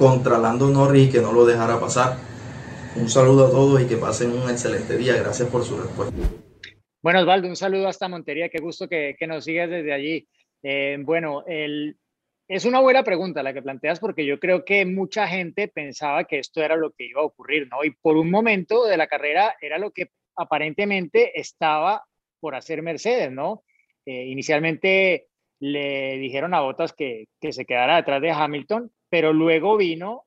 contra 0.00 0.36
Lando 0.36 0.68
Norris 0.68 1.10
y 1.10 1.12
que 1.12 1.22
no 1.22 1.30
lo 1.30 1.46
dejara 1.46 1.78
pasar? 1.78 2.16
Un 2.96 3.08
saludo 3.08 3.46
a 3.46 3.50
todos 3.50 3.80
y 3.80 3.84
que 3.84 3.96
pasen 3.96 4.32
un 4.32 4.50
excelente 4.50 4.96
día. 4.96 5.16
Gracias 5.16 5.48
por 5.48 5.64
su 5.64 5.76
respuesta. 5.76 6.12
Bueno, 7.02 7.20
Osvaldo, 7.20 7.48
un 7.48 7.56
saludo 7.56 7.88
hasta 7.88 8.08
Montería. 8.08 8.50
Qué 8.50 8.58
gusto 8.58 8.86
que, 8.86 9.16
nos 9.26 9.44
sigas 9.44 9.70
desde 9.70 9.92
allí. 9.92 10.28
Eh, 10.62 10.98
bueno, 11.00 11.44
es 11.46 12.64
una 12.66 12.80
buena 12.80 13.02
pregunta 13.02 13.42
la 13.42 13.54
que 13.54 13.62
planteas 13.62 13.98
porque 13.98 14.26
yo 14.26 14.38
creo 14.38 14.66
que 14.66 14.84
mucha 14.84 15.26
gente 15.26 15.68
pensaba 15.68 16.24
que 16.24 16.38
esto 16.38 16.62
era 16.62 16.76
lo 16.76 16.90
que 16.92 17.06
iba 17.06 17.22
a 17.22 17.24
ocurrir, 17.24 17.68
¿no? 17.70 17.84
Y 17.84 17.92
por 17.92 18.18
un 18.18 18.30
momento 18.30 18.84
de 18.84 18.98
la 18.98 19.06
carrera 19.06 19.56
era 19.62 19.78
lo 19.78 19.92
que 19.92 20.10
aparentemente 20.36 21.40
estaba 21.40 22.04
por 22.38 22.54
hacer 22.54 22.82
Mercedes, 22.82 23.32
¿no? 23.32 23.64
Eh, 24.04 24.26
inicialmente 24.26 25.28
le 25.58 26.18
dijeron 26.18 26.52
a 26.52 26.60
Bottas 26.60 26.92
que, 26.92 27.28
que 27.40 27.52
se 27.54 27.64
quedara 27.64 27.96
detrás 27.96 28.20
de 28.20 28.30
Hamilton, 28.30 28.92
pero 29.08 29.32
luego 29.32 29.78
vino 29.78 30.26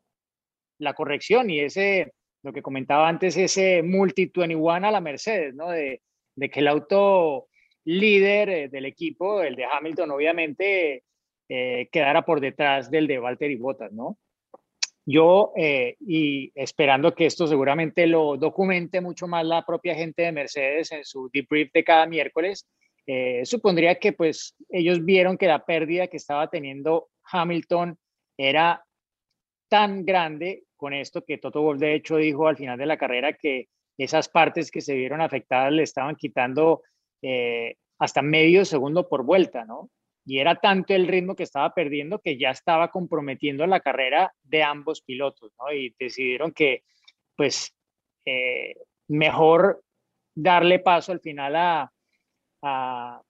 la 0.79 0.95
corrección 0.95 1.51
y 1.51 1.59
ese, 1.59 2.13
lo 2.41 2.51
que 2.51 2.63
comentaba 2.63 3.07
antes, 3.07 3.37
ese 3.37 3.83
multi-21 3.83 4.87
a 4.87 4.91
la 4.91 5.01
Mercedes, 5.01 5.53
¿no? 5.53 5.69
De, 5.69 6.01
de 6.35 6.49
que 6.49 6.59
el 6.59 6.67
auto 6.67 7.47
líder 7.85 8.49
eh, 8.49 8.69
del 8.69 8.85
equipo, 8.85 9.41
el 9.41 9.55
de 9.55 9.65
Hamilton, 9.65 10.11
obviamente 10.11 11.03
eh, 11.49 11.89
quedara 11.91 12.23
por 12.23 12.39
detrás 12.39 12.89
del 12.89 13.07
de 13.07 13.19
Valtteri 13.19 13.55
Bottas, 13.55 13.91
¿no? 13.91 14.17
Yo, 15.05 15.51
eh, 15.57 15.97
y 15.99 16.51
esperando 16.55 17.13
que 17.13 17.25
esto 17.25 17.45
seguramente 17.45 18.07
lo 18.07 18.37
documente 18.37 19.01
mucho 19.01 19.27
más 19.27 19.45
la 19.45 19.65
propia 19.65 19.95
gente 19.95 20.21
de 20.21 20.31
Mercedes 20.31 20.91
en 20.93 21.03
su 21.03 21.29
debrief 21.33 21.71
de 21.73 21.83
cada 21.83 22.05
miércoles, 22.05 22.65
eh, 23.05 23.45
supondría 23.45 23.99
que 23.99 24.13
pues 24.13 24.55
ellos 24.69 25.03
vieron 25.03 25.37
que 25.37 25.47
la 25.47 25.65
pérdida 25.65 26.07
que 26.07 26.15
estaba 26.17 26.49
teniendo 26.49 27.09
Hamilton 27.29 27.97
era 28.37 28.85
tan 29.67 30.05
grande 30.05 30.63
con 30.77 30.93
esto 30.93 31.25
que 31.25 31.37
Toto 31.37 31.61
Wolff 31.61 31.79
de 31.79 31.95
hecho 31.95 32.15
dijo 32.15 32.47
al 32.47 32.55
final 32.55 32.77
de 32.77 32.85
la 32.85 32.97
carrera 32.97 33.33
que 33.33 33.67
esas 33.97 34.29
partes 34.29 34.71
que 34.71 34.81
se 34.81 34.95
vieron 34.95 35.21
afectadas 35.21 35.71
le 35.71 35.83
estaban 35.83 36.15
quitando 36.15 36.81
eh, 37.21 37.75
hasta 37.99 38.21
medio 38.21 38.65
segundo 38.65 39.07
por 39.07 39.23
vuelta, 39.23 39.65
¿no? 39.65 39.89
Y 40.25 40.39
era 40.39 40.55
tanto 40.55 40.93
el 40.93 41.07
ritmo 41.07 41.35
que 41.35 41.43
estaba 41.43 41.73
perdiendo 41.73 42.19
que 42.19 42.37
ya 42.37 42.49
estaba 42.49 42.89
comprometiendo 42.91 43.67
la 43.67 43.81
carrera 43.81 44.33
de 44.43 44.63
ambos 44.63 45.01
pilotos, 45.01 45.51
¿no? 45.59 45.71
Y 45.73 45.93
decidieron 45.99 46.51
que, 46.53 46.83
pues, 47.35 47.73
eh, 48.25 48.75
mejor 49.07 49.83
darle 50.33 50.79
paso 50.79 51.11
al 51.11 51.19
final 51.19 51.55
a, 51.55 51.91
a, 52.61 53.21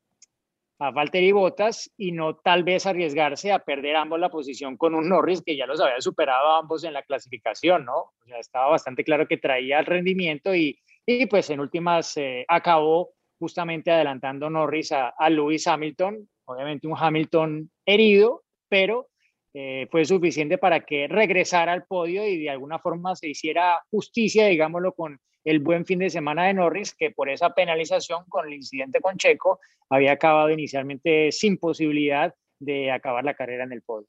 a 0.83 0.91
Valtteri 0.91 1.31
Bottas 1.31 1.89
y 1.97 2.11
no 2.11 2.35
tal 2.35 2.63
vez 2.65 2.85
arriesgarse 2.85 3.53
a 3.53 3.59
perder 3.59 3.95
ambos 3.95 4.19
la 4.19 4.29
posición 4.29 4.75
con 4.75 4.93
un 4.95 5.07
Norris 5.07 5.41
que 5.41 5.55
ya 5.55 5.65
los 5.65 5.79
había 5.79 6.01
superado 6.01 6.57
ambos 6.57 6.83
en 6.83 6.91
la 6.91 7.03
clasificación, 7.03 7.85
¿no? 7.85 7.95
O 7.95 8.35
estaba 8.37 8.67
bastante 8.67 9.05
claro 9.05 9.25
que 9.25 9.37
traía 9.37 9.79
el 9.79 9.85
rendimiento 9.85 10.53
y, 10.53 10.77
y 11.05 11.25
pues 11.27 11.49
en 11.49 11.61
últimas 11.61 12.17
eh, 12.17 12.43
acabó 12.49 13.11
justamente 13.39 13.91
adelantando 13.91 14.49
Norris 14.49 14.91
a, 14.91 15.09
a 15.17 15.29
Lewis 15.29 15.65
Hamilton, 15.67 16.27
obviamente 16.45 16.87
un 16.87 16.97
Hamilton 16.97 17.71
herido, 17.85 18.43
pero 18.67 19.07
eh, 19.53 19.87
fue 19.89 20.03
suficiente 20.03 20.57
para 20.57 20.81
que 20.81 21.07
regresara 21.07 21.71
al 21.71 21.85
podio 21.85 22.27
y 22.27 22.39
de 22.39 22.49
alguna 22.49 22.79
forma 22.79 23.15
se 23.15 23.29
hiciera 23.29 23.81
justicia, 23.89 24.47
digámoslo, 24.47 24.93
con 24.93 25.17
el 25.43 25.59
buen 25.59 25.85
fin 25.85 25.99
de 25.99 26.09
semana 26.09 26.45
de 26.45 26.53
Norris, 26.53 26.93
que 26.93 27.11
por 27.11 27.29
esa 27.29 27.53
penalización 27.53 28.23
con 28.29 28.47
el 28.47 28.53
incidente 28.53 29.01
con 29.01 29.17
Checo 29.17 29.59
había 29.89 30.13
acabado 30.13 30.49
inicialmente 30.49 31.31
sin 31.31 31.57
posibilidad 31.57 32.33
de 32.59 32.91
acabar 32.91 33.23
la 33.23 33.33
carrera 33.33 33.63
en 33.63 33.73
el 33.73 33.81
podio. 33.81 34.07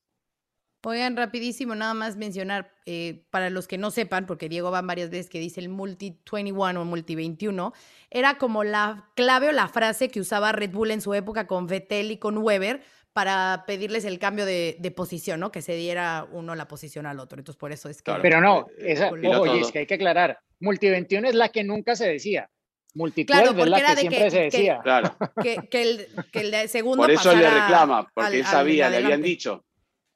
Oigan, 0.87 1.16
rapidísimo, 1.16 1.74
nada 1.74 1.95
más 1.95 2.16
mencionar, 2.16 2.70
eh, 2.85 3.24
para 3.30 3.49
los 3.49 3.66
que 3.66 3.78
no 3.78 3.91
sepan, 3.91 4.26
porque 4.26 4.51
Diego 4.51 4.70
van 4.70 4.87
varias 4.87 5.09
veces 5.09 5.30
que 5.30 5.41
dice 5.41 5.61
el 5.61 5.70
Multi 5.70 6.20
21 6.30 6.80
o 6.80 6.85
Multi 6.85 7.14
21, 7.14 7.72
era 8.11 8.37
como 8.37 8.64
la 8.64 9.11
clave 9.16 9.49
o 9.49 9.53
la 9.53 9.68
frase 9.68 10.11
que 10.11 10.20
usaba 10.20 10.53
Red 10.53 10.72
Bull 10.72 10.91
en 10.91 11.01
su 11.01 11.14
época 11.14 11.47
con 11.47 11.66
Vettel 11.66 12.11
y 12.11 12.18
con 12.18 12.37
Weber 12.37 12.82
para 13.14 13.64
pedirles 13.66 14.05
el 14.05 14.18
cambio 14.18 14.45
de, 14.45 14.93
posición, 14.95 15.41
¿no? 15.41 15.51
Que 15.51 15.62
se 15.62 15.74
diera 15.74 16.26
uno 16.32 16.55
la 16.55 16.68
posición 16.68 17.07
al 17.07 17.20
otro. 17.20 17.39
Entonces, 17.39 17.59
por 17.59 17.72
eso 17.72 17.89
es 17.89 18.03
que... 18.03 18.12
Pero 18.20 18.41
no, 18.41 18.66
esa, 18.76 19.11
oye, 19.11 19.61
es 19.61 19.70
que 19.70 19.78
hay 19.78 19.87
que 19.87 19.95
aclarar, 19.95 20.41
Multi 20.65 20.89
21 20.89 21.29
es 21.29 21.35
la 21.35 21.51
que 21.51 21.62
nunca 21.62 21.95
se 21.95 22.09
decía. 22.09 22.51
Multi 22.95 23.25
claro, 23.25 23.51
es 23.51 23.69
la 23.69 23.95
que 23.95 23.97
siempre 24.01 24.31
se 24.31 24.41
decía. 24.41 24.81
claro. 24.83 25.17
Que, 25.43 25.83
el, 25.83 26.07
que 26.33 26.41
el 26.41 26.69
segundo 26.69 27.03
Por 27.03 27.11
eso 27.11 27.35
le 27.35 27.51
reclama, 27.51 28.09
porque 28.15 28.39
él 28.39 28.45
sabía, 28.45 28.89
le 28.89 28.99
habían 28.99 29.23
dicho 29.23 29.65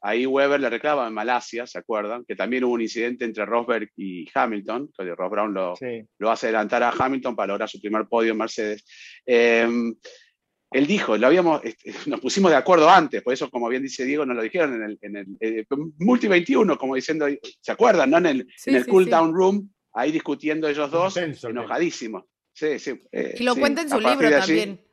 Ahí 0.01 0.25
Weber 0.25 0.59
le 0.59 0.69
reclama 0.69 1.07
en 1.07 1.13
Malasia, 1.13 1.67
¿se 1.67 1.77
acuerdan? 1.77 2.23
Que 2.25 2.35
también 2.35 2.63
hubo 2.63 2.73
un 2.73 2.81
incidente 2.81 3.25
entre 3.25 3.45
Rosberg 3.45 3.89
y 3.97 4.25
Hamilton, 4.33 4.91
que 4.97 5.15
Ross 5.15 5.29
Brown 5.29 5.53
lo, 5.53 5.73
lo, 6.17 6.31
hace 6.31 6.47
adelantar 6.47 6.83
a 6.83 6.91
Hamilton 6.97 7.35
para 7.35 7.47
lograr 7.47 7.67
su 7.67 7.81
primer 7.81 8.07
podio 8.07 8.31
en 8.31 8.37
Mercedes. 8.37 8.85
Em, 9.25 9.93
él 10.71 10.87
dijo, 10.87 11.17
lo 11.17 11.27
habíamos, 11.27 11.61
este, 11.65 11.93
nos 12.09 12.21
pusimos 12.21 12.49
de 12.49 12.57
acuerdo 12.57 12.89
antes, 12.89 13.21
por 13.21 13.33
eso, 13.33 13.49
como 13.49 13.67
bien 13.67 13.83
dice 13.83 14.05
Diego, 14.05 14.25
nos 14.25 14.37
lo 14.37 14.43
dijeron 14.43 14.75
en 14.75 14.83
el, 14.83 14.99
en 15.01 15.15
el 15.17 15.27
eh, 15.41 15.65
Multi 15.97 16.29
21, 16.29 16.77
como 16.77 16.95
diciendo, 16.95 17.27
¿se 17.59 17.71
acuerdan? 17.71 18.09
¿no? 18.09 18.19
En 18.19 18.25
el, 18.27 18.47
en 18.67 18.75
el 18.75 18.87
cool 18.87 19.09
down 19.09 19.33
room, 19.33 19.69
ahí 19.99 20.11
discutiendo 20.11 20.67
ellos 20.67 20.89
dos, 20.89 21.17
enojadísimos. 21.17 22.25
Sí, 22.53 22.79
sí. 22.79 22.99
Eh, 23.11 23.35
y 23.39 23.43
lo 23.43 23.55
cuenta 23.55 23.81
en 23.81 23.89
su 23.89 23.99
libro 23.99 24.29
también. 24.29 24.85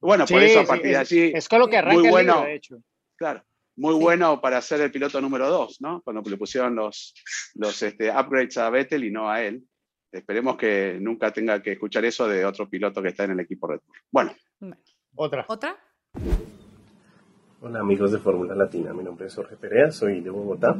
Bueno, 0.00 0.26
por 0.26 0.42
eso 0.42 0.60
a 0.60 0.64
partir 0.64 0.90
de 0.90 0.96
allí. 0.96 1.32
Es 1.34 1.48
con 1.48 1.60
lo 1.60 1.68
que 1.68 1.78
arranca 1.78 2.00
muy 2.00 2.10
bueno, 2.10 2.32
el 2.32 2.38
libro, 2.38 2.48
de 2.48 2.54
hecho. 2.56 2.76
Claro 3.16 3.44
muy 3.76 3.94
bueno 3.94 4.40
para 4.40 4.60
ser 4.60 4.80
el 4.80 4.90
piloto 4.90 5.20
número 5.20 5.48
dos, 5.48 5.80
¿no? 5.80 6.00
Cuando 6.02 6.22
le 6.28 6.36
pusieron 6.36 6.74
los, 6.74 7.14
los 7.54 7.82
este, 7.82 8.10
upgrades 8.10 8.56
a 8.58 8.70
Vettel 8.70 9.04
y 9.04 9.10
no 9.10 9.30
a 9.30 9.42
él. 9.42 9.64
Esperemos 10.12 10.56
que 10.56 10.98
nunca 11.00 11.32
tenga 11.32 11.60
que 11.60 11.72
escuchar 11.72 12.04
eso 12.04 12.28
de 12.28 12.44
otro 12.44 12.68
piloto 12.68 13.02
que 13.02 13.08
está 13.08 13.24
en 13.24 13.32
el 13.32 13.40
equipo 13.40 13.66
Red 13.66 13.80
Bull. 13.84 13.96
Bueno. 14.12 14.32
Otra. 15.16 15.44
¿Otra? 15.48 15.76
Hola 17.60 17.80
amigos 17.80 18.12
de 18.12 18.18
Fórmula 18.18 18.54
Latina, 18.54 18.92
mi 18.92 19.02
nombre 19.02 19.26
es 19.26 19.34
Jorge 19.34 19.56
Perea, 19.56 19.90
soy 19.90 20.20
de 20.20 20.30
Bogotá. 20.30 20.76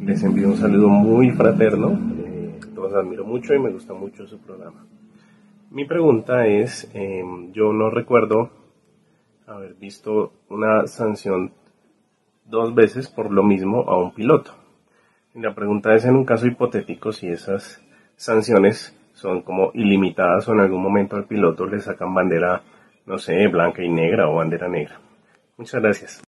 Les 0.00 0.22
envío 0.22 0.48
un 0.48 0.58
saludo 0.58 0.88
muy 0.88 1.30
fraterno, 1.30 1.92
eh, 1.92 2.23
los 2.84 2.94
admiro 2.94 3.24
mucho 3.24 3.54
y 3.54 3.58
me 3.58 3.70
gusta 3.70 3.94
mucho 3.94 4.26
su 4.26 4.38
programa. 4.38 4.86
Mi 5.70 5.84
pregunta 5.84 6.46
es, 6.46 6.90
em, 6.94 7.52
yo 7.52 7.72
no 7.72 7.90
recuerdo 7.90 8.50
haber 9.46 9.74
visto 9.74 10.32
una 10.48 10.86
sanción 10.86 11.52
dos 12.44 12.74
veces 12.74 13.08
por 13.08 13.30
lo 13.30 13.42
mismo 13.42 13.84
a 13.88 13.96
un 13.96 14.12
piloto. 14.14 14.52
Y 15.34 15.40
la 15.40 15.54
pregunta 15.54 15.94
es 15.94 16.04
en 16.04 16.14
un 16.14 16.24
caso 16.24 16.46
hipotético 16.46 17.12
si 17.12 17.28
esas 17.28 17.82
sanciones 18.16 18.96
son 19.14 19.42
como 19.42 19.70
ilimitadas 19.74 20.48
o 20.48 20.52
en 20.52 20.60
algún 20.60 20.82
momento 20.82 21.16
al 21.16 21.24
piloto 21.24 21.66
le 21.66 21.80
sacan 21.80 22.14
bandera, 22.14 22.62
no 23.06 23.18
sé, 23.18 23.48
blanca 23.48 23.82
y 23.82 23.88
negra 23.88 24.28
o 24.28 24.36
bandera 24.36 24.68
negra. 24.68 25.00
Muchas 25.56 25.80
gracias. 25.80 26.22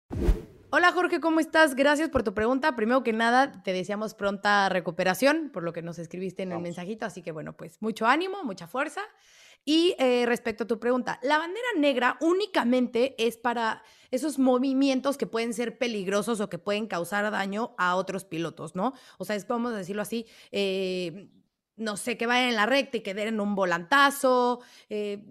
Hola 0.77 0.91
Jorge, 0.91 1.21
¿cómo 1.21 1.39
estás? 1.39 1.77
Gracias 1.77 2.09
por 2.09 2.25
tu 2.25 2.35
pregunta. 2.35 2.75
Primero 2.75 3.05
que 3.05 3.13
nada, 3.13 3.63
te 3.63 3.73
deseamos 3.73 4.13
pronta 4.13 4.69
recuperación 4.69 5.51
por 5.53 5.63
lo 5.63 5.73
que 5.73 5.83
nos 5.83 6.01
escribiste 6.01 6.43
en 6.43 6.51
el 6.51 6.59
mensajito, 6.59 7.07
así 7.07 7.23
que 7.23 7.31
bueno, 7.31 7.53
pues 7.53 7.81
mucho 7.81 8.07
ánimo, 8.07 8.43
mucha 8.43 8.67
fuerza. 8.67 9.01
Y 9.65 9.95
eh, 10.01 10.25
respecto 10.27 10.65
a 10.65 10.67
tu 10.67 10.81
pregunta, 10.81 11.21
la 11.23 11.39
bandera 11.39 11.69
negra 11.77 12.19
únicamente 12.21 13.15
es 13.25 13.37
para 13.37 13.85
esos 14.11 14.41
movimientos 14.41 15.17
que 15.17 15.29
pueden 15.29 15.55
ser 15.55 15.79
peligrosos 15.79 16.41
o 16.41 16.49
que 16.49 16.59
pueden 16.59 16.89
causar 16.89 17.31
daño 17.31 17.77
a 17.79 17.95
otros 17.95 18.25
pilotos, 18.25 18.75
¿no? 18.75 18.95
O 19.19 19.25
sea, 19.25 19.37
es, 19.37 19.47
vamos 19.47 19.75
a 19.75 19.77
decirlo 19.77 20.03
así, 20.03 20.27
eh, 20.51 21.31
no 21.77 21.97
sé, 21.97 22.17
que 22.17 22.27
vayan 22.27 22.49
en 22.49 22.57
la 22.57 22.67
recta 22.67 22.97
y 22.97 23.03
que 23.03 23.15
den 23.15 23.39
un 23.39 23.55
volantazo. 23.55 24.61
Eh, 24.89 25.25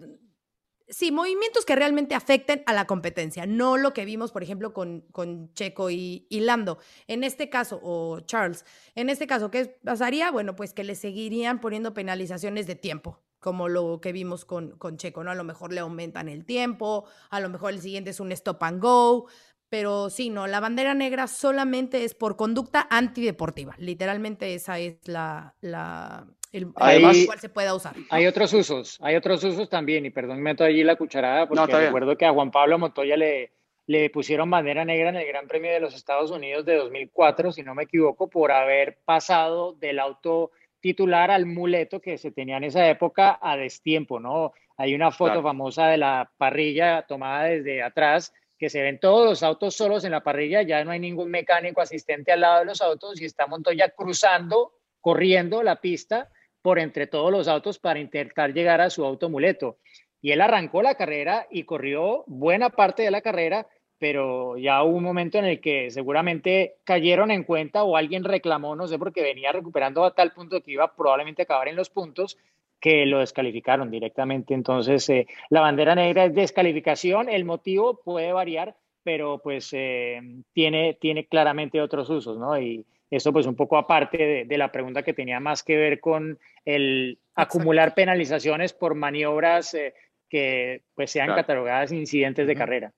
sí, 0.88 1.12
movimientos 1.12 1.64
que 1.64 1.76
realmente 1.76 2.14
afecten 2.14 2.62
a 2.66 2.72
la 2.72 2.86
competencia, 2.86 3.46
no 3.46 3.76
lo 3.76 3.92
que 3.92 4.04
vimos, 4.04 4.32
por 4.32 4.42
ejemplo, 4.42 4.72
con, 4.72 5.02
con 5.12 5.52
Checo 5.54 5.90
y, 5.90 6.26
y, 6.28 6.40
Lando. 6.40 6.78
En 7.06 7.24
este 7.24 7.48
caso, 7.48 7.80
o 7.82 8.20
Charles, 8.20 8.64
en 8.94 9.10
este 9.10 9.26
caso, 9.26 9.50
¿qué 9.50 9.78
pasaría? 9.84 10.30
Bueno, 10.30 10.56
pues 10.56 10.72
que 10.72 10.84
le 10.84 10.94
seguirían 10.94 11.60
poniendo 11.60 11.94
penalizaciones 11.94 12.66
de 12.66 12.74
tiempo 12.74 13.20
como 13.40 13.68
lo 13.68 14.00
que 14.00 14.12
vimos 14.12 14.46
con, 14.46 14.70
con 14.78 14.96
Checo, 14.96 15.22
¿no? 15.22 15.30
A 15.30 15.34
lo 15.34 15.44
mejor 15.44 15.70
le 15.70 15.80
aumentan 15.80 16.30
el 16.30 16.46
tiempo, 16.46 17.04
a 17.28 17.40
lo 17.40 17.50
mejor 17.50 17.74
el 17.74 17.82
siguiente 17.82 18.08
es 18.08 18.18
un 18.18 18.32
stop 18.32 18.62
and 18.62 18.80
go, 18.80 19.26
pero 19.68 20.08
sí, 20.08 20.30
no, 20.30 20.46
la 20.46 20.60
bandera 20.60 20.94
negra 20.94 21.26
solamente 21.26 22.04
es 22.04 22.14
por 22.14 22.36
conducta 22.36 22.86
antideportiva. 22.90 23.74
Literalmente 23.76 24.54
esa 24.54 24.78
es 24.78 25.06
la, 25.06 25.56
la 25.60 26.26
el, 26.54 26.72
cual 26.72 27.38
se 27.38 27.48
pueda 27.48 27.74
usar. 27.74 27.94
Hay 28.10 28.26
otros 28.26 28.52
usos, 28.52 28.98
hay 29.00 29.16
otros 29.16 29.42
usos 29.42 29.68
también, 29.68 30.06
y 30.06 30.10
perdón, 30.10 30.40
meto 30.40 30.64
allí 30.64 30.84
la 30.84 30.96
cucharada, 30.96 31.48
porque 31.48 31.76
recuerdo 31.76 32.16
que 32.16 32.26
a 32.26 32.32
Juan 32.32 32.50
Pablo 32.50 32.78
Montoya 32.78 33.16
le, 33.16 33.52
le 33.86 34.08
pusieron 34.10 34.50
bandera 34.50 34.84
negra 34.84 35.10
en 35.10 35.16
el 35.16 35.26
Gran 35.26 35.48
Premio 35.48 35.72
de 35.72 35.80
los 35.80 35.94
Estados 35.94 36.30
Unidos 36.30 36.64
de 36.64 36.76
2004, 36.76 37.52
si 37.52 37.62
no 37.62 37.74
me 37.74 37.82
equivoco, 37.82 38.30
por 38.30 38.52
haber 38.52 38.98
pasado 39.04 39.72
del 39.74 39.98
auto 39.98 40.52
titular 40.80 41.30
al 41.30 41.46
muleto 41.46 42.00
que 42.00 42.18
se 42.18 42.30
tenía 42.30 42.58
en 42.58 42.64
esa 42.64 42.88
época 42.88 43.38
a 43.40 43.56
destiempo, 43.56 44.20
¿no? 44.20 44.52
Hay 44.76 44.94
una 44.94 45.10
foto 45.10 45.42
famosa 45.42 45.88
de 45.88 45.98
la 45.98 46.30
parrilla 46.36 47.02
tomada 47.06 47.44
desde 47.44 47.82
atrás, 47.82 48.32
que 48.58 48.70
se 48.70 48.82
ven 48.82 49.00
todos 49.00 49.26
los 49.26 49.42
autos 49.42 49.74
solos 49.74 50.04
en 50.04 50.12
la 50.12 50.22
parrilla, 50.22 50.62
ya 50.62 50.84
no 50.84 50.90
hay 50.90 51.00
ningún 51.00 51.30
mecánico 51.30 51.80
asistente 51.80 52.32
al 52.32 52.40
lado 52.40 52.60
de 52.60 52.66
los 52.66 52.80
autos 52.80 53.20
y 53.20 53.24
está 53.24 53.46
Montoya 53.46 53.90
cruzando, 53.90 54.72
corriendo 55.00 55.62
la 55.62 55.80
pista 55.80 56.30
por 56.64 56.78
entre 56.78 57.06
todos 57.06 57.30
los 57.30 57.46
autos 57.46 57.78
para 57.78 58.00
intentar 58.00 58.54
llegar 58.54 58.80
a 58.80 58.88
su 58.88 59.04
auto 59.04 59.28
muleto. 59.28 59.76
Y 60.22 60.32
él 60.32 60.40
arrancó 60.40 60.80
la 60.80 60.94
carrera 60.94 61.46
y 61.50 61.64
corrió 61.64 62.24
buena 62.26 62.70
parte 62.70 63.02
de 63.02 63.10
la 63.10 63.20
carrera 63.20 63.66
pero 63.98 64.58
ya 64.58 64.82
hubo 64.82 64.98
un 64.98 65.04
momento 65.04 65.38
en 65.38 65.46
el 65.46 65.60
que 65.62 65.90
seguramente 65.90 66.76
cayeron 66.84 67.30
en 67.30 67.44
cuenta 67.44 67.84
o 67.84 67.96
alguien 67.96 68.22
reclamó, 68.22 68.76
no 68.76 68.86
sé, 68.86 68.98
porque 68.98 69.22
venía 69.22 69.50
recuperando 69.50 70.04
a 70.04 70.14
tal 70.14 70.32
punto 70.32 70.62
que 70.62 70.72
iba 70.72 70.94
probablemente 70.94 71.40
a 71.40 71.44
acabar 71.44 71.68
en 71.68 71.76
los 71.76 71.88
puntos, 71.88 72.36
que 72.80 73.06
lo 73.06 73.20
descalificaron 73.20 73.90
directamente. 73.90 74.52
Entonces, 74.52 75.08
eh, 75.08 75.26
la 75.48 75.62
bandera 75.62 75.94
negra 75.94 76.26
es 76.26 76.34
descalificación, 76.34 77.30
el 77.30 77.46
motivo 77.46 78.00
puede 78.04 78.32
variar, 78.32 78.76
pero 79.02 79.38
pues 79.38 79.70
eh, 79.72 80.20
tiene, 80.52 80.98
tiene 81.00 81.26
claramente 81.26 81.80
otros 81.80 82.10
usos, 82.10 82.36
¿no? 82.36 82.60
Y 82.60 82.84
eso 83.16 83.32
pues 83.32 83.46
un 83.46 83.54
poco 83.54 83.76
aparte 83.76 84.44
de, 84.46 84.58
la 84.58 84.72
pregunta 84.72 85.02
que 85.02 85.12
tenía 85.12 85.40
más 85.40 85.62
que 85.62 85.76
ver 85.76 86.00
con 86.00 86.38
el 86.64 87.18
acumular 87.34 87.94
penalizaciones 87.94 88.72
por 88.72 88.94
maniobras 88.94 89.74
eh, 89.74 89.94
que 90.28 90.82
pues 90.94 91.10
sean 91.10 91.34
catalogadas 91.34 91.92
incidentes 91.92 92.46
de 92.46 92.56
carrera. 92.56 92.92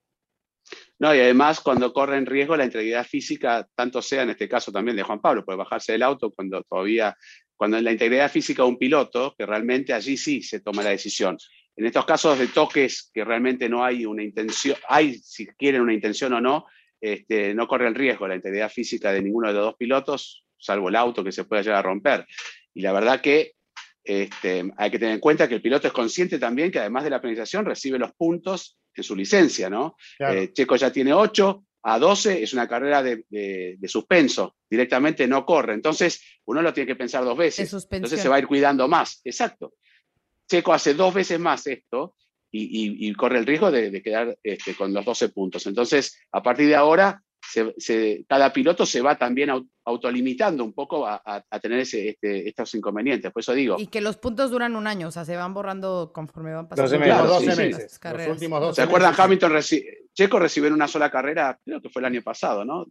No, 0.99 1.15
y 1.15 1.21
además 1.21 1.61
cuando 1.61 1.93
corre 1.93 2.17
en 2.17 2.27
riesgo 2.27 2.57
la 2.57 2.65
integridad 2.65 3.05
física, 3.05 3.69
tanto 3.75 4.01
sea 4.01 4.23
en 4.23 4.31
este 4.31 4.49
caso 4.49 4.73
también 4.73 4.97
de 4.97 5.03
Juan 5.03 5.21
Pablo, 5.21 5.45
puede 5.45 5.59
bajarse 5.59 5.93
del 5.93 6.03
auto 6.03 6.31
cuando 6.31 6.63
todavía, 6.63 7.17
cuando 7.55 7.77
en 7.77 7.85
la 7.85 7.93
integridad 7.93 8.31
física 8.31 8.63
de 8.63 8.69
un 8.71 8.79
piloto, 8.79 9.35
que 9.37 9.47
realmente 9.47 9.93
allí 9.93 10.17
sí 10.17 10.43
se 10.43 10.61
toma 10.61 10.83
la 10.83 10.91
decisión. 10.91 11.37
En 11.77 11.85
estos 11.85 12.07
casos 12.07 12.39
de 12.39 12.49
toques 12.49 13.11
que 13.13 13.25
realmente 13.25 13.69
no 13.69 13.85
hay 13.85 14.07
una 14.07 14.23
intención, 14.23 14.79
hay 14.89 15.19
si 15.19 15.47
quieren 15.47 15.83
una 15.83 15.93
intención 15.93 16.33
o 16.33 16.41
no, 16.41 16.67
este, 17.01 17.55
no 17.55 17.67
corre 17.67 17.89
el 17.89 17.95
riesgo 17.95 18.29
la 18.29 18.37
integridad 18.37 18.71
física 18.71 19.13
de 19.13 19.23
ninguno 19.23 19.49
de 19.49 19.55
los 19.55 19.65
dos 19.65 19.77
pilotos, 19.77 20.45
salvo 20.59 20.89
el 20.89 20.97
auto 20.97 21.23
que 21.23 21.33
se 21.33 21.45
pueda 21.45 21.63
llegar 21.63 21.79
a 21.79 21.83
romper. 21.83 22.27
Y 22.75 22.83
la 22.83 22.93
verdad 22.93 23.21
que 23.21 23.53
este, 24.03 24.71
hay 24.77 24.91
que 24.91 24.99
tener 24.99 25.15
en 25.15 25.21
cuenta 25.21 25.49
que 25.49 25.57
el 25.57 25.63
piloto 25.63 25.89
es 25.89 25.93
consciente 25.93 26.39
también 26.39 26.71
que 26.71 26.79
además 26.79 27.05
de 27.05 27.11
la 27.11 27.21
penalización 27.21 27.65
recibe 27.65 27.99
los 27.99 28.13
puntos 28.13 28.79
en 28.95 29.03
su 29.03 29.17
licencia, 29.17 29.69
¿no? 29.69 29.97
Eh, 30.19 30.53
Checo 30.53 30.77
ya 30.77 30.91
tiene 30.91 31.13
8, 31.13 31.65
a 31.89 32.01
12 32.01 32.43
es 32.43 32.53
una 32.53 32.67
carrera 32.67 33.01
de, 33.01 33.79
suspenso, 33.87 34.57
directamente 34.69 35.29
no 35.29 35.47
corre. 35.47 35.75
Entonces, 35.75 36.21
uno 36.47 36.61
lo 36.61 36.75
tiene 36.75 36.89
que 36.89 36.97
pensar 36.97 37.25
dos 37.25 37.37
veces. 37.37 37.73
Entonces 37.91 38.21
se 38.21 38.29
va 38.29 38.37
a 38.37 38.39
ir 38.41 38.49
cuidando 38.49 38.89
más. 38.89 39.21
Exacto. 39.23 39.75
Checo 40.49 40.73
hace 40.73 40.95
dos 40.95 41.15
veces 41.15 41.39
más 41.39 41.65
esto 41.69 42.17
y, 42.59 43.13
corre 43.15 43.39
el 43.39 43.47
riesgo 43.47 43.71
de, 43.71 44.03
quedar 44.03 44.37
este, 44.43 44.75
con 44.75 44.93
los 44.93 45.05
12 45.05 45.31
puntos. 45.31 45.67
Entonces, 45.67 46.19
a 46.33 46.43
partir 46.43 46.67
de 46.69 46.77
ahora, 46.77 47.23
cada 48.29 48.53
piloto 48.53 48.85
se 48.85 49.01
va 49.01 49.17
también 49.17 49.51
autolimitando 49.85 50.65
un 50.65 50.73
poco 50.73 51.07
a, 51.07 51.45
tener 51.61 51.81
ese, 51.81 52.09
este, 52.09 52.49
estos 52.49 52.75
inconvenientes. 52.75 53.33
Por 53.33 53.41
eso 53.41 53.53
digo. 53.53 53.77
Y 53.79 53.87
que 53.87 54.01
los 54.01 54.17
puntos 54.17 54.51
duran 54.51 54.77
un 54.77 54.87
año, 54.87 55.09
o 55.09 55.11
sea, 55.11 55.25
se 55.25 55.37
van 55.37 55.55
borrando 55.55 56.11
conforme 56.13 56.53
van 56.53 56.69
pasando. 56.69 56.91
12 56.91 57.57
meses. 57.57 58.01
Los 58.03 58.29
últimos 58.29 58.61
12 58.61 58.75
¿Se 58.75 58.83
acuerdan? 58.83 59.15
Hamilton, 59.17 59.53
Checo 60.13 60.39
recibió 60.39 60.69
en 60.69 60.75
una 60.75 60.89
sola 60.89 61.11
carrera, 61.11 61.59
creo 61.65 61.81
que 61.81 61.91
fue 61.91 62.01
el 62.01 62.07
año 62.07 62.23
pasado, 62.23 62.65
¿no? 62.65 62.87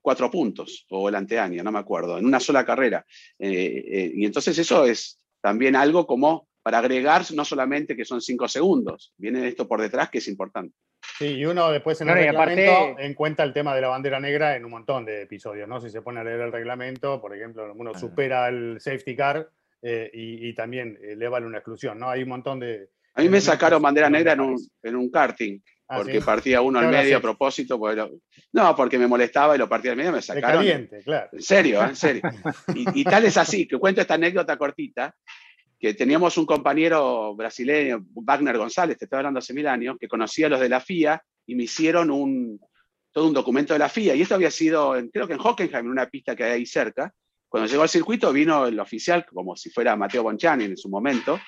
Cuatro 0.00 0.30
puntos, 0.30 0.86
o 0.90 1.08
el 1.08 1.14
anteaño, 1.16 1.62
no 1.62 1.72
me 1.72 1.80
acuerdo, 1.80 2.18
en 2.18 2.24
una 2.24 2.40
sola 2.40 2.64
carrera. 2.64 3.04
Eh, 3.38 3.84
eh, 3.86 4.12
y 4.14 4.24
entonces 4.24 4.56
eso 4.58 4.84
es 4.84 5.18
también 5.40 5.76
algo 5.76 6.06
como 6.06 6.48
para 6.68 6.80
agregar 6.80 7.22
no 7.32 7.46
solamente 7.46 7.96
que 7.96 8.04
son 8.04 8.20
cinco 8.20 8.46
segundos, 8.46 9.14
viene 9.16 9.48
esto 9.48 9.66
por 9.66 9.80
detrás 9.80 10.10
que 10.10 10.18
es 10.18 10.28
importante. 10.28 10.74
Sí, 11.18 11.28
y 11.28 11.46
uno 11.46 11.70
después 11.72 11.98
en 12.02 12.10
el 12.10 12.16
reglamento 12.16 12.98
encuentra 12.98 13.46
el 13.46 13.54
tema 13.54 13.74
de 13.74 13.80
la 13.80 13.88
bandera 13.88 14.20
negra 14.20 14.54
en 14.54 14.66
un 14.66 14.72
montón 14.72 15.06
de 15.06 15.22
episodios, 15.22 15.66
¿no? 15.66 15.80
Si 15.80 15.88
se 15.88 16.02
pone 16.02 16.20
a 16.20 16.24
leer 16.24 16.40
el 16.40 16.52
reglamento, 16.52 17.22
por 17.22 17.34
ejemplo, 17.34 17.72
uno 17.74 17.92
ah. 17.94 17.98
supera 17.98 18.48
el 18.48 18.76
safety 18.80 19.16
car 19.16 19.48
eh, 19.80 20.10
y, 20.12 20.52
también 20.52 20.98
le 21.00 21.28
vale 21.28 21.46
una 21.46 21.56
exclusión, 21.56 21.98
¿no? 21.98 22.10
Hay 22.10 22.24
un 22.24 22.28
montón 22.28 22.60
de... 22.60 22.90
A 23.14 23.22
mí 23.22 23.30
me 23.30 23.40
sacaron 23.40 23.80
bandera 23.80 24.10
negra 24.10 24.34
en 24.34 24.40
un, 24.40 24.58
en 24.82 24.94
un 24.94 25.10
karting, 25.10 25.60
ah, 25.88 25.96
porque 25.96 26.20
partía 26.20 26.60
uno 26.60 26.80
al 26.80 26.90
medio 26.90 27.16
a 27.16 27.20
propósito. 27.22 27.80
no, 28.52 28.76
porque 28.76 28.98
me 28.98 29.06
molestaba 29.06 29.54
y 29.54 29.58
lo 29.58 29.70
partía 29.70 29.92
al 29.92 29.96
medio, 29.96 30.12
me 30.12 30.20
sacaron. 30.20 30.58
caliente, 30.58 31.00
claro. 31.02 31.30
En 31.32 31.40
serio, 31.40 31.82
en 31.82 31.96
serio. 31.96 32.20
y, 32.74 33.00
y, 33.00 33.04
tal 33.04 33.24
es 33.24 33.38
así, 33.38 33.66
que 33.66 33.78
cuento 33.78 34.02
esta 34.02 34.14
anécdota 34.14 34.58
cortita 34.58 35.14
que 35.78 35.94
teníamos 35.94 36.36
un 36.36 36.46
compañero 36.46 37.34
brasileño, 37.36 38.04
Wagner 38.10 38.58
González, 38.58 38.98
te 38.98 39.04
estoy 39.04 39.18
hablando 39.18 39.38
hace 39.38 39.54
mil 39.54 39.68
años, 39.68 39.96
que 39.98 40.08
conocía 40.08 40.46
a 40.46 40.50
los 40.50 40.60
de 40.60 40.68
la 40.68 40.80
FIA 40.80 41.22
y 41.46 41.54
me 41.54 41.64
hicieron 41.64 42.10
un, 42.10 42.60
todo 43.12 43.28
un 43.28 43.34
documento 43.34 43.74
de 43.74 43.78
la 43.78 43.88
FIA. 43.88 44.16
Y 44.16 44.22
esto 44.22 44.34
había 44.34 44.50
sido, 44.50 44.94
creo 45.12 45.28
que 45.28 45.34
en 45.34 45.40
Hockenheim, 45.40 45.86
en 45.86 45.90
una 45.90 46.06
pista 46.06 46.34
que 46.34 46.44
hay 46.44 46.52
ahí 46.52 46.66
cerca. 46.66 47.14
Cuando 47.48 47.68
llegó 47.68 47.82
al 47.82 47.88
circuito 47.88 48.32
vino 48.32 48.66
el 48.66 48.78
oficial, 48.80 49.24
como 49.24 49.56
si 49.56 49.70
fuera 49.70 49.96
Mateo 49.96 50.24
Bonchani 50.24 50.64
en 50.64 50.76
su 50.76 50.88
momento, 50.88 51.40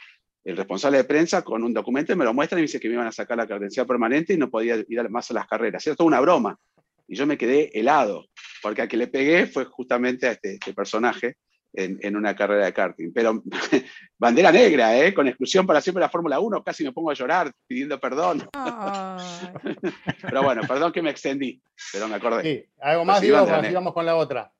el 0.44 0.56
responsable 0.56 0.98
de 0.98 1.04
prensa, 1.04 1.42
con 1.42 1.62
un 1.62 1.74
documento 1.74 2.12
y 2.12 2.16
me 2.16 2.24
lo 2.24 2.32
muestra 2.32 2.56
y 2.56 2.60
me 2.60 2.66
dice 2.66 2.80
que 2.80 2.88
me 2.88 2.94
iban 2.94 3.06
a 3.08 3.12
sacar 3.12 3.36
la 3.36 3.46
credencial 3.46 3.86
permanente 3.86 4.32
y 4.32 4.38
no 4.38 4.48
podía 4.48 4.76
ir 4.76 5.10
más 5.10 5.30
a 5.30 5.34
las 5.34 5.46
carreras. 5.46 5.86
Era 5.86 5.96
toda 5.96 6.06
una 6.06 6.20
broma. 6.20 6.58
Y 7.06 7.16
yo 7.16 7.26
me 7.26 7.36
quedé 7.36 7.76
helado, 7.78 8.26
porque 8.62 8.82
a 8.82 8.88
que 8.88 8.96
le 8.96 9.08
pegué 9.08 9.46
fue 9.48 9.64
justamente 9.64 10.28
a 10.28 10.32
este, 10.32 10.54
este 10.54 10.72
personaje 10.72 11.36
en, 11.72 12.16
una 12.16 12.34
carrera 12.34 12.66
de 12.66 12.72
karting. 12.72 13.12
Pero 13.12 13.42
bandera 14.20 14.52
negra, 14.52 14.96
¿eh? 14.98 15.14
con 15.14 15.26
exclusión 15.26 15.66
para 15.66 15.80
siempre 15.80 16.02
la 16.02 16.10
Fórmula 16.10 16.38
1, 16.38 16.62
casi 16.62 16.84
me 16.84 16.92
pongo 16.92 17.10
a 17.10 17.14
llorar 17.14 17.50
pidiendo 17.66 17.98
perdón. 17.98 18.46
pero 20.20 20.42
bueno, 20.42 20.60
perdón 20.68 20.92
que 20.92 21.00
me 21.00 21.08
extendí, 21.08 21.60
pero 21.90 22.06
me 22.06 22.16
acordé. 22.16 22.42
Sí, 22.42 22.70
algo 22.80 23.06
más, 23.06 23.22
digo, 23.22 23.44
vamos 23.46 23.94
con 23.94 24.04
la 24.04 24.16
otra. 24.16 24.52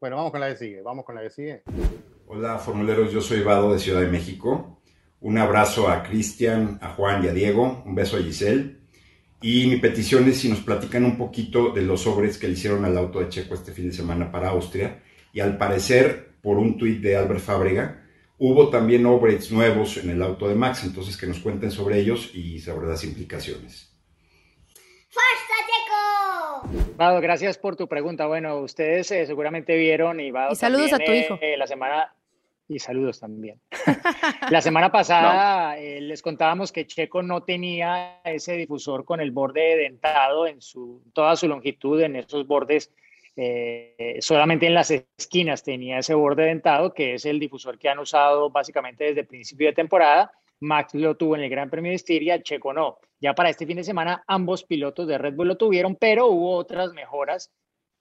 Bueno, 0.00 0.16
vamos 0.16 0.32
con 0.32 0.40
la 0.40 0.48
que 0.48 0.56
sigue, 0.56 0.82
vamos 0.82 1.04
con 1.04 1.14
la 1.14 1.22
que 1.22 1.30
sigue. 1.30 1.62
Hola, 2.26 2.58
formuleros, 2.58 3.12
yo 3.12 3.20
soy 3.20 3.42
Vado 3.42 3.72
de 3.72 3.78
Ciudad 3.78 4.00
de 4.00 4.08
México. 4.08 4.82
Un 5.20 5.38
abrazo 5.38 5.88
a 5.88 6.02
Cristian, 6.02 6.78
a 6.82 6.90
Juan 6.90 7.24
y 7.24 7.28
a 7.28 7.32
Diego, 7.32 7.84
un 7.86 7.94
beso 7.94 8.16
a 8.16 8.20
Giselle. 8.20 8.80
Y 9.40 9.66
mi 9.68 9.76
petición 9.76 10.26
es 10.28 10.38
si 10.38 10.48
nos 10.48 10.60
platican 10.60 11.04
un 11.04 11.16
poquito 11.16 11.70
de 11.70 11.82
los 11.82 12.02
sobres 12.02 12.38
que 12.38 12.48
le 12.48 12.54
hicieron 12.54 12.84
al 12.84 12.98
auto 12.98 13.20
de 13.20 13.28
Checo 13.28 13.54
este 13.54 13.72
fin 13.72 13.90
de 13.90 13.94
semana 13.94 14.32
para 14.32 14.48
Austria 14.48 15.00
y 15.32 15.40
al 15.40 15.58
parecer, 15.58 16.34
por 16.42 16.58
un 16.58 16.76
tuit 16.76 17.00
de 17.00 17.16
Albert 17.16 17.40
Fábrega, 17.40 18.03
hubo 18.46 18.68
también 18.68 19.06
upgrades 19.06 19.50
nuevos 19.50 19.96
en 19.96 20.10
el 20.10 20.22
auto 20.22 20.46
de 20.46 20.54
Max, 20.54 20.84
entonces 20.84 21.16
que 21.16 21.26
nos 21.26 21.38
cuenten 21.38 21.70
sobre 21.70 21.98
ellos 21.98 22.34
y 22.34 22.58
sobre 22.60 22.86
las 22.86 23.02
implicaciones. 23.02 23.90
Vado, 26.96 27.20
gracias 27.22 27.56
por 27.56 27.74
tu 27.74 27.88
pregunta. 27.88 28.26
Bueno, 28.26 28.58
ustedes 28.58 29.10
eh, 29.12 29.24
seguramente 29.24 29.76
vieron 29.76 30.20
y 30.20 30.30
Vado. 30.30 30.52
Y 30.52 30.56
saludos 30.56 30.92
a 30.92 30.98
tu 30.98 31.10
hijo. 31.10 31.38
Eh, 31.40 31.56
la 31.56 31.66
semana 31.66 32.14
y 32.68 32.78
saludos 32.78 33.20
también. 33.20 33.60
la 34.50 34.60
semana 34.60 34.92
pasada 34.92 35.78
eh, 35.78 36.02
les 36.02 36.20
contábamos 36.20 36.70
que 36.70 36.86
Checo 36.86 37.22
no 37.22 37.44
tenía 37.44 38.20
ese 38.24 38.56
difusor 38.56 39.06
con 39.06 39.20
el 39.20 39.30
borde 39.30 39.76
dentado 39.76 40.46
en 40.46 40.60
su 40.60 41.02
toda 41.14 41.34
su 41.36 41.48
longitud 41.48 42.00
en 42.02 42.16
esos 42.16 42.46
bordes 42.46 42.90
eh, 43.36 44.16
solamente 44.20 44.66
en 44.66 44.74
las 44.74 44.90
esquinas 44.90 45.64
tenía 45.64 45.98
ese 45.98 46.14
borde 46.14 46.44
dentado, 46.44 46.94
que 46.94 47.14
es 47.14 47.24
el 47.24 47.40
difusor 47.40 47.78
que 47.78 47.88
han 47.88 47.98
usado 47.98 48.50
básicamente 48.50 49.04
desde 49.04 49.24
principio 49.24 49.68
de 49.68 49.72
temporada. 49.72 50.32
Max 50.60 50.94
lo 50.94 51.16
tuvo 51.16 51.36
en 51.36 51.42
el 51.42 51.50
Gran 51.50 51.68
Premio 51.68 51.90
de 51.90 51.96
Estiria, 51.96 52.42
Checo 52.42 52.72
no. 52.72 52.98
Ya 53.20 53.34
para 53.34 53.50
este 53.50 53.66
fin 53.66 53.76
de 53.76 53.84
semana 53.84 54.22
ambos 54.26 54.64
pilotos 54.64 55.08
de 55.08 55.18
Red 55.18 55.34
Bull 55.34 55.48
lo 55.48 55.56
tuvieron, 55.56 55.96
pero 55.96 56.28
hubo 56.28 56.56
otras 56.56 56.92
mejoras 56.92 57.50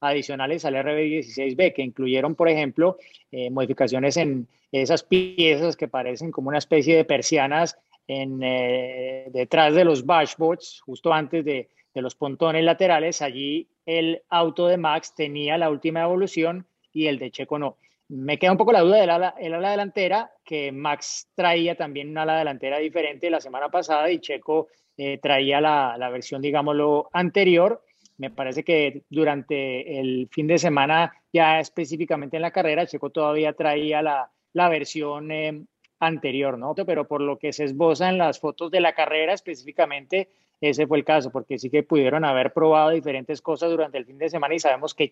adicionales 0.02 0.66
al 0.66 0.76
RB16B 0.76 1.74
que 1.74 1.82
incluyeron, 1.82 2.36
por 2.36 2.50
ejemplo, 2.50 2.98
eh, 3.32 3.50
modificaciones 3.50 4.18
en 4.18 4.48
esas 4.72 5.04
piezas 5.04 5.76
que 5.76 5.88
parecen 5.88 6.32
como 6.32 6.50
una 6.50 6.58
especie 6.58 6.96
de 6.96 7.06
persianas 7.06 7.78
en, 8.08 8.42
eh, 8.44 9.28
detrás 9.32 9.74
de 9.74 9.86
los 9.86 10.06
dashboards, 10.06 10.82
justo 10.82 11.14
antes 11.14 11.46
de 11.46 11.70
los 11.96 12.16
pontones 12.16 12.64
laterales, 12.64 13.22
allí 13.22 13.70
el 13.86 14.22
auto 14.30 14.68
de 14.68 14.78
Max 14.78 15.14
tenía 15.16 15.58
la 15.58 15.70
última 15.70 16.04
evolución 16.04 16.66
y 16.92 17.08
el 17.08 17.20
de 17.20 17.32
Checo 17.32 17.60
no. 17.60 17.78
Me 18.10 18.38
queda 18.38 18.52
un 18.52 18.58
poco 18.58 18.72
la 18.72 18.82
duda 18.82 18.98
del 18.98 19.10
ala, 19.10 19.36
el 19.40 19.54
ala 19.54 19.72
delantera, 19.72 20.32
que 20.44 20.72
Max 20.72 21.30
traía 21.36 21.76
también 21.76 22.10
una 22.10 22.24
ala 22.24 22.38
delantera 22.38 22.78
diferente 22.78 23.30
la 23.30 23.42
semana 23.42 23.70
pasada 23.70 24.12
y 24.12 24.20
Checo 24.20 24.68
eh, 24.98 25.18
traía 25.22 25.60
la, 25.60 26.10
versión, 26.12 26.42
digámoslo, 26.42 27.10
anterior. 27.12 27.84
Me 28.18 28.30
parece 28.30 28.64
que 28.64 29.04
durante 29.10 30.00
el 30.00 30.30
fin 30.32 30.48
de 30.48 30.60
semana, 30.60 31.14
ya 31.32 31.60
específicamente 31.60 32.36
en 32.36 32.44
la 32.44 32.52
carrera, 32.52 32.86
Checo 32.86 33.10
todavía 33.10 33.54
traía 33.54 34.02
la, 34.04 34.30
la 34.54 34.70
versión 34.70 35.32
eh, 35.32 35.64
anterior, 36.00 36.58
¿no? 36.60 36.76
Pero 36.76 37.08
por 37.08 37.22
lo 37.22 37.40
que 37.40 37.54
se 37.54 37.64
esboza 37.64 38.10
en 38.10 38.18
las 38.18 38.40
fotos 38.40 38.70
de 38.70 38.82
la 38.82 38.94
carrera 38.94 39.34
específicamente, 39.34 40.30
ese 40.62 40.88
fue 40.88 40.98
el 40.98 41.04
caso, 41.04 41.30
porque 41.32 41.60
sí 41.60 41.70
que 41.70 41.84
pudieron 41.84 42.24
haber 42.24 42.54
probado 42.54 42.92
diferentes 42.92 43.42
cosas 43.42 43.70
durante 43.70 43.98
el 43.98 44.06
fin 44.06 44.18
de 44.18 44.30
semana 44.30 44.56
y 44.56 44.60
sabemos 44.60 44.94
que 44.94 45.12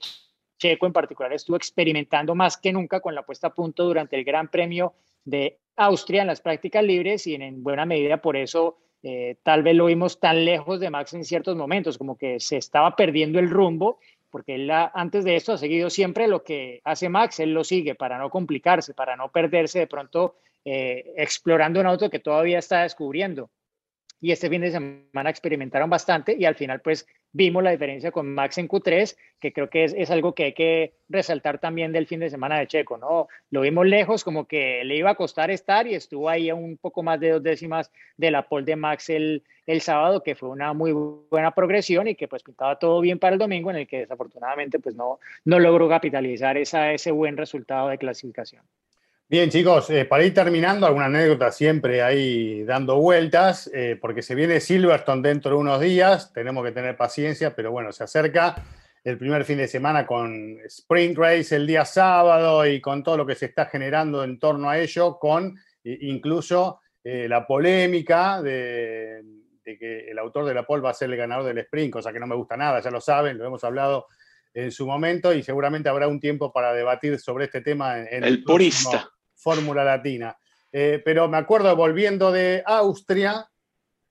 Checo 0.58 0.86
en 0.86 0.94
particular 0.94 1.34
estuvo 1.34 1.58
experimentando 1.58 2.36
más 2.36 2.56
que 2.56 2.72
nunca 2.72 3.00
con 3.00 3.16
la 3.16 3.24
puesta 3.24 3.48
a 3.48 3.54
punto 3.54 3.84
durante 3.84 4.16
el 4.16 4.24
Gran 4.24 4.48
Premio 4.48 4.94
de 5.26 5.58
Austria 5.76 6.22
en 6.22 6.28
las 6.28 6.42
prácticas 6.42 6.84
libres 6.84 7.26
y 7.26 7.36
en, 7.36 7.64
buena 7.64 7.86
medida 7.86 8.22
por 8.22 8.38
eso 8.38 8.78
eh, 9.04 9.38
tal 9.42 9.64
vez 9.64 9.76
lo 9.76 9.86
vimos 9.88 10.20
tan 10.20 10.46
lejos 10.46 10.80
de 10.80 10.92
Max 10.92 11.14
en 11.14 11.26
ciertos 11.26 11.56
momentos, 11.56 11.98
como 11.98 12.16
que 12.16 12.40
se 12.40 12.58
estaba 12.58 12.96
perdiendo 12.96 13.40
el 13.40 13.50
rumbo, 13.50 13.98
porque 14.30 14.56
él 14.56 14.70
antes 14.72 15.24
de 15.26 15.36
esto 15.36 15.54
ha 15.54 15.58
seguido 15.58 15.90
siempre 15.90 16.28
lo 16.28 16.44
que 16.44 16.82
hace 16.84 17.10
Max, 17.10 17.40
él 17.40 17.54
lo 17.54 17.64
sigue 17.64 17.96
para 17.96 18.20
no 18.20 18.30
complicarse, 18.30 18.94
para 18.94 19.16
no 19.16 19.30
perderse 19.30 19.80
de 19.80 19.88
pronto 19.88 20.36
eh, 20.64 21.14
explorando 21.18 21.80
un 21.80 21.88
auto 21.88 22.10
que 22.12 22.20
todavía 22.20 22.60
está 22.60 22.84
descubriendo 22.84 23.50
y 24.22 24.32
este 24.32 24.50
fin 24.50 24.62
de 24.62 24.72
semana 24.72 25.30
experimentaron 25.30 25.90
bastante 25.90 26.36
y 26.38 26.46
al 26.46 26.56
final 26.56 26.80
pues 26.80 27.08
vimos 27.34 27.64
la 27.64 27.72
diferencia 27.72 28.12
con 28.12 28.34
Max 28.34 28.58
en 28.58 28.68
Q3, 28.68 29.18
que 29.40 29.52
creo 29.52 29.70
que 29.70 29.86
es, 29.86 30.12
algo 30.12 30.36
que 30.36 30.44
hay 30.44 30.54
que 30.54 30.94
resaltar 31.10 31.60
también 31.60 31.92
del 31.92 32.06
fin 32.06 32.20
de 32.20 32.30
semana 32.30 32.60
de 32.60 32.68
Checo, 32.68 32.98
¿no? 32.98 33.28
Lo 33.50 33.62
vimos 33.62 33.88
lejos, 33.88 34.24
como 34.24 34.46
que 34.46 34.84
le 34.84 34.96
iba 34.96 35.10
a 35.10 35.16
costar 35.16 35.50
estar 35.50 35.88
y 35.88 35.96
estuvo 35.96 36.30
ahí 36.30 36.50
a 36.50 36.56
un 36.56 36.78
poco 36.78 37.04
más 37.04 37.20
de 37.20 37.32
dos 37.32 37.44
décimas 37.44 37.92
de 38.18 38.32
la 38.32 38.48
pole 38.48 38.66
de 38.66 38.76
Max 38.76 39.10
el, 39.10 39.44
el 39.66 39.82
sábado, 39.82 40.22
que 40.22 40.36
fue 40.36 40.50
una 40.50 40.74
muy 40.74 40.92
buena 40.92 41.52
progresión 41.52 42.08
y 42.08 42.16
que 42.16 42.28
pues 42.28 42.44
pintaba 42.44 42.78
todo 42.78 43.02
bien 43.02 43.18
para 43.18 43.34
el 43.34 43.40
domingo, 43.40 43.72
en 43.72 43.78
el 43.78 43.88
que 43.88 44.00
desafortunadamente 44.00 44.80
pues 44.80 44.96
no, 44.96 45.20
no 45.46 45.60
logró 45.60 45.90
capitalizar 45.90 46.58
esa, 46.58 46.92
ese 46.92 47.12
buen 47.12 47.38
resultado 47.38 47.90
de 47.90 47.98
clasificación. 47.98 48.64
Bien, 49.32 49.50
chicos, 49.50 49.90
eh, 49.90 50.04
para 50.04 50.26
ir 50.26 50.34
terminando, 50.34 50.86
alguna 50.86 51.06
anécdota 51.06 51.54
siempre 51.54 52.02
ahí 52.02 52.66
dando 52.66 52.98
vueltas, 52.98 53.72
eh, 53.74 53.98
porque 54.02 54.22
se 54.22 54.36
viene 54.36 54.60
Silverstone 54.60 55.22
dentro 55.22 55.52
de 55.52 55.58
unos 55.58 55.80
días, 55.80 56.34
tenemos 56.34 56.66
que 56.66 56.74
tener 56.74 56.98
paciencia, 56.98 57.56
pero 57.56 57.72
bueno, 57.72 57.94
se 57.94 58.04
acerca 58.04 58.62
el 59.06 59.18
primer 59.18 59.46
fin 59.46 59.60
de 59.60 59.70
semana 59.70 60.06
con 60.06 60.58
Sprint 60.66 61.18
Race 61.18 61.56
el 61.56 61.66
día 61.66 61.86
sábado 61.86 62.66
y 62.66 62.82
con 62.82 63.04
todo 63.04 63.16
lo 63.16 63.26
que 63.26 63.36
se 63.36 63.46
está 63.46 63.68
generando 63.68 64.22
en 64.26 64.38
torno 64.38 64.70
a 64.70 64.78
ello, 64.78 65.18
con 65.18 65.58
incluso 65.86 66.82
eh, 67.02 67.30
la 67.30 67.48
polémica 67.48 68.42
de, 68.42 69.24
que 69.64 70.10
el 70.10 70.20
autor 70.20 70.44
de 70.44 70.56
la 70.56 70.64
pole 70.64 70.84
va 70.84 70.90
a 70.90 70.94
ser 70.94 71.10
el 71.10 71.16
ganador 71.16 71.46
del 71.46 71.60
sprint, 71.60 71.94
cosa 71.94 72.12
que 72.12 72.20
no 72.20 72.28
me 72.28 72.36
gusta 72.36 72.58
nada, 72.58 72.82
ya 72.82 72.92
lo 72.92 73.00
saben, 73.00 73.38
lo 73.38 73.46
hemos 73.46 73.64
hablado 73.64 74.08
en 74.54 74.74
su 74.74 74.86
momento 74.86 75.34
y 75.34 75.42
seguramente 75.42 75.88
habrá 75.88 76.10
un 76.10 76.20
tiempo 76.20 76.52
para 76.52 76.74
debatir 76.74 77.18
sobre 77.18 77.46
este 77.46 77.62
tema 77.62 77.98
en, 77.98 78.26
el, 78.26 78.44
purista. 78.44 79.10
Fórmula 79.42 79.84
Latina. 79.84 80.38
Eh, 80.72 81.02
pero 81.04 81.28
me 81.28 81.38
acuerdo 81.38 81.76
volviendo 81.76 82.32
de 82.32 82.64
Austria, 82.66 83.46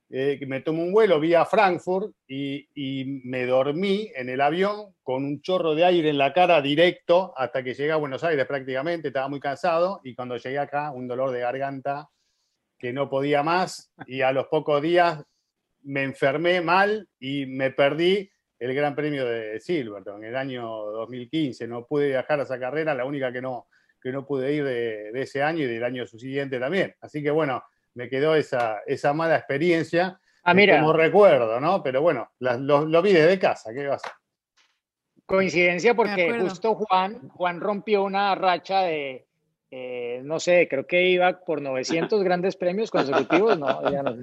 eh, 0.09 0.37
me 0.45 0.59
tomé 0.59 0.83
un 0.83 0.91
vuelo 0.91 1.19
vía 1.19 1.45
Frankfurt 1.45 2.13
y, 2.27 3.21
me 3.23 3.45
dormí 3.45 4.11
en 4.13 4.29
el 4.29 4.41
avión 4.41 4.93
con 5.01 5.23
un 5.23 5.41
chorro 5.41 5.73
de 5.73 5.85
aire 5.85 6.09
en 6.09 6.17
la 6.17 6.33
cara 6.33 6.61
directo 6.61 7.33
hasta 7.37 7.63
que 7.63 7.73
llegué 7.73 7.93
a 7.93 7.95
Buenos 7.95 8.23
Aires 8.23 8.45
prácticamente, 8.45 9.07
estaba 9.07 9.29
muy 9.29 9.39
cansado 9.39 10.01
y 10.03 10.13
cuando 10.13 10.35
llegué 10.35 10.59
acá 10.59 10.91
un 10.91 11.07
dolor 11.07 11.31
de 11.31 11.39
garganta 11.39 12.09
que 12.77 12.91
no 12.91 13.09
podía 13.09 13.41
más 13.41 13.91
y 14.05 14.21
a 14.21 14.33
los 14.33 14.47
pocos 14.47 14.81
días 14.81 15.23
me 15.83 16.03
enfermé 16.03 16.61
mal 16.61 17.07
y 17.19 17.45
me 17.45 17.71
perdí 17.71 18.29
el 18.59 18.75
Gran 18.75 18.95
Premio 18.95 19.25
de 19.25 19.59
Silverton 19.59 20.23
en 20.23 20.29
el 20.29 20.35
año 20.35 20.67
2015. 20.67 21.67
No 21.67 21.87
pude 21.87 22.09
viajar 22.09 22.39
a 22.39 22.43
esa 22.43 22.59
carrera, 22.59 22.93
la 22.93 23.05
única 23.05 23.31
que 23.31 23.41
no, 23.41 23.67
que 24.01 24.11
no 24.11 24.25
pude 24.25 24.53
ir 24.53 24.63
de, 24.63 25.11
ese 25.21 25.43
año 25.43 25.63
y 25.63 25.67
del 25.67 25.83
año 25.83 26.05
siguiente 26.07 26.59
también. 26.59 26.95
Así 27.01 27.21
que 27.21 27.31
bueno, 27.31 27.63
me 27.93 28.09
quedó 28.09 28.35
esa, 28.35 28.79
esa 28.85 29.13
mala 29.13 29.35
experiencia 29.35 30.19
ah, 30.43 30.53
mira. 30.53 30.79
como 30.79 30.93
recuerdo, 30.93 31.59
¿no? 31.59 31.83
Pero 31.83 32.01
bueno, 32.01 32.31
lo, 32.39 33.01
vi 33.01 33.13
desde 33.13 33.39
casa, 33.39 33.71
¿qué 33.73 33.87
va 33.87 33.95
a 33.95 33.99
ser? 33.99 34.11
Coincidencia 35.25 35.93
porque 35.93 36.39
justo 36.39 36.75
Juan, 36.75 37.29
Juan 37.29 37.61
rompió 37.61 38.03
una 38.03 38.35
racha 38.35 38.81
de, 38.81 39.27
eh, 39.69 40.21
no 40.23 40.39
sé, 40.39 40.67
creo 40.67 40.85
que 40.85 41.07
iba 41.07 41.39
por 41.39 41.61
900 41.61 42.23
grandes 42.23 42.57
premios 42.57 42.91
consecutivos, 42.91 43.57
no, 43.57 43.89
ya 43.89 44.03
no 44.03 44.15
sé. 44.15 44.21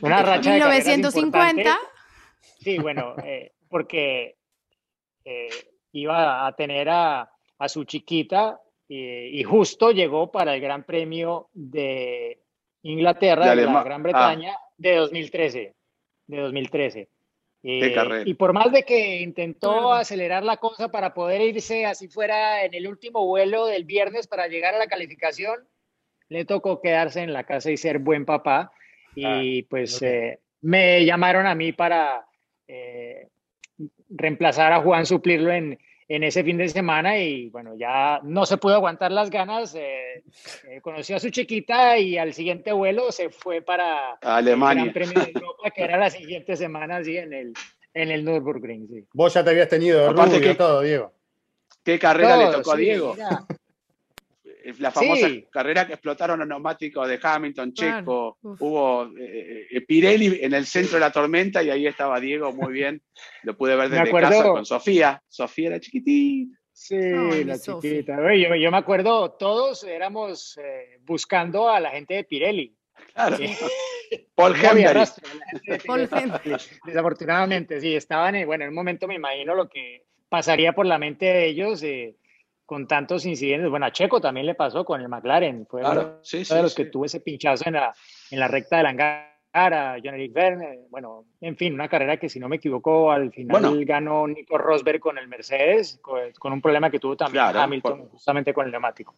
Una 0.00 0.22
racha 0.22 0.52
1950. 0.52 1.62
De 1.62 1.76
sí, 2.60 2.78
bueno, 2.78 3.14
eh, 3.22 3.52
porque 3.68 4.38
eh, 5.24 5.48
iba 5.92 6.46
a 6.46 6.56
tener 6.56 6.88
a, 6.88 7.30
a 7.58 7.68
su 7.68 7.84
chiquita 7.84 8.60
y, 8.88 9.42
justo 9.42 9.90
llegó 9.90 10.30
para 10.30 10.54
el 10.54 10.60
Gran 10.60 10.84
Premio 10.84 11.48
de 11.52 12.40
Inglaterra, 12.82 13.54
de, 13.54 13.64
la 13.64 13.82
Gran 13.82 14.02
Bretaña, 14.02 14.54
ah. 14.56 14.70
de 14.76 14.96
2013. 14.96 15.74
De 16.26 16.36
2013. 16.38 17.08
y 17.62 18.34
por 18.34 18.52
más 18.52 18.70
de 18.72 18.84
que 18.84 19.20
intentó 19.20 19.92
acelerar 19.92 20.44
la 20.44 20.56
cosa 20.56 20.88
para 20.90 21.14
poder 21.14 21.40
irse 21.40 21.84
así 21.86 22.08
fuera 22.08 22.64
en 22.64 22.74
el 22.74 22.86
último 22.86 23.26
vuelo 23.26 23.66
del 23.66 23.84
viernes 23.84 24.26
para 24.26 24.46
llegar 24.46 24.74
a 24.74 24.78
la 24.78 24.86
calificación, 24.86 25.66
le 26.28 26.44
tocó 26.44 26.80
quedarse 26.80 27.22
en 27.22 27.32
la 27.32 27.44
casa 27.44 27.70
y 27.70 27.76
ser 27.76 27.98
buen 27.98 28.24
papá. 28.24 28.72
Y 29.14 29.62
ah, 29.62 29.66
pues 29.68 30.02
eh, 30.02 30.40
me 30.60 31.04
llamaron 31.04 31.46
a 31.46 31.54
mí 31.54 31.72
para 31.72 32.26
eh, 32.68 33.28
reemplazar 34.10 34.72
a 34.72 34.80
Juan, 34.80 35.06
suplirlo 35.06 35.52
en, 35.52 35.78
en 36.08 36.22
ese 36.22 36.44
fin 36.44 36.56
de 36.56 36.68
semana 36.68 37.18
y 37.18 37.50
bueno, 37.50 37.74
ya 37.76 38.20
no 38.22 38.46
se 38.46 38.56
pudo 38.56 38.74
aguantar 38.74 39.10
las 39.10 39.30
ganas. 39.30 39.74
Eh, 39.74 40.22
eh, 40.68 40.80
conoció 40.80 41.16
a 41.16 41.20
su 41.20 41.30
chiquita 41.30 41.98
y 41.98 42.16
al 42.16 42.32
siguiente 42.32 42.72
vuelo 42.72 43.10
se 43.10 43.30
fue 43.30 43.62
para 43.62 44.12
Alemania. 44.22 44.84
el 44.84 44.92
Gran 44.92 44.94
Premio 44.94 45.24
de 45.24 45.32
Europa, 45.34 45.70
que 45.74 45.82
era 45.82 45.96
la 45.96 46.10
siguiente 46.10 46.56
semana, 46.56 47.02
sí, 47.02 47.16
en 47.16 47.32
el, 47.32 47.52
en 47.94 48.10
el 48.10 48.24
Nürburgring. 48.24 48.88
Sí. 48.88 49.04
Vos 49.12 49.34
ya 49.34 49.42
te 49.42 49.50
habías 49.50 49.68
tenido 49.68 50.08
Aparte 50.08 50.38
rubio, 50.38 50.56
todo, 50.56 50.80
Diego. 50.82 51.12
¿Qué 51.82 51.98
carrera 51.98 52.36
le 52.36 52.52
tocó 52.52 52.72
a 52.72 52.76
Diego? 52.76 53.16
La 54.78 54.90
famosa 54.90 55.28
carrera 55.50 55.86
que 55.86 55.94
explotaron 55.94 56.38
los 56.38 56.48
neumáticos 56.48 57.08
de 57.08 57.18
Hamilton, 57.22 57.72
Checo, 57.72 58.38
hubo 58.42 59.04
eh, 59.18 59.66
eh, 59.70 59.80
Pirelli 59.82 60.38
en 60.42 60.54
el 60.54 60.66
centro 60.66 60.94
de 60.94 61.00
la 61.00 61.12
tormenta 61.12 61.62
y 61.62 61.70
ahí 61.70 61.86
estaba 61.86 62.20
Diego 62.20 62.52
muy 62.52 62.72
bien, 62.72 63.02
lo 63.42 63.56
pude 63.56 63.76
ver 63.76 63.88
desde 63.90 64.10
casa 64.10 64.42
con 64.44 64.66
Sofía, 64.66 65.22
Sofía 65.28 65.70
la 65.70 65.80
chiquitita. 65.80 66.58
Sí, 66.72 67.44
la 67.44 67.58
chiquita. 67.58 68.18
Yo, 68.34 68.70
me 68.70 68.76
acuerdo, 68.76 69.30
todos 69.32 69.82
éramos 69.84 70.58
eh, 70.58 70.98
buscando 71.02 71.70
a 71.70 71.80
la 71.80 71.90
gente 71.90 72.14
de 72.14 72.24
Pirelli. 72.24 72.76
Claro. 73.14 73.38
Paul 74.34 74.54
Paul 75.86 76.08
Desafortunadamente, 76.84 77.80
sí, 77.80 77.94
estaban, 77.94 78.34
en, 78.34 78.46
bueno, 78.46 78.64
en 78.64 78.70
un 78.70 78.76
momento 78.76 79.08
me 79.08 79.14
imagino 79.14 79.54
lo 79.54 79.68
que 79.68 80.04
pasaría 80.28 80.72
por 80.72 80.86
la 80.86 80.98
mente 80.98 81.26
de 81.26 81.46
ellos 81.46 81.82
con 82.66 82.86
tantos 82.86 83.24
incidentes. 83.24 83.70
Bueno, 83.70 83.86
a 83.86 83.92
Checo 83.92 84.20
también 84.20 84.44
le 84.44 84.54
pasó 84.54 84.84
con 84.84 85.00
el 85.00 85.08
McLaren. 85.08 85.66
Fue 85.66 85.80
uno 85.80 86.20
de 86.22 86.62
los 86.62 86.74
que 86.74 86.86
tuvo 86.86 87.04
ese 87.06 87.20
pinchazo 87.20 87.64
en 87.66 87.74
la, 87.74 87.94
en 88.30 88.40
la 88.40 88.48
recta 88.48 88.76
del 88.76 88.86
hangar 88.86 89.36
a 89.52 89.96
John 90.04 90.14
Eric 90.14 90.32
Verne. 90.32 90.80
Bueno, 90.90 91.24
en 91.40 91.56
fin, 91.56 91.72
una 91.72 91.88
carrera 91.88 92.18
que 92.18 92.28
si 92.28 92.38
no 92.38 92.48
me 92.48 92.56
equivoco, 92.56 93.10
al 93.10 93.32
final 93.32 93.84
ganó 93.84 94.26
Nico 94.26 94.58
Rosberg 94.58 95.00
con 95.00 95.16
el 95.16 95.28
Mercedes, 95.28 95.98
con, 96.02 96.52
un 96.52 96.60
problema 96.60 96.90
que 96.90 96.98
tuvo 96.98 97.16
también 97.16 97.44
Hamilton 97.44 98.08
justamente 98.08 98.52
con 98.52 98.66
el 98.66 98.72
neumático. 98.72 99.14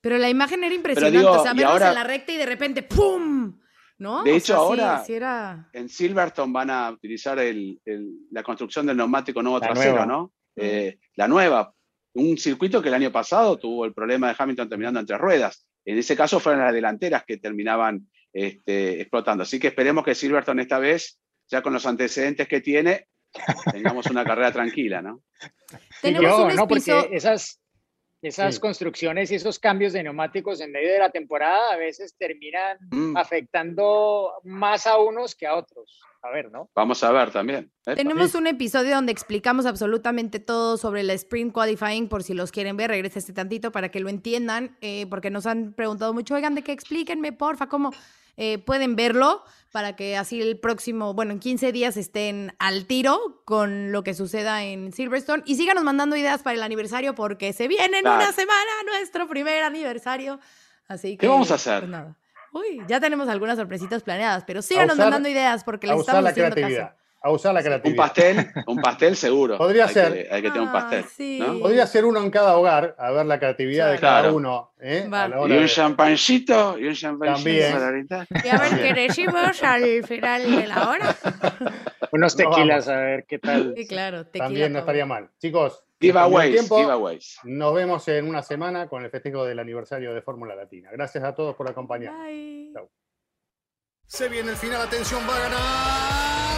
Pero 0.00 0.18
la 0.18 0.28
imagen 0.28 0.64
era 0.64 0.74
impresionante, 0.74 1.24
o 1.24 1.42
sea, 1.42 1.54
verlos 1.54 1.80
en 1.80 1.94
la 1.94 2.04
recta 2.04 2.32
y 2.32 2.36
de 2.36 2.46
repente 2.46 2.82
¡pum! 2.82 3.60
¿No? 3.98 4.24
De 4.24 4.34
hecho, 4.34 4.56
ahora 4.56 5.04
en 5.72 5.88
Silverstone 5.88 6.52
van 6.52 6.70
a 6.70 6.90
utilizar 6.90 7.38
el, 7.38 7.78
la 8.32 8.42
construcción 8.42 8.84
del 8.86 8.96
neumático 8.96 9.42
nuevo 9.42 9.60
trasero, 9.60 10.04
¿no? 10.04 10.32
Eh, 10.56 10.98
la 11.14 11.28
nueva, 11.28 11.72
un 12.14 12.36
circuito 12.36 12.82
que 12.82 12.88
el 12.88 12.94
año 12.94 13.12
pasado 13.12 13.58
tuvo 13.58 13.84
el 13.84 13.94
problema 13.94 14.28
de 14.28 14.36
Hamilton 14.38 14.68
terminando 14.68 15.00
entre 15.00 15.18
ruedas. 15.18 15.66
En 15.84 15.98
ese 15.98 16.16
caso 16.16 16.40
fueron 16.40 16.62
las 16.62 16.74
delanteras 16.74 17.24
que 17.24 17.38
terminaban 17.38 18.08
este, 18.32 19.00
explotando. 19.00 19.42
Así 19.42 19.58
que 19.58 19.68
esperemos 19.68 20.04
que 20.04 20.14
Silverstone 20.14 20.62
esta 20.62 20.78
vez, 20.78 21.18
ya 21.48 21.62
con 21.62 21.72
los 21.72 21.86
antecedentes 21.86 22.48
que 22.48 22.60
tiene, 22.60 23.08
tengamos 23.72 24.06
una 24.06 24.24
carrera 24.24 24.52
tranquila, 24.52 25.02
¿no? 25.02 25.22
Tenemos 26.00 26.54
no, 26.54 26.68
porque 26.68 27.08
esas, 27.12 27.60
esas 28.20 28.60
construcciones 28.60 29.30
y 29.30 29.36
esos 29.36 29.58
cambios 29.58 29.94
de 29.94 30.02
neumáticos 30.02 30.60
en 30.60 30.70
medio 30.70 30.92
de 30.92 30.98
la 30.98 31.10
temporada 31.10 31.72
a 31.72 31.76
veces 31.76 32.14
terminan 32.16 32.78
mm. 32.90 33.16
afectando 33.16 34.34
más 34.44 34.86
a 34.86 34.98
unos 34.98 35.34
que 35.34 35.46
a 35.46 35.56
otros 35.56 36.02
a 36.22 36.30
ver, 36.30 36.50
¿no? 36.52 36.70
Vamos 36.74 37.02
a 37.02 37.10
ver 37.10 37.30
también. 37.32 37.72
¿eh? 37.86 37.94
Tenemos 37.96 38.34
un 38.34 38.46
episodio 38.46 38.94
donde 38.94 39.12
explicamos 39.12 39.66
absolutamente 39.66 40.38
todo 40.38 40.76
sobre 40.76 41.00
el 41.00 41.10
Sprint 41.10 41.52
Qualifying, 41.52 42.08
por 42.08 42.22
si 42.22 42.32
los 42.32 42.52
quieren 42.52 42.76
ver, 42.76 42.90
regrese 42.90 43.18
este 43.18 43.32
tantito 43.32 43.72
para 43.72 43.90
que 43.90 44.00
lo 44.00 44.08
entiendan, 44.08 44.76
eh, 44.80 45.06
porque 45.10 45.30
nos 45.30 45.46
han 45.46 45.72
preguntado 45.72 46.14
mucho, 46.14 46.34
oigan, 46.34 46.54
de 46.54 46.62
que 46.62 46.72
explíquenme, 46.72 47.32
porfa, 47.32 47.68
cómo 47.68 47.90
eh, 48.36 48.58
pueden 48.58 48.96
verlo 48.96 49.44
para 49.72 49.96
que 49.96 50.16
así 50.16 50.40
el 50.40 50.58
próximo, 50.58 51.12
bueno, 51.12 51.32
en 51.32 51.40
15 51.40 51.72
días 51.72 51.96
estén 51.96 52.54
al 52.58 52.86
tiro 52.86 53.42
con 53.44 53.90
lo 53.90 54.04
que 54.04 54.14
suceda 54.14 54.62
en 54.62 54.92
Silverstone 54.92 55.42
y 55.44 55.56
síganos 55.56 55.82
mandando 55.82 56.16
ideas 56.16 56.42
para 56.42 56.56
el 56.56 56.62
aniversario 56.62 57.14
porque 57.14 57.52
se 57.52 57.68
viene 57.68 57.98
en 57.98 58.06
una 58.06 58.32
semana 58.32 58.70
nuestro 58.86 59.26
primer 59.28 59.64
aniversario. 59.64 60.38
Así 60.86 61.12
que, 61.12 61.18
¿Qué 61.18 61.28
vamos 61.28 61.50
a 61.50 61.54
hacer? 61.54 61.80
Pues 61.80 61.90
nada. 61.90 62.16
Uy, 62.52 62.82
ya 62.86 63.00
tenemos 63.00 63.28
algunas 63.28 63.56
sorpresitas 63.56 64.02
planeadas, 64.02 64.44
pero 64.44 64.60
síganos 64.62 64.96
mandando 64.96 65.28
ideas 65.28 65.64
porque 65.64 65.86
les 65.86 65.98
estamos 66.00 66.30
haciendo 66.30 66.54
caso. 66.54 67.01
A 67.22 67.30
usar 67.30 67.54
la 67.54 67.62
creatividad. 67.62 67.92
Un 67.92 67.96
pastel, 67.96 68.52
un 68.66 68.76
pastel 68.82 69.16
seguro. 69.16 69.56
Podría 69.56 69.86
ser. 69.88 70.28
hay 70.30 70.42
que 70.42 70.48
tener 70.48 70.62
un 70.62 70.68
ah, 70.68 70.72
pastel. 70.72 71.60
Podría 71.60 71.86
ser 71.86 72.04
uno 72.04 72.20
en 72.20 72.30
cada 72.30 72.56
hogar, 72.56 72.96
a 72.98 73.10
ver 73.12 73.26
la 73.26 73.38
creatividad 73.38 73.92
de 73.92 73.98
cada 73.98 74.32
uno. 74.32 74.72
¿eh? 74.80 75.08
y 75.48 75.52
un 75.52 75.66
champancito, 75.66 76.78
y 76.78 76.86
un 76.86 76.94
champancito 76.94 77.34
También. 78.08 78.26
Y 78.44 78.48
a 78.48 78.58
ver 78.58 78.80
qué 78.80 78.94
decimos 78.94 79.62
al 79.62 80.04
final 80.04 80.50
de 80.50 80.66
la 80.66 80.88
hora. 80.88 81.16
Unos 82.12 82.36
tequilas, 82.36 82.88
a 82.88 82.96
ver 82.96 83.24
qué 83.26 83.38
tal. 83.38 83.74
Sí, 83.76 83.86
claro, 83.86 84.26
tequila. 84.26 84.44
También 84.44 84.72
no 84.72 84.80
estaría 84.80 85.06
mal. 85.06 85.30
Chicos, 85.38 85.84
giveaways, 86.00 87.38
Nos 87.44 87.74
vemos 87.74 88.06
en 88.08 88.28
una 88.28 88.42
semana 88.42 88.88
con 88.88 89.04
el 89.04 89.10
festejo 89.10 89.44
del 89.44 89.58
aniversario 89.60 90.12
de 90.12 90.20
Fórmula 90.20 90.54
Latina. 90.54 90.90
Gracias 90.92 91.24
a 91.24 91.34
todos 91.34 91.54
por 91.54 91.68
acompañarnos. 91.68 92.26
Chau. 92.74 92.90
Se 94.06 94.28
viene 94.28 94.50
el 94.50 94.56
final, 94.56 94.82
atención, 94.82 95.22
va 95.26 95.36
a 95.36 95.40
ganar, 95.40 96.41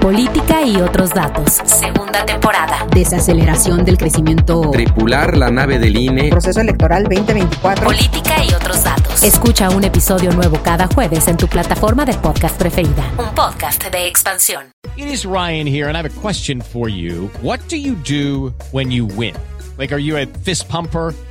Política 0.00 0.62
y 0.62 0.76
otros 0.76 1.10
datos. 1.10 1.58
Segunda 1.64 2.24
temporada. 2.26 2.86
Desaceleración 2.94 3.84
del 3.84 3.96
crecimiento. 3.96 4.70
Tripular 4.72 5.36
la 5.36 5.50
nave 5.50 5.78
del 5.78 5.96
INE. 5.96 6.28
Proceso 6.28 6.60
electoral 6.60 7.04
2024. 7.04 7.84
Política 7.84 8.44
y 8.44 8.52
otros 8.52 8.84
datos. 8.84 9.22
Escucha 9.22 9.70
un 9.70 9.84
episodio 9.84 10.32
nuevo 10.32 10.58
cada 10.62 10.86
jueves 10.86 11.28
en 11.28 11.36
tu 11.36 11.48
plataforma 11.48 12.04
de 12.04 12.12
podcast 12.14 12.58
preferida. 12.58 13.10
Un 13.16 13.34
podcast 13.34 13.82
de 13.90 14.06
expansión. 14.06 14.64
It 14.96 15.06
is 15.06 15.24
Ryan 15.24 15.66
here 15.66 15.88
and 15.88 15.96
I 15.96 16.02
have 16.02 16.10
a 16.10 16.20
question 16.20 16.60
for 16.60 16.90
you. 16.90 17.30
What 17.42 17.60
do 17.70 17.76
you 17.76 17.94
do 17.94 18.52
when 18.72 18.90
you 18.90 19.06
win? 19.06 19.34
Like, 19.78 19.94
are 19.94 20.02
you 20.02 20.18
a 20.18 20.26
fist 20.44 20.68
pumper? 20.68 21.14